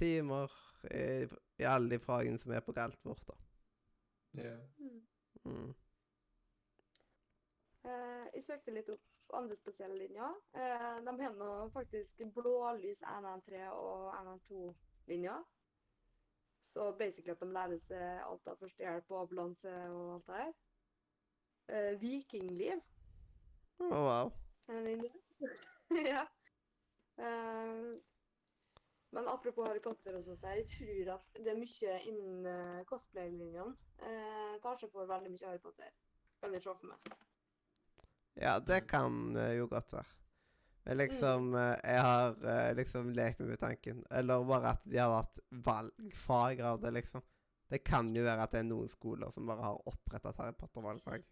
[0.00, 0.52] timer
[0.90, 1.28] i,
[1.60, 3.36] i alle de fagene som er på galt vårt, da.
[4.36, 4.62] Yeah.
[5.44, 5.74] Mm.
[7.84, 10.32] Uh, jeg søkte litt opp andre spesielle linjer.
[10.56, 15.44] Uh, de har nå faktisk blålys 113 og 112-linjer.
[16.66, 20.56] Så basically at de lærer seg alt av førstehjelp og ambulanse og alt det her.
[21.66, 22.82] Uh, vikingliv
[23.82, 24.32] Å, wow.
[24.70, 25.10] en linje.
[26.12, 26.24] ja.
[27.18, 27.96] Uh,
[29.16, 33.76] men apropos Harry Potter og sånt, jeg tror at det er mye innen uh, cosplay-linjene.
[34.02, 35.94] uh, tar seg for veldig mye Harry Potter.
[36.42, 37.16] Kan jeg se for meg.
[38.36, 40.12] Ja, det kan eh, jo godt være.
[40.86, 44.04] Men liksom eh, Jeg har eh, liksom lekt meg med tanken.
[44.10, 47.24] Eller bare at de har hatt valgfag av det, liksom.
[47.66, 51.24] Det kan jo være at det er noen skoler som bare har opprettet Harry Potter-valgfag.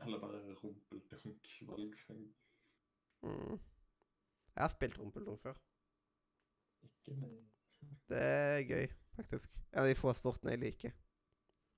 [0.00, 2.22] Eller bare rumpeldunk-valgfag.
[3.24, 3.58] Mm.
[4.54, 5.58] Jeg har spilt rumpeldunk før.
[6.88, 7.36] Ikke meg.
[8.08, 9.60] Det er gøy, faktisk.
[9.74, 10.96] En av de få sportene jeg liker.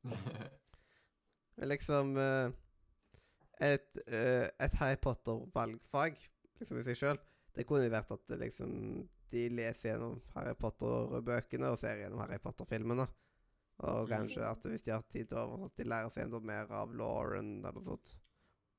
[1.56, 2.55] Men liksom eh,
[3.66, 6.18] Et, et Harry Potter-valgfag
[6.60, 7.18] liksom i seg sjøl,
[7.56, 8.72] det kunne jo vært at liksom
[9.32, 13.06] de leser gjennom Harry Potter-bøkene og ser gjennom Harry Potter-filmene.
[13.86, 14.10] Og Mm.
[14.12, 17.58] kanskje at hvis de har tid over, at de lærer seg enda mer av Lauren
[17.58, 18.14] eller noe sånt.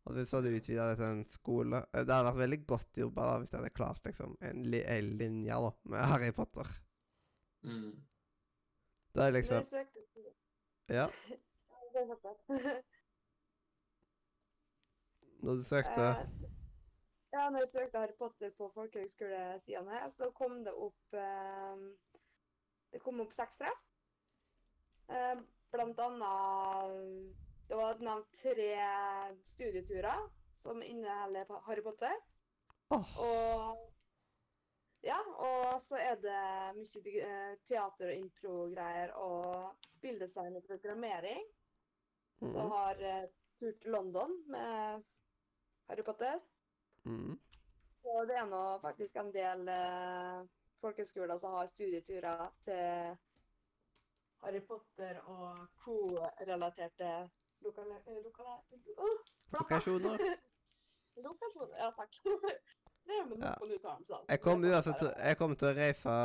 [0.08, 2.98] Og hvis de hadde utvida det til en skole eh, Det hadde vært veldig godt
[3.02, 6.68] jobba da, hvis de hadde klart liksom en, li en linje da, med Harry Potter.
[7.68, 7.92] mm.
[9.14, 9.62] Da er liksom
[11.00, 11.10] Ja,
[11.94, 12.04] Det
[15.44, 16.26] når du søkte Eh,
[17.36, 21.84] Ja, når jeg søkte Harry Potter på folkehøgskolesidene her, så kom det opp eh,
[22.94, 23.84] Det kom opp seks treff.
[25.12, 25.36] Eh,
[25.72, 28.72] blant annet Det var nevnt tre
[29.44, 30.24] studieturer
[30.58, 32.16] som inneholder Harry Potter.
[32.96, 33.20] Oh.
[33.20, 33.88] Og
[35.06, 36.40] ja, og så er det
[36.80, 41.44] mye eh, teater- og impro-greier og spilldesign og programmering.
[42.42, 43.28] Så mhm, har eh,
[43.60, 45.04] tur til London med
[45.90, 46.40] Harry Potter.
[47.08, 47.40] Mhm.
[48.08, 50.46] Og det er nå faktisk en del eh,
[50.82, 53.18] folkehøgskoler som har studieturer til
[54.44, 57.10] Harry Potter og co-relaterte
[57.66, 57.98] lokale...
[58.08, 58.56] eh, lokale
[58.98, 59.18] uh.
[59.58, 60.18] Lokasjoner.
[61.26, 62.16] Lokasjoner, ja takk.
[63.02, 63.54] Strever med Ja.
[63.60, 64.26] noen uttalelser.
[64.30, 64.68] Jeg kommer
[65.28, 66.16] jeg kommer til å reise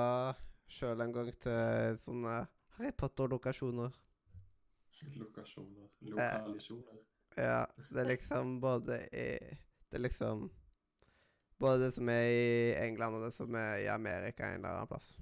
[0.69, 2.39] sjøl en gang til sånne
[2.77, 3.91] Harry Potter-lokasjoner.
[5.19, 5.89] Lokasjoner.
[6.15, 7.05] Lokalisjoner.
[7.37, 9.29] Ja, det er liksom både i
[9.91, 10.51] Det er liksom
[11.63, 14.89] Både det som er i England, og det som er i Amerika en eller annen
[14.91, 15.13] plass.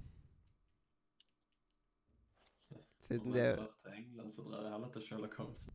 [3.05, 5.67] Siden det jeg drar til England, så drar jeg heller til Sherlock Holmes.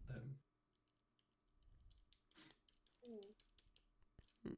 [4.43, 4.57] Mm.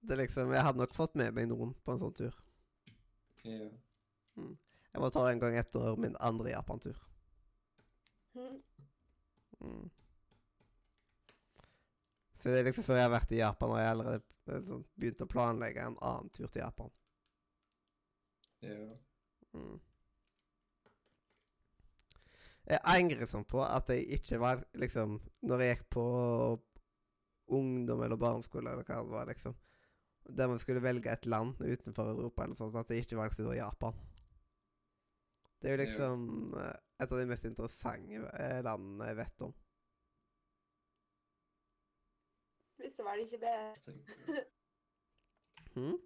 [0.00, 2.40] Det er liksom Jeg hadde nok fått med meg noen på en sånn tur.
[3.44, 3.68] Ja.
[4.42, 6.98] Jeg må ta det en gang etter min andre Japan-tur.
[8.34, 9.86] Mm.
[12.46, 14.20] Så det er liksom før jeg har vært i Japan, og jeg allerede
[14.54, 16.92] eh, sånn, begynt å planlegge en annen tur til Japan.
[18.62, 18.86] ja.
[19.56, 19.80] Mm.
[22.66, 26.04] Jeg angrer sånn på at jeg ikke var liksom Når jeg gikk på
[27.56, 29.54] ungdom eller barneskole eller hva det var, liksom
[30.36, 33.54] Der man skulle velge et land utenfor Europa eller sånt, at jeg ikke valgte da
[33.54, 33.94] Japan.
[35.62, 39.06] Det er jo Det er jo- liksom eh, et av de mest interessante eh, landene
[39.12, 39.54] jeg vet om.
[42.96, 44.44] Visste det ikke bedre.
[45.76, 45.96] Hm?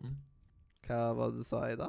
[0.00, 0.18] Mm.
[0.86, 1.88] Hva var det du sa, Ida?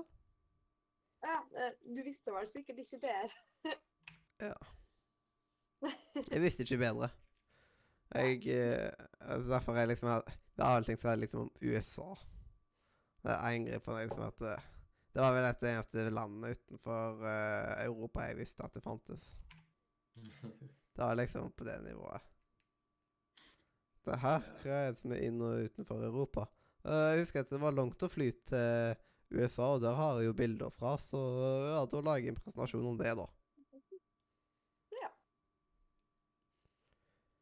[1.21, 4.55] Ja, eh, du visste vel sikkert ikke bedre.
[6.31, 7.09] Jeg visste ikke bedre.
[8.15, 12.09] Jeg eh, altså Derfor er jeg liksom Det er allting som er liksom om USA.
[13.21, 14.57] Det er en grep for meg liksom at det,
[15.13, 19.29] Det var vel et eneste landet utenfor eh, Europa jeg visste at det fantes.
[20.15, 22.21] Det var liksom på det nivået.
[24.05, 26.47] Det her, hva er det som er inn- og utenfor Europa?
[26.85, 28.95] Eh, jeg husker at det var langt å fly til
[29.31, 31.21] USA, og der har jeg jo bilder fra, så
[31.69, 33.27] ja, da lager jeg en presentasjon om det, da.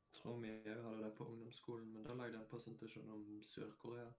[0.10, 3.24] Jeg tror vi òg hadde det på ungdomsskolen, men da lagde jeg en presentasjon om
[3.54, 4.10] Sør-Korea.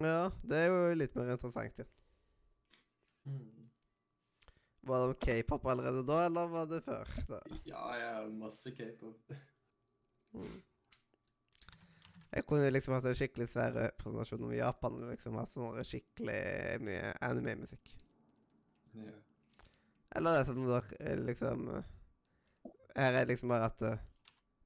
[0.00, 1.84] Ja, det er jo litt mer interessant, ja.
[3.28, 3.61] Mm.
[4.82, 7.08] Var det k-pop allerede da, eller var det før?
[7.28, 7.38] Da?
[7.68, 7.82] Ja,
[8.16, 9.32] har masse k-pop.
[10.34, 10.62] Mm.
[12.32, 14.96] Jeg kunne liksom hatt en skikkelig svær presentasjon om Japan.
[15.10, 17.92] liksom hatt sånn skikkelig mye anime-musikk.
[18.96, 19.12] Ja.
[20.16, 21.68] Eller det som dere liksom
[22.96, 24.00] Her er liksom bare at eh,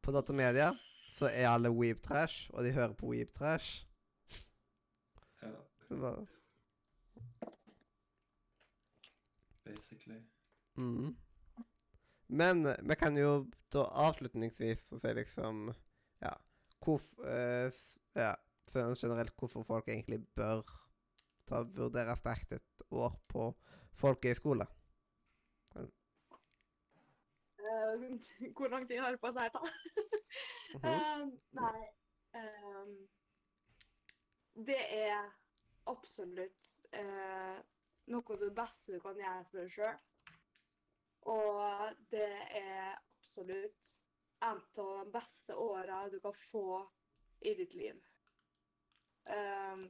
[0.03, 0.73] på datamedia
[1.17, 3.85] så er alle weeb-trash, og de hører på weeb-trash.
[5.43, 5.53] ja,
[5.91, 6.27] var-
[9.67, 10.23] basically.
[10.79, 11.15] Mm.
[12.27, 15.69] Men eh, vi kan jo da avslutningsvis så si liksom
[16.23, 16.33] Ja,
[16.85, 17.69] hvorf, uh,
[18.17, 18.33] ja,
[18.73, 20.65] sånn generelt hvorfor folk egentlig bør
[21.47, 23.51] ta vurdere sterkt et år på
[24.01, 24.67] folkehøyskole.
[27.67, 29.61] Eh, Hvor lang tid har det på seg, da?
[30.77, 30.87] Mhm.
[30.87, 31.27] uh,
[31.61, 31.83] nei
[32.37, 32.97] ehm,
[34.67, 35.31] Det er
[35.91, 37.59] absolutt eh,
[38.13, 39.97] noe av det beste du kan gjøre for deg sjøl.
[41.27, 43.95] Og det er absolutt
[44.47, 46.67] en av de beste åra du kan få
[47.41, 48.03] i ditt liv.
[49.27, 49.89] Um,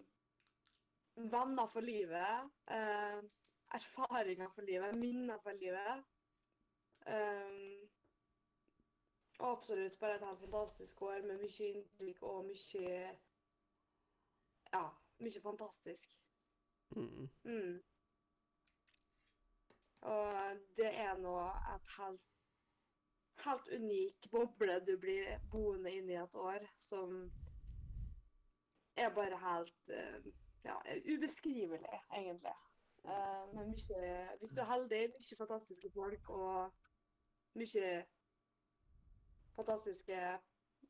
[1.17, 2.53] venner for livet.
[2.73, 3.31] um,
[3.75, 4.95] erfaringer for livet.
[4.95, 6.05] Minner for livet.
[7.07, 7.89] Um,
[9.39, 12.95] absolutt bare et helt fantastisk år med mye inntrykk og mye
[14.73, 14.87] Ja,
[15.19, 16.11] mye fantastisk.
[16.97, 17.29] Mm.
[17.45, 17.83] Mm.
[20.07, 21.37] Og det er nå
[21.75, 22.27] et helt
[23.45, 27.17] helt unik boble du blir boende i et år, som
[28.97, 30.29] er bare helt eh,
[30.65, 30.77] ja,
[31.13, 32.55] ubeskrivelig, egentlig.
[33.05, 36.73] Eh, men mye, hvis du er heldig, mye fantastiske folk og
[37.61, 37.91] mye
[39.57, 40.21] fantastiske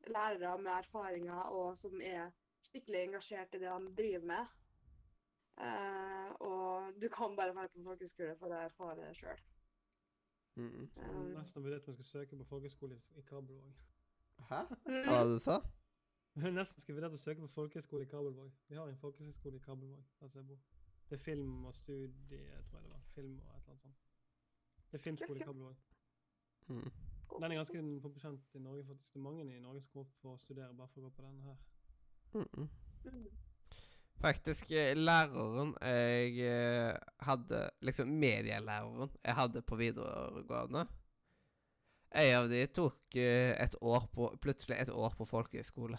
[0.07, 2.31] lærere med erfaringer og som er
[2.69, 4.55] skikkelig engasjert i det de driver med.
[5.61, 9.41] Eh, og du kan bare være på folkehøyskole for å erfare det sjøl.
[10.57, 10.87] Mm.
[10.93, 13.73] Så Nesten vurdert om jeg skal søke på folkehøyskole i Kabelvåg.
[14.51, 14.63] Hæ?
[14.85, 15.57] Hva var det du sa?
[16.59, 18.53] Nesten skal jeg vurdert å søke på folkehøyskole i Kabelvåg.
[18.69, 20.61] Vi har en folkehøyskole i Kabelvåg, der jeg bor.
[21.09, 23.03] Det er film og studie, tror jeg det var.
[23.15, 24.07] Film og et eller annet sånt.
[24.91, 25.77] Det er filmskole i Kabelvåg.
[26.69, 26.91] Mm.
[27.41, 29.15] Den er ganske bekjent i Norge, faktisk.
[29.15, 31.11] Det er mange i Norge som går opp for å studere bare for å gå
[31.17, 31.59] på denne her.
[32.35, 32.47] Mm.
[32.53, 32.69] Mm.
[34.21, 36.97] Faktisk, eh, læreren jeg eh,
[37.27, 40.87] hadde Liksom medielæreren jeg hadde på videregående
[42.17, 45.99] En av de tok eh, et år på Plutselig et år på folkehøyskole.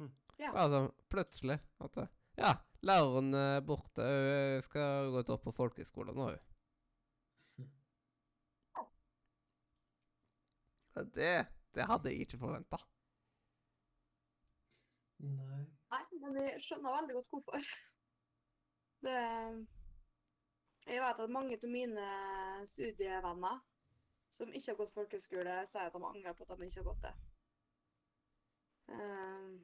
[0.00, 0.10] Hm.
[0.42, 0.50] Ja.
[0.56, 1.60] Sånn plutselig.
[1.80, 4.02] At det- Ja, læreren er borte.
[4.02, 6.44] Hun skal gå et år på folkehøyskole nå, hun.
[11.14, 12.80] Det, det hadde jeg ikke forventa.
[15.22, 15.77] Nei.
[16.22, 17.70] Men jeg skjønner veldig godt hvorfor.
[19.06, 19.16] Det
[20.88, 22.04] Jeg vet at mange av mine
[22.66, 23.58] studievenner
[24.34, 27.04] som ikke har gått folkehøyskole, sier at de angrer på at de ikke har gått
[27.04, 27.12] det.
[28.96, 29.56] Ehm,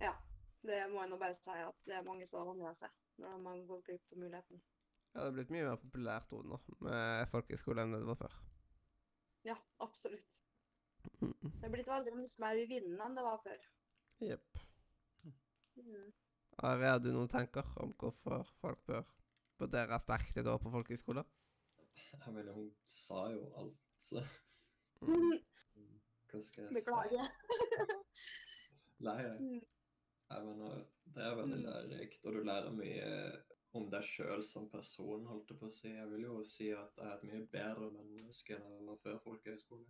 [0.00, 0.14] ja.
[0.62, 3.46] Det må jeg nå bare si at det er mange som angrer seg når de
[3.48, 4.62] har gått glipp av muligheten.
[5.14, 8.20] Ja, det er blitt mye mer populært ord nå med folkehøyskole enn det det var
[8.20, 8.36] før.
[9.48, 10.42] Ja, absolutt.
[11.24, 11.32] Mm.
[11.42, 13.64] Det er blitt veldig mye mer i vinden enn det var før.
[14.20, 14.49] Jepp.
[15.80, 16.12] Mm.
[16.68, 19.04] Are, har du noen tanker om hvorfor folk bør
[19.60, 21.24] vurdere sterkt et år på folkehøyskole?
[22.26, 24.24] Jeg mener, hun sa jo alt, så
[25.00, 25.38] Mm.
[26.28, 27.24] hva skal jeg Beklager.
[27.24, 27.98] si?
[29.06, 29.62] Nei, jeg.
[30.30, 30.82] Jeg mener,
[31.14, 31.64] det er veldig Mm.
[31.64, 33.06] lærerikt, og du lærer mye
[33.72, 35.88] om deg sjøl som person, holdt jeg på å si.
[35.94, 39.18] Jeg vil jo si at jeg er et mye bedre menneske enn jeg var før
[39.24, 39.86] folkehøyskole.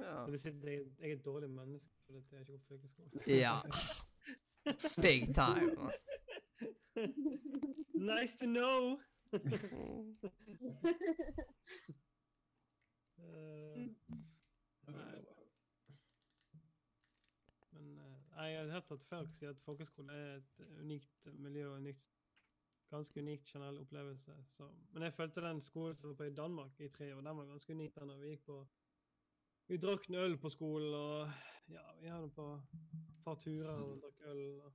[0.00, 0.26] Ja.
[0.26, 3.10] Jeg, jeg er et dårlig menneske fordi jeg ikke går på folkehøyskole.
[3.26, 3.54] ja.
[5.02, 5.90] Big time.
[8.12, 8.98] nice to know!
[13.18, 13.88] Eh,
[14.86, 15.24] Nei.
[17.70, 18.04] men uh,
[18.36, 22.04] jeg har hørt at folk sier at folkehøyskole er et unikt miljø og unikt,
[22.92, 24.32] ganske unikt generell opplevelse.
[24.48, 27.36] Så, men jeg følte den skolen som var på i Danmark i tre år, den
[27.40, 27.94] var ganske unik.
[27.94, 28.66] da vi gikk på
[29.66, 31.30] Vi drakk en øl på skolen, og
[31.74, 34.42] ja, vi hadde på et par turer og drakk øl.
[34.62, 34.72] og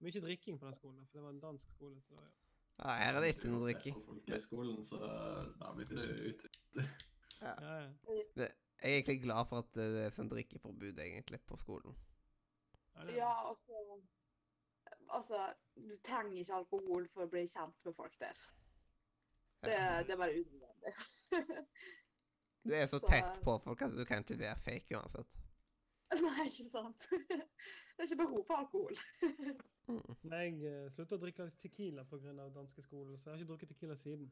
[0.00, 2.00] Mye drikking på den skolen, for det var en dansk skole.
[2.02, 2.38] så det var jo
[2.80, 3.94] Ja, her er det ikke noe drikking.
[3.94, 4.98] På folkehøyskolen, så
[5.60, 6.86] da blir det utvidet.
[7.40, 7.90] Ja, ja.
[8.36, 8.48] Jeg
[8.78, 11.96] er egentlig glad for at det er sånn drikkeforbud egentlig på skolen.
[12.96, 14.00] Ja, Ja, altså
[15.10, 18.38] Altså, du trenger ikke alkohol for å bli kjent med folk der.
[19.64, 19.74] Det,
[20.06, 20.92] det er bare unødvendig.
[22.64, 25.26] Du er så Så- tett på folk at du kan ikke være fake uansett.
[26.26, 27.06] Nei, ikke sant?
[27.96, 28.94] Det er ikke behov for alkohol.
[29.90, 30.14] Mm.
[30.30, 32.32] Nei, Jeg eh, sluttet å drikke tequila pga.
[32.54, 34.28] danske skolen, så jeg har ikke drukket tequila siden.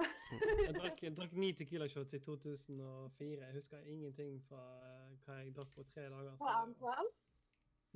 [0.00, 3.44] Jeg drakk, jeg drakk ni tequila-shots i 2004.
[3.44, 4.58] Jeg husker ingenting fra
[4.88, 6.34] eh, hva jeg drakk på tre dager.
[6.40, 7.10] På så- NTL?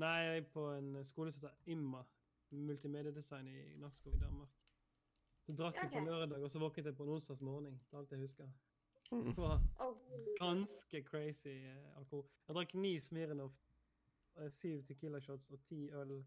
[0.04, 2.04] Nei, jeg er på en skole som heter IMMA,
[2.52, 4.54] multimediedesign i Nakskov i Danmark.
[5.48, 7.80] Så drakk jeg på lørdag, og så våknet jeg på en onsdags morgen.
[7.90, 8.52] Det er alt jeg husker.
[9.12, 9.24] Mm.
[9.24, 9.60] Det var
[10.38, 12.24] ganske crazy eh, alkohol.
[12.48, 13.52] Jeg drakk ni Smirnov,
[14.36, 16.24] eh, syv tequila-shots og ti øl.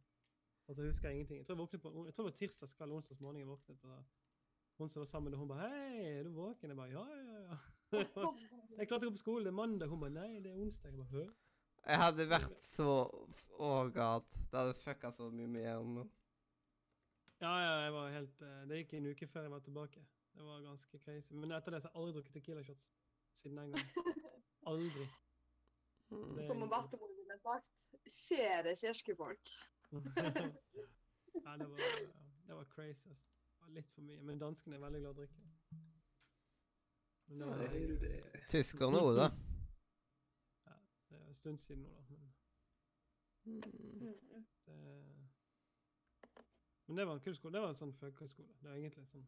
[0.67, 1.37] Og så husker jeg ingenting.
[1.37, 3.83] Jeg tror, jeg våknet på, jeg tror det var tirsdag kveld, onsdags morgen jeg våknet.
[3.83, 4.03] og
[4.77, 7.41] Hun som var sammen, og hun bare 'Hei, er du våken?' Jeg bare 'Ja, ja,
[7.49, 7.57] ja'.
[8.77, 9.87] Jeg klarte å gå på skolen, det er mandag.
[9.87, 10.89] Hun bare 'Nei, det er onsdag'.
[10.89, 11.33] Jeg bare 'Hø?'
[11.87, 13.07] Jeg hadde vært så
[13.59, 14.25] Å, god.
[14.51, 16.11] Det hadde fucka så mye med hjernen.
[17.41, 20.05] Ja, ja, jeg var helt eh, Det gikk en uke før jeg var tilbake.
[20.37, 21.33] Det var ganske crazy.
[21.33, 22.89] Men etter det så har jeg aldri drukket tequila-shots
[23.41, 23.87] siden den gang.
[24.71, 25.07] Aldri.
[26.09, 26.43] Mm.
[26.43, 29.49] Som om bestemor ville sagt, skjer det kirkefolk?
[31.45, 31.81] Nei, det var,
[32.47, 33.09] det var crazy.
[33.09, 34.21] Det var litt for mye.
[34.29, 35.43] Men danskene er veldig glad i å drikke.
[37.27, 38.45] Var?
[38.53, 39.27] Tyskerne òg, da.
[41.09, 42.03] det er en stund siden nå, da.
[42.13, 42.31] Men
[43.47, 43.63] Mm.
[44.65, 44.73] Det,
[46.85, 47.53] men det var en kul skole.
[47.53, 48.53] Det var en sånn folkehøyskole.
[48.59, 49.27] Det var egentlig sånn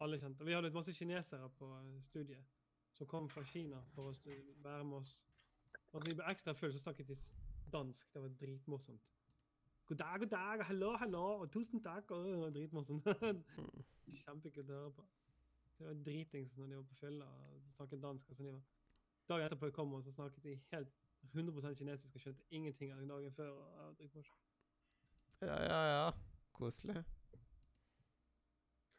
[0.00, 0.44] alle kjente.
[0.44, 2.44] Vi hadde masse kinesere på eh, studiet
[2.92, 5.12] som kom fra Kina for å være med oss.
[5.92, 7.16] Og vi ble ekstra fulle, så snakket de
[7.72, 8.12] dansk.
[8.14, 9.06] Det var dritmorsomt.
[9.86, 12.10] God dag, god dag, hallo, hallo, og tusen takk.
[12.10, 13.08] Og det var dritmorsomt.
[14.24, 15.06] Kjempekult å høre på.
[15.80, 18.30] Jeg var dritings når de var på fylla og snakket dansk.
[18.30, 18.66] Og så de var.
[19.30, 20.98] Dagen etterpå jeg kom, og så snakket de helt
[21.32, 23.50] 100 kinesisk og skjønte ingenting av dagen før.
[23.50, 24.26] og det.
[25.40, 26.12] Ja, ja, ja.
[26.52, 27.04] Koselig.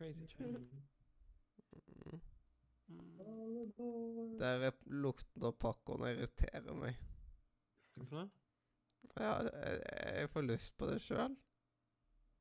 [0.01, 0.57] Crazy China.
[0.57, 2.21] Mm.
[2.87, 4.39] Mm.
[4.39, 6.97] Der er lukten av pakkene irriterer meg.
[7.93, 8.29] Hvorfor det?
[9.19, 9.83] Ja, jeg,
[10.15, 11.35] jeg får lyst på det sjøl.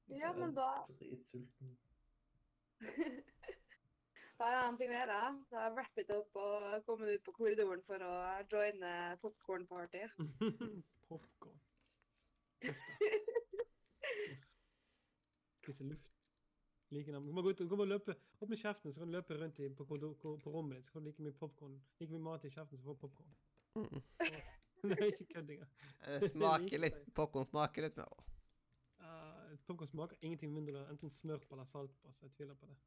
[0.09, 1.77] Ja, men da Dritsulten.
[4.41, 5.19] Da er det en ting å gjøre.
[5.53, 8.15] Da wrap it up og komme ut på korridoren for å
[8.49, 10.07] joine popcorn-party.
[11.11, 11.61] Popkorn.
[15.61, 16.20] Spise luft.
[16.91, 17.27] Like navn.
[17.27, 19.85] Du gå ut, du må løpe, Åpne kjeften, så kan du løpe rundt i, på,
[19.85, 20.87] på, på rommet ditt.
[20.87, 21.77] Så får du like mye popcorn.
[22.01, 23.37] Like mye mat i kjeften, så får du popkorn.
[23.79, 24.03] Mm.
[24.83, 25.71] det er ikke kødd engang.
[26.21, 28.27] Det smaker litt Popkorn smaker litt mer.
[29.01, 32.59] Uh, popkorn smaker ingenting mindre enn enten smørt på eller salt på, så jeg tviler
[32.59, 32.79] på det.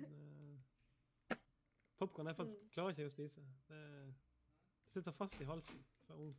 [0.00, 0.16] Men,
[1.28, 1.38] uh,
[2.00, 3.44] popkorn jeg faktisk klarer ikke å spise.
[3.68, 3.82] Det,
[4.86, 6.32] det sitter fast i halsen fra ung.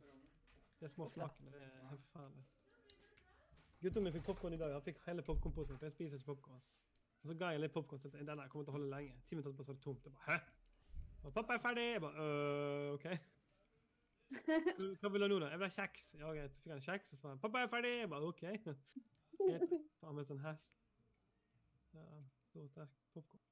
[0.80, 2.48] De små flakene, det er helt forferdelig.
[3.82, 4.72] Gutten min fikk popkorn i dag.
[4.72, 6.62] Han fikk hele popkornposen min, jeg spiser ikke popkorn.
[7.22, 8.00] Og så ga jeg litt popkorn.
[8.02, 9.14] Den der kommer til å holde lenge.
[9.26, 10.04] Ti minutter etterpå så var det tomt.
[10.04, 10.38] Jeg bare, Hæ?
[11.28, 11.84] Og pappa er ferdig!
[11.92, 13.06] Jeg bare, øh, OK.
[15.00, 15.50] Hva vil du ha nå, da?
[15.52, 16.08] Jeg vil ha kjeks.
[16.18, 16.54] Ja, greit.
[16.54, 18.40] Så fikk han kjeks, og så var han 'Pappa er ferdig!' Jeg bare OK.
[18.40, 19.74] Greit.
[20.00, 20.74] Faen meg sånn hest.
[21.94, 22.04] Ja,
[22.50, 23.44] stor og sterk popkorn.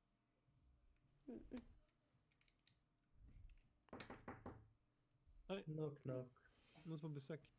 [5.66, 6.42] Knock, knock.
[6.84, 7.55] Noen som får besøk.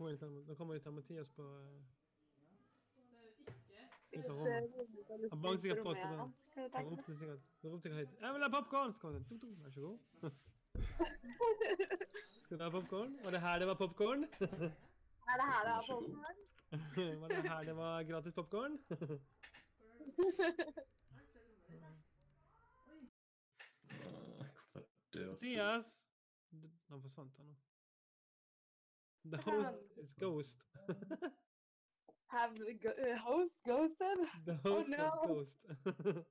[0.00, 1.84] Kommer litt, da kommer litt av Mathias på eh,
[4.08, 4.48] Sikkert, rommet.
[4.48, 4.54] eh,
[5.30, 6.18] Han banker sikkert på rommet, den.
[6.72, 9.40] Han ropte sikkert han ropte sikkert høyt 'Jeg vil ha popkorn!' Så kommer det tuk,
[9.42, 9.98] tuk, Vær så god.
[12.46, 13.18] Skal du ha popkorn?
[13.24, 14.24] Var det her det var popkorn?
[14.24, 14.28] Er
[15.40, 16.36] det her det var popkorn.
[16.70, 17.20] popcorn?
[17.20, 18.72] var det her det var gratis popkorn?
[25.28, 26.00] Mathias!
[26.88, 27.54] Han forsvant, han nå.
[29.24, 30.58] The host is ghost.
[32.28, 34.18] Have go uh, host ghosted?
[34.46, 35.10] The host no.
[35.26, 35.56] ghost.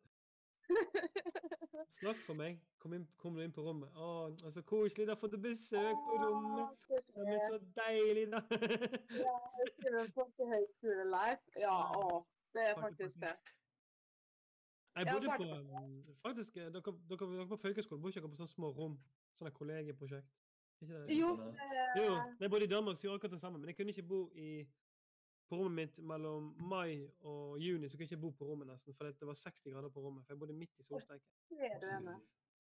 [1.99, 2.59] snakk for meg.
[2.79, 3.91] Kom, inn, kom du inn på rommet.
[3.95, 6.85] Å, så koselig, da fått besøk på rommet.
[6.87, 8.41] Det blir så deilig, da.
[9.25, 11.55] Ja, jeg skriver folkehøyskolelife.
[11.59, 12.21] Ja, å,
[12.55, 13.35] det er faktisk det.
[14.99, 18.55] Jeg bodde på um, faktisk, eh, dere, dere, dere på folkehøyskolen bodde ikke på sånne
[18.55, 18.95] små rom?
[19.37, 20.31] Sånne kollegieprosjekt?
[20.81, 21.17] Ikke det?
[21.19, 21.29] Jo,
[21.97, 23.59] Jo, eh, jeg bodde i Danmark, så gjorde jeg akkurat det samme.
[23.59, 24.49] Men jeg kunne ikke bo i,
[25.49, 27.89] på rommet mitt mellom mai og juni.
[27.89, 30.25] så kunne jeg ikke bo på rommet nesten, For det var 60 grader på rommet.
[30.25, 31.29] For jeg bodde midt i solsteiken.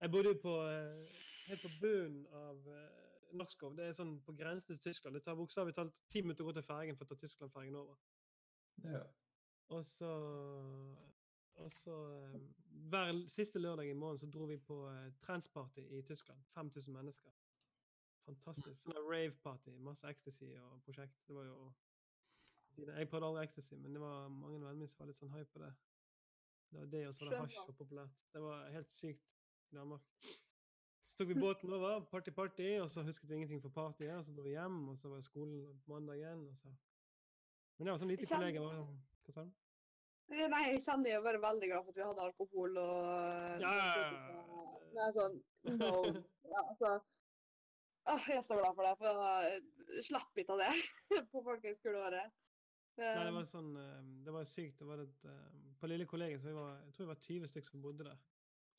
[0.01, 1.07] Jeg bodde på, eh,
[1.47, 3.75] helt på bunnen av uh, Norskov.
[3.75, 5.17] Det er sånn på grensen til Tyskland.
[5.17, 7.99] Det tar bokstavelig talt ti minutter å gå til fergen for å ta Tyskland-fergen over.
[8.85, 9.03] Ja.
[9.75, 10.09] Og så,
[11.59, 12.39] og så eh,
[12.89, 16.41] Hver siste lørdag i måneden så dro vi på uh, Trendsparty i Tyskland.
[16.55, 17.35] 5000 mennesker.
[18.29, 18.77] Fantastisk.
[18.83, 19.71] Sånn der rave-party.
[19.85, 21.15] Masse ecstasy og prosjekt.
[21.27, 21.71] Det var jo
[22.79, 25.49] Jeg prøvde aldri ecstasy, men det var mange venner mine som var litt sånn hype
[25.51, 25.71] på det.
[26.69, 28.19] Det var det, og så var det hasj og populært.
[28.35, 29.25] Det var helt sykt
[29.73, 30.05] i Danmark.
[31.09, 34.13] Så tok vi båten over, party-party, og så husket vi ingenting fra partyet.
[34.19, 36.45] Og så dro vi hjem, og så var det skolen på mandagen.
[36.51, 36.71] og så...
[37.79, 38.61] Men det var sånn lite kollega.
[38.61, 39.51] sånn- Hva sa du?
[40.29, 43.71] Eh, Nei, jeg kjenner jo bare veldig glad for at vi hadde alkohol og Ja,
[43.73, 44.43] ja, ja.
[44.93, 45.39] Nei, sånn
[45.79, 45.89] no.
[46.53, 46.91] Ja, altså
[48.09, 49.23] Jeg er så glad for det, for
[49.93, 50.71] jeg slapp ikke av det
[51.31, 52.37] på folkehøyskoleåret.
[52.99, 54.79] Nei, det var sånn eh, Det var sykt.
[54.81, 57.73] Det var et, eh, på lille kollegiet så var, jeg tror jeg var 20 stykker
[57.73, 58.17] som bodde der.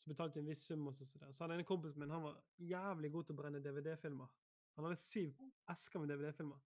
[0.00, 0.86] Så betalte jeg en viss sum.
[0.88, 1.32] Og så, der.
[1.32, 2.40] så hadde en kompis min han var
[2.72, 4.34] jævlig god til å brenne DVD-filmer.
[4.76, 6.60] Han hadde syv esker med DVD-filmer.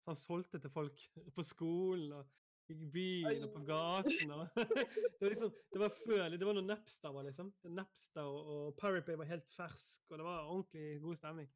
[0.00, 1.02] Så han solgte til folk
[1.36, 2.36] på skolen og
[2.70, 4.30] i byen og på gaten.
[4.36, 7.50] Og det var liksom, det var før, det var når Napster var liksom.
[7.74, 11.50] Napster og, og Pirate Bay var helt fersk, og det var ordentlig god stemning.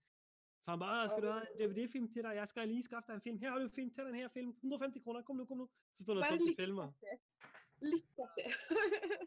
[0.65, 3.07] Så han bare «Ah, 'Skal du ha en DVD-film til deg?' 'Jeg skal lige skaffe
[3.09, 4.49] deg en film.' 'Her har du film til den her film.
[4.49, 5.23] 150 kroner.
[5.23, 6.93] Kom nå, kom nå.' Så står han og til filmer.
[7.83, 8.47] Litt artig.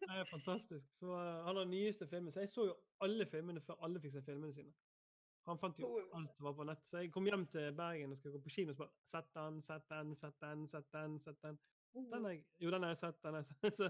[0.02, 0.86] Det er fantastisk.
[1.00, 2.32] Så uh, Han har nyeste filmen.
[2.32, 4.74] Så jeg så jo alle filmene før alle fikk se filmene sine.
[5.48, 6.84] Han fant jo alt som var på nett.
[6.88, 9.30] Så jeg kom hjem til Bergen og skulle gå på kino og så bare Sett
[9.36, 11.20] den, sett den, sett den, sett den.
[11.20, 11.60] sett den.
[11.94, 13.24] den er jeg, jo, den har jeg sett.
[13.24, 13.76] den har jeg sett.
[13.80, 13.84] Så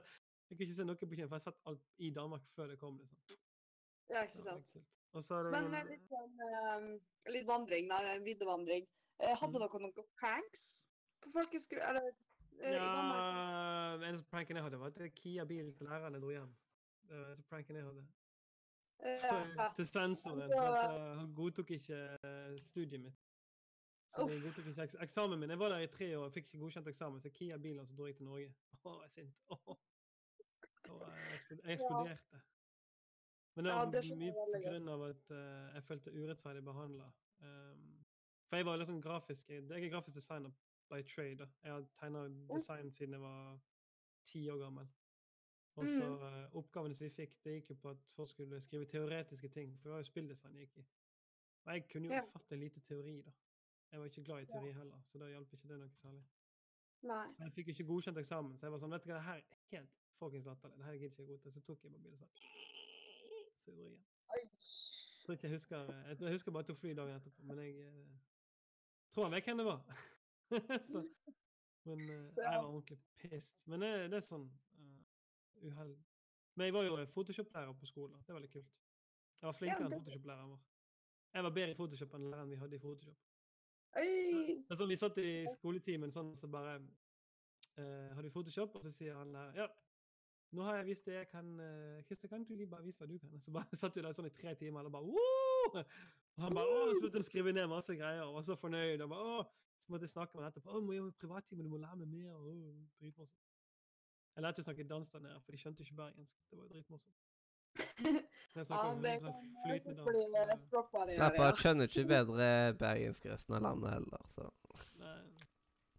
[0.50, 2.68] jeg kunne ikke se noe på kino, for jeg har sett alt i Danmark før
[2.68, 3.00] det kom.
[3.00, 3.40] liksom.
[4.10, 4.78] Ja, ikke sant.
[5.14, 8.02] Ja, det Men eh, litt, sånn, eh, litt vandring, da.
[8.14, 8.88] en Viddevandring.
[9.20, 9.64] Eh, Hadde Mm.
[9.66, 10.66] dere noen pranks
[11.24, 11.98] på folkeskolen?
[12.60, 12.74] Eh?
[12.74, 16.54] Ja, eneste pranken jeg hadde, var at Kia-bilen til læreren jeg dro hjem.
[17.08, 18.08] Det var pranken jeg hadde.
[19.00, 19.70] Eh, ja.
[19.78, 20.52] til sensoren.
[21.20, 23.18] Han godtok ikke eh, studiet mitt.
[24.14, 25.50] Så jeg godtok ikke eksamen min.
[25.50, 27.96] Jeg var der i tre år og fikk ikke godkjent eksamen, så Kia bilen så
[27.96, 28.54] dro jeg til Norge.
[28.86, 29.36] Å, jeg er sint.
[29.50, 29.78] Å.
[30.90, 32.42] Og jeg eksploderte.
[33.58, 37.08] Men det var ja, mye på grunn av at uh, jeg følte urettferdig behandla.
[38.48, 40.52] for jeg var liksom grafisk Jeg jeg er grafisk designer
[40.90, 41.36] by trade.
[41.38, 41.48] da.
[41.64, 43.60] Jeg har tegna design siden jeg var
[44.26, 44.88] ti år gammel.
[45.78, 48.86] Og så eh, Oppgavene som vi fikk, det gikk jo på at folk skulle skrive
[48.86, 49.76] teoretiske ting.
[49.78, 50.86] For det var jo spilldesign jeg gikk i.
[51.66, 52.24] Og jeg kunne jo Ja.
[52.24, 53.32] ufattelig lite teori, da.
[53.92, 56.24] Jeg var ikke glad i teori heller, så da hjalp ikke det noe særlig.
[57.04, 57.28] Nei.
[57.34, 58.58] Så jeg fikk jo ikke godkjent eksamen.
[58.58, 60.78] Så jeg var sånn, vet du hva, det her er helt fuckings latterlig.
[60.78, 61.52] Det her gidder ikke jeg godta.
[61.52, 62.57] Så tok jeg mobilen og sånn bare
[63.72, 63.98] jeg.
[64.36, 64.42] Oi.
[64.44, 67.60] Jeg tror ikke jeg husker Jeg, jeg husker bare jeg tok fly dagen etterpå, men
[67.60, 68.18] jeg eh,
[69.12, 69.82] tror han vet hvem det var.
[70.94, 71.04] så,
[71.86, 73.58] men eh, jeg var ordentlig pissed.
[73.66, 75.02] Men det, det er sånn uh,
[75.68, 75.96] uhell.
[76.58, 78.22] Men jeg var jo Photoshop-lærer på skolen.
[78.26, 78.80] Det var veldig kult.
[79.42, 80.62] Jeg var flinkere enn det- Photoshop-læreren vår.
[81.34, 83.18] Jeg var bedre i Photoshop enn læreren vi hadde i Photoshop.
[83.98, 88.76] Er sånn, Vi satt i skoletimen sånn, så bare uh, Har du Photoshop?
[88.76, 89.68] Og så sier han der Ja,
[90.56, 93.08] nå har jeg vist det jeg kan uh, Christer, kan du lige bare vise hva
[93.10, 93.40] du kan?
[93.44, 95.84] Så bare satt vi der sånn i tre timer og bare Woo!
[96.38, 96.94] Og han bare Åh!
[96.94, 99.04] så begynte han å skrive ned masse greier og var så fornøyd.
[99.04, 99.54] og bare, Åh!
[99.84, 100.74] Så måtte jeg snakke med han etterpå.
[100.74, 102.34] Å, må gjøre privattime, du må lære meg mer.
[102.38, 103.44] Åh, dritmorsomt.
[104.38, 106.38] Jeg lærte å snakke dans der nede, for de skjønte ikke bergensk.
[106.50, 107.24] Det var jo dritmorsomt.
[107.78, 109.34] Jeg Ja, det kan
[109.66, 112.48] flytende bli Slapper av, skjønner ikke bedre
[112.80, 114.48] bergensk resten av landet heller, så
[114.98, 115.20] Nei.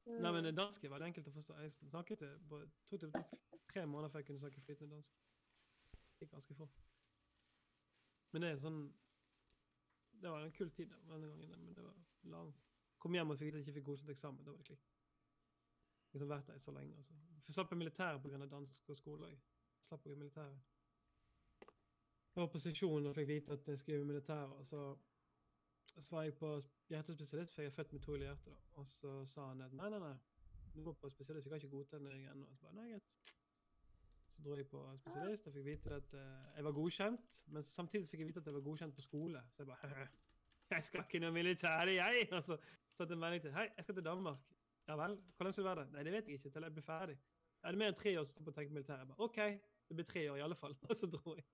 [0.09, 0.23] Mm.
[0.23, 1.57] Nei, men dansk var det enkelt å forstå.
[1.62, 3.35] Jeg snakket det på, tok det tok
[3.69, 5.19] tre måneder før jeg kunne snakke flytende dansk.
[6.20, 6.78] Gikk ganske fort.
[8.33, 8.81] Men det er sånn
[10.19, 11.99] Det var en kul tid denne gangen, men det var
[12.33, 12.49] lang.
[12.99, 14.45] Kom hjem og fikk, ikke fikk godkjent eksamen.
[14.45, 14.89] Da var det klikk.
[16.12, 16.97] Liksom vært der så lenge.
[16.97, 17.15] altså.
[17.47, 18.47] Jeg slapp jeg militæret pga.
[18.47, 19.28] dansk og skole.
[19.28, 19.39] Jeg
[19.87, 20.59] slapp i militæret.
[22.35, 24.53] Jeg var på seksjon og fikk vite at jeg skulle i militæret.
[24.53, 24.97] og så
[26.05, 26.51] så var jeg på
[26.89, 28.52] hjertespesialist, for jeg er født med to i hjertet.
[28.52, 28.81] da.
[28.81, 30.15] Og så sa han at nei, nei, nei,
[30.75, 32.47] du må på spesialist, vi kan ikke godta deg ennå.
[32.55, 33.33] Så bare, nei, greit.
[34.28, 38.09] Så dro jeg på spesialist og fikk vite at uh, jeg var godkjent, men samtidig
[38.10, 39.43] fikk jeg vite at jeg var godkjent på skole.
[39.51, 40.09] Så jeg bare
[40.70, 42.28] Jeg skal ikke noe militære, jeg!
[42.33, 42.59] Og så
[42.93, 44.39] satte en melding til Hei, jeg skal til Danmark.
[44.89, 45.17] Ja vel?
[45.36, 45.91] Hvor lenge skal du være der?
[45.94, 47.17] Nei, det vet jeg ikke til jeg blir ferdig.
[47.62, 49.01] Jeg det er mer enn tre år som på å tenke militæret.
[49.01, 49.39] Jeg bare, OK,
[49.89, 50.77] det blir tre år i alle fall.
[50.91, 51.47] Og så dro jeg.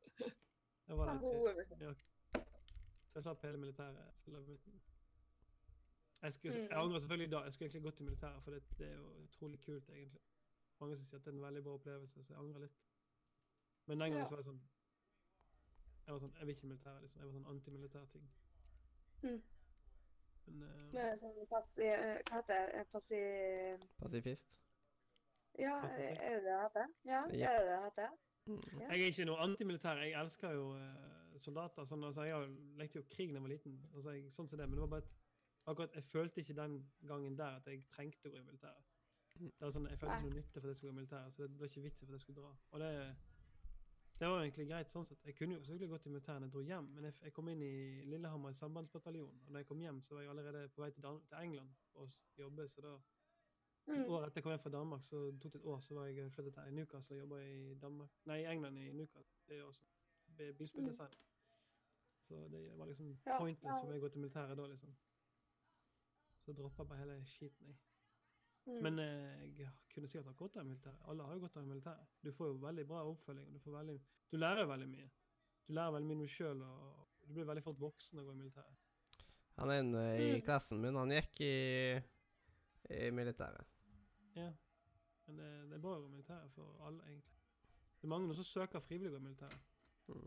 [0.89, 1.95] Jeg var der tre.
[3.15, 3.97] Så jeg slapp hele militæret.
[3.97, 4.35] Jeg,
[6.23, 6.79] jeg, skulle, jeg Mm.
[6.79, 7.39] angrer selvfølgelig da.
[7.41, 10.21] Jeg skulle egentlig gått i militæret, for det, det er jo utrolig kult, egentlig.
[10.81, 12.79] Mange som sier at det er en veldig bra opplevelse, så jeg angrer litt.
[13.87, 14.25] Men den gangen Ja.
[14.25, 14.63] så var jeg sånn
[16.07, 17.21] Jeg var sånn, jeg vil ikke i militæret, liksom.
[17.21, 18.31] Jeg var sånn antimilitær ting.
[19.23, 19.43] Mm.
[20.47, 21.87] Men uh, Med sånn passi...
[22.29, 22.87] Hva heter det?
[22.93, 23.21] Passi...
[24.03, 24.57] Pasifist.
[25.59, 26.87] Ja, er det det heter?
[27.05, 27.51] Ja, Ja.
[27.53, 28.11] er det det heter?
[28.47, 28.81] Mm.
[28.81, 29.97] Jeg er ikke noe antimilitær.
[30.03, 31.87] Jeg elsker jo eh, soldater.
[31.89, 33.77] Sånn, altså, jeg lekte jo krig da jeg var liten.
[33.93, 35.13] Altså, jeg, sånn som det, Men det var bare et,
[35.67, 38.91] akkurat, jeg følte ikke den gangen der at jeg trengte å gå i militæret.
[39.35, 39.51] Mm.
[39.51, 41.35] Det var sånn, Jeg følte ikke noe nytte for at jeg skulle gå i militæret,
[41.35, 42.53] så det, det var ikke vits i at jeg skulle dra.
[42.71, 42.91] Og det,
[44.21, 45.25] det var egentlig greit sånn sett.
[45.27, 47.51] Jeg kunne jo selvfølgelig gått i militæret når jeg dro hjem, men jeg, jeg kom
[47.51, 47.75] inn i
[48.13, 51.07] Lillehammer i sambandsbataljon, og da jeg kom hjem, så var jeg allerede på vei til,
[51.09, 52.95] Dan til England for å jobbe, så da
[53.85, 54.07] Mm.
[54.09, 56.31] Året etter jeg kom hjem fra Danmark, så tok det et år, så var jeg
[56.33, 58.15] flyttet til Newcastle og jobba i Danmark.
[58.31, 59.37] Nei, England i Newcastle.
[59.49, 59.85] Det også
[60.59, 61.15] bilspilldesign.
[62.25, 63.81] Så det var liksom Ja, pointless ja.
[63.81, 64.95] for meg å gå til militæret da, liksom.
[66.45, 67.77] Så droppa jeg bare hele skiten, jeg.
[68.67, 68.79] Mm.
[68.83, 71.03] Men eh, jeg kunne sikkert ha gått av i militæret.
[71.13, 72.07] Alle har jo gått av i militæret.
[72.25, 73.47] Du får jo veldig bra oppfølging.
[73.47, 73.97] og Du, får veldig,
[74.33, 75.11] du lærer jo veldig mye.
[75.69, 78.29] Du lærer veldig mye om deg sjøl, og du blir veldig fort voksen av å
[78.31, 78.81] gå i militæret.
[79.59, 80.43] Han er en eh, i Mm.
[80.49, 80.97] klassen min.
[80.97, 81.53] Han gikk i,
[83.05, 83.67] i militæret.
[84.35, 84.49] Ja.
[85.27, 87.37] Men det, det er bra å gå i militæret for alle, egentlig.
[88.01, 89.61] Det er mange som søker frivillig å gå i militæret.
[90.09, 90.27] Mm.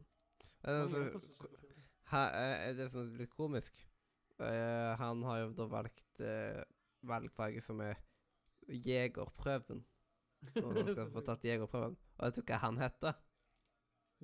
[0.68, 1.48] Altså, som
[2.18, 3.78] er det som er litt komisk.
[4.40, 6.64] uh, han har jo da valgt uh,
[7.08, 7.96] valgfaget som er
[8.68, 9.86] jegerprøven.
[10.56, 11.98] Når han skal få tatt jegerprøven.
[12.18, 13.18] Og vet du hva han heter?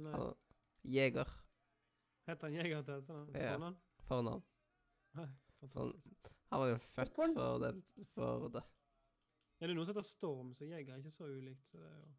[0.03, 0.13] Nei.
[0.13, 0.35] Han,
[0.83, 1.29] jeger.
[2.27, 3.35] Heter han Jeger til etternavn?
[3.35, 3.71] Ja.
[4.07, 4.43] Fornavn?
[5.17, 5.27] Nei,
[5.59, 6.29] Fantastisk.
[6.51, 7.73] Han var jo født for det.
[8.13, 8.63] For det.
[9.59, 11.65] Er det noen som heter Storm, så Jeger er ikke så ulikt.
[11.71, 12.11] Så det er jo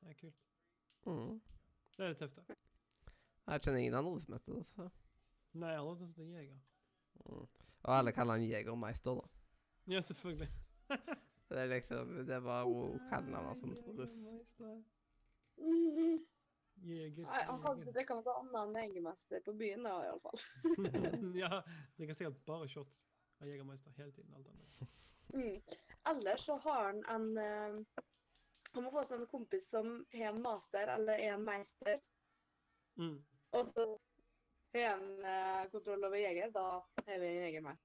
[0.00, 0.42] det er kult.
[1.06, 1.40] Mm.
[1.98, 2.54] Det er litt tøft, da.
[3.48, 4.66] Jeg kjenner ingen andre som heter det.
[4.68, 4.84] Så.
[5.58, 6.58] Nei, jeg har at det er Jeger.
[7.18, 7.46] Mm.
[7.88, 9.24] Og alle kaller han Jegermeister, da.
[9.90, 10.50] Ja, selvfølgelig.
[11.48, 14.16] Det er liksom, det var jo han som russ.
[14.58, 16.18] Jegermeister.
[16.84, 17.24] Jeger.
[17.24, 20.42] Nei, han kan ikke drikke noe annet enn Jegermester på byen, da, i alle fall.
[21.42, 21.62] ja,
[21.96, 23.08] drikker sikkert bare shots
[23.40, 24.36] av Jegermeister hele tiden.
[24.36, 24.92] alt annet.
[25.32, 25.56] Mm.
[26.12, 28.04] Ellers så har han en eh,
[28.74, 32.00] Han må få seg en kompis som har en master eller er en meister,
[32.98, 33.18] Mm.
[33.54, 33.84] og så
[34.74, 36.50] har han eh, kontroll over jeger.
[36.50, 36.64] Da
[37.06, 37.84] har vi jegermeister.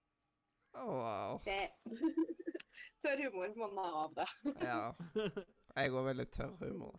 [0.74, 1.38] Oh, wow.
[1.46, 1.70] Det
[3.04, 4.28] Tørr humor må man ha av det.
[4.66, 4.94] Ja.
[5.78, 6.98] Jeg går veldig tørr humor.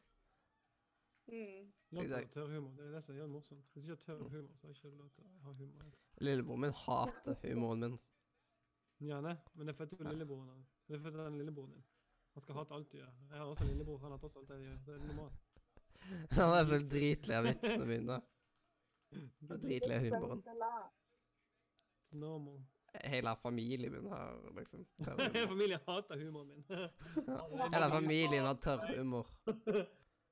[1.26, 1.72] Mm.
[2.30, 2.70] Tørr humor.
[2.76, 3.70] Det er det som gjør det morsomt.
[3.72, 5.90] Hvis du ikke har tørr humor, så har du ikke lov til å ha humor.
[6.20, 7.98] Lillebror min hater humoren min.
[9.08, 10.66] Ja, nei, men det er fordi du er lillebroren din.
[10.86, 11.84] Det er fordi det er lillebroren din.
[12.34, 13.10] Han skal hate alt du gjør.
[13.30, 14.78] Jeg har også en lillebror, han hater også alt det jeg gjør.
[14.86, 15.42] Det er normalt.
[16.36, 18.16] Han er så dritlei av vitsene mine.
[19.54, 20.40] Er Dritlei av humoren.
[22.24, 22.58] Normal.
[23.04, 25.46] Hele familien min har liksom tørr humor.
[25.52, 26.64] Familien hater humoren min.
[27.74, 29.30] Hele familien har tørr humor.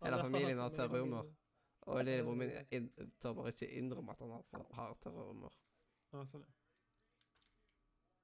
[0.02, 1.30] Hele familien har tørr humor.
[1.86, 2.90] Og lillebror min
[3.22, 5.54] tør bare ikke innrømme at han har, har tørr humor.
[6.12, 6.52] Ja, sånn, ja.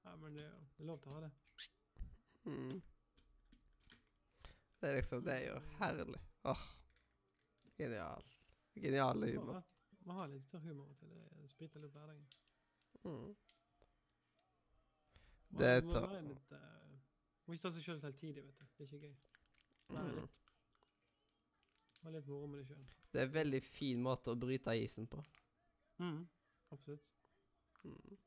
[0.05, 1.31] Ja, men det er det er lov til å ha det.
[2.47, 2.79] Mm.
[4.81, 6.19] Det er liksom Det er jo herlig.
[6.43, 6.61] Åh.
[7.79, 8.23] Genial.
[8.75, 9.63] Genial humor.
[9.99, 11.25] Vi har litt tørr humor til det.
[11.41, 12.27] Det spriter litt hverdagen.
[13.03, 13.35] Mm.
[15.59, 15.89] Det er uh,
[17.45, 18.65] Må ikke ta seg sjøl tidlig, vet du.
[18.77, 19.15] Det er ikke gøy.
[19.89, 20.21] Være Mm.
[20.21, 20.39] litt
[22.03, 22.83] Ha litt moro med det sjøl.
[23.13, 25.23] Det er en veldig fin måte å bryte isen på.
[25.99, 26.27] Mm,
[26.71, 27.07] absolutt.
[27.83, 28.17] Mm.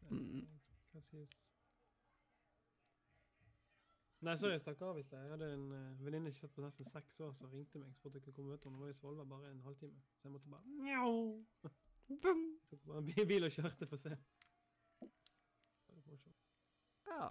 [0.00, 0.46] Det- Mm.
[0.92, 1.48] Hva sies
[4.24, 5.20] Nei, sorry, jeg stakk av i sted.
[5.20, 7.90] Jeg hadde en uh, venninne ikke sett på nesten seks år som ringte meg.
[7.90, 8.78] og Spurte om jeg kunne møte henne.
[8.78, 10.00] Hun var i Svolvær bare en halvtime.
[10.20, 11.44] Så jeg måtte bare Njau!
[12.70, 14.14] Tok bare en bil og kjørte for å se.
[15.04, 16.40] Det var morsomt.
[17.10, 17.28] Ja.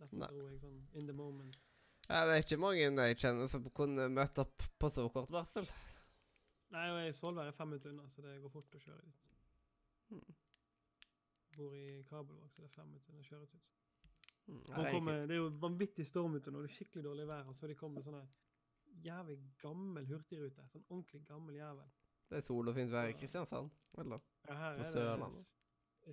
[0.00, 0.28] Derfor Nei.
[0.34, 1.56] dro jeg sånn in the moment.
[2.08, 2.20] ja.
[2.26, 5.68] Det er ikke mange jeg kjenner som kunne møte opp på så kort varsel.
[6.74, 9.02] Nei, og jeg- i Svolvær er fem minutter unna, så det går fort å kjøre
[9.04, 9.26] dit.
[10.10, 10.34] Hmm.
[11.56, 13.60] Bor i Kabelvåg, så det er fem minutter unna kjøretur.
[14.50, 14.62] Mm.
[14.74, 17.68] Kommer, det er jo vanvittig storm ute nå, det er skikkelig dårlig vær, og så
[17.70, 20.66] de kommet med sånn jævlig gammel hurtigrute.
[20.72, 21.88] Sånn ordentlig gammel jævel.
[22.30, 23.70] Det er sol og fint vær i Kristiansand.
[23.98, 24.22] Eller?
[24.48, 25.46] Ja, her På Sørlandet.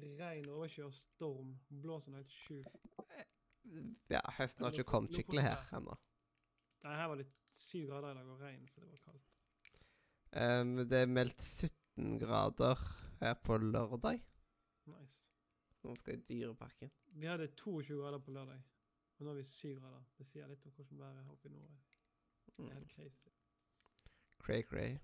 [0.01, 1.55] det regn, overskyet og storm.
[1.69, 2.77] Blåser noe helt sjukt.
[4.13, 5.97] Ja, høsten har ikke kommet skikkelig her ennå.
[6.85, 9.33] Nei, her var det syv grader i dag og regn, så det var kaldt.
[10.37, 12.83] Um, det er meldt 17 grader
[13.21, 14.21] her på lørdag.
[14.87, 15.27] Nice.
[15.87, 16.91] Nå skal i Dyreparken.
[17.17, 18.61] Vi hadde 22 grader på lørdag,
[19.17, 20.03] og nå har vi 7 grader.
[20.17, 21.77] Det sier litt om hvordan været er oppe i nord.
[22.47, 22.71] Det er Mm.
[22.73, 23.29] helt crazy.
[24.43, 24.97] Cray-cray.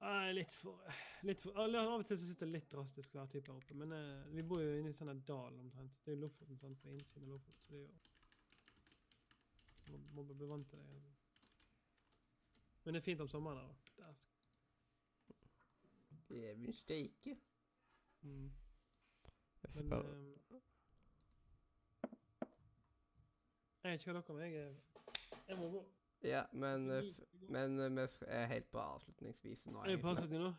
[0.00, 0.82] Nei, litt for,
[1.22, 3.74] litt for Av og til så sitter det litt drastisk hver type her oppe.
[3.74, 5.96] Men eh, vi bor jo inne i sånn dal omtrent.
[6.04, 7.60] Det er jo Lofoten sant, på innsiden av Lofoten.
[7.60, 7.90] Så det er jo
[9.86, 10.84] Må, må bli vant til det.
[12.84, 13.74] Men det er fint om sommeren her, da.
[16.28, 16.72] Dæsken.
[16.72, 17.36] Steike.
[18.22, 18.50] Mm.
[19.74, 20.58] Men eh,
[23.84, 25.84] Jeg vet ikke hva dere om jeg, er- jeg må gå.
[26.26, 27.04] Ja, men, eh,
[27.48, 29.82] men eh, vi er helt på avslutningsvis nå.
[29.84, 30.52] Er vi på avslutning nå?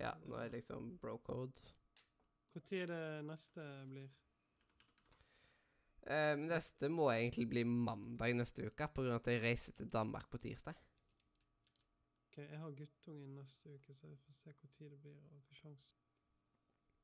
[0.00, 1.52] Ja, nå er liksom bro code.
[2.54, 4.08] Når er det neste blir?
[6.02, 10.38] Um, neste må egentlig bli mandag neste uke, av at jeg reiser til Danmark på
[10.38, 10.74] tirsdag.
[12.26, 15.16] Ok, Jeg har guttungen neste uke, så jeg får se når det blir.
[15.30, 16.01] og får sjans.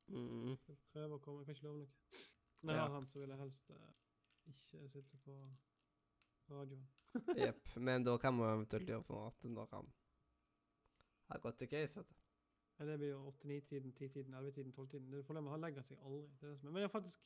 [0.09, 0.55] Mm.
[0.69, 2.23] Jeg prøver å komme, jeg kan ikke love noe.
[2.62, 2.87] Når jeg Ja.
[2.87, 3.91] har han, så vil jeg helst uh,
[4.53, 5.35] ikke sitte på
[6.51, 6.87] radioen.
[7.45, 7.69] Jepp.
[7.77, 9.93] Men da kan man eventuelt gjøre sånn at når han
[11.28, 12.15] har gått til case, vet du.
[12.78, 15.11] Ja, det blir jo 8-9-tiden, 10-tiden, 11-tiden, 12-tiden.
[15.11, 16.28] Det er problemet, Han legger seg aldri.
[16.41, 16.73] det det som.
[16.73, 17.25] Men jeg har faktisk,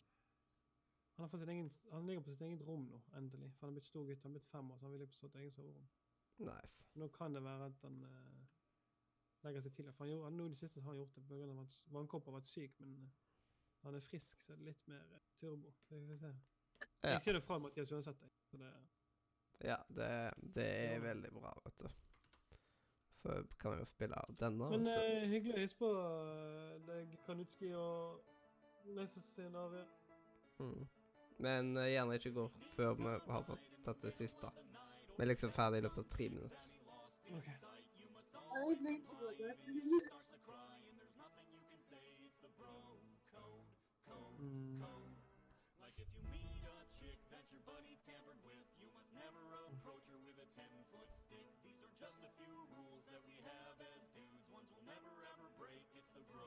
[1.19, 3.51] han, har egen, han ligger på sitt eget rom nå, endelig.
[3.57, 5.13] For han har blitt stor gutt, han har blitt fem år, så han vil ligge
[5.13, 5.89] på sitt eget soverom.
[6.39, 6.87] Nice.
[6.89, 8.47] Så nå kan det være at han eh,
[9.45, 9.95] legger seg tidligere.
[9.97, 11.61] For han gjorde, nå i det siste har han gjort det pga.
[11.63, 13.09] at vannkopper har vært syk, men eh,
[13.83, 15.73] han er frisk, så er det litt mer eh, turbo.
[15.89, 16.33] Så vi får se.
[17.03, 18.23] Ja, Jeg sier det fra Mathias uansett.
[18.53, 18.73] det,
[19.63, 20.09] ja det,
[20.55, 21.01] det er Ja.
[21.01, 21.89] veldig bra, vet du.
[23.23, 24.71] Så kan vi jo spille av denne.
[24.71, 28.25] men eh, hyggelig å hilse på eh, deg, Kanutski og
[28.97, 29.85] neste scenario.
[30.59, 30.89] Mm.
[31.43, 34.51] Men uh, gjerne ikke gå før vi har fått tatt det siste.
[35.17, 36.59] Vi er liksom ferdig i løpet av tre minutter.
[38.53, 42.05] I think starts to cry and there's nothing you can say.
[42.21, 43.01] It's the bro
[43.33, 43.65] code,
[44.05, 44.77] code, hmm.
[44.77, 45.17] code.
[45.81, 50.05] Like if you meet a chick that your buddy tampered with, you must never approach
[50.13, 51.49] her with a 10-foot stick.
[51.65, 54.45] These are just a few rules that we have as dudes.
[54.53, 55.81] Ones we'll never ever break.
[55.97, 56.45] It's the bro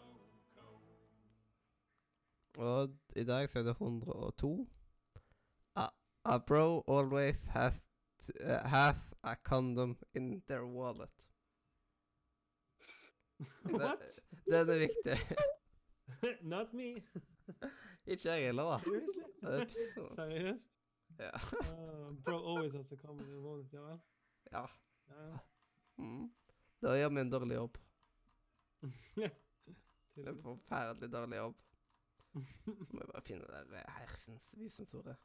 [0.53, 0.85] code.
[2.61, 4.67] Og i dag så er det 102.
[5.75, 5.89] A,
[6.25, 7.73] a bro always has,
[8.21, 11.24] to, uh, has a condom in their wallet.
[13.79, 14.21] What?
[14.45, 15.17] Den er viktig.
[16.53, 17.03] Not me.
[18.11, 18.77] Ikke jeg heller, da.
[18.79, 20.15] Seriously?
[20.15, 20.71] Seriøst?
[21.19, 21.31] Ja.
[21.31, 23.99] Uh, bro always has a come in ja vel?
[24.51, 24.65] ja.
[25.97, 26.31] Mm.
[26.81, 27.77] Da gjør vi en dårlig jobb.
[30.15, 31.55] En forferdelig dårlig jobb.
[32.33, 35.15] Må jeg bare finne der eh, hersens visumsordet.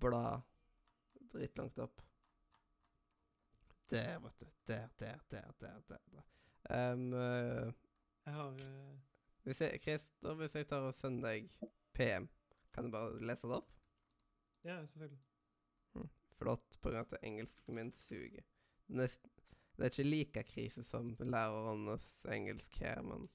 [0.00, 0.40] Bla
[1.32, 2.02] dritlangt opp.
[3.92, 4.46] Der, vet du.
[4.66, 5.80] Der, der, der, der.
[5.88, 6.92] der.
[6.92, 7.72] Um, eh,
[8.24, 8.98] Jeg har uh...
[9.42, 11.50] hvis jeg, Christer, hvis jeg tar og sender deg
[11.94, 12.28] PM,
[12.72, 13.72] kan du bare lese det opp?
[14.64, 15.20] Ja, selvfølgelig.
[16.38, 18.46] Flott, på grunn av at engelsken min suger.
[18.88, 19.12] Er,
[19.76, 23.28] det er ikke like krise som lærernes engelsk her, men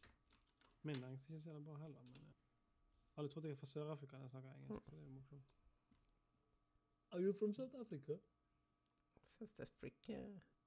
[0.84, 2.34] Min engelsk er ikke så jævlig bra heller, men eh,
[3.18, 5.53] alle trodde jeg var fra Sør-Afrika når jeg snakker engelsk, så det er jo morsomt.
[7.11, 8.18] Are you from South Africa?
[9.38, 10.14] South Africa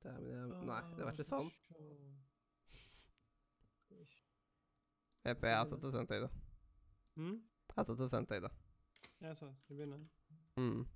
[0.02, 1.50] Der, men jeg, Nei, det var ikke sånn.
[1.50, 1.88] Skal.
[5.24, 6.30] Jeg jeg har tatt og sendt deg det.
[7.18, 7.34] Hmm?
[7.68, 8.50] Jeg har tatt og sendt deg det.
[9.20, 9.98] Ja, så skal vi begynne?
[10.56, 10.86] Mm.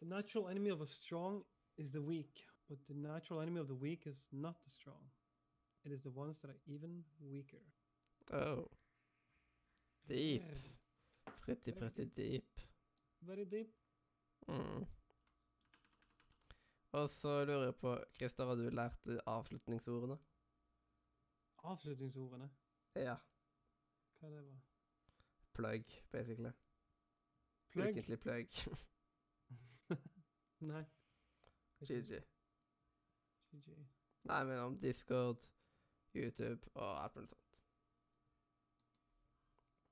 [0.00, 1.44] The natural enemy of a strong
[1.78, 5.10] is the weak, but the natural enemy of the weak is not the strong.
[5.84, 7.64] It is the ones that are even weaker.
[8.30, 8.68] Oh.
[10.08, 10.42] Deep.
[11.40, 12.65] Pretty, pretty deep.
[13.26, 13.74] Very deep.
[14.48, 14.86] Mm.
[16.92, 20.18] Og så lurer jeg på, Christer, har du lært avslutningsordene?
[21.58, 22.50] Avslutningsordene.
[22.94, 23.16] Ja.
[24.20, 24.60] Hva det var?
[25.52, 26.52] Plug, basically.
[27.70, 27.88] Plug?
[27.88, 28.46] Ukentlig plug.
[30.70, 30.84] Nei.
[31.80, 32.22] GG.
[33.50, 33.74] GG.
[34.22, 35.48] Nei, men om Discord,
[36.14, 37.62] YouTube og alt mulig sånt.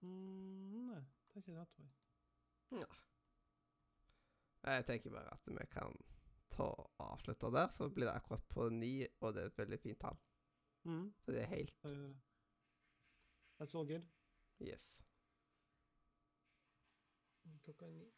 [0.00, 1.02] Mm, nei,
[1.34, 1.94] det er ikke det, tror jeg.
[4.64, 5.96] Jeg tenker bare at vi kan
[6.54, 9.80] ta og avslutte der, så blir det akkurat på ni, og det er et veldig
[9.82, 10.16] fint tall.
[10.84, 11.14] Mm.
[11.20, 12.16] Så det er helt det.
[13.60, 14.06] That's all good.
[14.60, 14.90] yes.
[17.64, 18.12] Klokka ni.